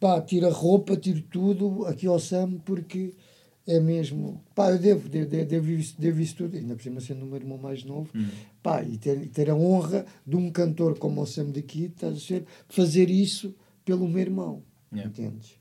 pá, 0.01 0.21
tiro 0.23 0.47
a 0.47 0.51
roupa, 0.51 0.97
tiro 0.97 1.21
tudo 1.23 1.85
aqui 1.87 2.07
ao 2.07 2.19
Sam, 2.19 2.59
porque 2.65 3.15
é 3.67 3.79
mesmo. 3.79 4.43
Pá, 4.55 4.71
eu 4.71 4.79
devo, 4.79 5.09
devo, 5.09 5.29
devo, 5.29 5.49
devo 5.49 5.71
isso, 5.71 5.95
devo 6.01 6.21
isso 6.21 6.37
tudo, 6.37 6.57
ainda 6.57 6.75
por 6.75 6.83
cima 6.83 7.01
sendo 7.01 7.25
o 7.25 7.27
meu 7.27 7.37
irmão 7.37 7.59
mais 7.59 7.85
novo, 7.85 8.09
Hum. 8.15 8.29
pá, 8.63 8.83
e 8.83 8.97
ter, 8.97 9.29
ter 9.29 9.51
a 9.51 9.55
honra 9.55 10.07
de 10.27 10.37
um 10.37 10.51
cantor 10.51 10.99
como 10.99 11.21
o 11.21 11.27
Sam 11.27 11.51
daqui, 11.51 11.85
estás 11.85 12.17
a 12.17 12.21
ser, 12.21 12.45
fazer 12.69 13.11
isso 13.11 13.55
pelo 13.85 14.09
meu 14.09 14.21
irmão, 14.23 14.63
Yeah. 14.93 15.11
entendes? 15.11 15.53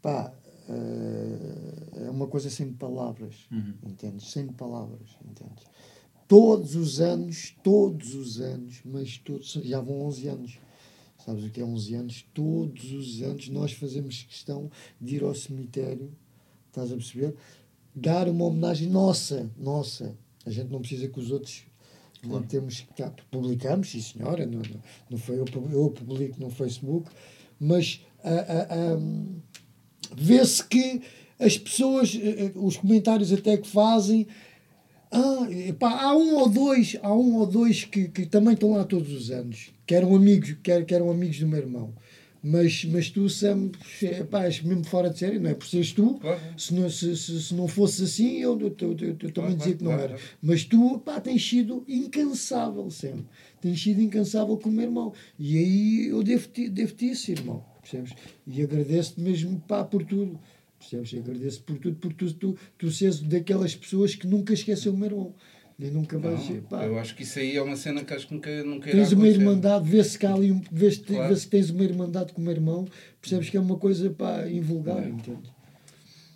Pá, 0.00 0.32
é 0.68 2.10
uma 2.10 2.26
coisa 2.26 2.50
sem 2.50 2.72
palavras, 2.72 3.34
Uhum. 3.50 3.74
entendes? 3.86 4.30
Sem 4.30 4.46
palavras, 4.48 5.10
entendes? 5.24 5.64
Todos 6.26 6.74
os 6.74 7.00
anos, 7.00 7.54
todos 7.62 8.14
os 8.14 8.40
anos, 8.40 8.80
mas 8.84 9.18
todos, 9.18 9.52
já 9.52 9.80
vão 9.80 10.02
11 10.06 10.26
anos. 10.28 10.58
Sabes 11.24 11.44
o 11.44 11.50
que 11.50 11.60
é 11.60 11.64
11 11.64 11.94
anos? 11.94 12.26
Todos 12.34 12.92
os 12.92 13.22
anos 13.22 13.48
nós 13.48 13.72
fazemos 13.72 14.22
questão 14.22 14.70
de 15.00 15.16
ir 15.16 15.22
ao 15.22 15.34
cemitério, 15.34 16.10
estás 16.68 16.90
a 16.92 16.96
perceber? 16.96 17.34
Dar 17.94 18.28
uma 18.28 18.44
homenagem 18.46 18.88
nossa, 18.88 19.50
nossa. 19.56 20.16
A 20.44 20.50
gente 20.50 20.70
não 20.70 20.80
precisa 20.80 21.08
que 21.08 21.18
os 21.18 21.30
outros 21.30 21.64
não 22.22 22.42
temos 22.42 22.86
tá, 22.96 23.12
publicamos, 23.30 23.90
sim 23.90 24.00
senhora, 24.00 24.46
não, 24.46 24.60
não, 24.60 24.80
não 25.10 25.18
foi 25.18 25.38
eu, 25.38 25.44
eu 25.70 25.90
publico 25.90 26.40
no 26.40 26.50
Facebook, 26.50 27.10
mas 27.60 28.00
ah, 28.22 28.66
ah, 28.70 28.98
vê-se 30.16 30.64
que 30.64 31.00
as 31.38 31.56
pessoas, 31.58 32.14
eh, 32.20 32.46
eh, 32.46 32.52
os 32.54 32.76
comentários 32.76 33.32
até 33.32 33.56
que 33.56 33.68
fazem, 33.68 34.26
ah, 35.10 35.46
epá, 35.68 35.90
há 36.02 36.16
um 36.16 36.34
ou 36.36 36.48
dois, 36.48 36.96
há 37.02 37.12
um 37.14 37.36
ou 37.36 37.46
dois 37.46 37.84
que, 37.84 38.08
que 38.08 38.26
também 38.26 38.54
estão 38.54 38.72
lá 38.72 38.84
todos 38.84 39.12
os 39.12 39.30
anos, 39.30 39.72
que 39.86 39.94
eram 39.94 40.14
amigos, 40.14 40.56
que, 40.62 40.70
er- 40.70 40.84
que 40.84 40.94
eram 40.94 41.10
amigos 41.10 41.38
do 41.38 41.46
meu 41.46 41.58
irmão. 41.60 41.92
Mas, 42.46 42.84
mas 42.84 43.08
tu, 43.08 43.26
Sam, 43.30 43.70
epá, 44.02 44.44
és 44.44 44.60
mesmo 44.60 44.84
fora 44.84 45.08
de 45.08 45.18
série, 45.18 45.38
não 45.38 45.48
é 45.48 45.54
por 45.54 45.66
seres 45.66 45.92
tu. 45.92 46.18
Claro. 46.20 46.38
Se, 46.58 46.74
não, 46.74 46.90
se, 46.90 47.16
se, 47.16 47.42
se 47.42 47.54
não 47.54 47.66
fosse 47.66 48.04
assim, 48.04 48.36
eu, 48.38 48.60
eu, 48.60 48.76
eu, 48.82 48.96
eu, 49.00 49.16
eu 49.18 49.32
também 49.32 49.56
dizia 49.56 49.74
que 49.74 49.82
não 49.82 49.92
era. 49.92 50.16
Mas 50.42 50.62
tu, 50.62 50.98
pá, 50.98 51.18
tens 51.20 51.42
sido 51.48 51.82
incansável, 51.88 52.90
Sam. 52.90 53.24
Tens 53.62 53.82
sido 53.82 54.02
incansável 54.02 54.58
com 54.58 54.68
o 54.68 54.72
meu 54.72 54.84
irmão. 54.84 55.14
E 55.38 55.56
aí 55.56 56.06
eu 56.08 56.22
devo-te 56.22 56.68
devo 56.68 56.92
isso, 57.00 57.30
irmão. 57.30 57.64
Percebes? 57.84 58.14
E 58.46 58.62
agradeço-te 58.62 59.20
mesmo, 59.20 59.60
pá, 59.60 59.84
por 59.84 60.02
tudo. 60.04 60.40
Percebes? 60.78 61.12
E 61.12 61.18
agradeço 61.18 61.62
por 61.62 61.78
tudo, 61.78 61.96
por 61.96 62.12
tu, 62.14 62.32
tu, 62.34 62.56
tu 62.78 62.90
seres 62.90 63.20
daquelas 63.20 63.74
pessoas 63.76 64.14
que 64.14 64.26
nunca 64.26 64.52
esqueceu 64.54 64.92
o 64.92 64.96
meu 64.96 65.06
irmão. 65.10 65.34
E 65.78 65.86
nunca 65.86 66.16
vais. 66.18 66.48
Não, 66.48 66.60
pá, 66.62 66.84
eu 66.84 66.98
acho 66.98 67.14
que 67.16 67.24
isso 67.24 67.38
aí 67.38 67.56
é 67.56 67.60
uma 67.62 67.76
cena 67.76 68.04
que 68.04 68.14
acho 68.14 68.28
que 68.28 68.34
nunca, 68.34 68.62
nunca 68.64 68.90
Tens 68.90 69.12
uma 69.12 69.22
acontecer. 69.24 69.40
irmandade, 69.40 69.88
vê-se 69.90 70.18
que 70.18 70.24
ali, 70.24 70.52
um- 70.52 70.62
vê-se 70.70 71.00
Claro. 71.00 71.34
vê 71.34 71.40
que 71.40 71.46
tens 71.48 71.70
uma 71.70 71.82
irmandade 71.82 72.32
com 72.32 72.40
o 72.40 72.44
meu 72.44 72.52
irmão, 72.52 72.86
percebes 73.20 73.50
que 73.50 73.56
é 73.56 73.60
uma 73.60 73.76
coisa 73.76 74.08
pá, 74.10 74.48
invulgar, 74.48 75.02
É. 75.04 75.08
entende? 75.08 75.52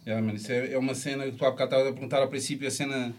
Yeah, 0.07 0.33
isso 0.35 0.51
é, 0.51 0.73
é 0.73 0.79
uma 0.79 0.95
cena 0.95 1.25
que 1.31 1.33
tu 1.37 1.45
há 1.45 1.51
bocado 1.51 1.71
estavas 1.71 1.87
a 1.89 1.93
perguntar 1.93 2.19
ao 2.19 2.29
princípio, 2.29 2.67
a 2.67 2.71
cena 2.71 3.15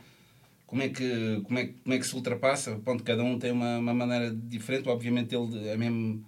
como 0.67 0.81
é 0.81 0.89
que, 0.89 1.39
como 1.43 1.57
é, 1.59 1.67
como 1.67 1.93
é 1.95 1.97
que 1.99 2.05
se 2.05 2.15
ultrapassa. 2.15 2.75
Pronto, 2.83 3.03
cada 3.03 3.23
um 3.23 3.39
tem 3.39 3.51
uma, 3.51 3.77
uma 3.77 3.93
maneira 3.93 4.29
diferente. 4.35 4.89
Obviamente 4.89 5.33
ele 5.35 5.67
é 5.69 5.77
mesmo 5.77 6.23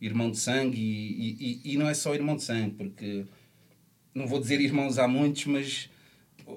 irmão 0.00 0.30
de 0.30 0.38
sangue 0.38 0.78
e, 0.80 1.60
e, 1.64 1.74
e- 1.74 1.76
não 1.76 1.88
é 1.88 1.94
só 1.94 2.14
irmão 2.14 2.36
de 2.36 2.42
sangue, 2.42 2.70
porque 2.76 3.24
não 4.14 4.26
vou 4.26 4.40
dizer 4.40 4.60
irmãos 4.60 4.98
há 4.98 5.06
muitos, 5.06 5.44
mas 5.46 5.88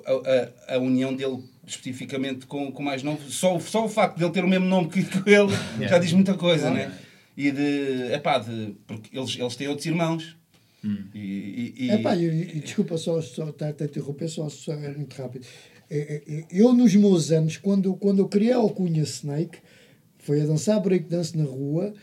a, 0.06 0.72
a, 0.72 0.76
a 0.76 0.80
união 0.80 1.14
dele 1.16 1.44
especificamente 1.68 2.46
com, 2.46 2.72
com 2.72 2.82
o 2.82 2.86
mais 2.86 3.04
novo, 3.04 3.30
só, 3.30 3.56
o- 3.56 3.62
só 3.62 3.86
o 3.86 3.90
facto 3.90 4.18
de 4.18 4.24
ele 4.24 4.32
ter 4.34 4.44
o 4.44 4.48
mesmo 4.48 4.66
nome 4.66 4.90
que, 4.90 5.00
ele 5.00 5.88
já 5.88 5.98
diz 5.98 6.12
muita 6.14 6.34
coisa, 6.36 6.70
né? 6.72 6.94
E 7.36 7.52
de, 7.52 8.14
epá, 8.14 8.38
de, 8.38 8.76
porque 8.86 9.18
eles, 9.18 9.38
eles 9.40 9.56
têm 9.56 9.68
outros 9.68 9.86
irmãos. 9.88 10.38
E, 11.16 11.18
e, 11.18 11.74
e- 11.86 11.92
Epá, 11.92 12.16
e, 12.16 12.26
e 12.58 12.60
desculpa 12.60 12.98
só, 12.98 13.22
só 13.22 13.50
estar 13.50 13.68
a 13.68 13.84
interromper, 13.86 14.28
só, 14.28 14.50
só 14.50 14.74
é 14.74 14.90
muito 14.96 15.14
rápido. 15.16 15.46
É, 15.90 15.98
é, 15.98 16.34
é, 16.40 16.46
Eu, 16.52 16.74
nos 16.74 16.94
meus 16.96 17.32
anos, 17.32 17.58
quando, 17.58 17.94
quando 17.96 18.20
eu 18.20 18.28
criei 18.28 18.52
a 18.54 18.58
alcunha 18.58 19.02
Snake, 19.04 19.60
foi 20.20 20.42
a 20.42 20.46
dançar 20.46 20.80
breakdance 20.82 21.38
na 21.38 21.44
rua, 21.46 21.94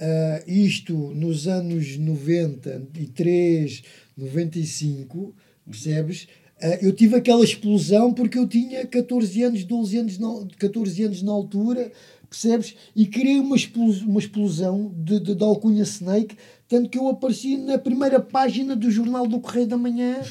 ah, 0.00 0.42
isto 0.46 0.94
nos 0.94 1.46
anos 1.46 1.98
93, 1.98 3.82
95, 4.16 5.34
percebes? 5.68 6.26
Ah, 6.62 6.78
eu 6.80 6.92
tive 6.92 7.16
aquela 7.16 7.44
explosão 7.44 8.12
porque 8.12 8.38
eu 8.38 8.46
tinha 8.48 8.86
14 8.86 9.42
anos, 9.42 9.64
12 9.64 9.98
anos, 9.98 10.18
na, 10.18 10.46
14 10.58 11.02
anos 11.04 11.22
na 11.22 11.32
altura, 11.32 11.92
percebes? 12.28 12.74
E 12.96 13.06
criei 13.06 13.38
uma 13.38 13.56
explosão, 13.56 14.08
uma 14.08 14.20
explosão 14.20 14.92
de, 14.96 15.20
de, 15.20 15.34
da 15.34 15.44
alcunha 15.44 15.82
Snake, 15.82 16.36
tanto 16.66 16.88
que 16.88 16.98
eu 16.98 17.08
apareci 17.08 17.58
na 17.58 17.76
primeira 17.76 18.20
página 18.20 18.74
do 18.74 18.90
jornal 18.90 19.26
do 19.26 19.38
Correio 19.38 19.66
da 19.66 19.76
Manhã 19.76 20.22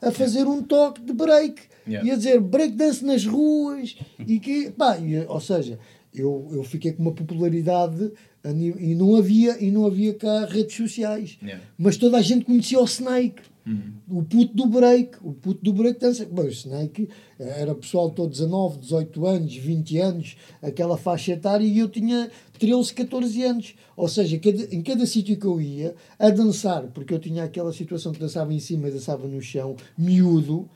a 0.00 0.10
fazer 0.10 0.46
um 0.46 0.62
toque 0.62 1.00
de 1.00 1.12
break 1.12 1.70
Yeah. 1.84 2.08
e 2.08 2.12
a 2.12 2.16
dizer 2.16 2.40
breakdance 2.40 3.04
nas 3.04 3.26
ruas 3.26 3.96
e 4.24 4.38
que, 4.38 4.70
pá, 4.70 4.96
e, 4.98 5.18
ou 5.26 5.40
seja, 5.40 5.80
eu, 6.14 6.48
eu 6.52 6.62
fiquei 6.62 6.92
com 6.92 7.02
uma 7.02 7.12
popularidade 7.12 8.12
e 8.44 8.94
não 8.94 9.14
havia 9.16 9.62
e 9.62 9.70
não 9.70 9.86
havia 9.86 10.14
cá 10.14 10.46
redes 10.46 10.76
sociais. 10.76 11.38
Yeah. 11.42 11.62
mas 11.78 11.96
toda 11.96 12.16
a 12.18 12.22
gente 12.22 12.44
conhecia 12.44 12.80
o 12.80 12.84
Snake. 12.84 13.42
Uhum. 13.64 13.92
o 14.18 14.24
puto 14.24 14.56
do 14.56 14.66
break 14.66 15.18
o 15.22 15.32
puto 15.32 15.62
do 15.62 15.72
break 15.72 16.00
dança 16.00 16.24
Bem, 16.24 16.46
o 16.46 16.48
Snake 16.48 17.08
eh, 17.38 17.60
era 17.60 17.72
pessoal 17.76 18.10
todo 18.10 18.28
19, 18.28 18.78
18 18.80 19.24
anos 19.24 19.54
20 19.56 19.98
anos, 19.98 20.36
aquela 20.60 20.96
faixa 20.96 21.30
etária 21.34 21.64
e 21.64 21.78
eu 21.78 21.88
tinha 21.88 22.28
13, 22.58 22.92
14 22.92 23.40
anos. 23.44 23.74
Ou 23.96 24.08
seja, 24.08 24.36
cada- 24.40 24.64
em 24.74 24.82
cada 24.82 25.06
sítio 25.06 25.36
que 25.36 25.46
eu 25.46 25.60
ia 25.60 25.94
a 26.18 26.28
dançar, 26.30 26.82
porque 26.88 27.14
eu 27.14 27.20
tinha 27.20 27.44
aquela 27.44 27.72
situação 27.72 28.10
que 28.10 28.18
dançava 28.18 28.52
em 28.52 28.58
cima 28.58 28.88
e 28.88 28.90
dançava 28.90 29.28
no 29.28 29.40
chão 29.40 29.76
miúdo, 29.96 30.68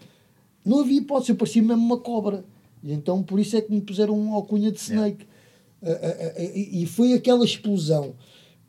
não 0.65 0.79
havia 0.79 0.99
hipótese, 0.99 1.33
eu 1.33 1.37
parecia 1.37 1.63
mesmo 1.65 1.83
uma 1.85 1.99
cobra. 1.99 2.45
E 2.85 2.93
então 2.93 3.21
por 3.21 3.41
isso 3.41 3.57
é 3.57 3.61
que 3.61 3.73
me 3.73 3.81
puseram 3.81 4.17
uma 4.17 4.37
alcunha 4.37 4.71
de 4.71 4.79
Snake. 4.79 5.25
Ah, 5.25 5.27
ah, 5.27 5.33
ah, 5.33 5.36
e 5.83 6.87
foi 6.87 7.13
aquela 7.13 7.45
explosão. 7.45 8.15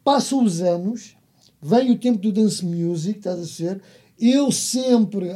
Passam 0.04 0.44
os 0.44 0.62
anos, 0.62 1.16
vem 1.62 1.92
o 1.92 1.98
tempo 1.98 2.20
do 2.20 2.32
dance 2.32 2.66
music, 2.66 3.20
estás 3.20 3.40
a 3.40 3.46
ser? 3.46 3.82
Eu 4.20 4.52
sempre 4.52 5.30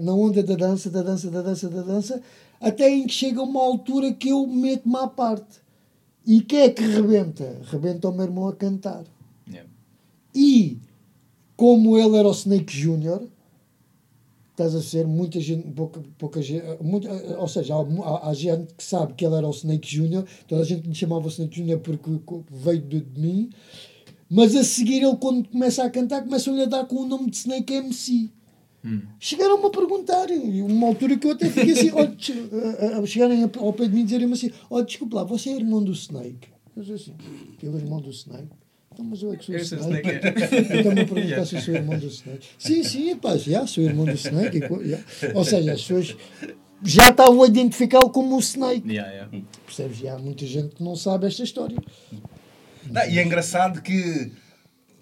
na 0.00 0.14
onda 0.14 0.42
da 0.42 0.54
dança, 0.54 0.88
da 0.90 1.02
dança, 1.02 1.30
da 1.30 1.42
dança, 1.42 1.68
da 1.68 1.82
dança, 1.82 2.22
até 2.60 2.90
em 2.90 3.06
que 3.06 3.14
chega 3.14 3.42
uma 3.42 3.62
altura 3.62 4.12
que 4.12 4.28
eu 4.28 4.46
meto-me 4.46 4.96
à 4.96 5.06
parte. 5.06 5.60
E 6.26 6.40
quem 6.40 6.60
é 6.60 6.68
que 6.68 6.82
rebenta? 6.82 7.58
Rebenta 7.64 8.08
o 8.08 8.12
meu 8.12 8.24
irmão 8.24 8.48
a 8.48 8.52
cantar. 8.54 9.04
Yeah. 9.48 9.68
E 10.34 10.78
como 11.56 11.96
ele 11.96 12.16
era 12.16 12.28
o 12.28 12.32
Snake 12.32 12.76
Junior, 12.76 13.22
estás 14.62 14.74
a 14.74 14.82
ser 14.82 15.06
muita 15.06 15.38
gente, 15.40 15.68
pouca, 15.70 16.02
pouca 16.18 16.42
gente, 16.42 16.64
muita, 16.82 17.08
ou 17.38 17.46
seja, 17.48 17.74
há, 17.74 18.28
há- 18.28 18.34
gente 18.34 18.74
que 18.74 18.82
sabe 18.82 19.14
que 19.14 19.24
ele 19.24 19.36
era 19.36 19.46
o 19.46 19.50
Snake 19.52 19.88
Junior, 19.96 20.24
toda 20.48 20.62
a 20.62 20.64
gente 20.64 20.88
me 20.88 20.94
chamava 20.94 21.24
o 21.26 21.28
Snake 21.30 21.56
Junior 21.56 21.78
porque 21.78 22.10
veio 22.50 22.80
de, 22.82 23.00
de 23.00 23.20
mim, 23.20 23.50
mas 24.28 24.54
a 24.56 24.64
seguir 24.64 25.02
ele 25.02 25.16
quando 25.16 25.48
começa 25.48 25.84
a 25.84 25.90
cantar 25.90 26.22
começam-lhe 26.22 26.62
a 26.62 26.66
dar 26.66 26.84
com 26.86 26.96
o 26.96 27.06
nome 27.06 27.30
de 27.30 27.36
Snake 27.36 27.72
MC. 27.72 28.30
Chegaram-me 29.18 29.66
a 29.66 29.70
perguntar, 29.70 30.30
e 30.30 30.62
uma 30.62 30.86
altura 30.86 31.16
que 31.16 31.26
eu 31.26 31.32
até 31.32 31.48
fiquei 31.50 31.72
assim, 31.72 31.90
"Olha, 31.94 32.08
des- 32.08 32.30
a- 32.30 32.96
a- 32.96 32.98
a 33.00 33.06
chegarem 33.06 33.42
ao 33.42 33.72
pé 33.72 33.86
de 33.86 33.94
mim 33.94 34.00
e 34.00 34.04
dizerem-me 34.04 34.32
assim, 34.34 34.50
olha, 34.70 34.84
desculpa 34.84 35.16
lá, 35.16 35.24
você 35.24 35.50
é 35.50 35.56
irmão 35.56 35.82
do 35.82 35.92
Snake? 35.92 36.48
Eu 36.76 36.82
disse 36.82 37.10
assim, 37.10 37.14
ele 37.62 37.76
é 37.76 37.80
irmão 37.80 38.00
do 38.00 38.10
Snake? 38.10 38.48
Então, 38.98 39.04
mas 39.04 39.22
eu 39.22 39.32
é 39.32 39.36
que 39.36 39.64
sou 39.64 39.78
Snake. 39.78 40.08
Então-me 40.80 41.00
a 41.02 41.06
perguntar 41.06 41.46
se 41.46 41.60
sou 41.60 41.74
irmão 41.74 41.96
do 41.96 42.06
Snake. 42.08 42.48
Sim, 42.58 42.82
sim, 42.82 43.16
pá, 43.16 43.36
já, 43.36 43.64
sou 43.64 43.84
irmão 43.84 44.04
do 44.04 44.12
Snake. 44.12 44.58
já. 44.58 45.34
Ou 45.34 45.44
seja, 45.44 45.72
as 45.72 45.82
pessoas 45.82 46.16
já 46.82 47.10
estavam 47.10 47.42
a 47.44 47.46
identificá-lo 47.46 48.10
como 48.10 48.36
o 48.36 48.40
Snake. 48.40 48.88
Yeah, 48.88 49.10
yeah. 49.12 49.46
Percebes? 49.64 50.00
E 50.00 50.08
há 50.08 50.18
muita 50.18 50.44
gente 50.44 50.74
que 50.74 50.82
não 50.82 50.96
sabe 50.96 51.28
esta 51.28 51.44
história. 51.44 51.78
Não, 52.90 53.08
e 53.08 53.20
é 53.20 53.24
engraçado 53.24 53.80
que 53.82 54.32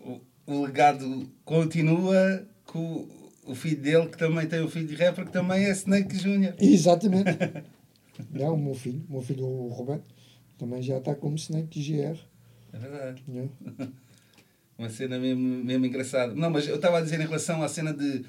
o, 0.05 0.21
o 0.47 0.67
legado 0.67 1.27
continua 1.43 2.47
com 2.67 3.09
o 3.47 3.55
filho 3.55 3.81
dele, 3.81 4.09
que 4.09 4.19
também 4.19 4.47
tem 4.47 4.61
o 4.61 4.69
filho 4.69 4.89
de 4.89 4.95
rapper, 4.97 5.25
que 5.25 5.33
também 5.33 5.65
é 5.65 5.71
Snake 5.71 6.15
Jr. 6.17 6.55
Exatamente. 6.61 7.31
Já, 8.35 8.51
o 8.51 8.59
meu 8.59 8.75
filho, 8.75 9.03
o 9.09 9.13
meu 9.13 9.23
filho, 9.23 9.47
o 9.47 9.69
Roberto, 9.69 10.05
também 10.59 10.83
já 10.83 10.97
está 10.97 11.15
como 11.15 11.37
Snake 11.37 11.83
GR. 11.83 12.19
É 12.73 12.79
verdade. 12.79 13.23
já. 13.29 13.87
Uma 14.79 14.91
cena 14.91 15.19
mesmo, 15.19 15.65
mesmo 15.65 15.87
engraçada. 15.87 16.35
Não, 16.35 16.51
mas 16.51 16.69
eu 16.69 16.77
estava 16.77 16.99
a 16.99 17.01
dizer 17.01 17.19
em 17.19 17.25
relação 17.25 17.63
à 17.63 17.69
cena 17.69 17.95
de. 17.95 18.25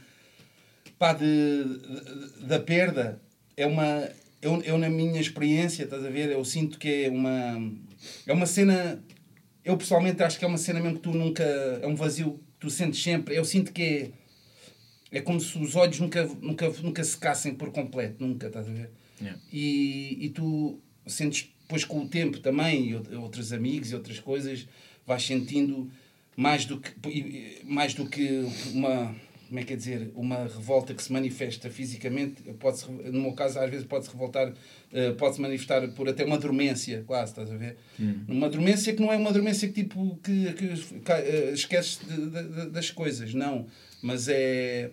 pá, 0.98 1.12
de, 1.14 1.26
de- 1.66 2.46
da 2.46 2.60
perda. 2.60 3.22
É 3.58 3.66
uma. 3.66 4.10
Eu, 4.42 4.62
eu, 4.62 4.78
na 4.78 4.90
minha 4.90 5.20
experiência, 5.20 5.84
estás 5.84 6.06
a 6.06 6.10
ver? 6.10 6.32
Eu 6.32 6.46
sinto 6.46 6.78
que 6.80 7.06
é 7.06 7.10
uma. 7.10 7.62
É 8.26 8.32
uma 8.32 8.46
cena. 8.46 9.04
Eu 9.66 9.76
pessoalmente 9.76 10.24
acho 10.24 10.40
que 10.40 10.46
é 10.46 10.48
uma 10.48 10.58
cena 10.58 10.80
mesmo 10.80 10.96
que 10.98 11.04
tu 11.04 11.12
nunca. 11.12 11.44
É 11.44 11.86
um 11.86 11.96
vazio 11.96 12.34
que 12.34 12.40
tu 12.62 12.70
sentes 12.70 13.04
sempre. 13.04 13.36
Eu 13.36 13.44
sinto 13.44 13.74
que 13.74 13.82
é. 13.84 14.12
É 15.18 15.22
como 15.22 15.40
se 15.42 15.58
os 15.58 15.76
olhos 15.76 16.00
nunca, 16.00 16.26
nunca, 16.42 16.70
nunca 16.82 17.04
secassem 17.04 17.56
por 17.56 17.72
completo. 17.72 18.24
Nunca, 18.26 18.48
estás 18.48 18.70
a 18.70 18.72
ver? 18.72 18.90
Yeah. 19.20 19.42
E, 19.52 20.18
e 20.26 20.30
tu 20.30 20.80
sentes 21.06 21.50
depois 21.68 21.84
com 21.84 22.00
o 22.00 22.08
tempo 22.08 22.40
também, 22.40 22.92
e 22.92 22.94
out- 22.96 23.14
outros 23.16 23.52
amigos 23.52 23.92
e 23.92 23.96
outras 23.96 24.20
coisas, 24.20 24.66
vais 25.06 25.22
sentindo 25.24 25.92
mais 26.36 26.64
do 26.66 26.80
que, 26.80 27.62
mais 27.66 27.94
do 27.94 28.08
que 28.08 28.46
uma, 28.74 29.14
como 29.48 29.60
é 29.60 29.64
que 29.64 29.74
é 29.74 29.76
dizer, 29.76 30.12
uma 30.16 30.44
revolta 30.44 30.94
que 30.94 31.04
se 31.04 31.12
manifesta 31.12 31.70
fisicamente, 31.70 32.42
pode 32.60 32.80
no 33.12 33.22
meu 33.22 33.34
caso 33.34 33.60
às 33.60 33.70
vezes 33.70 33.86
pode-se 33.86 34.12
revoltar, 34.12 34.54
eh, 34.94 35.12
pode-se 35.14 35.42
manifestar 35.42 35.86
por 35.90 36.08
até 36.08 36.24
uma 36.24 36.38
dormência, 36.38 37.04
quase, 37.06 37.32
estás 37.32 37.52
a 37.52 37.58
ver? 37.58 37.76
Uma 38.28 38.50
dormência 38.50 38.94
que 38.94 39.02
não 39.02 39.12
é 39.12 39.18
uma 39.18 39.34
dormência 39.34 39.68
que 39.68 39.74
tipo, 39.84 40.18
que, 40.24 40.54
que 40.54 41.00
ca- 41.02 41.20
eh, 41.20 41.54
de- 41.54 42.50
de- 42.66 42.70
das 42.70 42.92
coisas, 42.92 43.34
não, 43.34 43.66
mas 44.02 44.28
é, 44.30 44.92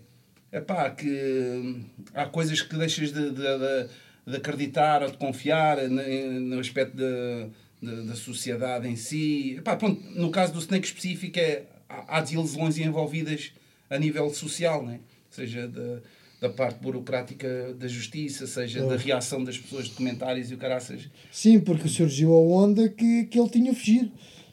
é 0.50 0.60
pá, 0.60 0.88
que 0.90 1.06
hum, 1.08 1.84
há 2.14 2.26
coisas 2.26 2.62
que 2.62 2.74
deixas 2.76 3.12
de, 3.12 3.30
de, 3.30 3.36
de- 3.36 3.88
de 4.26 4.36
acreditar 4.36 5.02
ou 5.02 5.10
de 5.10 5.16
confiar 5.16 5.78
no 5.88 6.58
aspecto 6.58 6.96
da, 6.96 7.48
da, 7.82 8.02
da 8.02 8.14
sociedade 8.14 8.88
em 8.88 8.96
si. 8.96 9.56
Epá, 9.58 9.76
pronto, 9.76 10.00
no 10.14 10.30
caso 10.30 10.52
do 10.52 10.58
Snake 10.58 10.86
específico, 10.86 11.38
é, 11.38 11.64
há, 11.88 12.18
há 12.18 12.20
desilusões 12.20 12.78
envolvidas 12.78 13.52
a 13.90 13.98
nível 13.98 14.30
social, 14.30 14.84
né? 14.84 15.00
seja 15.34 15.66
da, 15.68 16.00
da 16.40 16.48
parte 16.48 16.80
burocrática 16.80 17.74
da 17.74 17.88
justiça, 17.88 18.46
seja 18.46 18.84
da 18.86 18.96
reação 18.96 19.42
das 19.42 19.58
pessoas 19.58 19.86
de 19.86 19.92
comentários 19.92 20.50
e 20.50 20.54
o 20.54 20.58
caraças. 20.58 21.08
Sim, 21.30 21.60
porque 21.60 21.88
surgiu 21.88 22.32
a 22.32 22.38
onda 22.38 22.88
que, 22.88 23.24
que 23.24 23.38
ele 23.38 23.48
tinha 23.48 23.74
fugido. 23.74 24.12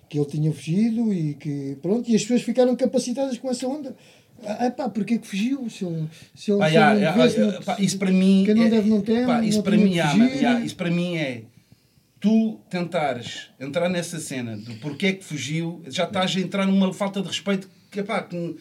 Que 0.09 0.17
ele 0.17 0.26
tinha 0.26 0.51
fugido 0.51 1.13
e 1.13 1.36
que. 1.36 1.78
Pronto, 1.82 2.09
e 2.09 2.15
as 2.15 2.22
pessoas 2.22 2.41
ficaram 2.41 2.76
capacitadas 2.76 3.38
com 3.38 3.49
essa 3.49 3.67
onda. 3.67 3.95
Ah, 4.46 4.72
pá, 4.72 4.89
porque 4.89 5.16
é 5.16 5.18
que 5.18 5.28
fugiu? 5.28 5.70
Se 5.70 5.86
ele, 5.86 6.08
se 6.36 6.52
ele, 6.52 6.60
Pá, 6.60 6.68
se 6.68 6.74
já, 6.74 6.92
ele 6.94 7.02
já, 7.02 7.12
devesse, 7.14 7.36
já, 7.38 7.46
não- 7.52 7.62
pá, 7.62 7.76
isso 7.80 7.98
para 8.00 8.12
mim 8.12 8.44
Quem 8.46 8.56
não 8.56 8.64
é, 8.64 8.70
deve 8.70 8.89
não 8.89 9.02
tem, 9.02 9.26
pá, 9.26 9.38
não 9.38 9.44
isso 9.44 9.62
para 9.64 9.76
tinha 9.78 9.86
mim 9.86 9.94
já, 9.94 10.10
fugir. 10.10 10.39
já, 10.42 10.60
isso 10.62 10.76
para 10.76 10.89
mim 10.92 11.16
é 11.18 11.44
tu 12.20 12.60
tentares 12.70 13.50
entrar 13.60 13.89
nessa 13.89 14.20
cena 14.20 14.56
do 14.58 14.76
porquê 14.76 15.08
é 15.08 15.14
que 15.14 15.24
fugiu 15.24 15.82
já 15.88 16.04
estás 16.06 16.36
a 16.36 16.39
entrar 16.39 16.66
numa 16.68 16.94
falta 16.94 17.22
de 17.22 17.28
respeito 17.28 17.68
que, 17.92 18.04
pá, 18.04 18.22
que 18.22 18.56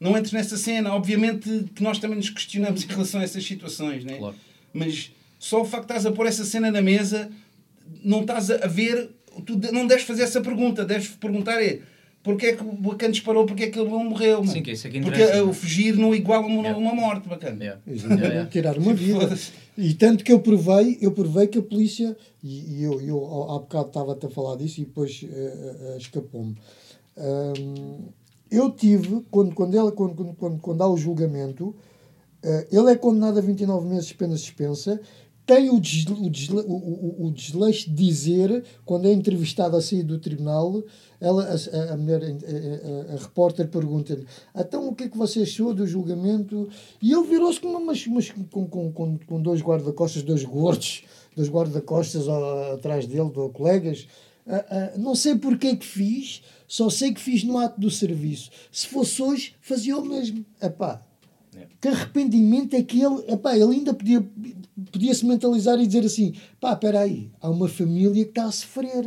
não 0.00 0.16
entres 0.16 0.32
nessa 0.32 0.56
cena 0.56 0.92
obviamente 0.94 1.64
que 1.74 1.82
nós 1.82 1.98
também 1.98 2.16
nos 2.16 2.30
questionamos 2.30 2.84
em 2.84 2.86
relação 2.86 3.20
a 3.20 3.24
essas 3.24 3.44
situações 3.44 4.04
né? 4.04 4.16
Claro. 4.16 4.34
mas 4.72 5.12
só 5.38 5.60
o 5.60 5.64
facto 5.64 5.86
de 5.88 5.92
estás 5.92 6.06
a 6.06 6.12
pôr 6.12 6.26
essa 6.26 6.44
cena 6.44 6.70
na 6.70 6.80
mesa 6.80 7.30
não 8.02 8.22
estás 8.22 8.50
a 8.50 8.66
ver 8.66 9.10
tu 9.44 9.58
não 9.72 9.86
deves 9.86 10.04
fazer 10.04 10.22
essa 10.22 10.40
pergunta 10.40 10.84
deves 10.84 11.08
perguntar 11.08 11.62
é 11.62 11.80
Porquê 12.26 12.46
é 12.46 12.56
que 12.56 12.62
o 12.64 12.72
bacana 12.72 13.12
disparou? 13.12 13.46
Porquê 13.46 13.64
é 13.64 13.70
que 13.70 13.78
ele 13.78 13.88
não 13.88 14.02
morreu? 14.02 14.40
mano? 14.40 14.50
Sim, 14.50 14.60
que 14.60 14.72
isso 14.72 14.88
é 14.88 14.90
que 14.90 15.00
Porque 15.00 15.22
o 15.22 15.52
fugir 15.52 15.96
não 15.96 16.12
iguala 16.12 16.44
uma, 16.44 16.60
Yeah. 16.62 16.76
uma 16.76 16.92
morte, 16.92 17.28
bacana. 17.28 17.62
Yeah. 17.62 17.80
Exatamente, 17.86 18.20
Yeah, 18.20 18.34
yeah. 18.34 18.50
tirar 18.50 18.78
uma 18.78 18.92
vida. 18.92 19.38
E 19.78 19.94
tanto 19.94 20.24
que 20.24 20.32
eu 20.32 20.40
provei, 20.40 20.98
eu 21.00 21.12
provei 21.12 21.46
que 21.46 21.58
a 21.58 21.62
polícia, 21.62 22.16
e, 22.42 22.78
e 22.78 22.82
eu, 22.82 23.00
eu 23.00 23.42
há 23.44 23.58
bocado 23.60 23.86
estava-te 23.86 24.26
a 24.26 24.28
falar 24.28 24.56
disso 24.56 24.80
e 24.80 24.84
depois 24.84 25.24
eh, 25.24 25.28
eh, 25.94 25.96
escapou-me. 25.98 26.56
Hum, 27.16 28.08
eu 28.50 28.72
tive, 28.72 29.22
quando, 29.30 29.54
quando, 29.54 29.76
ela, 29.76 29.92
quando, 29.92 30.14
quando, 30.16 30.34
quando, 30.34 30.58
quando 30.60 30.82
há 30.82 30.88
o 30.88 30.96
julgamento, 30.96 31.74
Eh, 32.42 32.66
ele 32.70 32.92
é 32.92 32.96
condenado 32.96 33.38
a 33.38 33.40
29 33.40 33.88
meses 33.88 34.06
de 34.06 34.14
pena 34.14 34.36
suspensa. 34.36 35.00
Tem 35.46 35.70
o, 35.70 35.78
desle, 35.78 36.12
o, 36.12 36.28
desle, 36.28 36.60
o, 36.66 37.26
o, 37.26 37.30
desleixo 37.30 37.88
de 37.88 37.94
dizer, 37.94 38.64
quando 38.84 39.06
é 39.06 39.12
entrevistado 39.12 39.76
a 39.76 39.80
sair 39.80 40.02
do 40.02 40.18
tribunal, 40.18 40.82
ela, 41.20 41.44
a, 41.44 41.92
a, 41.92 41.96
mulher, 41.96 42.20
a, 42.20 43.12
a, 43.12 43.14
a 43.14 43.16
repórter 43.16 43.68
pergunta-lhe: 43.68 44.26
então 44.56 44.88
o 44.88 44.94
que 44.94 45.04
é 45.04 45.08
que 45.08 45.16
você 45.16 45.42
achou 45.42 45.72
do 45.72 45.86
julgamento? 45.86 46.68
E 47.00 47.12
ele 47.12 47.22
virou-se 47.28 47.60
com, 47.60 47.68
umas, 47.68 48.04
umas, 48.08 48.28
com, 48.28 48.66
com, 48.66 48.90
com, 48.90 49.18
com 49.18 49.40
dois 49.40 49.62
guarda-costas, 49.62 50.24
dois 50.24 50.42
gordos, 50.42 51.04
dois 51.36 51.48
guarda-costas 51.48 52.28
atrás 52.28 53.06
dele, 53.06 53.30
do 53.30 53.48
colegas. 53.50 54.08
Ah, 54.48 54.64
ah, 54.68 54.98
não 54.98 55.14
sei 55.14 55.36
porque 55.36 55.68
é 55.68 55.76
que 55.76 55.86
fiz, 55.86 56.42
só 56.66 56.90
sei 56.90 57.14
que 57.14 57.20
fiz 57.20 57.44
no 57.44 57.56
ato 57.56 57.80
do 57.80 57.90
serviço. 57.90 58.50
Se 58.72 58.88
fosse 58.88 59.22
hoje, 59.22 59.54
fazia 59.60 59.96
o 59.96 60.04
mesmo. 60.04 60.44
Epá, 60.60 61.05
que 61.80 61.88
arrependimento 61.88 62.74
é 62.74 62.82
que 62.82 63.00
ele, 63.02 63.22
epá, 63.32 63.54
ele 63.56 63.74
ainda 63.76 63.92
podia, 63.94 64.26
podia 64.92 65.14
se 65.14 65.24
mentalizar 65.26 65.78
e 65.80 65.86
dizer 65.86 66.04
assim: 66.04 66.34
pá, 66.60 66.72
espera 66.72 67.00
aí, 67.00 67.30
há 67.40 67.48
uma 67.50 67.68
família 67.68 68.24
que 68.24 68.30
está 68.30 68.44
a 68.46 68.52
sofrer. 68.52 69.04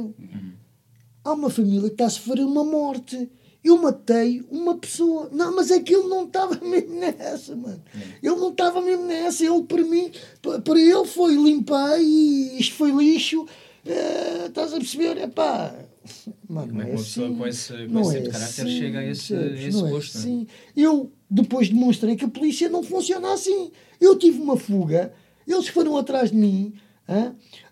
Há 1.23 1.33
uma 1.33 1.49
família 1.49 1.81
que 1.89 1.93
está 1.95 2.05
a 2.05 2.09
sofrer 2.09 2.43
uma 2.45 2.63
morte. 2.63 3.29
Eu 3.63 3.77
matei 3.77 4.41
uma 4.49 4.77
pessoa. 4.77 5.29
Não, 5.33 5.53
mas 5.55 5.69
é 5.69 5.79
que 5.81 5.93
ele 5.93 6.07
não 6.07 6.23
estava 6.25 6.55
mesmo 6.65 6.95
nessa, 6.95 7.55
mano. 7.55 7.81
Ele 8.23 8.35
não 8.35 8.51
estava 8.51 8.79
mesmo 8.81 9.05
nessa. 9.05 9.43
Ele, 9.45 9.63
para 9.63 9.83
mim, 9.83 10.11
pa- 10.41 10.59
para 10.59 10.79
ele 10.79 11.05
foi 11.05 11.35
limpar 11.35 11.99
e 12.01 12.57
isto 12.59 12.75
foi 12.75 12.91
lixo. 12.91 13.45
Eh, 13.85 14.45
estás 14.47 14.73
a 14.73 14.77
perceber? 14.77 15.17
Epá, 15.17 15.75
mano, 16.49 16.67
Como 16.69 16.81
é 16.81 16.85
que 16.85 16.91
uma 16.91 16.97
pessoa 16.97 17.27
assim. 17.27 17.37
com 17.37 17.47
esse, 17.47 17.73
com 17.87 17.99
esse 18.01 18.09
é 18.09 18.13
tipo 18.13 18.23
de 18.25 18.31
caráter 18.31 18.61
assim, 18.61 18.77
chega 18.79 18.99
a 18.99 19.05
esse, 19.05 19.33
a 19.35 19.45
esse 19.47 19.77
Não 19.77 19.87
é 19.87 19.89
posto? 19.91 20.17
não 20.17 20.21
é? 20.23 20.25
assim. 20.25 20.47
Eu 20.75 21.11
depois 21.29 21.69
demonstrei 21.69 22.15
que 22.15 22.25
a 22.25 22.29
polícia 22.29 22.69
não 22.69 22.83
funciona 22.83 23.33
assim. 23.33 23.71
Eu 23.99 24.17
tive 24.17 24.39
uma 24.41 24.57
fuga, 24.57 25.13
eles 25.47 25.67
foram 25.67 25.97
atrás 25.97 26.31
de 26.31 26.37
mim, 26.37 26.73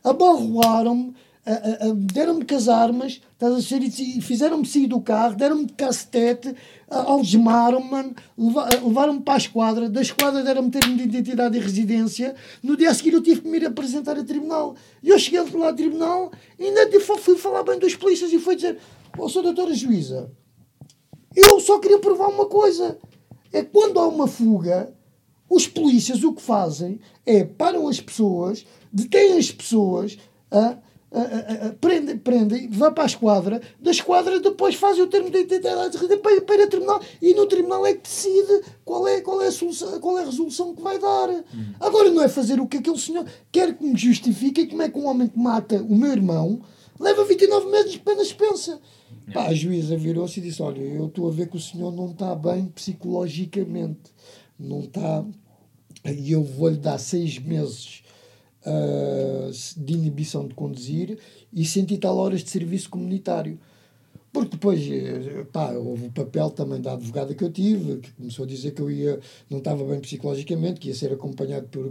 abarroaram-me, 0.03 1.13
deram-me 1.95 2.45
as 2.53 2.67
armas, 2.67 3.21
estás 3.33 3.53
a 3.53 3.61
ser, 3.61 3.81
e 3.81 4.21
fizeram-me 4.21 4.65
sair 4.65 4.87
do 4.87 4.99
carro, 4.99 5.35
deram-me 5.35 5.65
de 5.65 5.73
cacetete, 5.73 6.53
a- 6.89 7.03
algemaram-me, 7.03 8.13
levaram-me 8.37 9.21
para 9.21 9.35
a 9.35 9.37
esquadra, 9.37 9.89
da 9.89 10.01
esquadra 10.01 10.43
deram-me 10.43 10.69
termo 10.69 10.97
de 10.97 11.03
identidade 11.03 11.57
e 11.57 11.61
residência, 11.61 12.35
no 12.61 12.75
dia 12.75 12.89
a 12.89 12.93
seguir 12.93 13.13
eu 13.13 13.21
tive 13.23 13.41
que 13.41 13.47
me 13.47 13.57
ir 13.57 13.65
apresentar 13.65 14.17
a 14.17 14.23
tribunal. 14.23 14.75
E 15.01 15.09
eu 15.09 15.17
cheguei 15.17 15.39
lá 15.39 15.67
ao 15.67 15.73
tribunal, 15.73 16.31
e 16.59 16.65
ainda 16.65 16.99
fui 16.99 17.37
falar 17.37 17.63
bem 17.63 17.79
dos 17.79 17.95
polícias 17.95 18.33
e 18.33 18.39
foi 18.39 18.55
dizer, 18.55 18.77
ó, 19.17 19.29
sou 19.29 19.41
doutora 19.41 19.73
juíza, 19.73 20.29
eu 21.35 21.59
só 21.59 21.79
queria 21.79 21.99
provar 21.99 22.27
uma 22.27 22.45
coisa. 22.45 22.97
É 23.53 23.63
que 23.63 23.69
quando 23.71 23.99
há 23.99 24.07
uma 24.07 24.27
fuga, 24.27 24.93
os 25.49 25.65
polícias 25.65 26.23
o 26.23 26.33
que 26.33 26.41
fazem 26.41 26.99
é 27.25 27.45
param 27.45 27.87
as 27.87 28.01
pessoas, 28.01 28.65
detêm 28.91 29.37
as 29.37 29.49
pessoas, 29.49 30.17
ah, 30.51 30.77
ah, 31.09 31.19
ah, 31.21 31.67
ah, 31.67 31.75
prendem, 31.79 32.17
prendem, 32.17 32.69
vai 32.69 32.91
para 32.91 33.03
a 33.03 33.07
esquadra, 33.07 33.61
da 33.79 33.91
esquadra 33.91 34.41
depois 34.41 34.75
fazem 34.75 35.03
o 35.03 35.07
termo 35.07 35.29
de 35.29 35.39
identidade 35.39 35.97
para, 36.17 36.41
para 36.41 36.67
tribunal 36.67 37.01
e 37.21 37.33
no 37.33 37.45
tribunal 37.45 37.85
é 37.85 37.93
que 37.93 38.01
decide 38.01 38.61
qual 38.83 39.07
é, 39.07 39.21
qual 39.21 39.41
é, 39.41 39.47
a, 39.47 39.51
solução, 39.51 39.99
qual 40.01 40.17
é 40.19 40.23
a 40.23 40.25
resolução 40.25 40.75
que 40.75 40.81
vai 40.81 40.99
dar. 40.99 41.29
Agora 41.79 42.11
não 42.11 42.21
é 42.21 42.27
fazer 42.27 42.59
o 42.59 42.67
que 42.67 42.77
aquele 42.77 42.99
senhor 42.99 43.25
quer 43.51 43.73
que 43.77 43.85
me 43.85 43.97
justifique 43.97 44.67
como 44.67 44.81
é 44.81 44.89
que 44.89 44.99
um 44.99 45.07
homem 45.07 45.29
que 45.29 45.39
mata 45.39 45.81
o 45.81 45.95
meu 45.95 46.11
irmão 46.11 46.61
leva 46.99 47.23
29 47.23 47.71
meses 47.71 47.93
de 47.93 47.99
pena 47.99 48.23
suspensa. 48.23 48.79
Pá, 49.33 49.47
a 49.47 49.53
juíza 49.53 49.95
virou-se 49.95 50.39
e 50.39 50.43
disse: 50.43 50.61
Olha, 50.61 50.81
eu 50.81 51.07
estou 51.07 51.27
a 51.27 51.31
ver 51.31 51.47
que 51.47 51.57
o 51.57 51.61
senhor 51.61 51.91
não 51.91 52.11
está 52.11 52.35
bem 52.35 52.65
psicologicamente, 52.67 54.11
não 54.59 54.81
está. 54.81 55.23
E 56.05 56.31
eu 56.31 56.43
vou-lhe 56.43 56.77
dar 56.77 56.97
seis 56.97 57.39
meses 57.39 58.03
ah, 58.65 59.49
de 59.77 59.93
inibição 59.93 60.47
de 60.47 60.53
conduzir 60.53 61.17
e 61.53 61.65
cento 61.65 61.93
e 61.93 61.97
tal 61.97 62.17
horas 62.17 62.43
de 62.43 62.49
serviço 62.49 62.89
comunitário. 62.89 63.59
Porque 64.31 64.51
depois, 64.51 64.81
eh, 64.91 65.45
pá, 65.51 65.71
houve 65.71 66.07
o 66.07 66.11
papel 66.11 66.51
também 66.51 66.79
da 66.79 66.93
advogada 66.93 67.33
que 67.33 67.43
eu 67.43 67.51
tive, 67.51 67.97
que 67.97 68.11
começou 68.11 68.45
a 68.45 68.47
dizer 68.47 68.71
que 68.71 68.81
eu 68.81 68.91
ia, 68.91 69.19
não 69.49 69.57
estava 69.59 69.83
bem 69.83 69.99
psicologicamente, 69.99 70.79
que 70.79 70.89
ia 70.89 70.95
ser 70.95 71.11
acompanhado 71.11 71.67
por, 71.69 71.89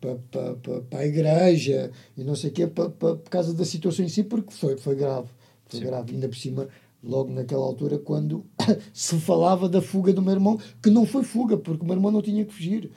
para, 0.00 0.16
para, 0.16 0.54
para, 0.54 0.80
para 0.80 0.98
a 0.98 1.06
igreja 1.06 1.92
e 2.16 2.24
não 2.24 2.34
sei 2.34 2.50
o 2.50 2.52
quê, 2.52 2.66
para, 2.66 2.90
para, 2.90 3.16
por 3.16 3.30
causa 3.30 3.54
da 3.54 3.64
situação 3.64 4.04
em 4.04 4.08
si, 4.08 4.24
porque 4.24 4.52
foi, 4.52 4.76
foi 4.76 4.96
grave. 4.96 5.28
Foi 5.66 5.80
grave. 5.80 6.14
Ainda 6.14 6.28
por 6.28 6.36
cima, 6.36 6.66
logo 7.04 7.30
naquela 7.30 7.64
altura, 7.64 7.98
quando 7.98 8.44
se 8.92 9.16
falava 9.20 9.68
da 9.68 9.80
fuga 9.80 10.12
do 10.12 10.22
meu 10.22 10.32
irmão, 10.32 10.58
que 10.82 10.90
não 10.90 11.06
foi 11.06 11.22
fuga, 11.22 11.56
porque 11.56 11.82
o 11.82 11.86
meu 11.86 11.94
irmão 11.94 12.10
não 12.10 12.22
tinha 12.22 12.44
que 12.44 12.52
fugir. 12.52 12.90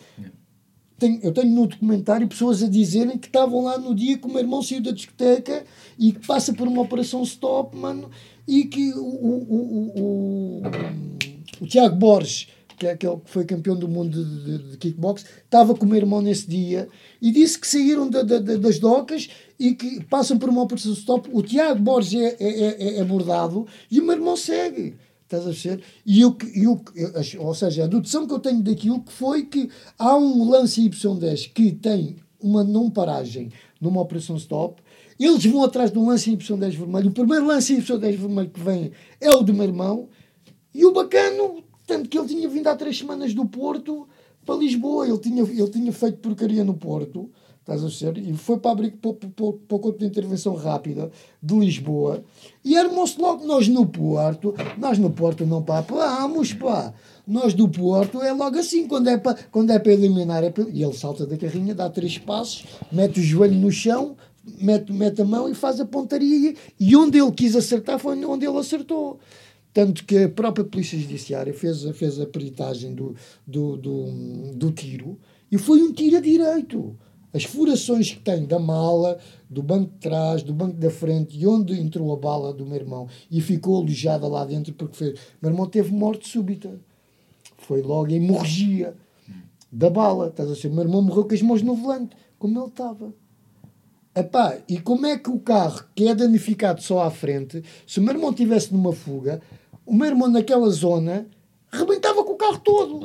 Tenho- 0.99 1.19
eu 1.23 1.31
tenho 1.31 1.47
no 1.49 1.65
documentário 1.67 2.27
pessoas 2.27 2.61
a 2.61 2.67
dizerem 2.67 3.17
que 3.17 3.27
estavam 3.27 3.63
lá 3.63 3.77
no 3.77 3.95
dia 3.95 4.17
que 4.17 4.25
o 4.27 4.29
meu 4.29 4.39
irmão 4.39 4.61
saiu 4.61 4.81
da 4.81 4.91
discoteca 4.91 5.63
e 5.97 6.11
que 6.11 6.25
passa 6.27 6.53
por 6.53 6.67
uma 6.67 6.81
operação 6.81 7.23
stop, 7.23 7.75
mano, 7.75 8.09
e 8.47 8.65
que 8.65 8.91
o, 8.93 8.99
o, 9.03 9.45
o, 9.49 10.01
o, 10.01 10.61
o 11.61 11.67
Tiago 11.67 11.95
Borges, 11.95 12.47
que 12.77 12.87
é 12.87 12.91
aquele 12.91 13.17
que 13.17 13.29
foi 13.29 13.43
campeão 13.45 13.75
do 13.75 13.87
mundo 13.87 14.23
de, 14.23 14.43
de, 14.57 14.71
de 14.71 14.77
kickbox, 14.77 15.25
estava 15.43 15.73
com 15.75 15.85
o 15.85 15.89
meu 15.89 15.97
irmão 15.97 16.21
nesse 16.21 16.47
dia 16.49 16.87
e 17.21 17.31
disse 17.31 17.59
que 17.59 17.67
saíram 17.67 18.09
da, 18.09 18.21
da- 18.23 18.39
da- 18.39 18.55
das 18.57 18.79
docas 18.79 19.29
e 19.59 19.73
que 19.73 20.03
passam 20.05 20.37
por 20.37 20.49
uma 20.49 20.61
operação 20.63 20.93
stop. 20.93 21.29
O 21.33 21.41
Tiago 21.41 21.81
Borges 21.81 22.21
é, 22.21 22.37
é, 22.39 22.49
é, 22.49 22.97
é 22.97 23.01
abordado 23.01 23.67
e 23.91 23.99
o 23.99 24.03
meu 24.05 24.15
irmão 24.15 24.35
segue. 24.37 24.95
Estás 25.29 25.43
a 25.43 25.49
perceber? 25.51 25.83
E 26.03 26.21
eu, 26.21 26.33
que- 26.33 26.59
eu, 26.59 26.81
acho- 27.15 27.39
ou 27.39 27.53
seja, 27.53 27.83
a 27.83 27.87
dedução 27.87 28.25
que 28.25 28.33
eu 28.33 28.39
tenho 28.39 28.63
daquilo 28.63 28.99
que 28.99 29.11
foi 29.13 29.45
que 29.45 29.69
há 29.99 30.17
um 30.17 30.49
lance 30.49 30.81
Y10 30.81 31.45
que 31.53 31.71
tem 31.71 32.15
uma 32.41 32.63
não 32.63 32.89
paragem 32.89 33.51
numa 33.79 34.01
operação 34.01 34.35
stop, 34.37 34.81
eles 35.19 35.45
vão 35.45 35.63
atrás 35.63 35.91
de 35.91 35.99
um 35.99 36.07
lance 36.07 36.31
Y10 36.31 36.73
vermelho. 36.75 37.09
O 37.09 37.13
primeiro 37.13 37.45
lance 37.45 37.75
Y10 37.77 38.15
vermelho 38.17 38.49
que 38.49 38.59
vem 38.59 38.91
é 39.21 39.29
o 39.29 39.43
do 39.43 39.53
meu 39.53 39.65
irmão, 39.65 40.09
e 40.73 40.83
o 40.83 40.91
bacano, 40.91 41.63
tanto 41.85 42.09
que 42.09 42.17
ele 42.17 42.27
tinha 42.27 42.49
vindo 42.49 42.65
há 42.67 42.75
três 42.75 42.97
semanas 42.97 43.31
do 43.31 43.45
Porto 43.45 44.07
para 44.43 44.55
Lisboa, 44.55 45.07
ele 45.07 45.19
tinha, 45.19 45.43
ele 45.43 45.69
tinha 45.69 45.91
feito 45.93 46.17
porcaria 46.17 46.63
no 46.63 46.73
Porto, 46.73 47.29
estás 47.73 47.81
a 47.81 47.87
perceber? 47.87 48.29
E 48.29 48.33
foi 48.33 48.57
para, 48.57 48.71
abrir, 48.71 48.91
para, 48.91 49.11
o 49.11 49.79
corpo 49.79 49.99
de 49.99 50.05
intervenção 50.05 50.55
rápida 50.55 51.11
de 51.41 51.55
Lisboa 51.55 52.23
e 52.63 52.77
armou-se 52.77 53.19
logo 53.19 53.45
nós 53.45 53.67
no 53.67 53.85
Porto, 53.85 54.53
nós 54.77 54.97
no 54.97 55.09
Porto 55.09 55.45
não 55.45 55.61
papamos, 55.61 56.53
pá. 56.53 56.93
Nós 57.27 57.53
do 57.53 57.69
Porto 57.69 58.21
é 58.21 58.33
logo 58.33 58.57
assim, 58.57 58.87
quando 58.87 59.07
é 59.07 59.17
para, 59.17 59.37
quando 59.51 59.71
é 59.71 59.77
para 59.77 59.93
eliminar, 59.93 60.43
é 60.43 60.49
para, 60.49 60.67
e 60.69 60.83
ele 60.83 60.93
salta 60.93 61.25
da 61.27 61.37
carrinha, 61.37 61.75
dá 61.75 61.89
três 61.89 62.17
passos, 62.17 62.65
mete 62.91 63.19
o 63.19 63.23
joelho 63.23 63.55
no 63.55 63.71
chão, 63.71 64.15
mete, 64.59 64.91
mete 64.91 65.21
a 65.21 65.25
mão 65.25 65.47
e 65.47 65.53
faz 65.53 65.79
a 65.79 65.85
pontaria. 65.85 66.55
E 66.79 66.95
onde 66.95 67.19
ele 67.19 67.31
quis 67.31 67.55
acertar 67.55 67.99
foi 67.99 68.23
onde 68.25 68.45
ele 68.45 68.57
acertou. 68.57 69.19
Tanto 69.71 70.03
que 70.03 70.17
a 70.17 70.29
própria 70.29 70.65
Polícia 70.65 70.97
Judiciária 70.97 71.53
fez, 71.53 71.83
fez 71.95 72.19
a 72.19 72.25
peritagem 72.25 72.95
do, 72.95 73.15
do, 73.45 73.77
do, 73.77 74.05
do 74.55 74.71
tiro 74.71 75.17
e 75.51 75.57
foi 75.57 75.81
um 75.81 75.93
tiro 75.93 76.17
a 76.17 76.19
direito. 76.19 76.97
As 77.33 77.43
furações 77.43 78.11
que 78.11 78.19
tem 78.19 78.45
da 78.45 78.57
mala, 78.57 79.19
do 79.49 79.61
banco 79.61 79.91
de 79.91 79.99
trás, 79.99 80.41
do 80.41 80.53
banco 80.53 80.77
da 80.77 80.89
frente 80.89 81.37
e 81.37 81.45
onde 81.45 81.79
entrou 81.79 82.11
a 82.11 82.17
bala 82.17 82.53
do 82.53 82.65
meu 82.65 82.75
irmão 82.75 83.07
e 83.29 83.39
ficou 83.39 83.77
alojada 83.77 84.27
lá 84.27 84.45
dentro 84.45 84.73
porque 84.73 84.95
fez. 84.95 85.19
Meu 85.41 85.51
irmão 85.51 85.67
teve 85.67 85.93
morte 85.93 86.27
súbita. 86.27 86.79
Foi 87.57 87.81
logo 87.81 88.07
a 88.07 88.13
hemorragia 88.13 88.95
da 89.71 89.89
bala. 89.89 90.29
Estás 90.29 90.49
a? 90.49 90.67
O 90.67 90.71
meu 90.71 90.83
irmão 90.83 91.01
morreu 91.01 91.25
com 91.25 91.33
as 91.33 91.41
mãos 91.41 91.61
no 91.61 91.75
volante, 91.75 92.15
como 92.39 92.59
ele 92.59 92.67
estava. 92.67 93.13
Epá, 94.15 94.57
e 94.67 94.79
como 94.79 95.05
é 95.05 95.17
que 95.17 95.29
o 95.29 95.39
carro 95.39 95.85
que 95.95 96.07
é 96.07 96.15
danificado 96.15 96.81
só 96.81 97.03
à 97.03 97.11
frente, 97.11 97.63
se 97.85 97.99
o 97.99 98.03
meu 98.03 98.15
irmão 98.15 98.31
estivesse 98.31 98.73
numa 98.73 98.91
fuga, 98.91 99.39
o 99.85 99.93
meu 99.93 100.07
irmão 100.07 100.27
naquela 100.27 100.69
zona 100.71 101.27
rebentava 101.71 102.23
com 102.23 102.33
o 102.33 102.37
carro 102.37 102.59
todo. 102.59 102.99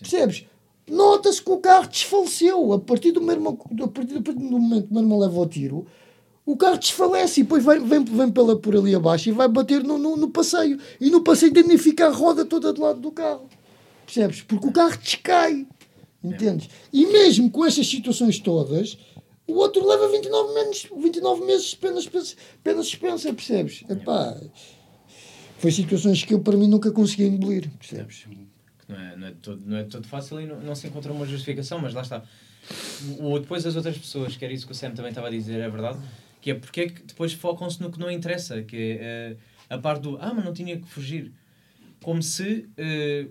Percebes? 0.00 0.46
Nota-se 0.88 1.42
que 1.42 1.50
o 1.50 1.58
carro 1.58 1.88
desfaleceu. 1.88 2.72
A 2.72 2.78
partir 2.78 3.12
do, 3.12 3.20
meu 3.20 3.34
irmão, 3.34 3.58
a 3.82 3.88
partir, 3.88 4.18
do 4.18 4.40
momento 4.40 4.86
que 4.86 4.90
o 4.90 4.94
meu 4.94 5.02
irmão 5.02 5.18
leva 5.18 5.40
o 5.40 5.46
tiro, 5.46 5.86
o 6.44 6.56
carro 6.56 6.78
desfalece 6.78 7.40
e 7.40 7.42
depois 7.42 7.64
vai, 7.64 7.78
vem, 7.78 8.04
vem 8.04 8.30
pela, 8.30 8.56
por 8.56 8.76
ali 8.76 8.94
abaixo 8.94 9.28
e 9.28 9.32
vai 9.32 9.48
bater 9.48 9.82
no, 9.82 9.96
no, 9.96 10.16
no 10.16 10.28
passeio. 10.28 10.78
E 11.00 11.10
no 11.10 11.22
passeio 11.22 11.52
danifica 11.52 12.06
a 12.06 12.10
roda 12.10 12.44
toda 12.44 12.72
do 12.72 12.82
lado 12.82 13.00
do 13.00 13.10
carro. 13.10 13.48
Percebes? 14.04 14.42
Porque 14.42 14.66
o 14.66 14.72
carro 14.72 14.96
descai. 14.98 15.66
Entendes? 16.22 16.68
E 16.92 17.06
mesmo 17.06 17.50
com 17.50 17.64
estas 17.64 17.86
situações 17.86 18.38
todas, 18.38 18.96
o 19.46 19.54
outro 19.54 19.86
leva 19.86 20.08
29 20.08 20.54
meses, 20.54 20.86
29 20.96 21.44
meses 21.44 21.66
de 21.70 21.76
pena 22.62 22.82
suspensa, 22.82 23.32
percebes? 23.32 23.84
Epá, 23.88 24.34
foi 25.58 25.70
situações 25.70 26.24
que 26.24 26.34
eu 26.34 26.40
para 26.40 26.56
mim 26.56 26.66
nunca 26.66 26.90
consegui 26.90 27.24
engolir, 27.24 27.70
percebes? 27.78 28.24
Não 28.88 28.96
é, 29.00 29.16
não, 29.16 29.26
é 29.28 29.32
todo, 29.40 29.62
não 29.64 29.76
é 29.76 29.84
todo 29.84 30.06
fácil 30.06 30.40
e 30.40 30.46
não, 30.46 30.60
não 30.60 30.74
se 30.74 30.86
encontra 30.86 31.12
uma 31.12 31.26
justificação, 31.26 31.78
mas 31.78 31.94
lá 31.94 32.02
está. 32.02 32.22
O, 33.18 33.38
depois 33.38 33.64
as 33.66 33.76
outras 33.76 33.96
pessoas, 33.98 34.36
que 34.36 34.44
era 34.44 34.52
isso 34.54 34.66
que 34.66 34.72
o 34.72 34.74
Sam 34.74 34.92
também 34.92 35.10
estava 35.10 35.28
a 35.28 35.30
dizer, 35.30 35.60
é 35.60 35.68
verdade, 35.68 35.98
que 36.40 36.50
é 36.50 36.54
porque 36.54 36.80
é 36.82 36.88
que 36.88 37.02
depois 37.02 37.32
focam-se 37.32 37.80
no 37.80 37.90
que 37.90 37.98
não 37.98 38.10
interessa, 38.10 38.62
que 38.62 38.76
é 38.76 38.98
eh, 39.00 39.36
a 39.70 39.78
parte 39.78 40.02
do 40.02 40.16
ah, 40.20 40.32
mas 40.34 40.44
não 40.44 40.52
tinha 40.52 40.78
que 40.78 40.86
fugir. 40.88 41.32
Como 42.02 42.22
se, 42.22 42.68
eh, 42.76 43.26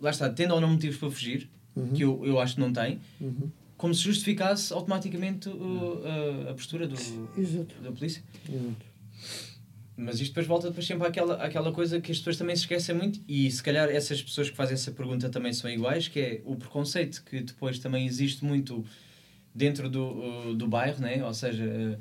lá 0.00 0.10
está, 0.10 0.28
tendo 0.30 0.54
ou 0.54 0.60
não 0.60 0.68
motivos 0.68 0.96
para 0.98 1.10
fugir, 1.10 1.48
que 1.94 2.02
eu, 2.02 2.24
eu 2.24 2.38
acho 2.40 2.54
que 2.54 2.60
não 2.60 2.72
tem, 2.72 2.98
Uhum. 3.20 3.50
como 3.76 3.94
se 3.94 4.02
justificasse 4.02 4.72
automaticamente 4.72 5.48
uh, 5.50 6.02
a, 6.46 6.50
a 6.50 6.54
postura 6.54 6.86
do, 6.88 6.94
Exato. 6.94 7.74
da 7.82 7.92
polícia. 7.92 8.22
Exato. 8.48 8.86
Mas 9.96 10.20
isto 10.20 10.32
depois 10.32 10.46
volta 10.46 10.68
depois 10.68 10.86
sempre 10.86 11.06
àquela, 11.06 11.42
àquela 11.42 11.72
coisa 11.72 12.00
que 12.00 12.12
as 12.12 12.18
pessoas 12.18 12.36
também 12.36 12.54
se 12.54 12.62
esquecem 12.62 12.94
muito, 12.94 13.20
e 13.26 13.50
se 13.50 13.62
calhar 13.62 13.88
essas 13.88 14.22
pessoas 14.22 14.50
que 14.50 14.56
fazem 14.56 14.74
essa 14.74 14.92
pergunta 14.92 15.28
também 15.30 15.52
são 15.52 15.70
iguais, 15.70 16.06
que 16.06 16.20
é 16.20 16.42
o 16.44 16.54
preconceito 16.54 17.24
que 17.24 17.40
depois 17.40 17.78
também 17.78 18.06
existe 18.06 18.44
muito 18.44 18.84
dentro 19.54 19.88
do, 19.88 20.54
do 20.54 20.68
bairro, 20.68 21.00
né? 21.00 21.24
ou 21.24 21.32
seja, 21.32 21.64
uh, 21.64 21.98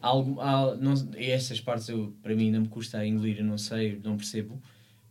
algo, 0.00 0.40
há, 0.40 0.76
não, 0.76 0.94
essas 1.16 1.60
partes 1.60 1.88
eu, 1.88 2.14
para 2.22 2.36
mim 2.36 2.46
ainda 2.46 2.60
me 2.60 2.68
custa 2.68 3.04
engolir, 3.04 3.42
não 3.42 3.58
sei, 3.58 4.00
não 4.04 4.16
percebo, 4.16 4.62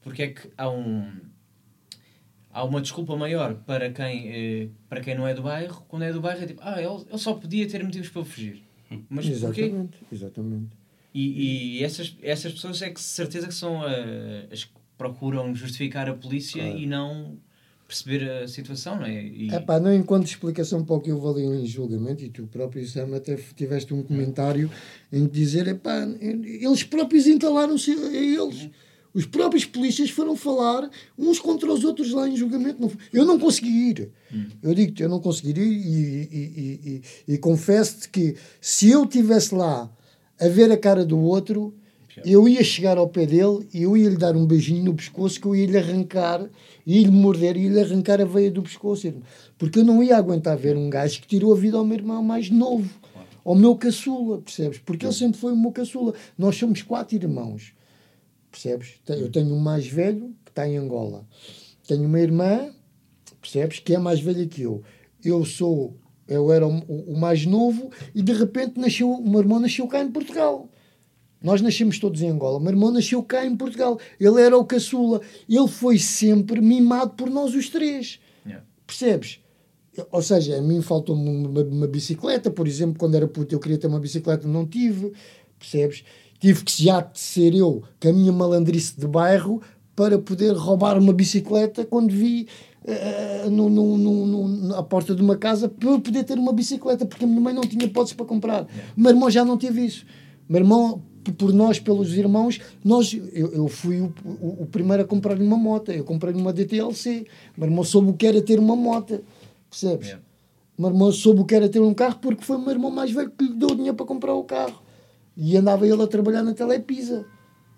porque 0.01 0.23
é 0.23 0.27
que 0.29 0.49
há 0.57 0.69
um 0.69 1.11
há 2.57 2.63
uma 2.63 2.81
desculpa 2.81 3.15
maior 3.15 3.53
para 3.53 3.91
quem, 3.91 4.29
eh, 4.29 4.69
para 4.89 4.99
quem 4.99 5.13
não 5.13 5.27
é 5.27 5.33
do 5.33 5.43
bairro, 5.43 5.85
quando 5.87 6.03
é 6.03 6.11
do 6.11 6.19
bairro 6.19 6.41
é 6.41 6.47
tipo, 6.47 6.61
ah, 6.63 6.81
ele, 6.81 7.05
ele 7.07 7.17
só 7.17 7.35
podia 7.35 7.67
ter 7.67 7.83
motivos 7.83 8.09
para 8.09 8.25
fugir. 8.25 8.63
Mas 9.09 9.27
porquê? 9.39 9.71
Exatamente. 10.11 10.76
E, 11.20 11.78
e 11.80 11.84
essas, 11.84 12.15
essas 12.22 12.51
pessoas 12.53 12.82
é 12.82 12.89
que 12.91 13.01
certeza 13.01 13.47
que 13.47 13.53
são 13.55 13.84
eh, 13.88 14.45
as 14.51 14.65
que 14.65 14.72
procuram 14.97 15.55
justificar 15.55 16.07
a 16.07 16.13
polícia 16.13 16.61
Claro. 16.61 16.78
e 16.80 16.86
não 16.86 17.38
perceber 17.88 18.30
a 18.30 18.47
situação, 18.47 18.97
não 18.97 19.05
é? 19.05 19.24
E, 19.24 19.49
É 19.49 19.59
pá, 19.59 19.80
não 19.80 19.91
encontro 19.93 20.28
explicação 20.30 20.84
para 20.84 20.95
o 20.95 20.99
que 20.99 21.11
houve 21.11 21.41
ali 21.47 21.61
em 21.63 21.65
julgamento 21.65 22.24
e 22.24 22.30
tu 22.30 22.45
próprio, 22.47 22.86
Sam, 22.86 23.15
até 23.15 23.36
tiveste 23.55 23.93
um 23.93 24.03
comentário 24.03 24.70
em 25.11 25.26
que 25.26 25.34
dizer, 25.34 25.68
é 25.68 25.74
pá, 25.74 26.05
eles 26.22 26.84
próprios 26.84 27.26
entalaram-se 27.26 27.91
a 27.91 28.13
eles. 28.13 28.70
Os 29.13 29.26
próprios 29.26 29.65
polícias 29.65 30.11
foram 30.11 30.36
falar 30.36 30.88
uns 31.18 31.39
contra 31.39 31.72
os 31.74 31.84
outros 31.84 32.11
lá 32.11 32.28
em 32.30 32.36
julgamento. 32.36 32.91
Eu 33.11 33.26
não 33.26 33.39
consegui 33.39 33.89
ir. 33.89 34.11
Eu 34.61 34.76
digo-te, 34.76 35.01
eu 35.01 35.09
não 35.09 35.20
consegui 35.20 35.49
ir 35.49 35.57
e, 35.57 35.63
e, 35.63 36.28
e, 36.32 37.01
e, 37.28 37.34
e 37.34 37.38
confesso-te 37.39 38.09
que 38.09 38.36
se 38.61 38.91
eu 38.91 39.05
estivesse 39.05 39.55
lá 39.55 39.89
a 40.39 40.47
ver 40.47 40.71
a 40.71 40.77
cara 40.77 41.05
do 41.05 41.19
outro, 41.19 41.73
eu 42.25 42.47
ia 42.47 42.63
chegar 42.63 42.97
ao 42.97 43.07
pé 43.07 43.25
dele 43.25 43.67
e 43.73 43.83
eu 43.83 43.95
ia 43.95 44.09
lhe 44.09 44.17
dar 44.17 44.35
um 44.35 44.45
beijinho 44.45 44.85
no 44.85 44.95
pescoço 44.95 45.39
que 45.39 45.45
eu 45.45 45.55
ia 45.55 45.67
lhe 45.67 45.77
arrancar, 45.77 46.49
ia 46.85 47.01
lhe 47.01 47.11
morder 47.11 47.55
e 47.57 47.63
ia 47.63 47.69
lhe 47.69 47.79
arrancar 47.79 48.19
a 48.21 48.25
veia 48.25 48.49
do 48.49 48.63
pescoço. 48.63 49.07
irmão. 49.07 49.23
Porque 49.57 49.79
eu 49.79 49.83
não 49.83 50.01
ia 50.01 50.17
aguentar 50.17 50.57
ver 50.57 50.75
um 50.75 50.89
gajo 50.89 51.21
que 51.21 51.27
tirou 51.27 51.53
a 51.53 51.55
vida 51.55 51.77
ao 51.77 51.85
meu 51.85 51.97
irmão 51.97 52.23
mais 52.23 52.49
novo, 52.49 52.89
ao 53.43 53.55
meu 53.55 53.75
caçula, 53.75 54.39
percebes? 54.41 54.79
Porque 54.79 55.05
ele 55.05 55.13
sempre 55.13 55.39
foi 55.39 55.53
o 55.53 55.57
meu 55.57 55.71
caçula. 55.71 56.13
Nós 56.38 56.55
somos 56.55 56.81
quatro 56.81 57.15
irmãos, 57.15 57.73
percebes? 58.51 58.95
Eu 59.07 59.31
tenho 59.31 59.53
um 59.53 59.59
mais 59.59 59.88
velho 59.88 60.33
que 60.43 60.51
está 60.51 60.67
em 60.67 60.77
Angola, 60.77 61.25
tenho 61.88 62.05
uma 62.05 62.19
irmã, 62.19 62.71
percebes? 63.39 63.79
Que 63.79 63.95
é 63.95 63.99
mais 63.99 64.19
velha 64.19 64.45
que 64.47 64.63
eu. 64.63 64.81
Eu 65.23 65.45
sou, 65.45 65.95
eu 66.28 66.51
era 66.51 66.67
o, 66.67 66.78
o 67.13 67.17
mais 67.17 67.45
novo 67.45 67.89
e 68.13 68.21
de 68.21 68.34
repente 68.34 68.80
nasceu, 68.80 69.11
o 69.11 69.30
meu 69.30 69.39
irmão 69.39 69.59
nasceu 69.59 69.88
cá 69.88 70.01
em 70.01 70.11
Portugal. 70.11 70.69
Nós 71.41 71.61
nascemos 71.61 71.99
todos 71.99 72.21
em 72.21 72.30
Angola. 72.30 72.57
O 72.57 72.59
meu 72.59 72.71
irmão 72.71 72.91
nasceu 72.91 73.21
cá 73.23 73.45
em 73.45 73.55
Portugal. 73.55 73.99
Ele 74.19 74.41
era 74.41 74.57
o 74.57 74.65
caçula. 74.65 75.21
Ele 75.47 75.67
foi 75.67 75.99
sempre 75.99 76.59
mimado 76.59 77.11
por 77.11 77.30
nós 77.30 77.53
os 77.53 77.69
três. 77.69 78.19
Yeah. 78.45 78.65
Percebes? 78.86 79.39
Ou 80.11 80.21
seja, 80.21 80.57
a 80.57 80.61
mim 80.61 80.82
faltou-me 80.82 81.30
uma, 81.47 81.63
uma 81.63 81.88
bicicleta, 81.88 82.51
por 82.51 82.67
exemplo, 82.67 82.99
quando 82.99 83.15
era 83.15 83.28
puto 83.28 83.53
eu 83.53 83.59
queria 83.59 83.78
ter 83.78 83.88
uma 83.88 83.99
bicicleta, 83.99 84.47
não 84.47 84.65
tive. 84.65 85.11
Percebes? 85.59 86.03
Tive 86.39 86.63
que 86.63 86.84
já 86.84 87.01
de 87.01 87.19
ser 87.19 87.55
eu, 87.55 87.84
com 87.99 88.09
a 88.09 88.13
minha 88.13 88.32
malandrice 88.32 88.99
de 88.99 89.07
bairro, 89.07 89.61
para 89.97 90.19
poder 90.19 90.55
roubar 90.55 90.95
uma 90.99 91.11
bicicleta 91.11 91.83
quando 91.83 92.11
vi 92.11 92.47
eh, 92.85 93.49
no, 93.49 93.67
no, 93.67 93.97
no, 93.97 94.75
à 94.75 94.83
porta 94.83 95.15
de 95.15 95.23
uma 95.23 95.35
casa 95.35 95.67
para 95.67 95.99
poder 95.99 96.23
ter 96.23 96.37
uma 96.37 96.53
bicicleta, 96.53 97.03
porque 97.03 97.25
a 97.25 97.27
minha 97.27 97.41
mãe 97.41 97.51
não 97.51 97.63
tinha 97.63 97.83
hipóteses 97.83 98.13
para 98.13 98.27
comprar. 98.27 98.67
O 98.95 99.01
meu 99.01 99.09
irmão 99.09 99.27
já 99.27 99.43
não 99.43 99.57
teve 99.57 99.83
isso. 99.83 100.05
O 100.47 100.53
meu 100.53 100.61
irmão, 100.61 101.01
por 101.35 101.51
nós, 101.51 101.79
pelos 101.79 102.13
irmãos, 102.13 102.61
nós, 102.85 103.11
eu, 103.33 103.51
eu 103.51 103.67
fui 103.67 103.99
o, 103.99 104.13
o, 104.23 104.61
o 104.61 104.65
primeiro 104.67 105.01
a 105.01 105.05
comprar-lhe 105.05 105.43
uma 105.43 105.57
moto. 105.57 105.91
Eu 105.91 106.03
comprei-lhe 106.03 106.39
uma 106.39 106.53
DTLC. 106.53 107.25
O 107.57 107.59
meu 107.59 107.69
irmão 107.69 107.83
soube 107.83 108.11
o 108.11 108.13
que 108.13 108.27
era 108.27 108.39
ter 108.39 108.59
uma 108.59 108.75
moto. 108.75 109.23
Percebes? 109.67 110.09
Yeah. 110.09 110.23
O 110.77 110.81
meu 110.83 110.91
irmão 110.91 111.11
soube 111.11 111.41
o 111.41 111.45
que 111.45 111.55
era 111.55 111.67
ter 111.67 111.79
um 111.79 111.95
carro 111.95 112.19
porque 112.21 112.45
foi 112.45 112.57
o 112.57 112.61
meu 112.61 112.69
irmão 112.69 112.91
mais 112.91 113.09
velho 113.09 113.31
que 113.35 113.43
lhe 113.43 113.55
deu 113.55 113.69
dinheiro 113.69 113.97
para 113.97 114.05
comprar 114.05 114.35
o 114.35 114.43
carro. 114.43 114.79
E 115.35 115.57
andava 115.57 115.87
ele 115.87 116.03
a 116.03 116.07
trabalhar 116.07 116.43
na 116.43 116.53
Telepisa, 116.53 117.25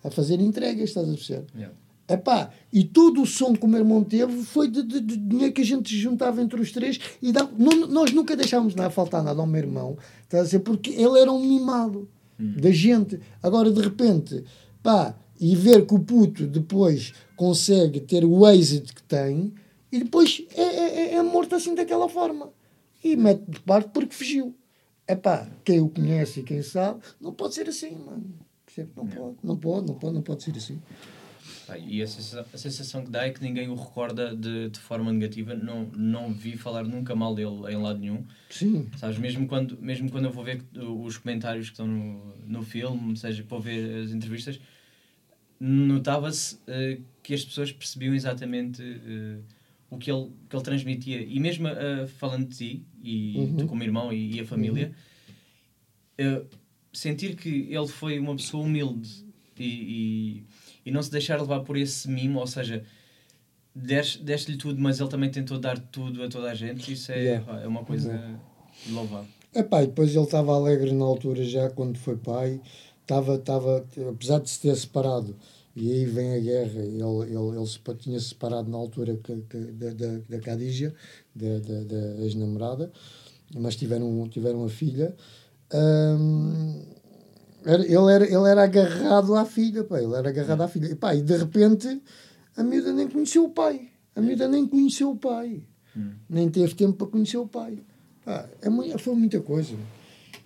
a 0.03 0.11
fazer 0.11 0.41
entregas, 0.41 0.89
estás 0.89 1.07
a 1.07 1.13
perceber? 1.13 1.45
Yeah. 1.55 1.73
Epá, 2.09 2.49
e 2.73 2.83
todo 2.83 3.21
o 3.21 3.25
som 3.25 3.53
que 3.53 3.63
o 3.63 3.67
meu 3.67 3.79
irmão 3.79 4.03
teve 4.03 4.41
foi 4.43 4.67
de, 4.67 4.81
de- 4.81 4.99
de 4.99 5.15
dinheiro 5.15 5.53
que 5.53 5.61
a 5.61 5.65
gente 5.65 5.95
juntava 5.95 6.41
entre 6.41 6.59
os 6.59 6.71
três 6.71 6.99
e 7.21 7.31
dá- 7.31 7.47
não- 7.57 7.85
nós 7.87 8.11
nunca 8.11 8.35
deixámos 8.35 8.73
nada 8.73 8.89
faltar 8.89 9.23
nada 9.23 9.39
ao 9.39 9.45
meu 9.47 9.59
irmão, 9.61 9.97
estás 10.23 10.41
a 10.41 10.45
dizer, 10.45 10.59
porque 10.59 10.89
ele 10.91 11.19
era 11.19 11.31
um 11.31 11.39
mimado 11.39 12.09
da 12.37 12.71
gente. 12.71 13.19
Agora, 13.43 13.71
de 13.71 13.79
repente, 13.81 14.43
pá, 14.81 15.13
e 15.39 15.55
ver 15.55 15.85
que 15.85 15.93
o 15.93 15.99
puto 15.99 16.47
depois 16.47 17.13
consegue 17.35 17.99
ter 17.99 18.25
o 18.25 18.47
êxito 18.47 18.95
que 18.95 19.03
tem 19.03 19.53
e 19.91 19.99
depois 19.99 20.41
é, 20.55 20.61
é, 20.61 21.01
é- 21.01 21.13
é 21.15 21.21
morto 21.23 21.53
assim 21.55 21.75
daquela 21.75 22.09
forma 22.09 22.49
e 23.03 23.15
mete 23.15 23.43
de 23.47 23.59
parte 23.59 23.89
porque 23.93 24.15
fugiu. 24.15 24.55
Epá, 25.07 25.47
quem 25.63 25.79
o 25.79 25.89
conhece 25.89 26.39
e 26.39 26.43
quem 26.43 26.61
sabe, 26.61 27.01
não 27.21 27.33
pode 27.33 27.53
ser 27.55 27.67
assim, 27.69 27.95
mano. 27.95 28.23
Não 28.95 29.05
pode, 29.07 29.35
não 29.43 29.57
pode, 29.57 29.87
não 29.87 29.95
pode, 29.95 30.13
não 30.15 30.21
pode 30.21 30.43
ser 30.43 30.55
assim. 30.55 30.79
E 31.77 32.01
a 32.01 32.07
sensação, 32.07 32.45
a 32.53 32.57
sensação 32.57 33.03
que 33.05 33.11
dá 33.11 33.25
é 33.25 33.29
que 33.31 33.41
ninguém 33.41 33.67
o 33.69 33.75
recorda 33.75 34.35
de, 34.35 34.69
de 34.69 34.79
forma 34.79 35.11
negativa. 35.11 35.53
Não, 35.53 35.85
não 35.95 36.31
vi 36.33 36.57
falar 36.57 36.83
nunca 36.83 37.15
mal 37.15 37.35
dele 37.35 37.71
em 37.71 37.77
lado 37.77 37.99
nenhum. 37.99 38.25
Sim, 38.49 38.89
Sabes, 38.97 39.17
mesmo 39.17 39.47
quando, 39.47 39.77
mesmo 39.81 40.09
quando 40.09 40.25
eu 40.25 40.31
vou 40.31 40.43
ver 40.43 40.63
os 40.75 41.17
comentários 41.17 41.67
que 41.67 41.73
estão 41.73 41.87
no, 41.87 42.35
no 42.47 42.63
filme, 42.63 43.15
seja, 43.15 43.43
vou 43.47 43.59
ver 43.61 44.03
as 44.03 44.11
entrevistas, 44.11 44.59
notava-se 45.59 46.57
eh, 46.67 46.99
que 47.21 47.33
as 47.33 47.43
pessoas 47.45 47.71
percebiam 47.71 48.13
exatamente 48.13 48.81
eh, 48.81 49.39
o 49.89 49.97
que 49.97 50.11
ele, 50.11 50.31
que 50.49 50.55
ele 50.55 50.63
transmitia. 50.63 51.21
E 51.21 51.39
mesmo 51.39 51.67
eh, 51.67 52.07
falando 52.07 52.47
de 52.47 52.55
ti, 52.55 52.85
e 53.03 53.37
Uhum. 53.37 53.57
tu 53.57 53.67
como 53.67 53.83
irmão 53.83 54.11
e, 54.11 54.35
e 54.35 54.39
a 54.39 54.45
família, 54.45 54.93
eh, 56.17 56.43
sentir 56.93 57.35
que 57.35 57.67
ele 57.69 57.87
foi 57.87 58.19
uma 58.19 58.35
pessoa 58.35 58.63
humilde 58.65 59.25
e, 59.57 59.63
e, 59.63 60.43
e 60.89 60.91
não 60.91 61.01
se 61.03 61.11
deixar 61.11 61.39
levar 61.39 61.59
por 61.61 61.77
esse 61.77 62.09
mimo, 62.09 62.39
ou 62.39 62.47
seja, 62.47 62.83
deste- 63.75 64.23
deste-lhe 64.23 64.57
tudo, 64.57 64.81
mas 64.81 64.99
ele 64.99 65.09
também 65.09 65.29
tentou 65.29 65.59
dar 65.59 65.77
tudo 65.79 66.23
a 66.23 66.27
toda 66.27 66.49
a 66.49 66.55
gente, 66.55 66.91
isso 66.91 67.11
é, 67.11 67.19
Yeah. 67.23 67.45
pá, 67.45 67.59
é 67.61 67.67
uma 67.67 67.83
coisa 67.85 68.19
louvável. 68.89 69.27
Epá, 69.53 69.83
e 69.83 69.87
depois 69.87 70.15
ele 70.15 70.23
estava 70.25 70.53
alegre 70.55 70.91
na 70.91 71.05
altura 71.05 71.43
já 71.43 71.69
quando 71.69 71.97
foi 71.97 72.15
pai, 72.17 72.61
estava, 73.01 73.35
estava, 73.35 73.85
apesar 74.09 74.39
de 74.39 74.49
se 74.49 74.59
ter 74.61 74.75
separado, 74.75 75.35
e 75.75 75.91
aí 75.91 76.05
vem 76.05 76.35
a 76.35 76.39
guerra, 76.39 76.79
ele, 76.81 77.01
ele, 77.03 77.57
ele 77.57 77.65
se 77.67 77.79
tinha 77.99 78.19
separado 78.19 78.69
na 78.69 78.77
altura 78.77 79.13
da, 79.15 79.93
da, 79.93 80.17
da 80.29 80.39
Khadija, 80.39 80.93
da, 81.35 81.59
da, 81.59 81.83
da 81.83 82.23
ex-namorada, 82.23 82.91
mas 83.55 83.75
tiveram, 83.75 84.27
tiveram 84.27 84.63
a 84.65 84.69
filha. 84.69 85.15
Hum, 85.73 86.83
era- 87.65 87.83
ele, 87.85 88.11
era, 88.13 88.25
ele 88.25 88.49
era 88.49 88.63
agarrado 88.63 89.35
à 89.35 89.45
filha, 89.45 89.83
pá, 89.83 90.01
ele 90.01 90.13
era 90.15 90.29
agarrado 90.29 90.61
à 90.61 90.67
filha. 90.67 90.87
E, 90.87 90.95
pá, 90.95 91.15
e 91.15 91.21
de 91.21 91.35
repente 91.37 92.01
a 92.55 92.63
miúda 92.63 92.91
nem 92.93 93.07
conheceu 93.07 93.45
o 93.45 93.49
pai. 93.49 93.89
A 94.15 94.21
miúda 94.21 94.47
nem 94.47 94.65
conheceu 94.67 95.11
o 95.11 95.15
pai. 95.15 95.63
Nem 96.29 96.49
teve 96.49 96.73
tempo 96.75 96.93
para 96.93 97.07
conhecer 97.07 97.37
o 97.37 97.47
pai. 97.47 97.79
Pá, 98.23 98.47
é 98.61 98.69
muito, 98.69 98.97
foi 98.99 99.15
muita 99.15 99.39
coisa. 99.41 99.73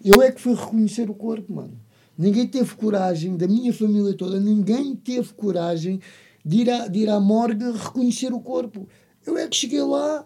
Eu 0.04 0.22
é 0.22 0.32
que 0.32 0.42
fui 0.42 0.54
reconhecer 0.56 1.10
o 1.10 1.14
corpo, 1.14 1.54
mano. 1.54 1.80
Ninguém 2.18 2.48
teve 2.48 2.76
coragem, 2.76 3.36
da 3.38 3.48
minha 3.48 3.74
família 3.74 4.14
toda, 4.16 4.40
ninguém 4.40 4.96
teve 4.96 5.34
coragem 5.34 6.00
de 6.46 6.62
ir, 6.62 6.70
à, 6.70 6.88
de 6.88 7.00
ir 7.00 7.10
à 7.10 7.20
morgue 7.20 7.72
reconhecer 7.72 8.32
o 8.34 8.40
corpo. 8.40 8.88
Eu 9.26 9.38
é 9.38 9.48
que 9.48 9.56
cheguei 9.56 9.82
lá, 9.82 10.26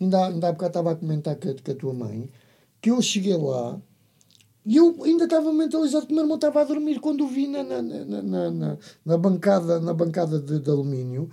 ainda, 0.00 0.18
há- 0.18 0.26
ainda 0.28 0.48
há 0.48 0.52
bocado 0.52 0.70
estava 0.70 0.92
a 0.92 0.96
comentar 0.96 1.36
com 1.36 1.48
a, 1.48 1.54
com 1.54 1.70
a 1.70 1.74
tua 1.74 1.94
mãe, 1.94 2.28
que 2.80 2.90
eu 2.90 3.00
cheguei 3.00 3.36
lá 3.36 3.80
e 4.64 4.76
eu 4.76 4.96
ainda 5.04 5.24
estava 5.24 5.52
mentalizado 5.52 6.06
que 6.06 6.12
o 6.12 6.14
meu 6.14 6.24
irmão 6.24 6.36
estava 6.36 6.60
a 6.60 6.64
dormir 6.64 7.00
quando 7.00 7.24
o 7.24 7.28
vi 7.28 7.48
na, 7.48 7.62
na, 7.64 7.82
na, 7.82 8.50
na, 8.50 8.78
na, 9.04 9.18
bancada, 9.18 9.80
na 9.80 9.92
bancada 9.92 10.38
de, 10.38 10.60
de 10.60 10.70
alumínio, 10.70 11.28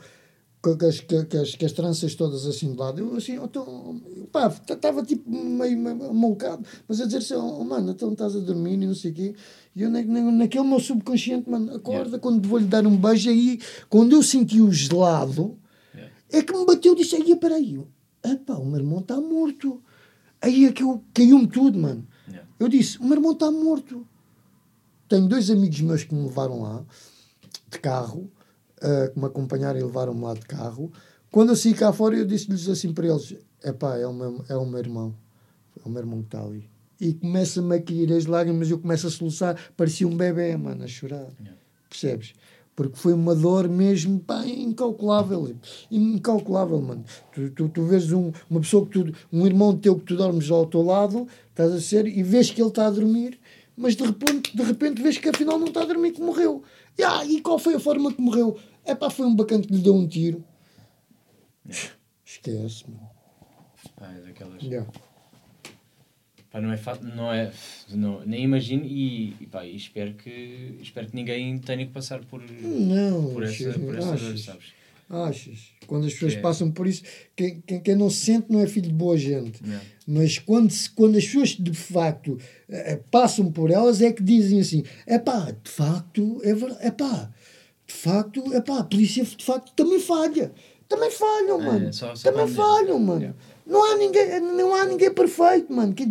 com 0.61 0.71
as, 0.71 0.99
com, 0.99 1.37
as, 1.39 1.55
com 1.55 1.65
as 1.65 1.71
tranças 1.71 2.15
todas 2.15 2.45
assim 2.45 2.71
de 2.71 2.77
lado. 2.77 2.99
Eu 2.99 3.15
assim, 3.15 3.35
então, 3.35 4.01
pá, 4.31 4.47
estava 4.47 5.03
tipo 5.03 5.29
meio, 5.29 5.77
malucado, 5.79 6.65
mas 6.87 6.99
a 6.99 7.05
dizer 7.05 7.19
assim, 7.19 7.35
oh, 7.35 7.63
mano, 7.63 7.91
então 7.91 8.11
estás 8.11 8.35
a 8.35 8.39
dormir 8.39 8.73
e 8.73 8.87
não 8.87 8.95
sei 8.95 9.11
o 9.11 9.13
quê. 9.13 9.35
E 9.75 9.83
eu 9.83 9.89
na, 9.91 10.01
na, 10.01 10.31
naquele 10.31 10.67
meu 10.67 10.79
subconsciente, 10.79 11.49
mano, 11.49 11.75
acorda 11.75 12.17
quando 12.17 12.47
vou-lhe 12.47 12.65
dar 12.65 12.85
um 12.87 12.97
beijo 12.97 13.29
aí, 13.29 13.59
quando 13.89 14.13
eu 14.15 14.23
senti 14.23 14.59
o 14.59 14.71
gelado, 14.71 15.57
Yeah. 15.93 16.13
é 16.31 16.43
que 16.43 16.53
me 16.53 16.65
bateu 16.65 16.93
e 16.93 16.97
disse, 16.97 17.15
aí, 17.15 17.35
peraí, 17.35 17.75
eu, 17.75 17.87
epá, 18.23 18.53
o 18.53 18.65
meu 18.65 18.79
irmão 18.79 18.99
está 18.99 19.19
morto. 19.19 19.81
Aí 20.41 20.65
é 20.65 20.71
que 20.71 20.83
eu 20.83 21.03
caiu-me 21.13 21.47
tudo, 21.47 21.77
mano. 21.77 22.07
Eu 22.59 22.67
disse: 22.67 22.97
o 22.99 23.03
meu 23.03 23.17
irmão 23.17 23.31
está 23.31 23.49
morto. 23.49 24.05
Tenho 25.07 25.27
dois 25.27 25.49
amigos 25.49 25.81
meus 25.81 26.03
que 26.03 26.13
me 26.13 26.23
levaram 26.23 26.61
lá, 26.61 26.83
de 27.71 27.79
carro, 27.79 28.29
ah, 28.81 29.09
que 29.11 29.19
me 29.19 29.25
acompanharam 29.25 29.79
e 29.79 29.83
levaram-me 29.83 30.21
lá 30.21 30.33
de 30.33 30.41
carro. 30.41 30.91
Quando 31.31 31.49
eu 31.49 31.55
saí 31.55 31.73
cá 31.73 31.91
fora, 31.93 32.15
eu 32.15 32.25
disse-lhes 32.25 32.67
assim 32.67 32.93
para 32.93 33.07
eles: 33.07 33.35
é 33.63 33.71
pá, 33.71 33.97
é 33.97 34.05
o 34.05 34.13
meu, 34.13 34.43
é 34.49 34.55
o 34.55 34.65
meu 34.65 34.79
irmão. 34.79 35.15
É 35.77 35.87
o 35.87 35.89
meu 35.89 36.01
irmão 36.01 36.19
que 36.19 36.27
está 36.27 36.43
ali. 36.43 36.69
E 36.99 37.13
começa-me 37.13 37.77
a 37.77 37.81
cair 37.81 38.11
as 38.11 38.25
lágrimas, 38.25 38.69
eu 38.69 38.77
começo 38.77 39.07
a 39.07 39.09
soluçar, 39.09 39.57
parecia 39.77 40.07
um 40.07 40.15
bebê, 40.15 40.55
mano, 40.57 40.83
a 40.83 40.87
chorar. 40.87 41.27
Percebes? 41.89 42.33
Porque 42.75 42.97
foi 42.97 43.13
uma 43.13 43.35
dor 43.35 43.67
mesmo, 43.67 44.19
pá, 44.19 44.45
incalculável. 44.45 45.53
Incalculável, 45.91 46.81
mano. 46.81 47.03
Tu, 47.33 47.49
tu, 47.51 47.69
tu 47.69 47.83
vês 47.83 48.11
um, 48.11 48.31
uma 48.49 48.59
pessoa 48.59 48.85
que 48.85 48.91
tu, 48.91 49.13
um 49.31 49.45
irmão 49.45 49.75
teu 49.75 49.97
que 49.97 50.05
tu 50.05 50.15
dormes 50.15 50.49
ao 50.49 50.65
teu 50.65 50.81
lado, 50.81 51.27
estás 51.59 51.73
a 51.73 51.81
ser, 51.81 52.07
e 52.07 52.23
vês 52.23 52.49
que 52.49 52.61
ele 52.61 52.69
está 52.69 52.87
a 52.87 52.89
dormir, 52.89 53.37
mas 53.75 53.95
de 53.95 54.03
repente, 54.03 54.55
de 54.55 54.63
repente 54.63 55.01
vês 55.01 55.17
que 55.17 55.27
afinal 55.27 55.59
não 55.59 55.67
está 55.67 55.81
a 55.81 55.85
dormir, 55.85 56.13
que 56.13 56.21
morreu. 56.21 56.63
E, 56.97 57.03
ah, 57.03 57.25
e 57.25 57.41
qual 57.41 57.59
foi 57.59 57.75
a 57.75 57.79
forma 57.79 58.13
que 58.13 58.21
morreu? 58.21 58.57
É 58.85 58.95
pá, 58.95 59.09
foi 59.09 59.25
um 59.25 59.35
bacana 59.35 59.63
que 59.63 59.73
lhe 59.73 59.81
deu 59.81 59.93
um 59.93 60.07
tiro. 60.07 60.43
Esquece, 62.25 62.89
mano. 62.89 63.09
Pá, 63.95 64.11
é 64.11 64.21
daquelas. 64.21 64.63
Yeah. 64.63 64.89
Pá, 66.49 66.61
não 66.61 66.71
é 66.71 66.77
fácil, 66.77 67.05
não 67.15 67.31
é. 67.31 67.51
Não, 67.89 68.25
nem 68.25 68.43
imagino 68.43 68.85
e, 68.85 69.35
e, 69.41 69.45
pá, 69.45 69.65
e 69.65 69.75
espero, 69.75 70.13
que, 70.13 70.77
espero 70.81 71.07
que 71.07 71.15
ninguém 71.15 71.57
tenha 71.59 71.85
que 71.85 71.91
passar 71.91 72.23
por, 72.25 72.41
Não, 72.41 73.33
por 73.33 73.43
essa, 73.43 73.77
por 73.77 73.95
essa 73.97 74.15
dor, 74.15 74.37
sabes? 74.37 74.78
Achas? 75.09 75.73
Quando 75.87 76.05
as 76.05 76.13
pessoas 76.13 76.33
É. 76.35 76.39
passam 76.39 76.69
por 76.71 76.85
isso, 76.87 77.01
quem, 77.35 77.61
quem, 77.65 77.79
quem 77.81 77.95
não 77.95 78.09
se 78.11 78.17
sente 78.25 78.45
não 78.51 78.59
é 78.59 78.67
filho 78.67 78.87
de 78.89 78.93
boa 78.93 79.17
gente. 79.17 79.59
Yeah. 79.63 79.83
Mas 80.07 80.37
quando, 80.37 80.71
quando 80.95 81.17
as 81.17 81.25
pessoas 81.25 81.49
de 81.49 81.73
facto 81.73 82.37
eh, 82.69 82.93
eh, 82.93 82.99
passam 83.09 83.51
por 83.51 83.71
elas 83.71 84.01
é 84.01 84.11
que 84.13 84.21
dizem 84.21 84.59
assim: 84.59 84.83
é 85.07 85.17
pá, 85.17 85.51
de 85.63 85.69
facto, 85.71 86.39
é 86.43 86.53
verdade, 86.53 86.85
é 86.85 86.91
pá, 86.91 87.31
de 87.87 87.93
facto, 87.93 88.53
é 88.53 88.61
pá, 88.61 88.79
a 88.79 88.83
polícia 88.83 89.23
de 89.23 89.43
facto 89.43 89.71
também 89.75 89.99
falha. 89.99 90.51
Também 90.87 91.11
falham, 91.11 91.61
É, 91.61 91.65
mano. 91.65 91.93
só- 91.93 92.15
só 92.15 92.31
também 92.31 92.45
dizer. 92.47 92.57
falham, 92.57 92.99
mano. 92.99 93.21
Yeah. 93.21 93.37
Não 93.67 93.91
há 93.91 93.95
ninguém, 93.97 94.39
não 94.39 94.73
há 94.75 94.85
ninguém 94.85 95.11
perfeito, 95.13 95.71
mano. 95.71 95.93
Que, 95.93 96.05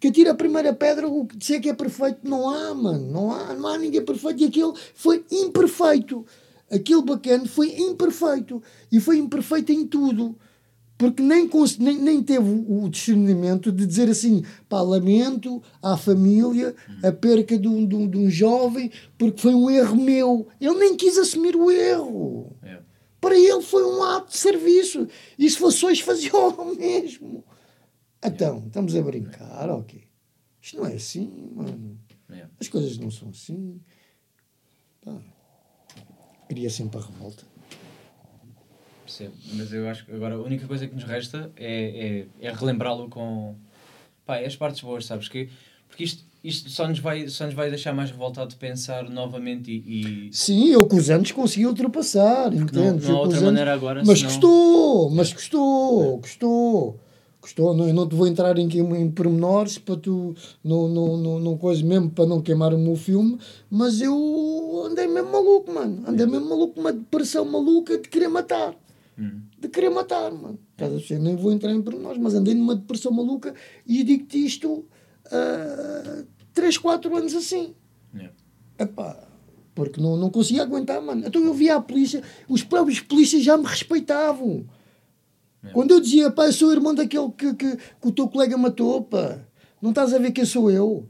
que 0.00 0.08
atira 0.08 0.30
a 0.30 0.34
primeira 0.34 0.72
pedra, 0.74 1.06
o 1.08 1.26
que 1.26 1.36
disser 1.36 1.60
que 1.60 1.68
é 1.68 1.74
perfeito, 1.74 2.20
não 2.24 2.48
há, 2.48 2.74
mano. 2.74 3.10
Não 3.12 3.30
há, 3.30 3.52
não 3.54 3.68
há 3.68 3.76
ninguém 3.78 4.02
perfeito. 4.02 4.42
E 4.42 4.46
aquele 4.46 4.72
foi 4.94 5.22
imperfeito. 5.30 6.24
Aquele 6.72 7.02
bacana 7.02 7.46
foi 7.46 7.78
imperfeito. 7.78 8.62
E 8.90 8.98
foi 8.98 9.18
imperfeito 9.18 9.70
em 9.70 9.86
tudo. 9.86 10.38
Porque 10.96 11.22
nem, 11.22 11.50
nem, 11.80 11.98
nem 11.98 12.22
teve 12.22 12.48
o 12.48 12.88
discernimento 12.88 13.72
de 13.72 13.84
dizer 13.84 14.08
assim, 14.08 14.44
pá, 14.68 14.80
lamento 14.80 15.60
à 15.82 15.96
família 15.96 16.74
a 17.02 17.10
perca 17.10 17.58
de 17.58 17.66
um, 17.66 17.84
de, 17.84 17.96
um, 17.96 18.08
de 18.08 18.16
um 18.16 18.30
jovem, 18.30 18.90
porque 19.18 19.40
foi 19.40 19.52
um 19.52 19.68
erro 19.68 19.96
meu. 19.96 20.46
Ele 20.60 20.76
nem 20.76 20.96
quis 20.96 21.18
assumir 21.18 21.56
o 21.56 21.70
erro. 21.70 22.56
É. 22.62 22.80
Para 23.20 23.36
ele 23.36 23.62
foi 23.62 23.84
um 23.84 24.02
ato 24.02 24.30
de 24.30 24.38
serviço. 24.38 25.08
E 25.38 25.50
se 25.50 25.58
fosse 25.58 25.84
hoje, 25.84 26.02
fazia 26.02 26.30
o 26.34 26.76
mesmo. 26.76 27.44
Então, 28.24 28.62
estamos 28.66 28.94
a 28.94 29.02
brincar, 29.02 29.68
ok. 29.70 30.04
Isto 30.60 30.76
não 30.76 30.86
é 30.86 30.94
assim, 30.94 31.50
mano. 31.52 31.98
É. 32.30 32.46
As 32.60 32.68
coisas 32.68 32.96
não 32.96 33.10
são 33.10 33.30
assim. 33.30 33.80
Pá. 35.04 35.20
Queria 36.52 36.68
sempre 36.68 36.98
a 36.98 37.00
revolta. 37.00 37.44
Percebo. 39.06 39.32
Mas 39.54 39.72
eu 39.72 39.88
acho 39.88 40.04
que 40.04 40.12
agora 40.12 40.34
a 40.34 40.38
única 40.38 40.66
coisa 40.66 40.86
que 40.86 40.94
nos 40.94 41.02
resta 41.04 41.50
é, 41.56 42.26
é, 42.40 42.46
é 42.46 42.52
relembrá-lo 42.52 43.08
com 43.08 43.54
pá, 44.26 44.36
é 44.36 44.44
as 44.44 44.54
partes 44.54 44.82
boas, 44.82 45.06
sabes? 45.06 45.30
Que, 45.30 45.48
porque 45.88 46.04
isto, 46.04 46.22
isto 46.44 46.68
só, 46.68 46.86
nos 46.86 46.98
vai, 46.98 47.26
só 47.28 47.46
nos 47.46 47.54
vai 47.54 47.70
deixar 47.70 47.94
mais 47.94 48.10
revoltado 48.10 48.50
de 48.50 48.56
pensar 48.56 49.08
novamente 49.08 49.70
e. 49.70 50.28
e 50.28 50.30
Sim, 50.30 50.68
eu 50.68 50.86
com 50.86 50.96
os 50.96 51.08
anos 51.08 51.32
consegui 51.32 51.64
ultrapassar, 51.64 52.50
não, 52.50 52.64
entende? 52.64 53.06
não 53.08 53.16
há 53.16 53.20
outra 53.20 53.40
maneira 53.40 53.72
agora. 53.72 54.02
Mas 54.04 54.18
senão- 54.18 54.30
custou, 54.30 55.10
mas 55.10 55.32
custou, 55.32 56.18
custou. 56.18 57.00
Custou, 57.42 57.74
não, 57.74 57.88
eu 57.88 57.92
não 57.92 58.08
te 58.08 58.14
vou 58.14 58.28
entrar 58.28 58.56
em, 58.56 58.68
em 58.68 59.10
pormenores 59.10 59.76
para 59.76 59.96
tu, 59.96 60.32
não, 60.62 60.88
não, 60.88 61.16
não, 61.16 61.40
não 61.40 61.58
coisa 61.58 61.84
mesmo 61.84 62.08
para 62.08 62.24
não 62.24 62.40
queimar 62.40 62.72
o 62.72 62.78
meu 62.78 62.94
filme, 62.94 63.36
mas 63.68 64.00
eu 64.00 64.84
andei 64.86 65.08
mesmo 65.08 65.32
maluco, 65.32 65.72
mano. 65.72 66.04
Andei 66.06 66.24
mesmo 66.24 66.48
maluco, 66.48 66.78
uma 66.78 66.92
depressão 66.92 67.44
maluca 67.44 67.98
de 67.98 68.08
querer 68.08 68.28
matar. 68.28 68.76
Hum. 69.18 69.40
De 69.58 69.68
querer 69.68 69.90
matar, 69.90 70.30
mano. 70.30 70.56
Estás 70.70 70.92
a 70.92 70.94
perceber? 70.94 71.20
Nem 71.20 71.34
vou 71.34 71.50
entrar 71.50 71.72
em 71.72 71.82
pormenores, 71.82 72.22
mas 72.22 72.32
andei 72.32 72.54
numa 72.54 72.76
depressão 72.76 73.10
maluca 73.10 73.52
e 73.84 74.04
digo-te 74.04 74.46
isto 74.46 74.84
há 75.26 76.22
3, 76.54 76.78
4 76.78 77.16
anos 77.16 77.34
assim. 77.34 77.74
Yeah. 78.14 78.32
Epá, 78.78 79.18
porque 79.74 80.00
não, 80.00 80.16
não 80.16 80.30
conseguia 80.30 80.62
aguentar, 80.62 81.02
mano. 81.02 81.24
Então 81.26 81.42
eu 81.42 81.52
via 81.52 81.74
a 81.74 81.80
polícia, 81.80 82.22
os 82.48 82.62
próprios 82.62 83.00
polícias 83.00 83.42
já 83.42 83.58
me 83.58 83.66
respeitavam. 83.66 84.64
Quando 85.72 85.92
eu 85.92 86.00
dizia, 86.00 86.30
pá, 86.30 86.46
eu 86.46 86.52
sou 86.52 86.68
o 86.68 86.72
irmão 86.72 86.94
daquele 86.94 87.30
que, 87.30 87.54
que, 87.54 87.76
que 87.76 88.08
o 88.08 88.10
teu 88.10 88.28
colega 88.28 88.56
matou, 88.56 89.02
pá. 89.02 89.38
Não 89.80 89.90
estás 89.90 90.12
a 90.12 90.18
ver 90.18 90.32
quem 90.32 90.44
sou 90.44 90.70
eu? 90.70 91.08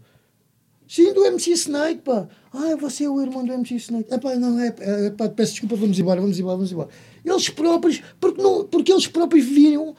Sim, 0.86 1.14
do 1.14 1.24
MC 1.24 1.52
Snake, 1.52 2.02
pá. 2.02 2.28
Ah, 2.52 2.76
você 2.76 3.04
é 3.04 3.08
o 3.08 3.20
irmão 3.22 3.44
do 3.44 3.52
MC 3.52 3.76
Snake. 3.76 4.12
Epá, 4.12 4.34
não, 4.34 4.60
é, 4.60 4.74
é, 4.78 5.10
pá, 5.10 5.28
peço 5.28 5.52
desculpa, 5.52 5.74
vamos 5.74 5.98
embora, 5.98 6.20
vamos 6.20 6.38
embora, 6.38 6.56
vamos 6.56 6.70
embora. 6.70 6.90
Eles 7.24 7.48
próprios, 7.48 8.02
porque, 8.20 8.42
não, 8.42 8.66
porque 8.66 8.92
eles 8.92 9.06
próprios 9.06 9.44
viram 9.46 9.96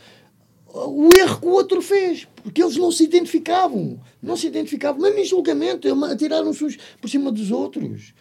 o 0.73 1.09
erro 1.17 1.39
que 1.39 1.47
o 1.47 1.51
outro 1.51 1.81
fez, 1.81 2.27
porque 2.43 2.61
eles 2.61 2.77
não 2.77 2.91
se 2.91 3.03
identificavam, 3.03 3.99
não 4.21 4.35
se 4.35 4.47
identificavam, 4.47 5.01
mesmo 5.01 5.19
em 5.19 5.25
julgamento, 5.25 5.87
atiraram-se 6.05 6.63
uns 6.63 6.77
por 6.99 7.09
cima 7.09 7.31
dos 7.31 7.51
outros. 7.51 8.13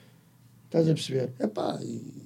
Estás 0.65 0.89
a 0.89 0.95
perceber? 0.95 1.33
Epá, 1.41 1.79
e 1.83 2.22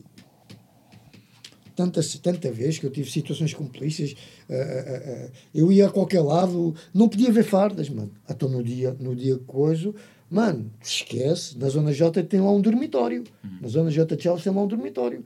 tanta, 1.76 2.00
tanta 2.22 2.50
vez 2.50 2.78
que 2.78 2.86
eu 2.86 2.90
tive 2.90 3.10
situações 3.10 3.52
com 3.54 3.66
polícias, 3.66 4.16
ah, 4.50 4.54
ah, 4.54 5.02
ah, 5.06 5.30
eu 5.54 5.70
ia 5.70 5.86
a 5.86 5.90
qualquer 5.90 6.20
lado, 6.22 6.74
não 6.92 7.08
podia 7.08 7.30
ver 7.30 7.44
fardas, 7.44 7.88
mano. 7.90 8.10
Então 8.28 8.48
no 8.48 8.62
dia, 8.62 8.96
no 8.98 9.14
dia 9.14 9.36
que 9.36 9.44
coisa, 9.44 9.94
mano, 10.30 10.70
esquece, 10.82 11.56
na 11.58 11.68
Zona 11.68 11.92
J 11.92 12.22
tem 12.24 12.40
lá 12.40 12.50
um 12.50 12.60
dormitório, 12.60 13.22
na 13.60 13.68
Zona 13.68 13.90
J 13.90 14.16
de 14.16 14.22
Chelsea 14.22 14.44
tem 14.44 14.52
lá 14.54 14.62
um 14.62 14.66
dormitório. 14.66 15.24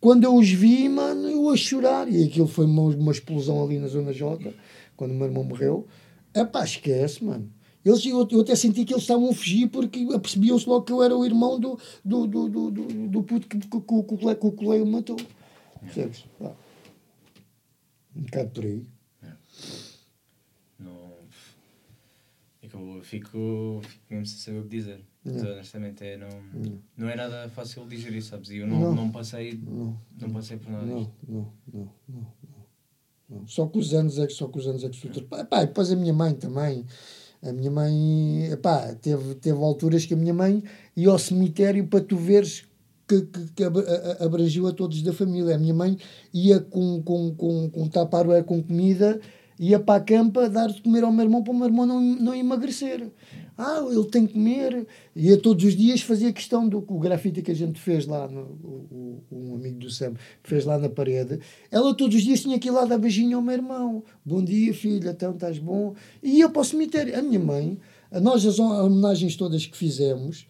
Quando 0.00 0.24
eu 0.24 0.34
os 0.34 0.48
vi, 0.48 0.88
mano, 0.88 1.28
eu 1.28 1.50
a 1.50 1.56
chorar, 1.56 2.08
e 2.10 2.24
aquilo 2.24 2.46
foi 2.46 2.64
uma, 2.64 2.82
uma 2.84 3.12
explosão 3.12 3.62
ali 3.62 3.78
na 3.78 3.86
Zona 3.88 4.14
J, 4.14 4.54
quando 4.96 5.10
o 5.10 5.14
meu 5.14 5.26
irmão 5.26 5.44
morreu. 5.44 5.86
É 6.32 6.44
pá, 6.44 6.64
esquece, 6.64 7.22
mano. 7.22 7.50
Eles, 7.84 8.04
eu, 8.06 8.26
eu 8.30 8.40
até 8.40 8.54
senti 8.54 8.84
que 8.84 8.92
eles 8.92 9.02
estavam 9.04 9.30
a 9.30 9.34
fugir 9.34 9.68
porque 9.68 10.06
apercebiam-se 10.14 10.68
logo 10.68 10.84
que 10.84 10.92
eu 10.92 11.02
era 11.02 11.16
o 11.16 11.24
irmão 11.24 11.58
do, 11.58 11.78
do, 12.04 12.26
do, 12.26 12.48
do, 12.48 12.70
do, 12.70 12.84
do 13.08 13.22
puto 13.22 13.48
que, 13.48 13.58
que, 13.58 13.68
que, 13.68 13.76
o 13.76 14.02
colega- 14.02 14.40
que 14.40 14.46
o 14.46 14.52
colega 14.52 14.84
matou. 14.84 15.16
Percebes? 15.80 16.24
Pá. 16.38 16.54
Um 18.16 18.22
bocado 18.22 18.50
por 18.50 18.64
aí. 18.64 18.86
Não. 20.78 21.12
É 22.62 22.66
eu 22.72 23.02
fico, 23.02 23.80
fico 23.82 24.04
mesmo 24.10 24.26
sem 24.26 24.38
saber 24.38 24.58
o 24.58 24.62
que 24.64 24.68
dizer. 24.68 25.00
Não. 25.24 25.34
Então, 25.36 25.52
honestamente, 25.52 26.04
é, 26.04 26.16
não, 26.16 26.28
não 26.96 27.08
é 27.08 27.16
nada 27.16 27.48
fácil 27.50 27.84
de 27.84 27.96
digerir, 27.96 28.22
sabes? 28.22 28.50
E 28.50 28.58
eu 28.58 28.66
não, 28.66 28.80
Não. 28.80 28.94
não. 28.94 29.10
passei, 29.10 29.54
Não, 29.62 29.98
não 30.18 30.30
passei 30.30 30.56
por 30.56 30.70
nada 30.70 30.86
não, 30.86 30.98
disto. 30.98 31.12
não, 31.28 31.52
não, 31.72 31.92
não, 32.08 32.32
não, 32.48 32.66
não. 33.28 33.46
Só 33.46 33.66
com 33.66 33.78
os 33.78 33.94
anos 33.94 34.18
é 34.18 34.26
que 34.26 34.32
só 34.32 34.48
com 34.48 34.58
os 34.58 34.66
anos 34.66 34.82
é 34.82 34.88
que 34.88 34.96
se. 34.96 35.08
Pá, 35.22 35.62
e 35.62 35.66
depois 35.66 35.90
a 35.92 35.96
minha 35.96 36.12
mãe 36.12 36.34
também. 36.34 36.84
A 37.42 37.52
minha 37.52 37.70
mãe, 37.70 38.54
pá, 38.62 38.94
teve, 38.96 39.34
teve 39.36 39.58
alturas 39.58 40.04
que 40.04 40.12
a 40.12 40.16
minha 40.16 40.34
mãe 40.34 40.62
ia 40.94 41.08
ao 41.08 41.18
cemitério 41.18 41.86
para 41.86 42.04
tu 42.04 42.16
veres 42.16 42.66
que, 43.10 43.22
que, 43.22 43.52
que 43.56 43.64
abrangiu 44.20 44.68
a 44.68 44.72
todos 44.72 45.02
da 45.02 45.12
família. 45.12 45.56
A 45.56 45.58
minha 45.58 45.74
mãe 45.74 45.98
ia 46.32 46.60
com, 46.60 47.02
com, 47.02 47.34
com, 47.34 47.68
com 47.68 47.90
com 48.44 48.62
comida, 48.62 49.20
ia 49.58 49.80
para 49.80 50.00
a 50.00 50.04
campa 50.04 50.48
dar 50.48 50.68
de 50.68 50.80
comer 50.80 51.02
ao 51.02 51.10
meu 51.10 51.24
irmão 51.24 51.42
para 51.42 51.52
o 51.52 51.56
meu 51.56 51.66
irmão 51.66 51.84
não, 51.84 52.00
não 52.00 52.34
emagrecer. 52.34 53.10
Ah, 53.58 53.84
ele 53.90 54.04
tem 54.04 54.26
que 54.26 54.34
comer. 54.34 54.86
Ia 55.14 55.36
todos 55.36 55.64
os 55.64 55.76
dias 55.76 56.00
fazia 56.00 56.32
questão 56.32 56.68
do 56.68 56.78
o 56.78 56.98
grafite 56.98 57.42
que 57.42 57.50
a 57.50 57.54
gente 57.54 57.78
fez 57.78 58.06
lá, 58.06 58.28
no, 58.28 58.42
o, 58.42 59.22
um 59.30 59.54
amigo 59.56 59.80
do 59.80 59.90
Sam 59.90 60.14
fez 60.44 60.64
lá 60.64 60.78
na 60.78 60.88
parede. 60.88 61.40
Ela 61.70 61.94
todos 61.94 62.16
os 62.16 62.22
dias 62.22 62.40
tinha 62.40 62.58
que 62.58 62.68
ir 62.68 62.70
lá 62.70 62.84
dar 62.84 62.96
beijinho 62.96 63.36
ao 63.36 63.42
meu 63.42 63.54
irmão. 63.54 64.04
Bom 64.24 64.42
dia, 64.42 64.72
filha, 64.72 65.10
então 65.10 65.32
estás 65.32 65.58
bom? 65.58 65.94
E 66.22 66.38
ia 66.38 66.48
para 66.48 66.62
o 66.62 66.64
cemitério. 66.64 67.18
A 67.18 67.20
minha 67.20 67.40
mãe, 67.40 67.78
nós 68.22 68.46
as 68.46 68.58
homenagens 68.58 69.36
todas 69.36 69.66
que 69.66 69.76
fizemos, 69.76 70.46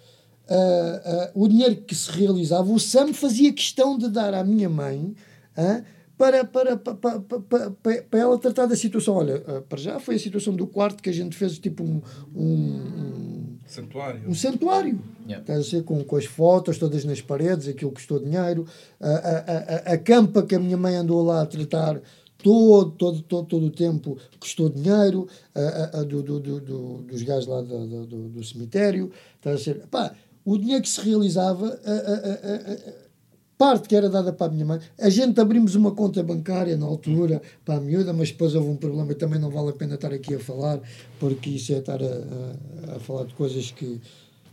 ah, 0.51 1.03
ah, 1.05 1.31
o 1.35 1.47
dinheiro 1.49 1.77
que 1.77 1.95
se 1.95 2.11
realizava, 2.11 2.71
o 2.73 2.79
Sam 2.81 3.13
fazia 3.15 3.53
questão 3.53 3.97
de 3.97 4.09
dar 4.09 4.35
à 4.35 4.43
minha 4.45 4.69
mãe 4.69 5.15
ah, 5.57 5.83
para, 6.19 6.45
para, 6.45 6.77
para, 6.77 6.95
para, 6.97 7.21
para, 7.21 7.71
para- 7.71 8.03
para 8.03 8.21
ela 8.21 8.37
tratar 8.39 8.67
da 8.67 8.77
situação. 8.77 9.15
Olha, 9.15 9.39
para 9.69 9.79
já 9.79 9.99
foi 9.99 10.17
a 10.17 10.19
situação 10.19 10.55
do 10.55 10.67
quarto 10.67 11.03
que 11.03 11.09
a 11.09 11.13
gente 11.15 11.35
fez 11.35 11.59
tipo 11.59 11.83
um, 11.83 12.03
um, 12.37 13.57
Santuário. 13.67 14.29
um, 14.29 14.35
santuário. 14.35 15.01
Yeah. 15.27 15.41
Estás 15.43 15.61
a 15.61 15.71
ser 15.71 15.85
com, 15.85 16.03
com 16.05 16.17
as 16.17 16.25
fotos 16.27 16.77
todas 16.77 17.05
nas 17.05 17.21
paredes, 17.21 17.69
aquilo 17.69 17.93
custou 17.93 18.19
dinheiro. 18.19 18.67
A, 19.01 19.09
a, 19.09 19.13
a, 19.13 19.95
a 19.95 19.99
campa 19.99 20.43
que 20.43 20.55
a 20.55 20.59
minha 20.59 20.77
mãe 20.77 20.95
andou 20.97 21.23
lá 21.25 21.43
a 21.43 21.47
tratar 21.47 22.01
todo, 22.43 22.91
todo, 22.93 23.23
todo, 23.23 23.47
todo 23.47 23.67
o 23.67 23.71
tempo 23.71 24.19
custou 24.39 24.69
dinheiro 24.69 25.27
a, 25.55 25.61
a, 25.61 26.01
a 26.01 26.05
do, 26.05 26.23
do, 26.23 26.41
do, 26.41 26.61
do- 26.61 26.99
dos 27.03 27.23
gajos 27.23 27.47
lá 27.47 27.63
do, 27.63 28.07
do, 28.07 28.29
do- 28.29 28.45
cemitério. 28.45 29.11
Estás 29.37 29.61
a 29.61 29.65
ser, 29.65 29.87
pá, 29.87 30.13
o 30.45 30.57
dinheiro 30.59 30.83
que 30.83 30.89
se 30.89 31.01
realizava, 31.01 31.67
a- 31.85 31.91
a- 31.91 32.97
a- 32.97 33.11
parte 33.59 33.89
que 33.89 33.95
era 33.95 34.09
dada 34.09 34.33
para 34.33 34.47
a 34.47 34.51
minha 34.55 34.65
mãe. 34.65 34.81
A 34.99 35.11
gente 35.11 35.39
abrimos 35.39 35.75
uma 35.75 35.91
conta 35.93 36.23
bancária 36.23 36.77
na 36.79 36.87
altura 36.87 37.43
para 37.63 37.75
a 37.77 37.81
miúda, 37.81 38.11
mas 38.13 38.31
depois 38.31 38.55
houve 38.55 38.69
um 38.71 38.77
problema. 38.77 39.15
Também 39.15 39.39
não 39.39 39.51
vale 39.51 39.69
a 39.69 39.73
pena 39.75 39.97
estar 39.97 40.13
aqui 40.15 40.35
a 40.35 40.41
falar, 40.41 40.81
porque 41.19 41.51
isso 41.51 41.73
é 41.75 41.79
estar 41.79 42.01
a, 42.03 42.07
a- 42.07 42.97
a 42.97 43.01
falar 43.01 43.27
de 43.27 43.35
coisas 43.35 43.71
que, 43.71 44.01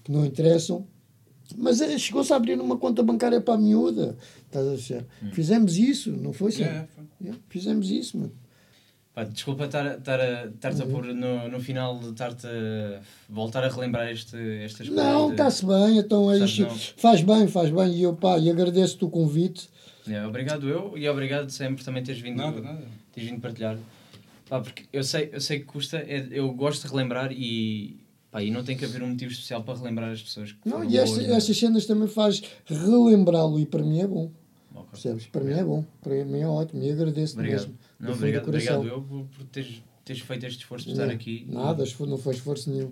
que 0.03 0.11
não 0.11 0.25
interessam. 0.25 0.85
Mas 1.57 1.79
é, 1.79 1.97
chegou-se 1.97 2.33
a 2.33 2.35
abrir 2.35 2.59
uma 2.59 2.75
conta 2.77 3.01
bancária 3.01 3.39
para 3.39 3.53
a 3.53 3.57
miúda. 3.57 4.17
Estás 4.45 4.67
a 4.67 4.75
ver? 4.95 5.05
Fizemos 5.31 5.77
isso, 5.77 6.11
não 6.11 6.33
foi, 6.33 6.51
Sam? 6.51 6.63
É. 6.65 6.87
Yeah, 7.21 7.39
fizemos 7.47 7.89
isso, 7.89 8.17
mano. 8.17 8.33
Pá, 9.17 9.23
desculpa 9.23 9.65
estar, 9.65 9.97
estar, 9.97 10.19
a- 10.19 10.45
estar-te 10.45 10.79
a 10.79 10.85
Uhum. 10.85 10.91
pôr 10.91 11.05
no, 11.05 11.49
no 11.49 11.59
final, 11.59 11.99
estar-te 12.07 12.45
a 12.45 12.99
voltar 13.27 13.63
a 13.63 13.67
relembrar 13.67 14.07
este, 14.11 14.37
estas 14.63 14.87
Não, 14.89 15.25
de- 15.25 15.31
está-se 15.31 15.65
bem, 15.65 15.97
então 15.97 16.31
é 16.31 16.37
isto. 16.37 16.61
não. 16.61 16.69
Faz 16.69 17.23
bem, 17.23 17.47
faz 17.47 17.71
bem. 17.71 17.95
E 17.95 18.03
eu, 18.03 18.13
pá, 18.15 18.37
e 18.37 18.47
agradeço-te 18.47 19.03
o 19.05 19.09
convite. 19.09 19.69
É, 20.07 20.23
obrigado 20.23 20.69
eu 20.69 20.95
e 20.95 21.09
obrigado 21.09 21.49
sempre 21.49 21.83
também 21.83 22.03
teres 22.03 22.21
vindo, 22.21 22.37
Nada, 22.37 22.61
nada. 22.61 22.83
teres 23.11 23.27
vindo 23.31 23.41
partilhar. 23.41 23.79
Pá, 24.47 24.61
porque 24.61 24.83
eu 24.93 25.03
sei, 25.03 25.31
eu 25.33 25.41
sei 25.41 25.61
que 25.61 25.65
custa, 25.65 25.97
é- 25.97 26.27
eu 26.29 26.51
gosto 26.53 26.83
de 26.85 26.93
relembrar 26.93 27.31
e, 27.31 27.97
pá, 28.29 28.43
e 28.43 28.51
não 28.51 28.63
tem 28.63 28.77
que 28.77 28.85
haver 28.85 29.01
um 29.01 29.07
motivo 29.09 29.31
especial 29.31 29.63
para 29.63 29.79
relembrar 29.79 30.11
as 30.11 30.21
pessoas 30.21 30.51
que 30.51 30.59
Não, 30.69 30.83
e 30.83 30.95
esta, 30.95 31.15
boas, 31.15 31.27
né? 31.27 31.35
estas 31.37 31.57
cenas 31.57 31.87
também 31.87 32.07
faz 32.07 32.43
relembrá-lo 32.67 33.59
e 33.59 33.65
para 33.65 33.81
mim 33.83 33.99
é 33.99 34.05
bom. 34.05 34.29
Ok. 34.75 34.89
Percebes? 34.91 35.25
Para 35.25 35.43
mim 35.43 35.53
é 35.53 35.63
bom. 35.63 35.83
Para 36.03 36.23
mim 36.23 36.39
é 36.39 36.47
ótimo 36.47 36.83
e 36.83 36.91
agradeço 36.91 37.33
Obrigado. 37.33 37.61
mesmo. 37.61 37.73
Não, 37.99 38.07
do 38.07 38.13
fundo 38.13 38.17
obrigado, 38.17 38.43
do 38.43 38.51
coração. 38.51 38.75
obrigado 38.77 38.97
eu 38.97 39.03
por, 39.03 39.25
por 39.25 39.43
teres, 39.45 39.83
teres 40.05 40.21
feito 40.21 40.45
este 40.45 40.59
esforço 40.59 40.85
de 40.85 40.91
estar 40.91 41.07
Não, 41.07 41.13
aqui. 41.13 41.45
Nada, 41.49 41.83
não 42.07 42.17
foi 42.17 42.33
esforço 42.35 42.69
nenhum. 42.69 42.91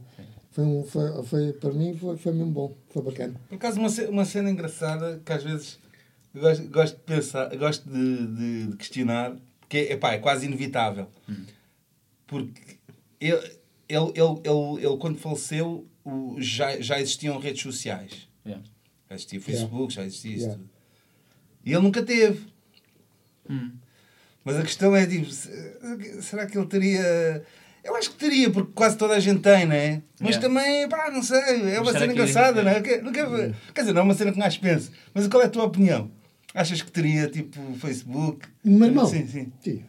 Foi, 0.51 0.63
um, 0.63 0.83
foi, 0.83 1.23
foi, 1.23 1.53
para 1.53 1.71
mim 1.73 1.95
foi, 1.97 2.17
foi 2.17 2.31
mesmo 2.33 2.51
bom. 2.51 2.75
Foi 2.89 3.01
bacana. 3.01 3.33
Por 3.49 3.55
acaso, 3.55 3.79
uma 3.79 3.89
cena, 3.89 4.09
uma 4.09 4.25
cena 4.25 4.49
engraçada 4.49 5.21
que 5.25 5.31
às 5.33 5.43
vezes 5.43 5.79
gosto, 6.33 6.67
gosto 6.69 6.95
de 6.95 7.01
pensar, 7.03 7.55
gosto 7.57 7.89
de, 7.89 8.27
de- 8.27 8.67
de 8.71 8.77
questionar, 8.77 9.35
porque 9.59 9.77
epá, 9.77 10.13
é 10.13 10.17
quase 10.17 10.45
inevitável. 10.45 11.07
Porque 12.27 12.77
ele, 13.19 13.35
ele, 13.87 14.05
ele, 14.15 14.41
ele, 14.43 14.85
ele, 14.87 14.97
quando 14.97 15.17
faleceu, 15.17 15.85
o- 16.03 16.35
já, 16.39 16.79
já 16.81 16.99
existiam 16.99 17.37
redes 17.37 17.61
sociais. 17.61 18.27
Yeah. 18.45 18.63
Já 19.09 19.15
existia 19.15 19.41
Facebook, 19.41 19.93
já 19.93 20.03
existia 20.05 20.31
isso 20.31 20.41
Yeah. 20.45 20.57
tudo. 20.57 20.69
E 21.65 21.71
ele 21.73 21.81
nunca 21.81 22.01
teve. 22.03 22.45
Hum. 23.49 23.71
Mas 24.45 24.55
a 24.57 24.61
questão 24.61 24.95
é, 24.95 25.05
tipo, 25.07 25.29
se- 25.29 25.49
será 26.21 26.45
que 26.45 26.55
ele 26.57 26.67
teria... 26.67 27.43
Eu 27.83 27.95
acho 27.95 28.11
que 28.11 28.17
teria, 28.17 28.49
porque 28.49 28.71
quase 28.73 28.95
toda 28.97 29.15
a 29.15 29.19
gente 29.19 29.41
tem, 29.41 29.65
não 29.65 29.75
é? 29.75 30.01
Mas 30.19 30.35
Yeah. 30.35 30.47
também, 30.47 30.87
pá, 30.89 31.11
não 31.11 31.21
sei, 31.21 31.39
é 31.73 31.79
uma 31.81 31.91
cena 31.91 32.13
engraçada, 32.13 32.63
não 32.63 32.71
é? 32.71 32.81
Que- 32.81 32.97
nunca- 32.97 33.53
Quer 33.73 33.81
dizer, 33.81 33.93
não 33.93 34.01
é 34.01 34.03
uma 34.03 34.13
cena 34.13 34.31
que 34.31 34.39
mais 34.39 34.57
penso. 34.57 34.91
Mas 35.13 35.27
qual 35.27 35.43
é 35.43 35.45
a 35.47 35.49
tua 35.49 35.65
opinião? 35.65 36.09
Achas 36.53 36.81
que 36.81 36.91
teria, 36.91 37.27
tipo, 37.27 37.59
Facebook? 37.79 38.47
Meu 38.63 38.87
irmão? 38.87 39.05
Sim, 39.07 39.27
sim. 39.27 39.51
Sim. 39.61 39.83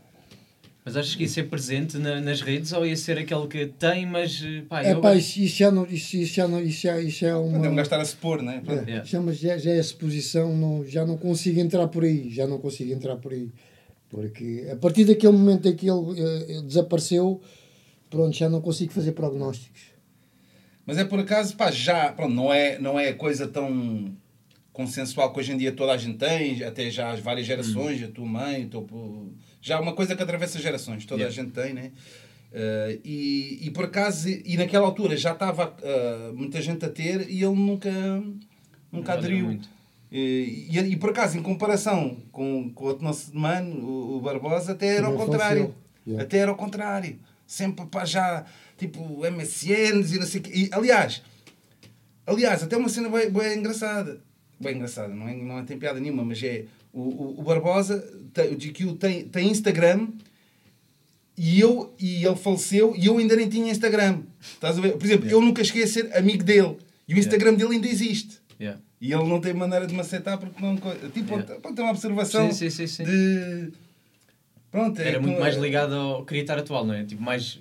Mas 0.85 0.97
achas 0.97 1.15
que 1.17 1.23
ia 1.23 1.29
ser 1.29 1.45
presente 1.49 1.97
na- 1.99 2.21
nas 2.21 2.41
redes 2.43 2.73
ou 2.73 2.87
ia 2.87 2.97
ser 2.97 3.19
aquele 3.19 3.47
que 3.49 3.67
tem, 3.67 4.05
mas 4.07 4.43
pá, 4.69 4.83
É 4.85 4.93
eu... 4.93 5.01
pá, 5.01 5.15
isso, 5.15 5.41
isso 5.41 5.57
já 5.57 5.71
não. 5.71 5.85
Isso, 5.87 6.17
isso 6.17 6.35
já 6.35 6.47
não. 6.47 6.61
Isso 6.63 6.83
já, 6.83 7.01
isso 7.01 7.21
já 7.21 7.29
é 7.29 7.35
uma. 7.35 7.53
Podemos 7.57 7.77
gastar 7.77 8.01
a 8.01 8.05
se 8.05 8.15
pôr, 8.17 8.43
não 8.43 8.53
é? 8.53 8.57
É, 8.67 8.73
Yeah. 8.91 9.05
chama- 9.05 9.33
já, 9.33 9.57
já 9.59 9.71
é 9.71 9.79
exposição, 9.81 10.55
não, 10.55 10.85
já 10.85 11.05
não 11.07 11.17
consigo 11.17 11.59
entrar 11.61 11.89
por 11.89 12.05
aí, 12.05 12.31
já 12.31 12.47
não 12.47 12.59
consigo 12.59 12.93
entrar 12.93 13.17
por 13.17 13.33
aí. 13.33 13.51
Porque 14.17 14.67
a 14.73 14.77
partir 14.77 15.05
daquele 15.05 15.35
momento 15.35 15.69
em 15.69 15.77
que 15.77 15.91
ele 15.91 16.19
eh, 16.19 16.63
desapareceu, 16.63 17.39
pronto, 18.09 18.35
já 18.35 18.49
não 18.49 18.63
consigo 18.63 18.91
fazer 18.91 19.13
prognósticos. 19.13 19.83
Mas 20.87 20.97
é 20.97 21.05
por 21.05 21.21
acaso, 21.21 21.55
pá, 21.55 21.71
já, 21.71 22.11
pronto, 22.15 22.33
não 22.33 22.51
é, 22.51 22.79
não 22.79 22.99
é 22.99 23.13
coisa 23.13 23.47
tão 23.47 24.17
consensual 24.73 25.31
que 25.35 25.41
hoje 25.41 25.53
em 25.53 25.59
dia 25.59 25.71
toda 25.71 25.93
a 25.93 25.99
gente 25.99 26.17
tem, 26.17 26.65
até 26.65 26.89
já 26.89 27.11
as 27.11 27.21
várias 27.21 27.47
gerações, 27.47 28.03
a 28.03 28.09
tua 28.09 28.25
mãe, 28.25 28.65
o 28.65 28.71
teu, 28.71 29.35
já 29.61 29.77
é 29.77 29.81
uma 29.81 29.93
coisa 29.93 30.17
que 30.17 30.23
atravessa 30.23 30.59
gerações, 30.59 31.05
toda 31.05 31.21
Yeah. 31.21 31.43
a 31.43 31.45
gente 31.45 31.53
tem, 31.53 31.75
né? 31.75 31.93
Eh, 32.55 32.99
e, 33.05 33.67
e 33.67 33.71
por 33.71 33.85
acaso, 33.85 34.31
e 34.31 34.57
naquela 34.57 34.87
altura 34.87 35.15
já 35.15 35.33
estava 35.33 35.77
eh, 35.83 36.33
muita 36.35 36.63
gente 36.63 36.83
a 36.87 36.89
ter 36.89 37.29
e 37.29 37.45
ele 37.45 37.55
nunca, 37.55 37.91
nunca 38.91 39.13
aderiu 39.13 39.45
muito. 39.45 39.76
E, 40.11 40.69
e, 40.71 40.79
e 40.79 40.97
por 40.97 41.11
acaso, 41.11 41.37
em 41.37 41.43
comparação 41.43 42.17
com, 42.31 42.71
com 42.71 42.85
o 42.85 42.89
outro 42.89 43.05
nosso 43.05 43.37
mano, 43.37 43.85
o, 43.85 44.17
o 44.17 44.21
Barbosa, 44.21 44.73
até 44.73 44.97
era 44.97 45.07
Também 45.07 45.19
contrário. 45.19 45.75
Yeah. 46.07 46.25
Até 46.25 46.39
era 46.39 46.51
ao 46.51 46.57
contrário. 46.57 47.19
Sempre 47.47 47.87
para 47.87 48.05
já, 48.05 48.45
tipo, 48.77 49.25
MSNs 49.27 50.15
e 50.15 50.19
não 50.19 50.27
sei 50.27 50.41
o 50.41 50.43
quê. 50.43 50.51
E, 50.55 50.71
aliás, 50.73 51.23
aliás, 52.27 52.63
até 52.63 52.77
uma 52.77 52.89
cena 52.89 53.09
bem, 53.09 53.31
bem 53.31 53.59
engraçada. 53.59 54.21
Bem 54.59 54.77
engraçada, 54.77 55.15
não, 55.15 55.29
é, 55.29 55.37
não 55.37 55.65
tem 55.65 55.79
piada 55.79 56.01
nenhuma, 56.01 56.25
mas 56.25 56.43
é. 56.43 56.65
O, 56.93 57.01
o, 57.01 57.41
o 57.41 57.43
Barbosa, 57.43 57.99
tem, 58.33 58.55
o 58.55 58.57
GQ 58.57 58.95
tem, 58.95 59.29
tem 59.29 59.51
Instagram 59.51 60.09
e, 61.37 61.61
eu, 61.61 61.95
e 61.99 62.25
ele 62.25 62.37
faleceu 62.37 62.95
e 62.97 63.05
eu 63.05 63.19
ainda 63.19 63.37
nem 63.37 63.49
tinha 63.49 63.71
Instagram. 63.71 64.23
Estás 64.41 64.79
a 64.79 64.81
ver? 64.81 64.97
Por 64.97 65.05
exemplo, 65.05 65.29
eu 65.29 65.41
nunca 65.43 65.63
cheguei 65.63 65.83
a 65.83 65.87
ser 65.87 66.17
amigo 66.17 66.43
dele 66.43 66.79
e 67.07 67.15
o 67.15 67.19
Instagram 67.19 67.55
dele 67.55 67.75
ainda 67.75 67.87
existe. 67.87 68.41
Yeah. 68.59 68.81
E 69.01 69.13
ele 69.13 69.25
não 69.25 69.41
tem 69.41 69.53
maneira 69.53 69.87
de 69.87 69.93
me 69.95 70.01
aceitar 70.01 70.39
porque 70.39 70.61
não. 70.65 70.75
Tipo, 70.77 71.35
Yeah. 71.35 71.61
pode 71.61 71.75
ter 71.77 71.83
uma 71.83 71.91
observação 71.91 72.51
Sim, 72.51 72.71
sim, 72.71 72.87
sim, 72.87 72.87
sim. 72.87 73.05
de. 73.05 73.73
Pronto, 74.71 75.01
é 75.01 75.09
Era 75.09 75.21
muito 75.21 75.33
como- 75.35 75.41
mais 75.41 75.57
ligado 75.57 75.95
ao 75.95 76.25
queria 76.25 76.43
estar 76.43 76.59
atual, 76.59 76.85
não 76.87 76.95
é? 76.95 77.05
Tipo, 77.05 77.23
mais 77.23 77.59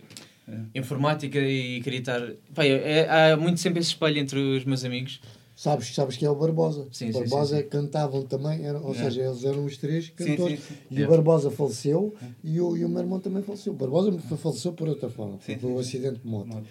informática 0.75 1.39
e 1.39 1.81
queria 1.81 1.99
estar... 1.99 2.21
Pá, 2.53 2.63
é- 2.65 3.31
há 3.31 3.35
muito 3.37 3.59
sempre 3.59 3.79
esse 3.79 3.89
espelho 3.89 4.19
entre 4.19 4.37
os 4.39 4.63
meus 4.65 4.83
amigos. 4.85 5.19
Sabes, 5.55 5.93
sabes 5.95 6.17
que 6.17 6.25
é 6.25 6.29
o 6.29 6.35
Barbosa. 6.35 6.87
Sim, 6.91 7.09
o 7.09 7.13
Barbosa 7.13 7.57
sim, 7.57 7.63
sim. 7.63 7.69
cantavam 7.69 8.23
também, 8.23 8.65
eram, 8.65 8.83
ou 8.83 8.91
Yeah. 8.93 9.09
seja, 9.09 9.27
eles 9.27 9.43
eram 9.45 9.65
os 9.65 9.77
três 9.77 10.09
cantores. 10.09 10.59
sim, 10.59 10.65
sim. 10.67 10.75
E 10.91 10.95
Yeah. 10.95 11.07
o 11.13 11.15
Barbosa 11.17 11.49
faleceu 11.49 12.13
e 12.43 12.59
o, 12.61 12.75
e 12.77 12.83
o 12.85 12.89
meu 12.89 12.99
irmão 13.01 13.19
também 13.19 13.41
faleceu. 13.41 13.71
O 13.73 13.75
Barbosa 13.75 14.11
fa- 14.19 14.37
faleceu 14.37 14.73
por 14.73 14.87
outra 14.89 15.09
forma, 15.09 15.37
Sim, 15.41 15.57
por 15.57 15.69
um 15.71 15.79
acidente 15.79 16.19
de 16.19 16.27
moto. 16.27 16.47
Moto. 16.47 16.65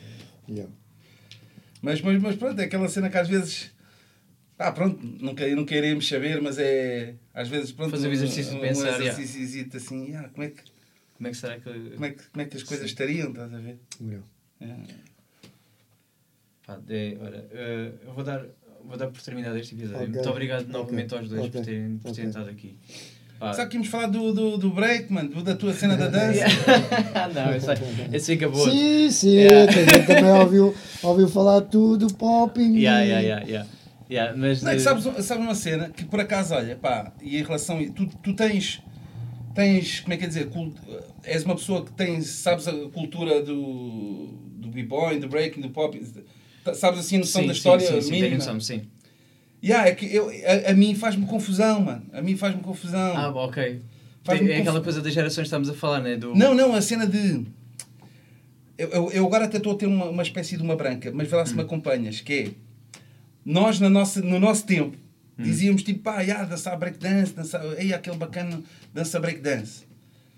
Yeah. 0.49 0.71
Mas, 1.83 2.01
mas, 2.03 2.21
mas 2.23 2.37
pronto, 2.37 2.61
é 2.61 2.65
aquela 2.65 2.89
cena 2.89 3.09
que 3.11 3.17
às 3.19 3.29
vezes. 3.29 3.71
Ah, 4.59 4.71
pronto, 4.71 4.99
não, 5.21 5.35
não 5.57 5.65
queremos 5.65 6.09
saber, 6.09 6.41
mas 6.41 6.59
é. 6.59 7.15
Às 7.33 7.49
vezes, 7.49 7.73
pronto. 7.73 7.91
Fazer 7.91 8.09
o 8.09 8.13
exercício 8.13 8.53
de 8.53 8.59
um, 8.59 8.61
pensar, 8.61 9.01
Um 9.01 9.03
exercício 9.03 9.69
assim, 9.75 10.15
ah, 10.15 10.29
como, 10.33 10.45
é 10.45 10.51
que, 10.51 10.63
Como 11.17 11.29
é 11.29 11.31
que 11.31 11.37
será 11.37 11.59
que... 11.59 11.91
como, 11.91 12.05
é 12.05 12.11
que, 12.11 12.23
como 12.31 12.43
é 12.43 12.45
que 12.45 12.57
as 12.57 12.63
coisas 12.63 12.87
estariam, 12.87 13.31
estás 13.31 13.53
a 13.53 13.59
ver? 13.59 13.79
Yeah. 14.01 14.25
É. 14.61 14.75
Pá, 16.67 16.79
é, 16.89 17.17
olha, 17.21 17.45
eh, 17.53 17.93
eu 18.07 18.13
vou 18.15 18.25
dar, 18.25 18.43
vou 18.85 18.97
dar 18.97 19.09
por 19.09 19.21
terminado 19.21 19.59
este 19.59 19.75
episódio. 19.75 20.05
Ok. 20.05 20.15
Muito 20.15 20.31
obrigado 20.31 20.69
novamente 20.69 21.15
aos 21.15 21.29
dois 21.29 21.43
Ok. 21.43 21.51
por 21.51 21.65
terem, 21.65 21.99
por 21.99 22.13
terem 22.13 22.29
estado 22.31 22.49
aqui. 22.49 22.77
Pá. 23.39 23.53
Sabe 23.53 23.71
que 23.71 23.77
íamos 23.77 23.89
falar 23.89 24.07
do, 24.07 24.33
do, 24.33 24.57
do 24.57 24.71
break, 24.71 25.13
mano, 25.13 25.43
da 25.43 25.57
tua 25.57 25.75
cena 25.75 25.97
da 25.97 26.09
dança? 26.09 26.45
não, 27.35 27.55
esse, 27.55 28.17
esse 28.17 28.33
fica 28.33 28.49
boa. 28.49 28.71
Sim, 28.71 29.11
sim, 29.11 29.35
Yeah. 29.35 29.73
também, 29.73 30.07
também 30.07 30.33
ouviu, 30.41 30.75
ouviu 31.03 31.29
falar 31.29 31.61
tudo, 31.63 32.07
popping. 32.15 32.79
Yeah, 32.79 33.03
yeah, 33.03 33.21
yeah, 33.21 33.47
yeah. 33.47 33.69
Yeah, 34.11 34.37
mas, 34.37 34.63
Não, 34.63 34.71
é 34.73 34.75
que 34.75 34.81
sabes, 34.81 35.05
sabes 35.25 35.45
uma 35.45 35.55
cena 35.55 35.89
que 35.89 36.05
por 36.05 36.21
acaso, 36.21 36.55
olha, 36.55 36.77
pá, 36.77 37.13
e 37.23 37.39
em 37.39 37.43
relação. 37.43 37.85
Tu, 37.93 38.07
tu 38.23 38.35
tens. 38.35 38.83
Tens, 39.55 40.01
como 40.01 40.13
é 40.13 40.17
que 40.17 40.25
é 40.25 40.27
dizer? 40.27 40.49
cult- 40.51 40.77
és 41.23 41.45
uma 41.45 41.55
pessoa 41.55 41.85
que 41.85 41.93
tem, 41.93 42.21
sabes 42.21 42.67
a 42.67 42.73
cultura 42.89 43.41
do, 43.41 44.37
do 44.57 44.69
b-boy, 44.69 45.21
do 45.21 45.29
breaking, 45.29 45.61
do 45.61 45.71
pop. 45.71 45.99
Sabes 46.75 46.99
assim 47.01 47.17
a 47.17 47.19
noção 47.21 47.43
sim, 47.43 47.47
da 47.47 47.53
sim, 47.53 47.59
história 47.59 47.87
sim, 47.87 48.01
sim, 48.01 48.11
mínima? 48.11 48.37
noção, 48.37 48.59
sim. 48.61 48.83
Yeah, 49.63 49.89
é 49.89 49.95
que 49.95 50.13
eu, 50.13 50.29
a, 50.29 50.73
a 50.73 50.75
mim 50.75 50.95
faz-me 50.95 51.25
confusão, 51.27 51.81
mano. 51.81 52.05
A 52.13 52.21
mim 52.21 52.37
faz-me 52.37 52.61
confusão. 52.63 53.17
Ah, 53.17 53.31
ok. 53.31 53.81
Faz-me 54.25 54.51
é 54.51 54.59
aquela 54.59 54.81
coisa 54.81 55.01
das 55.01 55.13
gerações 55.15 55.45
que 55.45 55.49
estamos 55.49 55.69
a 55.71 55.75
falar, 55.75 56.01
né? 56.01 56.17
Do... 56.17 56.35
Não, 56.35 56.53
não, 56.55 56.75
a 56.75 56.83
cena 56.83 57.07
de. 57.07 57.47
Eu, 58.77 58.89
eu, 58.89 59.13
eu 59.13 59.27
agora 59.27 59.45
até 59.45 59.59
estou 59.59 59.73
a 59.73 59.77
ter 59.77 59.87
uma, 59.87 60.07
uma 60.07 60.23
espécie 60.23 60.57
de 60.57 60.63
uma 60.63 60.75
branca, 60.75 61.13
mas 61.15 61.29
vê 61.29 61.37
lá 61.37 61.47
se 61.47 61.55
me 61.55 61.63
acompanhas, 61.63 62.21
que 62.21 62.33
é. 62.33 62.64
Nós, 63.45 63.79
na 63.81 63.91
nossa, 63.91 64.21
no 64.23 64.39
nosso 64.41 64.65
tempo, 64.65 64.97
dizíamos 65.39 65.83
tipo, 65.83 66.01
pá, 66.01 66.21
yeah, 66.21 66.45
dançar 66.45 66.79
breakdance, 66.79 67.33
dançar. 67.33 67.63
Ei, 67.79 67.93
aquele 67.93 68.17
bacana 68.17 68.63
dança 68.93 69.21
breakdance. 69.21 69.83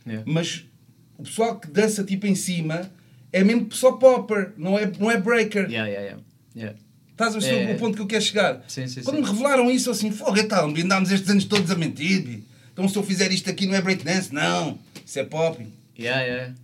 Yeah. 0.07 0.25
Mas 0.31 0.65
o 1.19 1.23
pessoal 1.23 1.59
que 1.59 1.69
dança 1.69 2.03
tipo 2.05 2.27
em 2.27 2.35
cima 2.35 2.91
é 3.33 3.45
mesmo 3.45 3.73
só 3.73 3.93
popper, 3.93 4.53
não 4.57 4.79
é, 4.79 4.91
não 4.99 5.11
é 5.11 5.21
breaker. 5.21 5.71
Yeah, 5.71 5.89
yeah, 5.89 6.01
yeah. 6.01 6.23
yeah. 6.55 6.79
Estás 7.13 7.35
a 7.35 7.39
ver 7.39 7.71
É. 7.71 7.75
o 7.75 7.79
ponto 7.79 7.97
que 7.97 8.03
eu 8.03 8.07
quero 8.07 8.23
chegar? 8.23 8.63
Sim, 8.69 8.87
sim, 8.87 9.03
Quando 9.03 9.17
sim. 9.17 9.23
me 9.23 9.29
revelaram 9.29 9.71
isso, 9.71 9.91
assim, 9.91 10.11
fogo, 10.11 10.39
então, 10.39 10.69
andámos 10.69 11.11
estes 11.11 11.31
anos 11.31 11.45
todos 11.47 11.71
a 11.71 11.75
mentir. 11.75 12.43
Então 12.73 12.87
se 12.87 12.97
eu 12.97 13.03
fizer 13.03 13.33
isto 13.33 13.49
aqui 13.49 13.67
não 13.67 13.75
é 13.75 13.81
breakdance, 13.81 14.35
não. 14.35 14.79
Isso 15.05 15.19
é 15.19 15.25
popping. 15.25 15.73
Yeah, 15.99 16.21
yeah. 16.23 16.55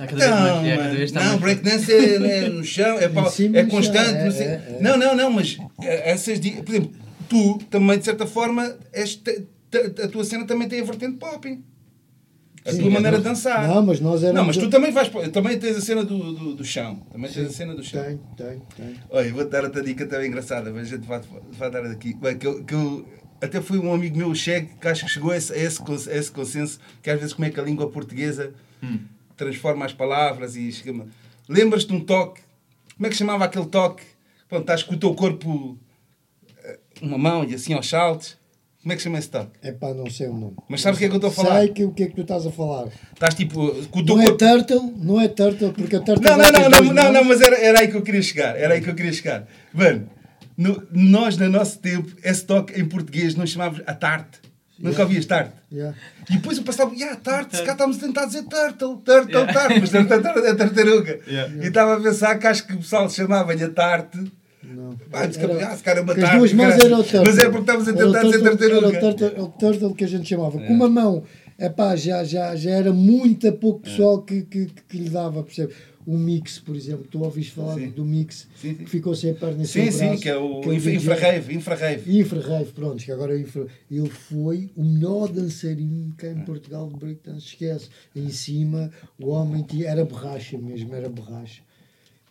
Está 0.00 0.06
cada 0.06 0.16
vez 0.16 0.30
mais. 0.30 0.54
Não, 0.54 0.62
yeah, 0.62 0.76
cada 0.76 0.82
mano, 0.84 0.96
vez 0.96 1.10
está 1.10 1.20
não 1.20 1.28
mais- 1.30 1.40
breakdance 1.40 1.92
é, 1.92 2.44
é 2.44 2.48
no 2.48 2.64
chão, 2.64 2.98
é, 3.00 3.08
pau- 3.10 3.30
cima 3.30 3.58
é 3.58 3.60
chão, 3.62 3.70
constante. 3.70 4.10
é, 4.10 4.24
não, 4.24 4.30
sei. 4.30 4.46
é, 4.46 4.50
é. 4.50 4.78
não, 4.80 4.96
não, 4.96 5.16
não, 5.16 5.30
mas 5.32 5.58
essas. 5.82 6.38
Por 6.38 6.68
exemplo, 6.70 6.92
tu 7.28 7.58
também, 7.68 7.98
de 7.98 8.04
certa 8.04 8.24
forma, 8.26 8.76
te- 9.24 10.02
a 10.02 10.08
tua 10.08 10.24
cena 10.24 10.46
também 10.46 10.68
tem 10.68 10.80
a 10.80 10.84
vertente 10.84 11.16
popping. 11.18 11.64
A 12.64 12.70
Sim, 12.72 12.82
tua 12.82 12.90
maneira 12.90 13.16
de 13.18 13.24
dançar. 13.24 13.66
Não, 13.66 13.84
mas 13.84 13.98
nós 13.98 14.22
éramos. 14.22 14.38
Não, 14.38 14.46
mas 14.46 14.56
tu 14.56 14.68
também 14.70 14.92
vais. 14.92 15.08
Também 15.32 15.58
tens 15.58 15.76
a 15.76 15.80
cena 15.80 16.04
do, 16.04 16.32
do, 16.32 16.54
do 16.54 16.64
chão. 16.64 16.96
Também 17.10 17.30
tens 17.30 17.46
a 17.48 17.50
cena 17.50 17.74
do 17.74 17.82
chão. 17.82 18.02
Tem, 18.04 18.20
tem, 18.36 18.62
tem. 18.76 18.94
Olha, 19.10 19.32
vou 19.32 19.48
dar 19.48 19.64
outra 19.64 19.82
dica 19.82 20.06
também 20.06 20.28
engraçada, 20.28 20.70
mas 20.70 20.82
a 20.82 20.96
gente 20.96 21.06
vai, 21.06 21.20
vai 21.52 21.70
dar 21.70 21.84
aqui. 21.86 22.14
Bem, 22.14 22.36
que 22.38 22.46
eu, 22.46 22.62
que 22.64 22.74
eu, 22.74 23.08
até 23.40 23.60
foi 23.60 23.78
um 23.78 23.92
amigo 23.92 24.16
meu, 24.18 24.28
o 24.28 24.34
Chegue, 24.34 24.70
que 24.80 24.86
acho 24.86 25.06
que 25.06 25.10
chegou 25.10 25.30
a 25.30 25.36
esse, 25.36 25.52
a 25.52 25.56
esse, 25.56 25.80
a 26.10 26.14
esse 26.16 26.30
consenso, 26.30 26.78
que 27.02 27.08
às 27.10 27.18
vezes 27.18 27.32
como 27.32 27.46
é 27.46 27.50
que 27.50 27.58
a 27.58 27.62
língua 27.62 27.88
portuguesa 27.90 28.52
transforma 29.38 29.86
as 29.86 29.92
palavras 29.92 30.56
e 30.56 30.70
chega 30.72 31.06
Lembras-te 31.48 31.88
de 31.88 31.94
um 31.94 32.00
toque? 32.00 32.40
Como 32.96 33.06
é 33.06 33.10
que 33.10 33.16
chamava 33.16 33.44
aquele 33.44 33.66
toque? 33.66 34.02
Quando 34.48 34.62
estás 34.62 34.82
com 34.82 34.94
o 34.94 34.98
teu 34.98 35.14
corpo, 35.14 35.78
eh, 36.64 36.78
uma 37.00 37.16
mão 37.16 37.44
e 37.44 37.54
assim 37.54 37.72
aos 37.72 37.88
saltos. 37.88 38.36
Como 38.82 38.92
é 38.92 38.96
que 38.96 39.02
chama 39.02 39.18
esse 39.18 39.28
toque? 39.28 39.50
É 39.62 39.72
pá, 39.72 39.92
não 39.92 40.08
sei 40.10 40.28
o 40.28 40.32
nome. 40.34 40.56
Mas 40.68 40.80
sabes 40.80 40.96
o 40.96 41.00
que 41.00 41.04
é 41.06 41.08
que 41.08 41.14
eu 41.14 41.18
estou 41.18 41.30
a 41.30 41.32
falar? 41.32 41.58
Sei 41.60 41.68
que, 41.70 41.84
o 41.84 41.92
que 41.92 42.02
é 42.04 42.06
que 42.06 42.14
tu 42.14 42.22
estás 42.22 42.46
a 42.46 42.50
falar. 42.50 42.88
Estás 43.12 43.34
tipo 43.34 43.54
com 43.88 44.00
o 44.00 44.04
teu 44.04 44.16
Não 44.16 44.22
é 44.22 44.26
corpo. 44.26 44.38
turtle, 44.38 44.94
não 44.96 45.20
é 45.20 45.28
turtle, 45.28 45.72
porque 45.72 45.96
a 45.96 46.00
turtle 46.00 46.24
Não, 46.24 46.36
não, 46.38 46.50
não, 46.52 46.70
não, 46.70 46.92
não, 46.94 47.12
não, 47.12 47.24
mas 47.24 47.40
era, 47.40 47.56
era 47.58 47.80
aí 47.80 47.88
que 47.88 47.96
eu 47.96 48.02
queria 48.02 48.22
chegar. 48.22 48.56
Era 48.56 48.74
aí 48.74 48.80
que 48.80 48.88
eu 48.90 48.94
queria 48.94 49.12
chegar. 49.12 49.46
Mano, 49.74 50.08
no- 50.56 50.86
nós, 50.92 51.36
no 51.36 51.48
nosso 51.48 51.78
tempo, 51.80 52.14
esse 52.22 52.44
toque 52.46 52.78
em 52.80 52.84
português 52.84 53.34
não 53.34 53.46
chamávamos 53.46 53.82
a 53.86 53.94
tarte. 53.94 54.40
Nunca 54.78 55.02
ouvias 55.02 55.26
tarte. 55.26 55.52
Yeah. 55.72 55.96
E 56.30 56.34
depois 56.34 56.56
eu 56.58 56.64
passava, 56.64 56.94
yeah, 56.94 57.16
tarte, 57.16 57.56
se 57.56 57.62
cá 57.64 57.72
estamos 57.72 57.96
a 57.96 58.00
tentar 58.00 58.26
dizer 58.26 58.44
turtle, 58.44 58.96
turtle, 58.98 59.46
tarte, 59.52 59.80
mas 59.80 59.90
turtle 59.90 60.46
é 60.46 60.54
tartaruga. 60.54 61.18
Yeah. 61.26 61.54
E 61.64 61.66
estava 61.68 61.96
a 61.96 62.00
pensar 62.00 62.38
que 62.38 62.46
acho 62.46 62.66
que 62.66 62.74
o 62.74 62.78
pessoal 62.78 63.10
chamava-lhe 63.10 63.64
a 63.64 63.70
tarte. 63.70 64.18
Não. 64.62 64.96
Ah, 65.12 65.24
Era- 65.24 65.66
ah, 65.68 65.76
se 65.76 65.82
cara 65.82 66.00
é 66.00 66.24
as 66.24 66.30
duas 66.36 66.52
mãos 66.52 66.68
caralho. 66.74 66.84
era 66.84 66.94
o 66.98 67.02
turtle. 67.02 67.24
Mas 67.26 67.38
é 67.38 67.44
porque 67.46 67.60
estavas 67.60 67.88
a 67.88 67.92
tentar 67.92 68.22
dizer 68.22 68.42
tartaruga. 68.42 68.96
Era 68.96 69.06
o 69.06 69.14
turtle, 69.14 69.42
o 69.42 69.48
turtle 69.48 69.94
que 69.94 70.04
a 70.04 70.08
gente 70.08 70.28
chamava. 70.28 70.58
Com 70.58 70.72
uma 70.72 70.88
mão, 70.88 71.24
epá, 71.58 71.96
já, 71.96 72.22
já, 72.22 72.54
já 72.54 72.70
era 72.70 72.92
muito 72.92 73.48
a 73.48 73.52
pouco 73.52 73.80
pessoal 73.80 74.22
que, 74.22 74.42
que, 74.42 74.66
que 74.88 74.98
lhe 74.98 75.10
dava, 75.10 75.42
percebe? 75.42 75.72
O 76.10 76.16
mix, 76.16 76.58
por 76.58 76.74
exemplo, 76.74 77.06
tu 77.10 77.22
ouviste 77.22 77.52
falar 77.52 77.74
Sim. 77.74 77.90
do 77.90 78.02
mix 78.02 78.48
Sim, 78.56 78.70
sim. 78.70 78.84
que 78.84 78.86
ficou 78.88 79.14
sem 79.14 79.30
a 79.32 79.34
perna 79.34 79.62
e 79.62 79.66
Sim, 79.66 79.82
sem 79.82 79.92
sim, 79.92 80.06
braço, 80.06 80.22
que 80.22 80.28
é 80.30 80.36
o 80.38 80.60
que 80.62 80.70
é 80.70 80.74
infra- 80.74 80.92
infrarrave. 80.94 82.18
Infrarave, 82.18 82.72
pronto, 82.72 83.04
que 83.04 83.12
agora 83.12 83.36
é 83.36 83.40
infra... 83.42 83.66
ele 83.90 84.08
foi 84.08 84.70
o 84.74 84.82
melhor 84.82 85.28
dançarino 85.28 86.14
cá 86.16 86.28
em 86.28 86.40
Portugal 86.46 86.88
de 86.88 86.96
breakdance, 86.96 87.46
esquece. 87.48 87.90
Em 88.16 88.30
cima, 88.30 88.90
o 89.18 89.28
homem 89.28 89.62
tinha, 89.64 89.86
era 89.86 90.02
borracha 90.02 90.56
mesmo, 90.56 90.94
era 90.94 91.10
borracha. 91.10 91.60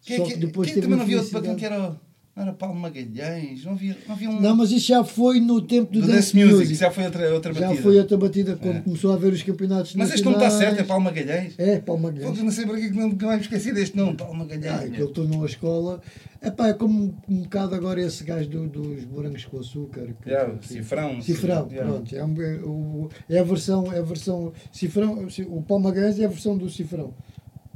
Quem, 0.02 0.18
Só 0.18 0.24
quem, 0.24 0.34
que 0.34 0.40
depois 0.48 0.72
quem 0.72 0.82
também 0.82 0.98
não 0.98 1.04
havia 1.04 1.18
outro 1.18 1.32
para 1.32 1.42
quem 1.42 1.52
infelicidade. 1.54 1.82
que 1.84 1.92
era. 1.92 2.07
Não 2.38 2.44
era 2.44 2.54
Paulo 2.54 2.76
Magalhães, 2.80 3.66
não 3.66 3.72
havia, 3.72 3.98
não 4.08 4.14
havia 4.14 4.30
um. 4.30 4.40
Não, 4.40 4.56
mas 4.56 4.70
isso 4.72 4.86
já 4.90 5.04
foi 5.04 5.40
no 5.40 5.60
tempo 5.60 5.92
do, 5.92 6.02
do 6.02 6.06
Dance, 6.06 6.14
Dance 6.18 6.36
Music, 6.38 6.56
Music. 6.60 6.76
já 6.76 6.92
foi 6.92 7.06
outra, 7.06 7.34
outra 7.34 7.52
Já 7.52 7.62
batida. 7.62 7.82
foi 7.82 7.98
outra 7.98 8.18
batida 8.18 8.56
quando 8.56 8.76
É. 8.78 8.82
começou 8.82 9.12
a 9.12 9.16
haver 9.16 9.34
os 9.34 9.42
campeonatos 9.42 9.96
Mas 9.96 10.12
este 10.14 10.24
não 10.24 10.34
está 10.34 10.52
certo, 10.52 10.80
é 10.80 10.84
Paulo 10.84 11.04
Magalhães. 11.04 11.56
É, 11.58 11.80
Paulo 11.80 12.04
Magalhães. 12.04 12.30
Fogo, 12.30 12.44
não 12.44 12.52
sei 12.52 12.66
para 12.68 12.80
que 12.80 12.90
não 12.92 13.10
nunca 13.10 13.26
mais 13.26 13.40
me 13.40 13.44
esqueci 13.46 13.74
deste 13.74 13.98
nome, 13.98 14.16
Paulo 14.16 14.36
Ah, 14.36 14.38
Magalhães. 14.38 14.92
que 14.96 15.02
ele 15.02 15.12
tornou 15.14 15.42
a 15.42 15.46
escola. 15.48 16.00
Epá, 16.40 16.68
é 16.68 16.74
como 16.76 17.16
um 17.28 17.42
bocado 17.42 17.74
agora 17.74 18.00
esse 18.00 18.24
gajo 18.24 18.48
do- 18.48 18.68
dos 18.68 19.04
morangos 19.06 19.44
com 19.46 19.58
açúcar. 19.60 20.06
que- 20.22 20.30
Yeah, 20.30 20.54
que- 20.60 20.68
Cifrão. 20.68 21.20
Cifrão, 21.20 21.68
Yeah. 21.72 21.92
pronto. 21.92 22.16
É, 22.16 22.24
um- 22.24 22.40
é 22.44 22.56
o- 22.64 23.10
é 23.30 23.40
a 23.40 23.44
versão, 23.44 23.92
é 23.92 23.98
a 23.98 24.04
versão. 24.04 24.54
Cifrão, 24.72 25.28
o 25.48 25.64
Paulo 25.64 25.84
Magalhães 25.86 26.20
é 26.20 26.26
a 26.26 26.30
versão 26.30 26.56
do 26.56 26.70
Cifrão. 26.70 27.16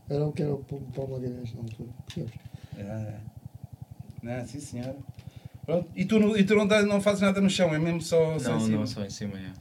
Era 0.07 0.24
o 0.28 0.32
que 0.32 0.43
era 0.43 0.53
o 0.53 0.57
Paulo 0.93 1.14
Magalhães 1.14 1.51
na 1.55 1.62
altura. 1.62 1.89
percebes? 2.05 2.34
Yeah. 2.78 3.31
Não, 4.22 4.46
sim 4.46 4.60
senhora. 4.60 4.96
Pronto. 5.66 5.90
E 5.96 6.06
tu, 6.06 6.38
e 6.38 6.44
tu 6.44 6.56
não, 6.56 6.68
dá- 6.68 6.84
não 6.84 7.02
fazes 7.02 7.22
nada 7.22 7.40
no 7.40 7.50
chão, 7.50 7.74
é 7.74 7.80
mesmo 7.80 8.02
só, 8.02 8.38
só 8.40 8.50
Não, 8.52 8.58
em 8.58 8.60
cima? 8.62 8.78
não, 8.78 8.88
só 8.88 9.04
em 9.04 9.10
cima, 9.10 9.38
é. 9.38 9.52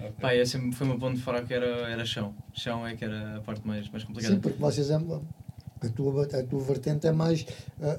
Ok. 0.00 0.12
Pá, 0.20 0.34
esse 0.34 0.52
sempre 0.52 0.72
foi 0.72 0.86
o 0.86 0.90
meu 0.90 0.98
ponto 0.98 1.20
fraco, 1.20 1.52
era, 1.52 1.66
era 1.66 2.04
chão. 2.04 2.34
Chão 2.52 2.86
é 2.86 2.94
que 2.94 3.04
era 3.04 3.36
a 3.38 3.40
parte 3.40 3.66
mais, 3.66 3.88
mais 3.88 4.04
complicada. 4.04 4.34
Sim, 4.34 4.40
porque 4.40 4.58
vocês 4.58 4.90
é. 4.90 4.94
A 4.94 5.88
tua, 5.90 6.24
a 6.24 6.42
tua 6.42 6.60
vertente 6.60 7.06
é 7.06 7.12
mais 7.12 7.46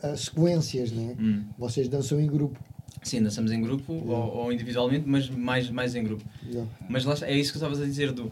a, 0.03 0.15
sequências, 0.15 0.91
né? 0.91 1.15
Hum. 1.19 1.45
Vocês 1.57 1.87
dançam 1.87 2.19
em 2.19 2.27
grupo. 2.27 2.59
Sim, 3.03 3.21
dançamos 3.21 3.51
em 3.51 3.61
grupo 3.61 3.93
ou, 3.93 4.35
ou 4.37 4.53
individualmente, 4.53 5.07
mas 5.07 5.29
mais, 5.29 5.69
mais 5.69 5.95
em 5.95 6.03
grupo. 6.03 6.23
Yeah. 6.45 6.69
Mas 6.89 7.05
lá 7.05 7.15
é 7.21 7.37
isso 7.37 7.51
que 7.51 7.57
estavas 7.57 7.79
a 7.79 7.85
dizer, 7.85 8.11
do 8.11 8.31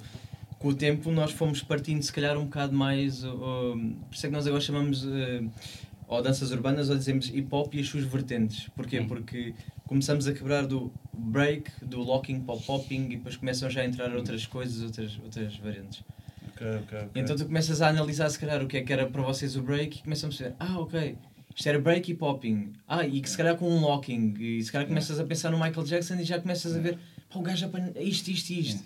com 0.60 0.70
o 0.70 0.74
tempo 0.74 1.12
nós 1.12 1.32
fomos 1.32 1.62
partindo 1.62 2.02
se 2.02 2.12
calhar 2.12 2.38
um 2.38 2.46
bocado 2.46 2.74
mais, 2.74 3.24
uh, 3.24 3.30
por 3.30 4.16
isso 4.16 4.26
é 4.26 4.30
que 4.30 4.36
nós 4.36 4.48
agora 4.48 4.62
chamamos 4.62 5.06
uh, 5.06 5.50
ou 6.08 6.22
danças 6.22 6.52
urbanas 6.52 6.90
ou 6.90 6.98
dizemos 6.98 7.28
hip 7.30 7.48
hop 7.52 7.74
e 7.76 7.82
as 7.82 7.88
suas 7.88 8.06
vertentes. 8.06 8.70
Porquê? 8.70 9.02
Porque 9.02 9.54
começamos 9.86 10.28
a 10.28 10.34
quebrar 10.34 10.66
do 10.66 10.92
break, 11.14 11.70
do 11.86 12.00
locking 12.00 12.42
para 12.42 12.56
o 12.56 12.62
popping 12.62 13.06
e 13.06 13.18
depois 13.18 13.36
começam 13.36 13.70
já 13.70 13.82
a 13.82 13.86
entrar 13.86 14.16
outras 14.16 14.46
coisas, 14.46 14.82
outras, 14.82 15.20
outras 15.24 15.56
variantes. 15.58 16.04
Ok, 16.50 16.68
ok, 16.68 17.00
ok. 17.00 17.10
Então 17.16 17.36
tu 17.36 17.46
começas 17.46 17.82
a 17.82 17.90
analisar 17.90 18.30
se 18.30 18.40
calhar 18.40 18.64
o 18.64 18.68
que 18.68 18.78
é 18.78 18.82
que 18.82 18.92
era 18.92 19.06
para 19.06 19.22
vocês 19.22 19.56
o 19.56 19.62
break 19.62 20.00
e 20.00 20.04
começamos 20.04 20.36
a 20.36 20.38
dizer, 20.38 20.56
ah 20.60 20.80
ok, 20.80 21.18
isto 21.56 21.68
era 21.68 21.80
break 21.80 22.12
e 22.12 22.16
popping. 22.16 22.74
Ah, 22.88 23.06
e 23.06 23.20
que 23.20 23.30
se 23.30 23.36
calhar 23.36 23.56
com 23.58 23.70
um 23.70 23.82
locking. 23.82 24.36
E 24.40 24.64
se 24.64 24.72
calhar 24.72 24.88
começas 24.88 25.20
a 25.20 25.24
pensar 25.24 25.52
no 25.52 25.58
Michael 25.58 25.86
Jackson 25.86 26.16
e 26.16 26.24
já 26.24 26.40
começas 26.40 26.76
a 26.76 26.80
ver, 26.80 27.00
pá, 27.30 27.40
o 27.40 27.42
gajo 27.42 27.66
apanha 27.66 27.92
isto, 28.00 28.30
isto 28.30 28.52
e 28.52 28.60
isto. 28.60 28.84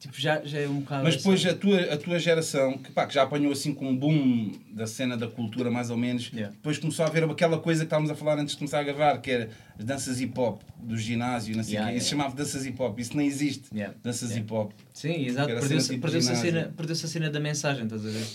Tipo, 0.00 0.18
já, 0.18 0.40
já 0.42 0.58
é 0.58 0.66
um 0.66 0.80
bocado. 0.80 1.04
Mas 1.04 1.16
depois 1.16 1.40
assim. 1.44 1.54
a 1.54 1.58
tua, 1.58 1.78
a 1.92 1.96
tua 1.98 2.18
geração, 2.18 2.78
que, 2.78 2.90
pá, 2.90 3.06
que 3.06 3.12
já 3.12 3.22
apanhou 3.22 3.52
assim 3.52 3.74
com 3.74 3.86
um 3.90 3.94
boom 3.94 4.50
da 4.72 4.86
cena 4.86 5.14
da 5.14 5.28
cultura, 5.28 5.70
mais 5.70 5.90
ou 5.90 5.96
menos, 5.98 6.30
Yeah. 6.32 6.52
depois 6.56 6.78
começou 6.78 7.04
a 7.04 7.08
haver 7.08 7.22
aquela 7.24 7.58
coisa 7.58 7.80
que 7.82 7.86
estávamos 7.86 8.10
a 8.10 8.14
falar 8.14 8.38
antes 8.38 8.54
de 8.54 8.58
começar 8.58 8.80
a 8.80 8.82
gravar, 8.82 9.18
que 9.20 9.30
era 9.30 9.50
as 9.78 9.84
danças 9.84 10.18
hip 10.18 10.40
hop 10.40 10.62
do 10.82 10.96
ginásio, 10.96 11.54
não 11.54 11.62
sei 11.62 11.74
Yeah, 11.74 11.92
quê. 11.92 11.98
Isso 11.98 12.08
se 12.08 12.14
yeah. 12.14 12.24
chamava 12.30 12.34
danças 12.42 12.64
hip 12.66 12.82
hop, 12.82 12.98
isso 12.98 13.14
nem 13.16 13.26
existe. 13.26 13.64
Yeah. 13.74 13.94
Danças 14.02 14.30
Yeah. 14.30 14.40
hip 14.42 14.52
hop. 14.54 14.72
Sim, 14.94 15.26
exato. 15.26 15.48
Perdeu-se 15.54 15.88
tipo 15.90 16.00
perdeu 16.00 16.18
a, 16.20 16.34
cena, 16.34 16.72
perdeu 16.74 16.92
a 16.94 16.96
cena 16.96 17.30
da 17.30 17.40
mensagem, 17.40 17.84
estás 17.84 18.06
a 18.06 18.08
ver? 18.08 18.26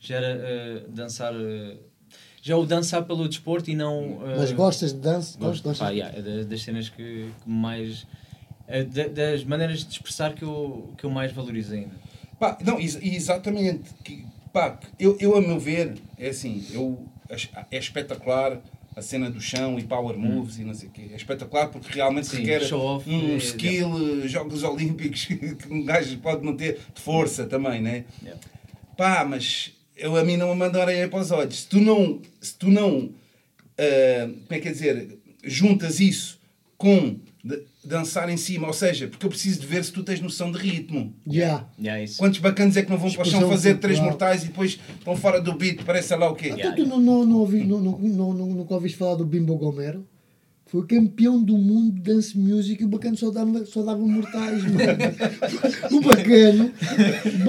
Já 0.00 0.16
era 0.16 0.26
eh, 0.26 0.82
dançar. 0.88 1.32
eh, 1.36 1.76
já 2.42 2.56
o 2.56 2.66
dançar 2.66 3.04
pelo 3.04 3.28
desporto 3.28 3.70
e 3.70 3.76
não. 3.76 4.20
eh, 4.26 4.34
Mas 4.38 4.50
gostas 4.50 4.92
de 4.92 4.98
dança? 4.98 5.38
Gosto, 5.38 5.62
Gostas? 5.62 5.78
pá, 5.78 5.90
yeah, 5.92 6.18
é 6.18 6.20
das, 6.20 6.46
das 6.46 6.62
cenas 6.62 6.88
que, 6.88 7.28
que 7.44 7.48
mais. 7.48 8.04
É 8.72 8.84
da- 8.84 9.08
das 9.08 9.44
maneiras 9.44 9.84
de 9.84 9.92
expressar 9.92 10.34
que 10.34 10.42
eu, 10.42 10.92
que 10.96 11.04
eu 11.04 11.10
mais 11.10 11.30
valorizo 11.32 11.74
ainda. 11.74 11.94
Pá, 12.40 12.56
não, 12.64 12.80
ex- 12.80 12.98
exatamente. 13.02 13.90
Que, 14.02 14.24
pá, 14.52 14.78
eu, 14.98 15.16
eu, 15.20 15.36
a 15.36 15.40
meu 15.40 15.58
ver, 15.60 15.94
é 16.18 16.30
assim, 16.30 16.64
eu, 16.72 17.06
é 17.70 17.78
espetacular 17.78 18.60
a 18.96 19.00
cena 19.02 19.30
do 19.30 19.40
chão 19.40 19.78
e 19.78 19.84
power 19.84 20.16
moves 20.18 20.58
e 20.58 20.64
não 20.64 20.74
sei 20.74 20.88
o 20.88 20.92
quê. 20.92 21.08
É 21.12 21.16
espetacular 21.16 21.68
porque 21.68 21.92
realmente 21.92 22.26
Sim, 22.28 22.38
requer 22.38 22.62
um 22.74 23.34
é, 23.34 23.36
skill, 23.36 24.24
eh, 24.24 24.28
Jogos 24.28 24.62
Olímpicos, 24.62 25.24
que 25.26 25.56
um 25.70 25.84
gajo 25.84 26.16
pode 26.18 26.44
não 26.44 26.56
ter 26.56 26.78
de 26.94 27.00
força 27.00 27.44
também, 27.46 27.80
né? 27.80 28.04
Yeah. 28.22 28.40
Pá, 28.96 29.24
mas 29.24 29.72
eu, 29.96 30.16
a 30.16 30.24
mim 30.24 30.36
não 30.36 30.48
me 30.48 30.56
mandam 30.56 30.80
areia 30.82 31.08
para 31.08 31.20
os 31.20 31.30
olhos. 31.30 31.60
Se 31.60 31.68
tu 31.68 31.80
não, 31.80 32.20
se 32.40 32.54
tu 32.54 32.70
não 32.70 33.10
ah, 33.78 34.26
como 34.46 34.46
é 34.50 34.58
que 34.60 34.68
é 34.68 34.72
dizer, 34.72 35.18
juntas 35.44 36.00
isso 36.00 36.38
com 36.76 37.16
dançar 37.84 38.28
em 38.30 38.36
cima, 38.36 38.68
ou 38.68 38.72
seja, 38.72 39.08
porque 39.08 39.26
eu 39.26 39.30
preciso 39.30 39.60
de 39.60 39.66
ver 39.66 39.84
se 39.84 39.92
tu 39.92 40.02
tens 40.04 40.20
noção 40.20 40.52
de 40.52 40.58
ritmo. 40.58 41.12
Yeah. 41.26 41.66
Yeah, 41.78 42.02
isso. 42.02 42.18
Quantos 42.18 42.38
bacanas 42.38 42.76
é 42.76 42.82
que 42.82 42.90
não 42.90 42.98
vão 42.98 43.10
para 43.10 43.22
o 43.22 43.24
chão 43.24 43.48
fazer 43.48 43.78
três 43.78 43.98
mortais 43.98 44.44
e 44.44 44.46
depois 44.46 44.78
estão 44.98 45.16
fora 45.16 45.40
do 45.40 45.52
beat, 45.54 45.82
parece 45.84 46.14
lá 46.14 46.30
o 46.30 46.36
quê? 46.36 46.54
Então 46.56 46.74
tu 46.74 46.86
não, 46.86 47.00
não, 47.00 47.24
não, 47.26 47.36
ouvi, 47.38 47.64
não, 47.64 47.80
não, 47.80 47.98
não, 47.98 48.32
não- 48.32 48.46
nunca 48.46 48.74
ouviste 48.74 48.96
falar 48.96 49.16
do 49.16 49.24
Bimbo 49.24 49.56
Gomero? 49.56 50.06
Foi 50.66 50.86
campeão 50.86 51.42
do 51.42 51.58
mundo 51.58 51.92
de 51.96 52.00
dance 52.00 52.38
music 52.38 52.80
e 52.80 52.86
o 52.86 52.88
bacana 52.88 53.14
só 53.16 53.30
dava, 53.30 53.66
só 53.66 53.82
dava 53.82 53.98
mortais, 53.98 54.62
mano. 54.62 54.78
O 55.92 56.00
bacano, 56.00 56.72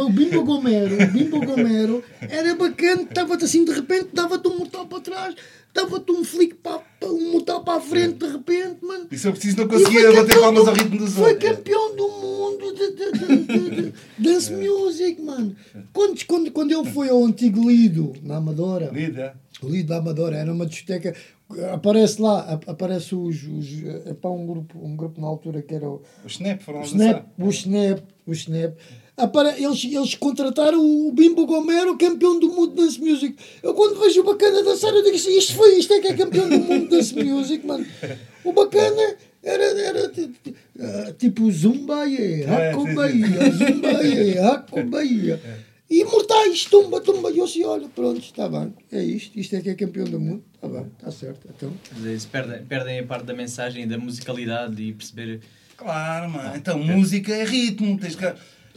o 0.05 0.09
Bimbo 0.09 0.43
Gomero, 0.43 1.01
o 1.01 1.07
Bimbo 1.11 1.39
Gomero 1.45 2.03
era 2.19 2.53
bacana, 2.55 3.03
estava-te 3.03 3.45
assim 3.45 3.63
de 3.63 3.71
repente, 3.71 4.09
dava-te 4.13 4.45
um 4.49 4.57
mortal 4.57 4.87
para 4.87 4.99
trás, 4.99 5.35
dava-te 5.73 6.11
um 6.11 6.23
flick 6.23 6.55
para, 6.55 6.81
um 7.03 7.31
mortal 7.31 7.63
para 7.63 7.77
a 7.77 7.81
frente 7.81 8.19
de 8.19 8.27
repente, 8.31 8.77
mano. 8.83 9.07
Se 9.11 9.27
eu 9.27 9.31
preciso 9.31 9.57
não 9.57 9.67
foi 9.69 9.79
conseguia 9.79 10.07
bater 10.11 10.21
campeão 10.21 10.41
palmas 10.41 10.63
do- 10.63 10.69
ao 10.69 10.75
ritmo 10.75 10.97
dos 10.97 11.13
Foi 11.13 11.33
outros. 11.33 11.49
campeão 11.51 11.95
do 11.95 12.07
mundo 12.09 12.73
de, 12.73 12.91
de, 12.95 13.81
de, 13.91 13.93
dance 14.19 14.53
music, 14.53 15.21
mano. 15.21 15.55
Quando, 15.91 16.25
quando, 16.25 16.51
quando 16.51 16.71
ele 16.71 16.89
foi 16.91 17.09
ao 17.09 17.23
antigo 17.23 17.69
Lido, 17.69 18.13
na 18.23 18.37
Amadora, 18.37 18.89
Lida. 18.93 19.35
o 19.61 19.67
Lido 19.67 19.89
da 19.89 19.97
Amadora 19.97 20.37
era 20.37 20.51
uma 20.53 20.65
discoteca. 20.65 21.15
Aparece 21.71 22.19
lá, 22.21 22.39
ap- 22.53 22.67
aparece 22.69 23.13
os. 23.13 23.43
os 23.43 23.83
é 24.05 24.13
para 24.13 24.31
um 24.31 24.45
grupo, 24.47 24.79
um 24.83 24.95
grupo 24.95 25.21
na 25.21 25.27
altura 25.27 25.61
que 25.61 25.75
era 25.75 25.87
o, 25.87 26.01
O 26.23 26.27
Snap 26.27 26.61
foram 26.61 26.79
o 26.79 26.81
a 26.81 26.85
Snap. 26.85 27.11
dançar. 27.11 27.25
O 27.37 27.49
Snap. 27.51 27.99
O 28.25 28.31
Snap. 28.31 28.73
Apare, 29.15 29.63
eles, 29.63 29.83
eles 29.83 30.15
contrataram 30.15 30.79
o 30.79 31.11
Bimbo 31.11 31.45
Gomero, 31.45 31.95
campeão 31.97 32.39
do 32.39 32.47
mundo 32.47 32.73
dance 32.73 32.99
music. 32.99 33.35
Eu 33.61 33.75
quando 33.75 33.99
vejo 33.99 34.21
o 34.21 34.23
bacana 34.23 34.63
dançar, 34.63 34.91
eu 34.91 35.03
digo 35.03 35.15
assim: 35.15 35.37
isto 35.37 35.53
foi, 35.53 35.77
isto 35.77 35.93
é 35.93 35.99
que 35.99 36.07
é 36.07 36.13
campeão 36.15 36.49
do 36.49 36.59
mundo 36.59 36.89
dance 36.89 37.15
music, 37.15 37.65
mano. 37.65 37.85
O 38.43 38.51
bacana 38.51 39.15
era, 39.43 39.63
era 39.63 40.11
ah, 40.79 41.13
tipo 41.13 41.51
Zumbaie, 41.51 42.43
Hakobaia, 42.43 43.51
Zumbaie, 43.51 44.37
Hakobaia. 44.39 45.39
E 45.87 46.03
mortais, 46.09 46.65
tumba, 46.65 46.99
tumba. 46.99 47.29
E 47.29 47.37
eu 47.37 47.43
assim: 47.43 47.63
olha, 47.63 47.87
pronto, 47.89 48.19
está 48.19 48.49
bem, 48.49 48.73
é 48.91 49.03
isto, 49.03 49.37
isto 49.37 49.55
é 49.55 49.61
que 49.61 49.69
é 49.69 49.75
campeão 49.75 50.05
do 50.05 50.19
mundo, 50.19 50.43
está 50.55 50.67
bem, 50.67 50.87
está 50.97 51.11
certo. 51.11 51.47
Então, 51.55 51.71
Eles 52.03 52.25
perdem, 52.25 52.65
perdem 52.65 52.99
a 52.99 53.03
parte 53.03 53.25
da 53.25 53.33
mensagem 53.35 53.83
e 53.83 53.85
da 53.85 53.99
musicalidade 53.99 54.81
e 54.81 54.91
perceber. 54.91 55.41
Claro, 55.77 56.31
mano. 56.31 56.55
Então, 56.55 56.79
música 56.79 57.33
é 57.33 57.43
ritmo. 57.43 57.99
Tens 57.99 58.15
que... 58.15 58.33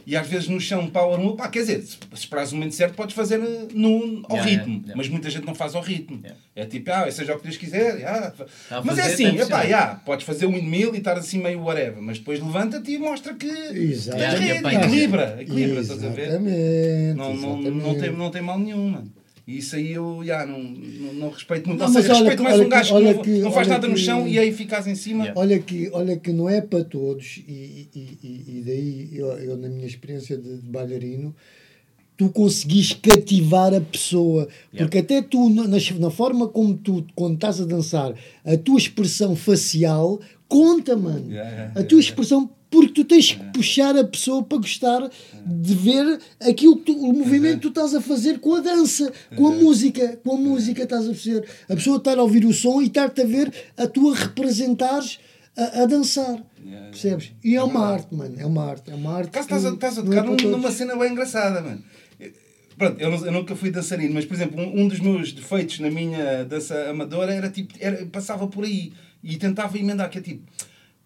E 0.09 0.15
às 0.15 0.25
vezes 0.25 0.47
no 0.47 0.57
chão, 0.61 0.87
power 0.89 1.19
move, 1.19 1.35
pá, 1.35 1.49
quer 1.49 1.59
dizer, 1.59 1.81
se 1.83 1.97
esperares 2.13 2.53
o 2.53 2.55
momento 2.55 2.73
certo, 2.73 2.95
podes 2.95 3.13
fazer 3.13 3.41
eh, 3.41 3.67
no, 3.73 4.23
ao 4.29 4.37
Yeah, 4.37 4.43
ritmo. 4.43 4.67
yeah, 4.67 4.81
yeah. 4.85 4.93
Mas 4.95 5.09
muita 5.09 5.29
gente 5.29 5.45
não 5.45 5.53
faz 5.53 5.75
ao 5.75 5.81
ritmo. 5.81 6.21
Yeah. 6.23 6.39
É 6.55 6.65
tipo, 6.65 6.89
ah, 6.93 7.11
seja 7.11 7.33
o 7.35 7.37
que 7.37 7.43
Deus 7.43 7.57
quiser. 7.57 8.07
ah, 8.07 8.31
Tá 8.69 8.81
mas 8.85 8.97
é 8.99 9.01
assim, 9.01 9.35
epá, 9.37 9.59
ser. 9.63 9.67
yeah, 9.67 9.95
podes 10.05 10.25
fazer 10.25 10.45
um 10.45 10.53
windmill 10.53 10.95
e 10.95 10.99
estar 10.99 11.17
assim 11.17 11.39
meio 11.39 11.61
whatever, 11.61 12.01
mas 12.01 12.19
depois 12.19 12.39
levanta-te 12.39 12.89
e 12.93 12.97
mostra 12.97 13.33
que 13.33 13.47
Exato. 13.47 14.17
tens 14.17 14.39
rede, 14.39 14.65
equilibra, 14.77 15.37
equilibra, 15.41 15.81
estás 15.81 16.01
a 16.01 16.07
ver? 16.07 16.27
Exatamente. 16.29 17.17
Não, 17.17 17.33
não, 17.35 17.57
não, 17.61 17.95
tem, 17.99 18.11
não 18.13 18.31
tem 18.31 18.41
mal 18.41 18.57
nenhum, 18.57 18.89
mano. 18.89 19.11
E 19.47 19.59
isso 19.59 19.77
aí 19.77 19.93
eu 19.93 20.21
já, 20.25 20.45
não, 20.45 20.59
não, 20.61 21.13
não 21.13 21.29
respeito 21.29 21.67
muito. 21.69 21.79
Não, 21.79 21.87
Ou 21.87 21.93
mas 21.93 22.01
seja, 22.03 22.13
olha 22.15 22.23
respeito 22.29 22.43
mais 22.43 22.55
olha 22.57 22.65
um 22.65 22.69
gajo 22.69 23.21
que- 23.21 23.23
que, 23.35 23.39
não, 23.39 23.51
faz 23.53 23.67
nada 23.69 23.87
no 23.87 23.93
que- 23.95 23.99
chão 24.01 24.27
e 24.27 24.37
aí 24.37 24.51
ficas 24.51 24.85
em 24.87 24.95
cima. 24.95 25.23
Yeah. 25.23 25.39
Olha 25.39 25.57
que, 25.59 25.89
olha 25.93 26.17
que 26.17 26.33
não 26.33 26.49
é 26.49 26.59
para 26.59 26.83
todos, 26.83 27.37
e, 27.47 27.87
e, 27.95 28.17
e, 28.21 28.43
e 28.57 28.63
daí 28.65 29.09
eu, 29.13 29.27
eu, 29.39 29.57
na 29.57 29.69
minha 29.69 29.87
experiência 29.87 30.37
de, 30.37 30.57
de 30.57 30.67
bailarino, 30.67 31.33
tu 32.17 32.27
conseguis 32.29 32.91
cativar 32.91 33.73
a 33.73 33.79
pessoa. 33.79 34.49
Porque 34.75 34.97
até 34.97 35.21
tu, 35.21 35.49
na, 35.49 35.65
na 35.65 36.09
forma 36.11 36.47
como 36.49 36.75
tu, 36.75 37.05
quando 37.15 37.35
estás 37.35 37.61
a 37.61 37.65
dançar, 37.65 38.13
a 38.43 38.57
tua 38.57 38.77
expressão 38.77 39.33
facial 39.33 40.19
conta, 40.49 40.95
mano. 40.97 41.31
Yeah, 41.31 41.49
yeah, 41.49 41.63
a 41.63 41.67
yeah, 41.67 41.83
tua 41.87 41.99
yeah. 41.99 42.09
expressão. 42.09 42.49
Porque 42.69 42.91
tu 42.93 43.05
tens 43.05 43.31
que 43.31 43.43
puxar 43.53 43.95
a 43.97 44.03
pessoa 44.03 44.43
para 44.43 44.57
gostar 44.57 45.09
de 45.45 45.73
ver 45.75 46.19
aquilo 46.41 46.77
que 46.77 46.91
tu- 46.93 46.97
o 46.99 47.13
movimento 47.13 47.55
que 47.55 47.61
tu 47.61 47.67
estás 47.69 47.95
a 47.95 48.01
fazer 48.01 48.39
com 48.39 48.55
a 48.55 48.59
dança, 48.59 49.11
com 49.35 49.47
a 49.47 49.51
música, 49.51 50.17
com 50.23 50.35
a 50.35 50.37
música 50.37 50.83
estás 50.83 51.07
a 51.07 51.13
fazer. 51.13 51.45
A 51.69 51.75
pessoa 51.75 51.97
estar 51.97 52.17
a 52.17 52.21
ouvir 52.23 52.43
o 52.45 52.53
som 52.53 52.81
e 52.81 52.87
estar-te 52.87 53.21
a 53.21 53.25
ver 53.25 53.53
a 53.77 53.87
tua 53.87 54.13
representares 54.15 55.19
a, 55.55 55.83
a 55.83 55.85
dançar. 55.85 56.43
Percebes? 56.91 57.31
E 57.43 57.55
é 57.55 57.63
uma 57.63 57.85
arte, 57.85 58.13
mano. 58.13 58.35
É 58.37 58.45
uma 58.45 58.65
arte. 58.69 58.91
É 58.91 58.95
uma 58.95 59.13
arte. 59.17 59.29
Por 59.31 59.39
acaso 59.39 59.45
estás 59.47 59.65
a, 59.65 59.73
estás 59.73 59.97
a 59.97 60.01
é 60.01 60.03
tocar 60.05 60.23
todos. 60.25 60.43
numa 60.43 60.71
cena 60.71 60.95
bem 60.97 61.11
engraçada, 61.13 61.61
mano. 61.61 61.81
Pronto, 62.77 62.99
eu, 63.01 63.09
não- 63.09 63.25
eu 63.25 63.31
nunca 63.31 63.55
fui 63.55 63.71
dançarino, 63.71 64.13
mas 64.13 64.25
por 64.25 64.35
exemplo, 64.35 64.61
um, 64.61 64.81
um 64.81 64.87
dos 64.87 64.99
meus 64.99 65.31
defeitos 65.31 65.79
na 65.79 65.89
minha 65.89 66.43
dança 66.45 66.89
amadora 66.89 67.33
era 67.33 67.49
tipo, 67.49 67.73
era, 67.79 68.05
passava 68.07 68.45
por 68.47 68.63
aí 68.65 68.93
e 69.23 69.35
tentava 69.37 69.79
emendar, 69.79 70.09
que 70.11 70.19
é 70.19 70.21
tipo, 70.21 70.43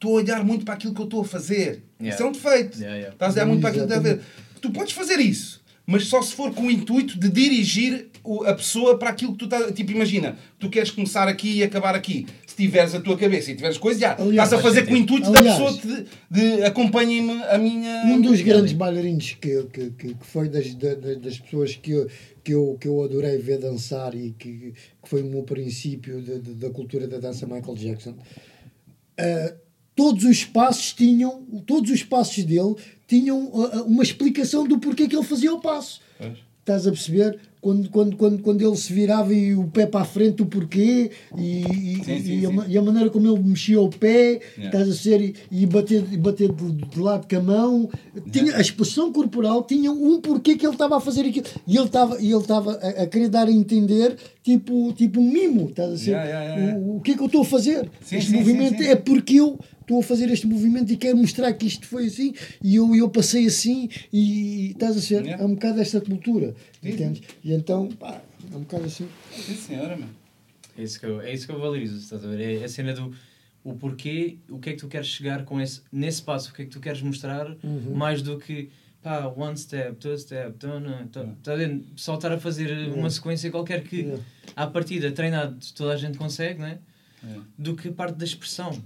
estou 0.02 0.18
a 0.18 0.22
olhar 0.22 0.44
muito 0.44 0.66
para 0.66 0.74
aquilo 0.74 0.94
que 0.96 1.02
eu 1.02 1.06
estou 1.06 1.22
a 1.22 1.26
fazer. 1.26 1.84
Yeah. 2.02 2.16
Isso 2.16 2.24
é 2.24 2.26
um 2.26 2.32
defeito. 2.32 2.78
Yeah, 2.80 2.96
yeah. 2.98 3.14
Estás 3.14 3.38
a 3.38 3.42
olhar 3.42 3.46
muito 3.48 3.62
para 3.62 3.70
aquilo 3.70 3.86
que 3.88 3.94
está 3.94 4.00
a 4.00 4.04
ver. 4.04 4.16
Exatamente. 4.16 4.62
Tu 4.62 4.72
podes 4.72 4.94
fazer 4.94 5.20
isso, 5.20 5.62
mas 5.86 6.06
só 6.08 6.22
se 6.24 6.34
for 6.34 6.52
com 6.54 6.64
o 6.64 6.72
intuito 6.72 7.20
de 7.20 7.30
dirigir 7.30 8.08
o- 8.24 8.44
a 8.44 8.54
pessoa 8.56 8.98
para 8.98 9.10
aquilo 9.10 9.32
que 9.34 9.38
tu 9.40 9.46
estás. 9.46 9.72
Tipo, 9.74 9.92
imagina, 9.92 10.38
tu 10.60 10.70
queres 10.72 10.90
começar 10.92 11.28
aqui 11.28 11.58
e 11.58 11.64
acabar 11.64 11.94
aqui. 11.96 12.26
Se 12.48 12.56
tiveres 12.56 12.94
a 12.96 13.00
tua 13.00 13.16
cabeça 13.18 13.52
e 13.52 13.56
tiveres 13.56 13.78
coisas, 13.78 14.02
já, 14.02 14.14
Aliás, 14.14 14.48
estás 14.52 14.54
a 14.54 14.60
fazer 14.60 14.86
com 14.88 14.94
o 14.94 14.98
intuito 14.98 15.32
da 15.32 15.40
aliás, 15.40 15.58
pessoa 15.58 15.82
de, 16.32 16.58
de 16.58 16.64
acompanhe-me 16.64 17.44
a 17.44 17.58
minha. 17.60 18.04
Um 18.06 18.22
dos 18.22 18.42
grandes 18.42 18.74
bailarinos 18.74 19.38
que, 19.40 19.64
que, 19.72 19.90
que, 19.92 20.14
que 20.16 20.26
foi 20.26 20.50
das, 20.50 20.74
da- 20.76 20.96
da- 20.96 21.14
das 21.16 21.38
pessoas 21.40 21.76
que 21.76 21.92
eu, 21.92 22.08
que, 22.44 22.52
eu, 22.54 22.78
que 22.80 22.88
eu 22.88 23.04
adorei 23.04 23.38
ver 23.38 23.58
dançar 23.60 24.14
e 24.16 24.32
que, 24.38 24.74
que 25.02 25.10
foi 25.10 25.22
o 25.22 25.26
meu 25.26 25.44
princípio 25.44 26.22
de- 26.22 26.40
de- 26.40 26.54
da 26.56 26.70
cultura 26.72 27.08
da 27.08 27.18
dança 27.20 27.46
Michael 27.48 27.76
Jackson. 27.76 28.12
Uh, 29.20 29.61
todos 30.02 30.24
os 30.24 30.44
passos 30.44 30.94
tinham, 30.94 31.44
todos 31.68 31.92
os 31.92 32.04
passos 32.04 32.44
dele 32.44 32.76
tinham 33.08 33.46
uh, 33.50 33.82
uh, 33.82 33.84
uma 33.84 34.02
explicação 34.02 34.68
do 34.68 34.80
porquê 34.80 35.08
que 35.08 35.16
ele 35.16 35.24
fazia 35.24 35.54
o 35.54 35.62
passo. 35.62 36.02
Pois. 36.18 36.40
Estás 36.62 36.88
a 36.88 36.92
perceber? 36.92 37.40
Quando, 37.60 37.90
quando, 37.90 38.16
quando, 38.16 38.42
quando 38.42 38.68
ele 38.68 38.76
se 38.76 38.92
virava 38.92 39.32
e 39.34 39.56
o 39.56 39.66
pé 39.66 39.86
para 39.86 40.02
a 40.02 40.06
frente, 40.06 40.42
o 40.42 40.48
porquê, 40.48 41.12
e, 41.38 41.62
e, 41.62 42.04
Sim, 42.04 42.20
sim, 42.20 42.40
e, 42.40 42.46
a, 42.46 42.68
e 42.68 42.78
a 42.78 42.82
maneira 42.82 43.10
como 43.12 43.28
ele 43.28 43.44
mexia 43.44 43.80
o 43.80 43.90
pé, 43.90 44.40
Yeah. 44.58 44.66
estás 44.66 44.90
a 44.90 44.94
ser, 44.94 45.22
e, 45.22 45.36
e 45.52 45.66
bater, 45.68 46.04
e 46.12 46.18
bater 46.18 46.52
de, 46.52 46.72
de 46.72 47.00
lado 47.00 47.28
com 47.28 47.36
a 47.36 47.42
mão. 47.42 47.90
Tinha, 48.32 48.56
a 48.56 48.62
expressão 48.62 49.12
corporal 49.12 49.64
tinha 49.64 49.92
um 49.92 50.20
porquê 50.20 50.56
que 50.56 50.66
ele 50.66 50.74
estava 50.74 50.98
a 50.98 51.00
fazer 51.00 51.22
aquilo. 51.22 51.46
E 51.68 51.78
ele 51.78 51.86
estava 51.86 52.20
e 52.20 52.32
ele 52.32 52.42
estava 52.42 52.74
a, 52.74 53.04
a 53.04 53.08
querer 53.08 53.30
dar 53.30 53.48
a 53.48 53.52
entender, 53.52 54.18
tipo, 54.44 54.92
tipo 54.94 55.20
um 55.20 55.32
mimo, 55.32 55.70
estás 55.70 55.94
a 55.94 55.98
ser? 55.98 56.12
Yeah, 56.12 56.30
yeah, 56.30 56.46
yeah, 56.46 56.66
yeah. 56.72 56.80
O, 56.80 56.98
o 56.98 57.02
que 57.02 57.12
é 57.12 57.16
que 57.16 57.22
eu 57.22 57.28
estou 57.28 57.42
a 57.42 57.46
fazer? 57.46 57.90
Sim, 58.02 58.18
este 58.18 58.32
movimento 58.32 58.82
é 58.82 58.96
porque 58.96 59.36
eu 59.36 59.60
estou 59.82 60.00
a 60.00 60.04
fazer 60.04 60.30
este 60.30 60.48
movimento 60.48 60.92
e 60.92 60.98
quero 60.98 61.18
mostrar 61.18 61.52
que 61.54 61.66
isto 61.66 61.86
foi 61.88 62.08
assim 62.08 62.34
e 62.64 62.76
eu, 62.76 62.96
eu 62.96 63.10
passei 63.10 63.46
assim 63.48 63.90
e 64.12 64.72
estás 64.72 64.96
a 64.98 65.02
ser 65.02 65.22
Yeah. 65.26 65.44
é 65.44 65.46
um 65.46 65.54
bocado 65.56 65.82
esta 65.82 66.00
cultura 66.02 66.56
Sim. 66.82 66.90
entendes? 66.90 67.22
e 67.44 67.54
então 67.54 67.88
pá, 67.90 68.22
é 68.52 68.56
um 68.56 68.62
bocado 68.62 68.86
assim 68.86 69.08
Sim, 69.36 69.56
senhora, 69.56 69.98
mano. 69.98 70.12
É 70.78 70.84
isso 70.84 71.00
que 71.00 71.06
eu, 71.06 71.20
é 71.22 71.34
isso 71.34 71.46
que 71.46 71.52
eu 71.54 71.60
valorizo, 71.60 71.98
estás 71.98 72.24
a 72.24 72.28
ver? 72.30 72.62
É 72.62 72.64
a 72.64 72.70
cena 72.70 72.94
do 72.94 73.14
o 73.64 73.74
porquê, 73.76 74.38
o 74.50 74.58
que 74.58 74.70
é 74.70 74.74
que 74.74 74.80
tu 74.80 74.88
queres 74.88 75.08
chegar 75.08 75.44
com 75.46 75.62
esse, 75.62 75.82
nesse 75.92 76.22
passo, 76.24 76.50
o 76.50 76.54
que 76.54 76.64
é 76.64 76.66
que 76.66 76.72
tu 76.72 76.80
queres 76.80 77.02
mostrar, 77.02 77.48
Uhum. 77.64 77.94
mais 77.94 78.22
do 78.24 78.40
que 78.40 78.70
pá, 79.04 79.28
one 79.36 79.56
step, 79.58 79.96
two 79.98 80.18
step, 80.18 80.56
no, 80.66 81.08
two, 81.08 81.36
tá 81.44 81.56
vendo? 81.56 81.86
Só 81.96 82.16
estar 82.16 82.32
a 82.32 82.40
fazer 82.40 82.72
uma 82.94 83.10
sequência 83.10 83.52
qualquer 83.52 83.84
que 83.84 83.98
Yeah. 83.98 84.24
à 84.56 84.66
partida 84.66 85.12
treinado 85.12 85.58
toda 85.76 85.94
a 85.94 85.98
gente 85.98 86.18
consegue, 86.18 86.60
não 86.60 86.68
é? 86.68 86.80
É. 87.24 87.36
Do 87.58 87.76
que 87.76 87.92
parte 87.92 88.16
da 88.16 88.26
expressão. 88.26 88.82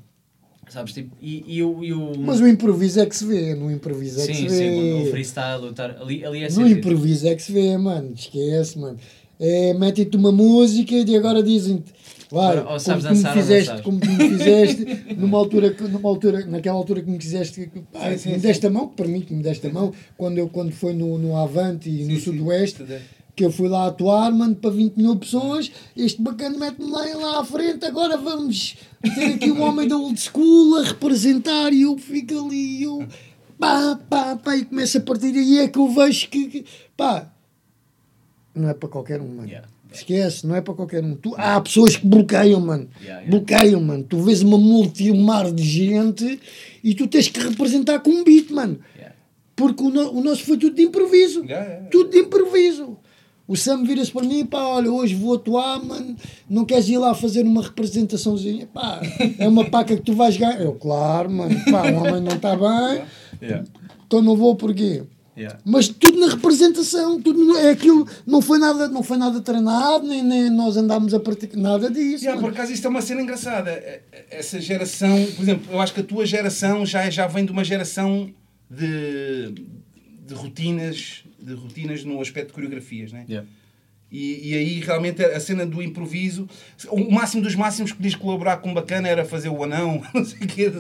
Sabes? 0.70 0.94
Tipo, 0.94 1.16
e, 1.22 1.44
e 1.48 1.60
eu, 1.60 1.84
e 1.84 1.90
eu 1.90 2.14
mas 2.20 2.40
o 2.40 2.48
improviso 2.48 3.00
é 3.00 3.06
que 3.06 3.16
se 3.16 3.26
vê 3.26 3.54
no 3.54 3.72
improviso 3.72 4.22
é 4.22 4.28
que 4.28 4.36
sim, 4.36 4.50
se 4.50 4.56
sim, 4.58 4.70
o 4.92 5.04
vê 5.06 5.12
freestyle, 5.12 5.68
o 5.68 5.74
tar, 5.74 5.96
ali, 6.02 6.26
ali 6.26 6.44
é 6.44 6.50
no 6.50 6.68
improviso 6.68 7.28
é 7.28 7.36
que 7.36 7.44
se 7.44 7.52
vê 7.52 7.78
mano 7.78 8.14
esquece 8.16 8.78
mano 8.80 8.98
é, 9.40 9.74
mete-te 9.74 10.18
uma 10.18 10.32
música 10.32 10.96
e 10.96 11.16
agora 11.16 11.44
dizem-te 11.44 11.94
vai, 12.32 12.60
ou 12.66 12.80
sabes 12.80 13.04
como, 13.06 13.14
tu 13.14 13.18
me 13.18 13.24
dançar 13.24 13.36
ou 13.38 13.42
fizeste, 13.42 13.82
como 13.82 14.00
tu 14.00 14.10
me 14.10 14.30
fizeste 14.30 14.88
numa 15.18 15.38
altura, 15.38 15.76
numa 15.82 16.10
altura, 16.10 16.46
naquela 16.46 16.78
altura 16.78 17.02
que 17.02 17.10
me 17.10 17.18
quiseste, 17.18 17.72
pá, 17.92 18.12
Sim, 18.12 18.18
sim, 18.18 18.30
me 18.32 18.36
sim. 18.36 18.42
deste 18.42 18.68
a 18.68 18.70
mão, 18.70 18.88
que 18.90 18.96
para 18.96 19.08
mim 19.08 19.22
que 19.22 19.34
me 19.34 19.44
deste 19.44 19.68
a 19.68 19.72
mão, 19.72 19.94
quando, 20.18 20.38
eu, 20.38 20.50
quando 20.50 20.72
foi 20.72 20.94
no, 20.94 21.18
no 21.18 21.36
Avante 21.38 21.90
e 21.90 22.04
no 22.04 22.12
Sim, 22.12 22.18
sim. 22.18 22.24
Sudoeste. 22.24 22.84
Que 23.36 23.44
eu 23.44 23.52
fui 23.52 23.68
lá 23.68 23.88
atuar, 23.88 24.32
mano, 24.32 24.56
para 24.56 24.70
20 24.70 24.96
mil 24.96 25.16
pessoas, 25.18 25.72
este 25.96 26.22
bacana 26.22 26.58
mete-me 26.58 26.90
lá, 26.90 27.04
lá 27.16 27.40
à 27.42 27.44
frente, 27.46 27.86
agora 27.86 28.16
vamos 28.18 28.76
ter 29.14 29.34
aqui 29.36 29.52
um 29.52 29.62
homem 29.62 29.88
da 29.88 29.98
old 29.98 30.20
school 30.20 30.78
a 30.78 30.84
representar 30.84 31.74
e 31.74 31.82
eu 31.82 31.98
fico 31.98 32.46
ali, 32.46 32.80
e 32.80 32.84
eu 32.84 33.06
pá, 33.60 34.00
pá, 34.10 34.36
pá, 34.38 34.56
e 34.56 34.64
começo 34.66 34.98
a 34.98 35.02
partir 35.02 35.36
aí 35.36 35.60
é 35.60 35.68
que 35.68 35.78
eu 35.78 35.90
vejo 35.90 36.30
que, 36.30 36.48
que 36.48 36.66
pá, 36.96 37.30
não 38.54 38.70
é 38.70 38.74
para 38.74 38.88
qualquer 38.90 39.20
um, 39.22 39.28
mano. 39.28 39.48
Yeah. 39.48 39.68
Esquece, 39.92 40.46
não 40.46 40.56
é 40.56 40.62
para 40.62 40.74
qualquer 40.74 41.04
um. 41.04 41.16
Tu, 41.16 41.34
há 41.38 41.60
pessoas 41.62 41.96
que 41.96 42.06
bloqueiam, 42.06 42.60
mano. 42.60 42.90
Yeah, 43.02 43.22
yeah. 43.22 43.30
Bloqueiam, 43.30 43.82
mano. 43.82 44.04
Tu 44.04 44.18
vês 44.22 44.42
uma 44.42 44.58
multi, 44.58 45.10
um 45.12 45.22
mar 45.24 45.50
de 45.52 45.64
gente 45.64 46.40
e 46.84 46.94
tu 46.94 47.08
tens 47.08 47.30
que 47.30 47.40
representar 47.40 48.00
com 48.00 48.10
um 48.10 48.24
beat, 48.24 48.50
mano. 48.50 48.78
Porque 49.56 49.82
o, 49.84 49.90
no- 49.90 50.12
o 50.12 50.22
nosso 50.22 50.44
foi 50.44 50.58
tudo 50.58 50.76
de 50.76 50.84
improviso. 50.84 51.44
Tudo 51.92 52.10
de 52.10 52.18
improviso. 52.20 52.98
O 53.48 53.56
Sam 53.56 53.84
vira-se 53.84 54.12
para 54.12 54.26
mim, 54.26 54.44
pá, 54.46 54.60
olha, 54.64 54.92
hoje 54.92 55.14
vou 55.14 55.36
atuar, 55.36 55.84
mano, 55.84 56.16
não 56.50 56.66
queres 56.66 56.90
ir 56.90 56.98
lá 56.98 57.14
fazer 57.14 57.44
uma 57.44 57.62
representaçãozinha? 57.62 58.68
Pá, 58.74 59.02
é 59.38 59.48
uma 59.48 59.66
paca 59.70 59.96
que 59.96 60.02
tu 60.02 60.14
vais 60.14 60.36
ganhar. 60.36 60.60
Eu, 60.60 60.74
claro, 60.74 61.30
mano, 61.30 61.56
pá, 61.72 61.84
o 61.92 61.96
homem 61.98 62.22
não 62.22 62.36
está 62.36 62.56
bem, 62.56 63.04
Yeah. 63.42 63.66
então 64.08 64.22
não 64.22 64.36
vou 64.36 64.56
porquê? 64.56 65.04
Yeah. 65.38 65.60
Mas 65.66 65.90
tudo 65.90 66.18
na 66.20 66.30
representação, 66.30 67.22
tudo 67.22 67.58
é 67.58 67.72
aquilo, 67.72 68.08
não 68.26 68.42
foi 68.42 68.58
nada, 68.58 68.88
não 68.88 69.04
foi 69.04 69.18
nada 69.18 69.42
treinado, 69.42 70.08
nem, 70.08 70.24
nem 70.24 70.50
nós 70.50 70.78
andámos 70.78 71.14
a 71.14 71.20
praticar 71.20 71.58
nada 71.62 71.92
disso. 71.92 72.24
Yeah, 72.24 72.42
por 72.42 72.52
acaso 72.52 72.72
isto 72.72 72.88
é 72.88 72.90
uma 72.90 73.02
cena 73.02 73.22
engraçada. 73.22 73.70
É- 73.70 74.02
é- 74.12 74.26
Essa 74.40 74.60
geração, 74.62 75.14
por 75.36 75.42
exemplo, 75.44 75.68
eu 75.72 75.82
acho 75.82 75.94
que 75.94 76.00
a 76.00 76.04
tua 76.04 76.26
geração 76.26 76.86
já, 76.86 77.10
já 77.10 77.28
vem 77.28 77.46
de 77.46 77.52
uma 77.52 77.64
geração 77.66 78.32
de, 78.72 79.52
de 80.26 80.34
rotinas, 80.34 81.26
de 81.46 81.54
rotinas 81.54 82.04
no 82.04 82.20
aspecto 82.22 82.48
de 82.48 82.54
coreografias, 82.54 83.12
né? 83.12 83.26
Yeah. 83.28 83.48
E, 84.12 84.52
e 84.52 84.56
aí 84.56 84.80
realmente 84.82 85.24
a 85.24 85.40
cena 85.40 85.66
do 85.66 85.82
improviso, 85.82 86.48
o 86.90 87.12
máximo 87.12 87.42
dos 87.42 87.56
máximos 87.56 87.92
que 87.92 87.98
podias 87.98 88.16
colaborar 88.16 88.58
com 88.58 88.74
bacana 88.74 89.08
era 89.10 89.26
fazer 89.26 89.50
o 89.50 89.64
anão, 89.64 90.02
não 90.14 90.24
sei 90.24 90.40
o 90.40 90.48
quê. 90.48 90.72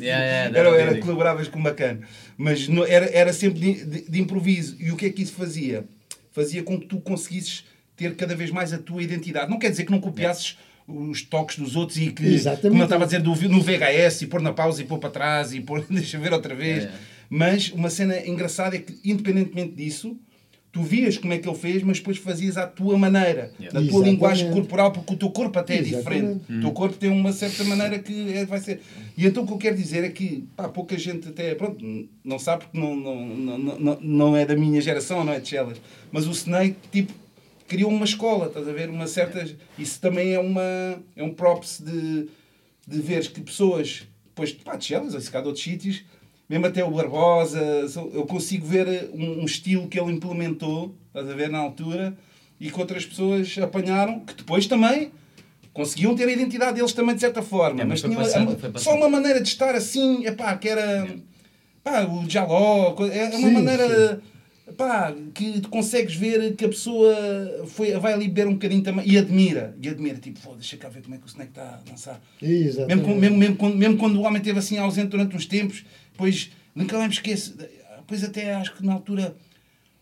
yeah, 0.00 0.24
era, 0.24 0.58
era 0.58 0.68
era 0.80 0.90
bem. 0.92 1.00
colaboravas 1.00 1.48
com 1.48 1.62
bacana. 1.62 2.00
Mas 2.36 2.68
no- 2.68 2.84
era, 2.84 3.06
era 3.06 3.32
sempre 3.32 3.58
de, 3.58 3.84
de- 3.84 4.10
de 4.10 4.20
improviso. 4.20 4.76
E 4.78 4.90
o 4.92 4.96
que 4.96 5.06
é 5.06 5.10
que 5.10 5.22
isso 5.22 5.32
fazia? 5.32 5.84
Fazia 6.30 6.62
com 6.62 6.78
que 6.78 6.86
tu 6.86 7.00
conseguisses 7.00 7.64
ter 7.96 8.14
cada 8.16 8.34
vez 8.36 8.50
mais 8.50 8.72
a 8.72 8.78
tua 8.78 9.02
identidade. 9.02 9.50
Não 9.50 9.58
quer 9.58 9.70
dizer 9.70 9.84
que 9.84 9.90
não 9.92 10.00
copiasses 10.00 10.56
os 10.86 11.22
toques 11.22 11.56
dos 11.58 11.76
outros 11.76 11.96
e 11.96 12.10
que, 12.12 12.26
Exatamente. 12.26 12.68
como 12.68 12.82
eu 12.82 12.84
estava 12.84 13.04
a 13.04 13.06
dizer, 13.06 13.20
do, 13.22 13.30
no 13.48 13.62
VHS 13.62 14.22
e 14.22 14.26
pôr 14.26 14.42
na 14.42 14.52
pausa 14.52 14.82
e 14.82 14.84
pôr 14.84 14.98
para 14.98 15.10
trás 15.10 15.54
e 15.54 15.60
pôr, 15.60 15.84
deixa 15.88 16.18
ver 16.18 16.32
outra 16.32 16.54
vez. 16.54 16.84
É. 16.84 16.92
Mas 17.36 17.70
uma 17.72 17.90
cena 17.90 18.16
engraçada 18.28 18.76
é 18.76 18.78
que, 18.78 18.96
independentemente 19.04 19.72
disso, 19.74 20.16
tu 20.70 20.82
vias 20.84 21.18
como 21.18 21.32
é 21.32 21.38
que 21.38 21.48
ele 21.48 21.58
fez, 21.58 21.82
mas 21.82 21.98
depois 21.98 22.16
fazias 22.18 22.56
à 22.56 22.64
tua 22.64 22.96
maneira, 22.96 23.50
Yeah. 23.58 23.64
na 23.64 23.70
tua 23.72 23.80
Exatamente. 23.82 24.10
linguagem 24.10 24.50
corporal, 24.52 24.92
porque 24.92 25.14
o 25.14 25.16
teu 25.16 25.30
corpo 25.30 25.58
até 25.58 25.74
é 25.74 25.80
Exatamente. 25.80 25.98
diferente. 26.44 26.52
O 26.58 26.60
teu 26.60 26.70
corpo 26.70 26.96
tem 26.96 27.10
uma 27.10 27.32
certa 27.32 27.64
maneira 27.64 27.98
que 27.98 28.32
é- 28.32 28.44
vai 28.46 28.60
ser. 28.60 28.80
E 29.18 29.26
então 29.26 29.42
o 29.42 29.46
que 29.48 29.52
eu 29.52 29.58
quero 29.58 29.76
dizer 29.76 30.04
é 30.04 30.10
que 30.10 30.46
pá, 30.56 30.68
pouca 30.68 30.96
gente 30.96 31.28
até, 31.28 31.56
pronto, 31.56 31.84
não 32.22 32.38
sabe 32.38 32.66
porque 32.66 32.78
não, 32.78 32.94
não, 32.94 33.26
não, 33.26 33.58
não, 33.80 33.98
não 34.00 34.36
é 34.36 34.46
da 34.46 34.54
minha 34.54 34.80
geração, 34.80 35.24
não 35.24 35.32
é 35.32 35.40
de 35.40 35.48
Chelas, 35.48 35.80
mas 36.12 36.28
o 36.28 36.30
Snake, 36.30 36.76
tipo, 36.92 37.12
criou 37.66 37.90
uma 37.90 38.04
escola, 38.04 38.46
estás 38.46 38.68
a 38.68 38.72
ver? 38.72 38.88
Uma 38.90 39.08
certa. 39.08 39.44
Isso 39.76 40.00
também 40.00 40.34
é, 40.34 40.38
uma, 40.38 40.62
é 41.16 41.22
um 41.24 41.34
props 41.34 41.80
de, 41.84 42.28
de 42.86 43.00
veres 43.00 43.26
que 43.26 43.40
pessoas, 43.40 44.06
depois, 44.24 44.52
pá, 44.52 44.76
de 44.76 44.84
Chelas, 44.84 45.14
ou 45.14 45.20
se 45.20 45.28
cá 45.32 45.40
de 45.40 45.48
outros 45.48 45.64
sítios, 45.64 46.04
mesmo 46.48 46.66
até 46.66 46.84
o 46.84 46.90
Barbosa, 46.90 47.60
eu 48.12 48.24
consigo 48.26 48.66
ver 48.66 49.10
um, 49.14 49.42
um 49.42 49.44
estilo 49.44 49.88
que 49.88 49.98
ele 49.98 50.12
implementou, 50.12 50.94
estás 51.08 51.28
a 51.28 51.34
ver, 51.34 51.48
na 51.48 51.58
altura, 51.58 52.16
e 52.60 52.70
que 52.70 52.78
outras 52.80 53.04
pessoas 53.04 53.56
apanharam, 53.58 54.20
que 54.20 54.34
depois 54.34 54.66
também 54.66 55.10
conseguiam 55.72 56.14
ter 56.14 56.28
a 56.28 56.32
identidade 56.32 56.74
deles 56.76 56.92
também 56.92 57.14
de 57.14 57.20
certa 57.20 57.42
forma. 57.42 57.80
É, 57.82 57.84
mas 57.84 58.00
mas 58.00 58.00
foi 58.00 58.10
tinham 58.10 58.22
passando, 58.22 58.78
só 58.78 58.94
uma 58.94 59.08
maneira 59.08 59.40
de 59.40 59.48
estar 59.48 59.74
assim, 59.74 60.24
epá, 60.26 60.56
que 60.56 60.68
era 60.68 61.08
pá, 61.82 62.04
o 62.04 62.28
Jaló, 62.30 62.92
co- 62.92 63.06
é 63.06 63.24
uma 63.36 63.48
Sim, 63.48 63.54
maneira 63.54 64.20
pá, 64.76 65.14
que 65.34 65.60
consegues 65.68 66.14
ver 66.14 66.54
que 66.56 66.64
a 66.64 66.68
pessoa 66.68 67.14
foi, 67.66 67.92
vai 67.98 68.12
ali 68.14 68.28
beber 68.28 68.46
um 68.48 68.54
bocadinho 68.54 68.82
também 68.82 69.06
e 69.08 69.18
admira, 69.18 69.76
e 69.80 69.88
admira, 69.88 70.18
tipo, 70.18 70.40
"Pô, 70.40 70.54
deixa 70.54 70.76
cá 70.76 70.88
ver 70.88 71.02
como 71.02 71.14
é 71.14 71.18
que 71.18 71.24
o 71.24 71.28
Snake 71.28 71.50
está 71.50 71.74
a 71.74 71.90
dançar. 71.90 72.20
Exatamente. 72.40 73.06
Mesmo, 73.06 73.20
mesmo, 73.20 73.36
mesmo, 73.36 73.56
quando, 73.56 73.76
mesmo 73.76 73.96
quando 73.98 74.16
o 74.16 74.22
homem 74.22 74.38
esteve 74.38 74.58
assim 74.58 74.78
ausente 74.78 75.08
durante 75.08 75.36
uns 75.36 75.46
tempos, 75.46 75.84
depois 76.12 76.50
nunca 76.74 76.96
mais 76.96 77.08
me 77.08 77.14
esqueço. 77.14 77.56
Depois 77.98 78.24
até 78.24 78.54
acho 78.54 78.74
que 78.74 78.84
na 78.84 78.92
altura 78.92 79.36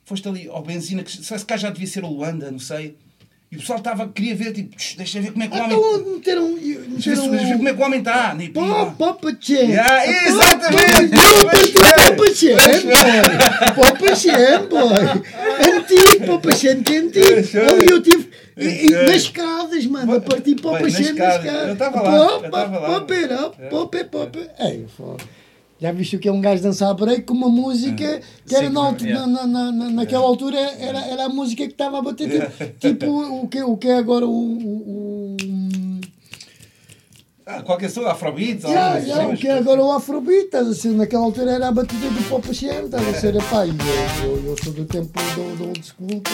foste 0.05 0.29
ali 0.29 0.49
ao 0.49 0.63
benzina, 0.63 1.03
que 1.03 1.11
se 1.11 1.45
cá 1.45 1.57
já 1.57 1.71
devia 1.71 1.87
ser 1.87 2.05
o 2.05 2.09
Luanda, 2.09 2.51
não 2.51 2.59
sei. 2.59 2.97
E 3.53 3.57
o 3.57 3.59
pessoal 3.59 3.79
estava, 3.81 4.09
queria 4.09 4.35
ver, 4.35 4.53
tipo, 4.55 4.74
"Tch, 4.74 4.97
deixa 4.97 5.20
ver 5.20 5.31
como 5.33 5.45
é 5.45 5.49
que 5.49 5.55
o 5.55 5.62
homem. 5.62 5.77
Então 5.79 6.12
meteram. 6.15 6.49
Meteram 6.53 7.29
deixa 7.31 7.47
ver 7.47 7.57
como 7.59 7.69
é 7.69 7.74
que 7.74 7.81
o 7.81 7.85
homem 7.85 7.99
está. 7.99 8.35
E, 8.41 8.49
Pá, 8.49 8.87
Papa 8.99 9.37
Che! 9.39 9.53
Yeah, 9.53 10.07
exatamente! 10.27 11.15
Papa 13.77 14.15
Che, 14.16 14.59
boy! 14.70 15.23
Antigo 15.77 16.27
Papa 16.27 16.57
Che, 16.57 16.77
que 16.77 16.95
é 16.95 16.99
antigo! 16.99 17.61
Ali 17.69 17.91
eu 17.91 18.03
tive. 18.03 18.31
e- 18.57 18.87
e 18.89 18.91
Nas 18.91 19.16
escadas, 19.16 19.87
mano, 19.87 20.15
a 20.15 20.20
partir 20.20 20.55
Bem, 20.55 20.73
nas 20.73 20.99
escadas. 20.99 21.69
Eu 21.69 21.73
estava 21.74 22.01
lá, 22.03 22.16
eu 22.16 22.27
Papa, 22.41 22.47
estava 22.47 22.79
lá. 22.79 23.01
Papa, 23.70 25.12
Já 25.83 25.91
viste 25.91 26.15
o 26.15 26.21
que 26.21 26.29
é 26.29 26.33
um 26.33 26.41
gajo 26.41 26.63
dançar 26.63 26.95
break 26.95 27.23
com 27.23 27.35
uma 27.35 27.49
música 27.49 28.21
que 28.47 28.55
era 28.55 28.69
Sim, 28.69 28.73
na, 28.73 28.81
altu- 28.81 29.05
yeah. 29.05 29.27
na, 29.27 29.45
na, 29.49 29.73
na, 29.73 29.91
naquela 29.91 30.23
altura 30.25 30.57
era, 30.57 31.01
era 31.07 31.25
a 31.25 31.29
música 31.29 31.67
que 31.67 31.73
estava 31.73 31.99
a 31.99 32.03
bater 32.03 32.29
tipo, 32.31 32.65
tipo 32.79 33.07
o, 33.43 33.49
que, 33.49 33.61
o 33.65 33.77
que 33.77 33.89
é 33.89 33.97
agora 33.97 34.25
o, 34.25 34.31
o, 34.31 35.37
o 35.43 36.01
Ah, 37.45 37.61
qualquer 37.63 37.91
som, 37.91 38.07
Afrobeat, 38.07 38.63
Yeah, 38.65 38.95
assim, 38.99 39.07
yeah, 39.09 39.27
o 39.27 39.31
mas- 39.31 39.41
que 39.41 39.49
é 39.49 39.59
agora 39.59 39.83
o 39.85 39.91
Afrobeat, 39.91 40.45
estás 40.45 40.69
a 40.69 40.75
ser, 40.75 40.93
naquela 40.93 41.25
altura 41.25 41.51
era 41.51 41.67
a 41.69 41.73
batida 41.73 42.09
do 42.09 42.29
Pop 42.29 42.49
estás 42.49 43.09
a 43.09 43.15
ser, 43.21 43.35
epá, 43.35 43.67
e 43.67 43.71
eu, 43.71 44.37
eu, 44.37 44.47
eu 44.51 44.57
sou 44.63 44.73
do 44.73 44.85
tempo 44.85 45.11
do, 45.35 45.57
do 45.57 45.65
old 45.65 45.83
school 45.85 46.09
que, 46.21 46.31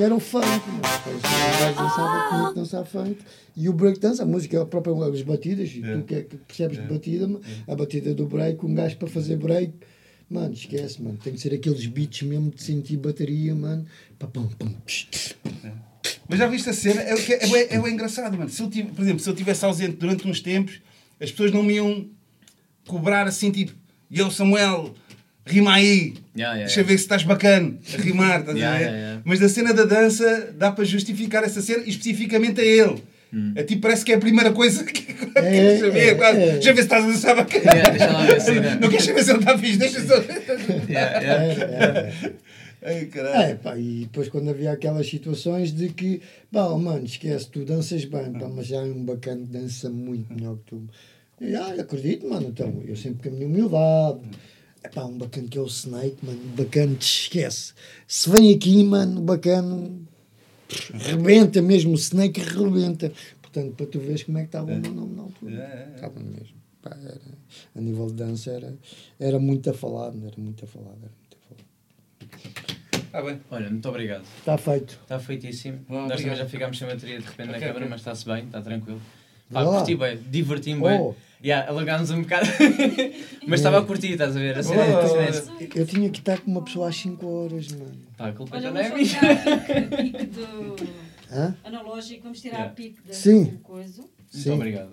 que 0.00 0.04
era 0.04 0.14
o 0.14 0.20
funk, 0.20 0.44
mano. 0.46 0.80
Pois, 1.04 1.16
o 1.18 1.60
gajo 1.60 1.76
dançava, 1.76 2.48
que 2.48 2.54
dançar 2.58 2.86
funk. 2.86 3.18
E 3.54 3.68
o 3.68 3.72
breakdance, 3.74 4.22
a 4.22 4.24
música, 4.24 4.62
a 4.62 4.64
própria, 4.64 4.94
as 4.94 5.20
batidas, 5.20 5.68
e 5.74 5.82
tu 5.82 6.02
que, 6.04 6.14
é 6.14 6.22
que 6.22 6.36
percebes 6.38 6.78
de 6.78 6.84
batida, 6.84 7.28
mano, 7.28 7.40
a 7.68 7.74
batida 7.76 8.14
do 8.14 8.24
break, 8.24 8.64
um 8.64 8.74
gajo 8.74 8.96
para 8.96 9.08
fazer 9.08 9.36
break, 9.36 9.74
mano, 10.30 10.54
esquece, 10.54 11.02
mano, 11.02 11.18
tem 11.22 11.34
que 11.34 11.38
ser 11.40 11.52
aqueles 11.52 11.84
beats 11.84 12.22
mesmo 12.22 12.50
de 12.50 12.62
sentir 12.62 12.96
bateria, 12.96 13.54
mano, 13.54 13.84
pum, 14.32 14.48
tch, 14.86 15.34
Mas 16.26 16.38
já 16.38 16.46
viste 16.46 16.70
a 16.70 16.72
cena? 16.72 17.02
É, 17.02 17.14
o 17.14 17.22
que 17.22 17.34
é, 17.34 17.44
é, 17.44 17.46
bué- 17.46 17.68
é 17.70 17.76
engraçado, 17.90 18.38
mano. 18.38 18.48
Se 18.48 18.62
eu 18.62 18.70
tive, 18.70 18.92
por 18.92 19.02
exemplo, 19.02 19.20
se 19.20 19.28
eu 19.28 19.34
estivesse 19.34 19.66
ausente 19.66 19.96
durante 19.96 20.26
uns 20.26 20.40
tempos, 20.40 20.80
as 21.20 21.30
pessoas 21.30 21.52
não 21.52 21.62
me 21.62 21.74
iam 21.74 22.08
cobrar 22.86 23.26
assim, 23.26 23.50
tipo, 23.50 23.74
e 24.10 24.18
eu, 24.18 24.30
Samuel, 24.30 24.94
rima 25.50 25.74
aí. 25.74 26.14
Yeah, 26.36 26.54
yeah, 26.54 26.64
Deixa 26.64 26.80
eu 26.80 26.84
ver 26.84 26.96
se 26.98 27.04
estás 27.04 27.22
bacana 27.24 27.74
a 27.92 27.96
rimar, 28.00 28.40
estás 28.40 28.56
Yeah, 28.56 28.74
a 28.74 28.78
ver? 28.78 28.84
yeah, 28.84 28.98
yeah. 28.98 29.22
Mas 29.24 29.40
da 29.40 29.48
cena 29.48 29.74
da 29.74 29.84
dança 29.84 30.52
dá 30.56 30.70
para 30.72 30.84
justificar 30.84 31.42
essa 31.44 31.60
cena, 31.60 31.82
e 31.84 31.90
especificamente 31.90 32.60
a 32.60 32.64
ele. 32.64 33.02
É 33.54 33.62
tipo, 33.62 33.82
parece 33.82 34.04
que 34.04 34.10
é 34.12 34.16
a 34.16 34.18
primeira 34.18 34.50
coisa 34.52 34.82
que 34.84 34.92
que 34.92 35.14
queres 35.14 35.80
saber. 35.80 35.98
é, 36.08 36.14
quase. 36.16 36.38
é. 36.40 36.52
Deixa 36.54 36.72
ver 36.72 36.76
se 36.76 36.82
estás 36.82 37.04
a 37.04 37.06
dançar 37.06 37.36
bacana. 37.36 37.64
Yeah, 37.64 37.90
deixa 37.90 38.12
lá 38.12 38.26
ver 38.26 38.50
ainda- 38.50 38.74
Não 38.80 38.88
queres 38.88 39.04
saber 39.04 39.22
se 39.24 39.30
ele 39.30 39.38
está 39.38 39.58
fixe, 39.58 39.76
deixa 39.76 40.00
só. 40.06 40.14
Yeah, 40.88 41.20
yeah. 41.20 41.22
era, 41.22 41.64
era. 41.64 42.12
Ai. 42.82 43.50
É, 43.50 43.54
pá, 43.56 43.76
e 43.76 44.00
depois 44.04 44.28
quando 44.30 44.48
havia 44.50 44.72
aquelas 44.72 45.06
situações 45.08 45.70
de 45.72 45.90
que, 45.90 46.20
pá, 46.50 46.64
oh, 46.66 46.78
mano, 46.78 47.04
esquece, 47.04 47.46
tu 47.50 47.64
danças 47.64 48.04
bem, 48.06 48.32
pá, 48.32 48.48
mas 48.48 48.66
já 48.66 48.78
é 48.78 48.84
um 48.84 49.04
bacana 49.04 49.42
dança 49.48 49.90
muito 49.90 50.32
melhor 50.32 50.56
que 50.56 50.62
tu. 50.70 50.82
E, 51.40 51.54
ah, 51.54 51.74
acredito, 51.78 52.26
mano, 52.28 52.48
então, 52.48 52.82
eu 52.86 52.96
sempre 52.96 53.28
com 53.28 53.34
a 53.34 53.38
minha 53.38 53.46
humildade. 53.46 54.20
É 54.82 54.88
pá, 54.88 55.04
um 55.04 55.18
bacana 55.18 55.46
que 55.48 55.58
é 55.58 55.60
o 55.60 55.66
Snake, 55.66 56.16
mano, 56.24 56.40
bacana, 56.56 56.94
te 56.94 57.02
esquece. 57.04 57.74
Se 58.08 58.30
vem 58.30 58.52
aqui, 58.54 58.82
mano, 58.82 59.20
bacana, 59.20 59.90
rebenta 60.94 61.60
mesmo, 61.60 61.92
o 61.92 61.96
Snake 61.96 62.40
rebenta. 62.40 63.12
Portanto, 63.42 63.74
para 63.74 63.86
tu 63.86 63.98
veres 64.00 64.22
como 64.22 64.38
é 64.38 64.42
que 64.42 64.48
estava 64.48 64.72
o 64.72 64.76
meu 64.78 64.92
nome 64.92 65.14
na 65.16 65.22
altura. 65.22 65.54
É, 65.54 65.58
é, 65.58 65.88
é. 65.90 65.94
Estava 65.96 66.20
mesmo. 66.20 66.60
Pá, 66.80 66.96
era, 67.04 67.20
a 67.74 67.80
nível 67.80 68.06
de 68.06 68.14
dança 68.14 68.50
era, 68.52 68.74
era 69.18 69.38
muito 69.38 69.68
a 69.68 69.74
falar, 69.74 70.14
era 70.16 70.34
muito 70.38 70.64
a 70.64 70.68
falar, 70.68 70.92
era 70.92 71.10
muito 71.10 71.36
a 71.36 71.48
falar. 71.48 73.10
Ah, 73.12 73.22
bem. 73.22 73.40
Olha, 73.50 73.68
muito 73.68 73.86
obrigado. 73.88 74.24
Está 74.38 74.56
feito. 74.56 74.98
Está 75.02 75.18
feitíssimo. 75.18 75.80
Bom, 75.88 76.06
Nós 76.06 76.20
também 76.22 76.36
já 76.36 76.46
ficámos 76.46 76.78
sem 76.78 76.88
bateria 76.88 77.18
de 77.18 77.26
repente 77.26 77.48
na 77.48 77.56
Ok, 77.56 77.60
câmara, 77.60 77.78
ok. 77.80 77.88
mas 77.90 78.00
está-se 78.00 78.24
bem, 78.24 78.44
está 78.44 78.62
tranquilo. 78.62 79.00
Pá, 79.52 79.62
lá. 79.62 79.78
curti 79.78 79.94
bem, 79.96 80.18
diverti-me 80.30 80.80
bem. 80.82 81.00
Oh. 81.00 81.14
Yeah, 81.42 81.70
alargámos 81.70 82.10
um 82.10 82.20
bocado. 82.22 82.46
mas 83.48 83.60
estava 83.60 83.78
a 83.78 83.82
curtir, 83.84 84.12
estás 84.12 84.36
a 84.36 84.38
ver? 84.38 84.58
A 84.58 84.62
cena 84.62 84.82
a 85.00 85.06
cena 85.08 85.22
é- 85.58 85.68
Eu 85.74 85.86
tinha 85.86 86.10
que 86.10 86.18
estar 86.18 86.38
com 86.40 86.50
uma 86.50 86.62
pessoa 86.62 86.88
às 86.90 86.96
5 86.96 87.26
horas, 87.26 87.68
mano. 87.72 87.92
Pá, 88.16 88.28
a 88.28 88.32
culpa 88.32 88.56
Olha, 88.56 88.62
já 88.64 88.70
não 88.70 88.80
é 88.80 88.90
vamos 88.90 89.08
minha. 89.08 89.18
tirar 89.18 89.32
a 89.32 89.96
pique 90.02 90.26
do 90.26 90.76
Hã? 91.32 91.54
analógico, 91.64 92.22
vamos 92.24 92.40
tirar 92.40 92.56
Yeah. 92.56 92.72
a 92.72 92.74
pique 92.74 92.98
da 93.08 93.14
Sim. 93.14 93.44
do 93.44 93.58
coisa. 93.60 94.02
Muito 94.02 94.10
Sim. 94.30 94.50
obrigado. 94.52 94.90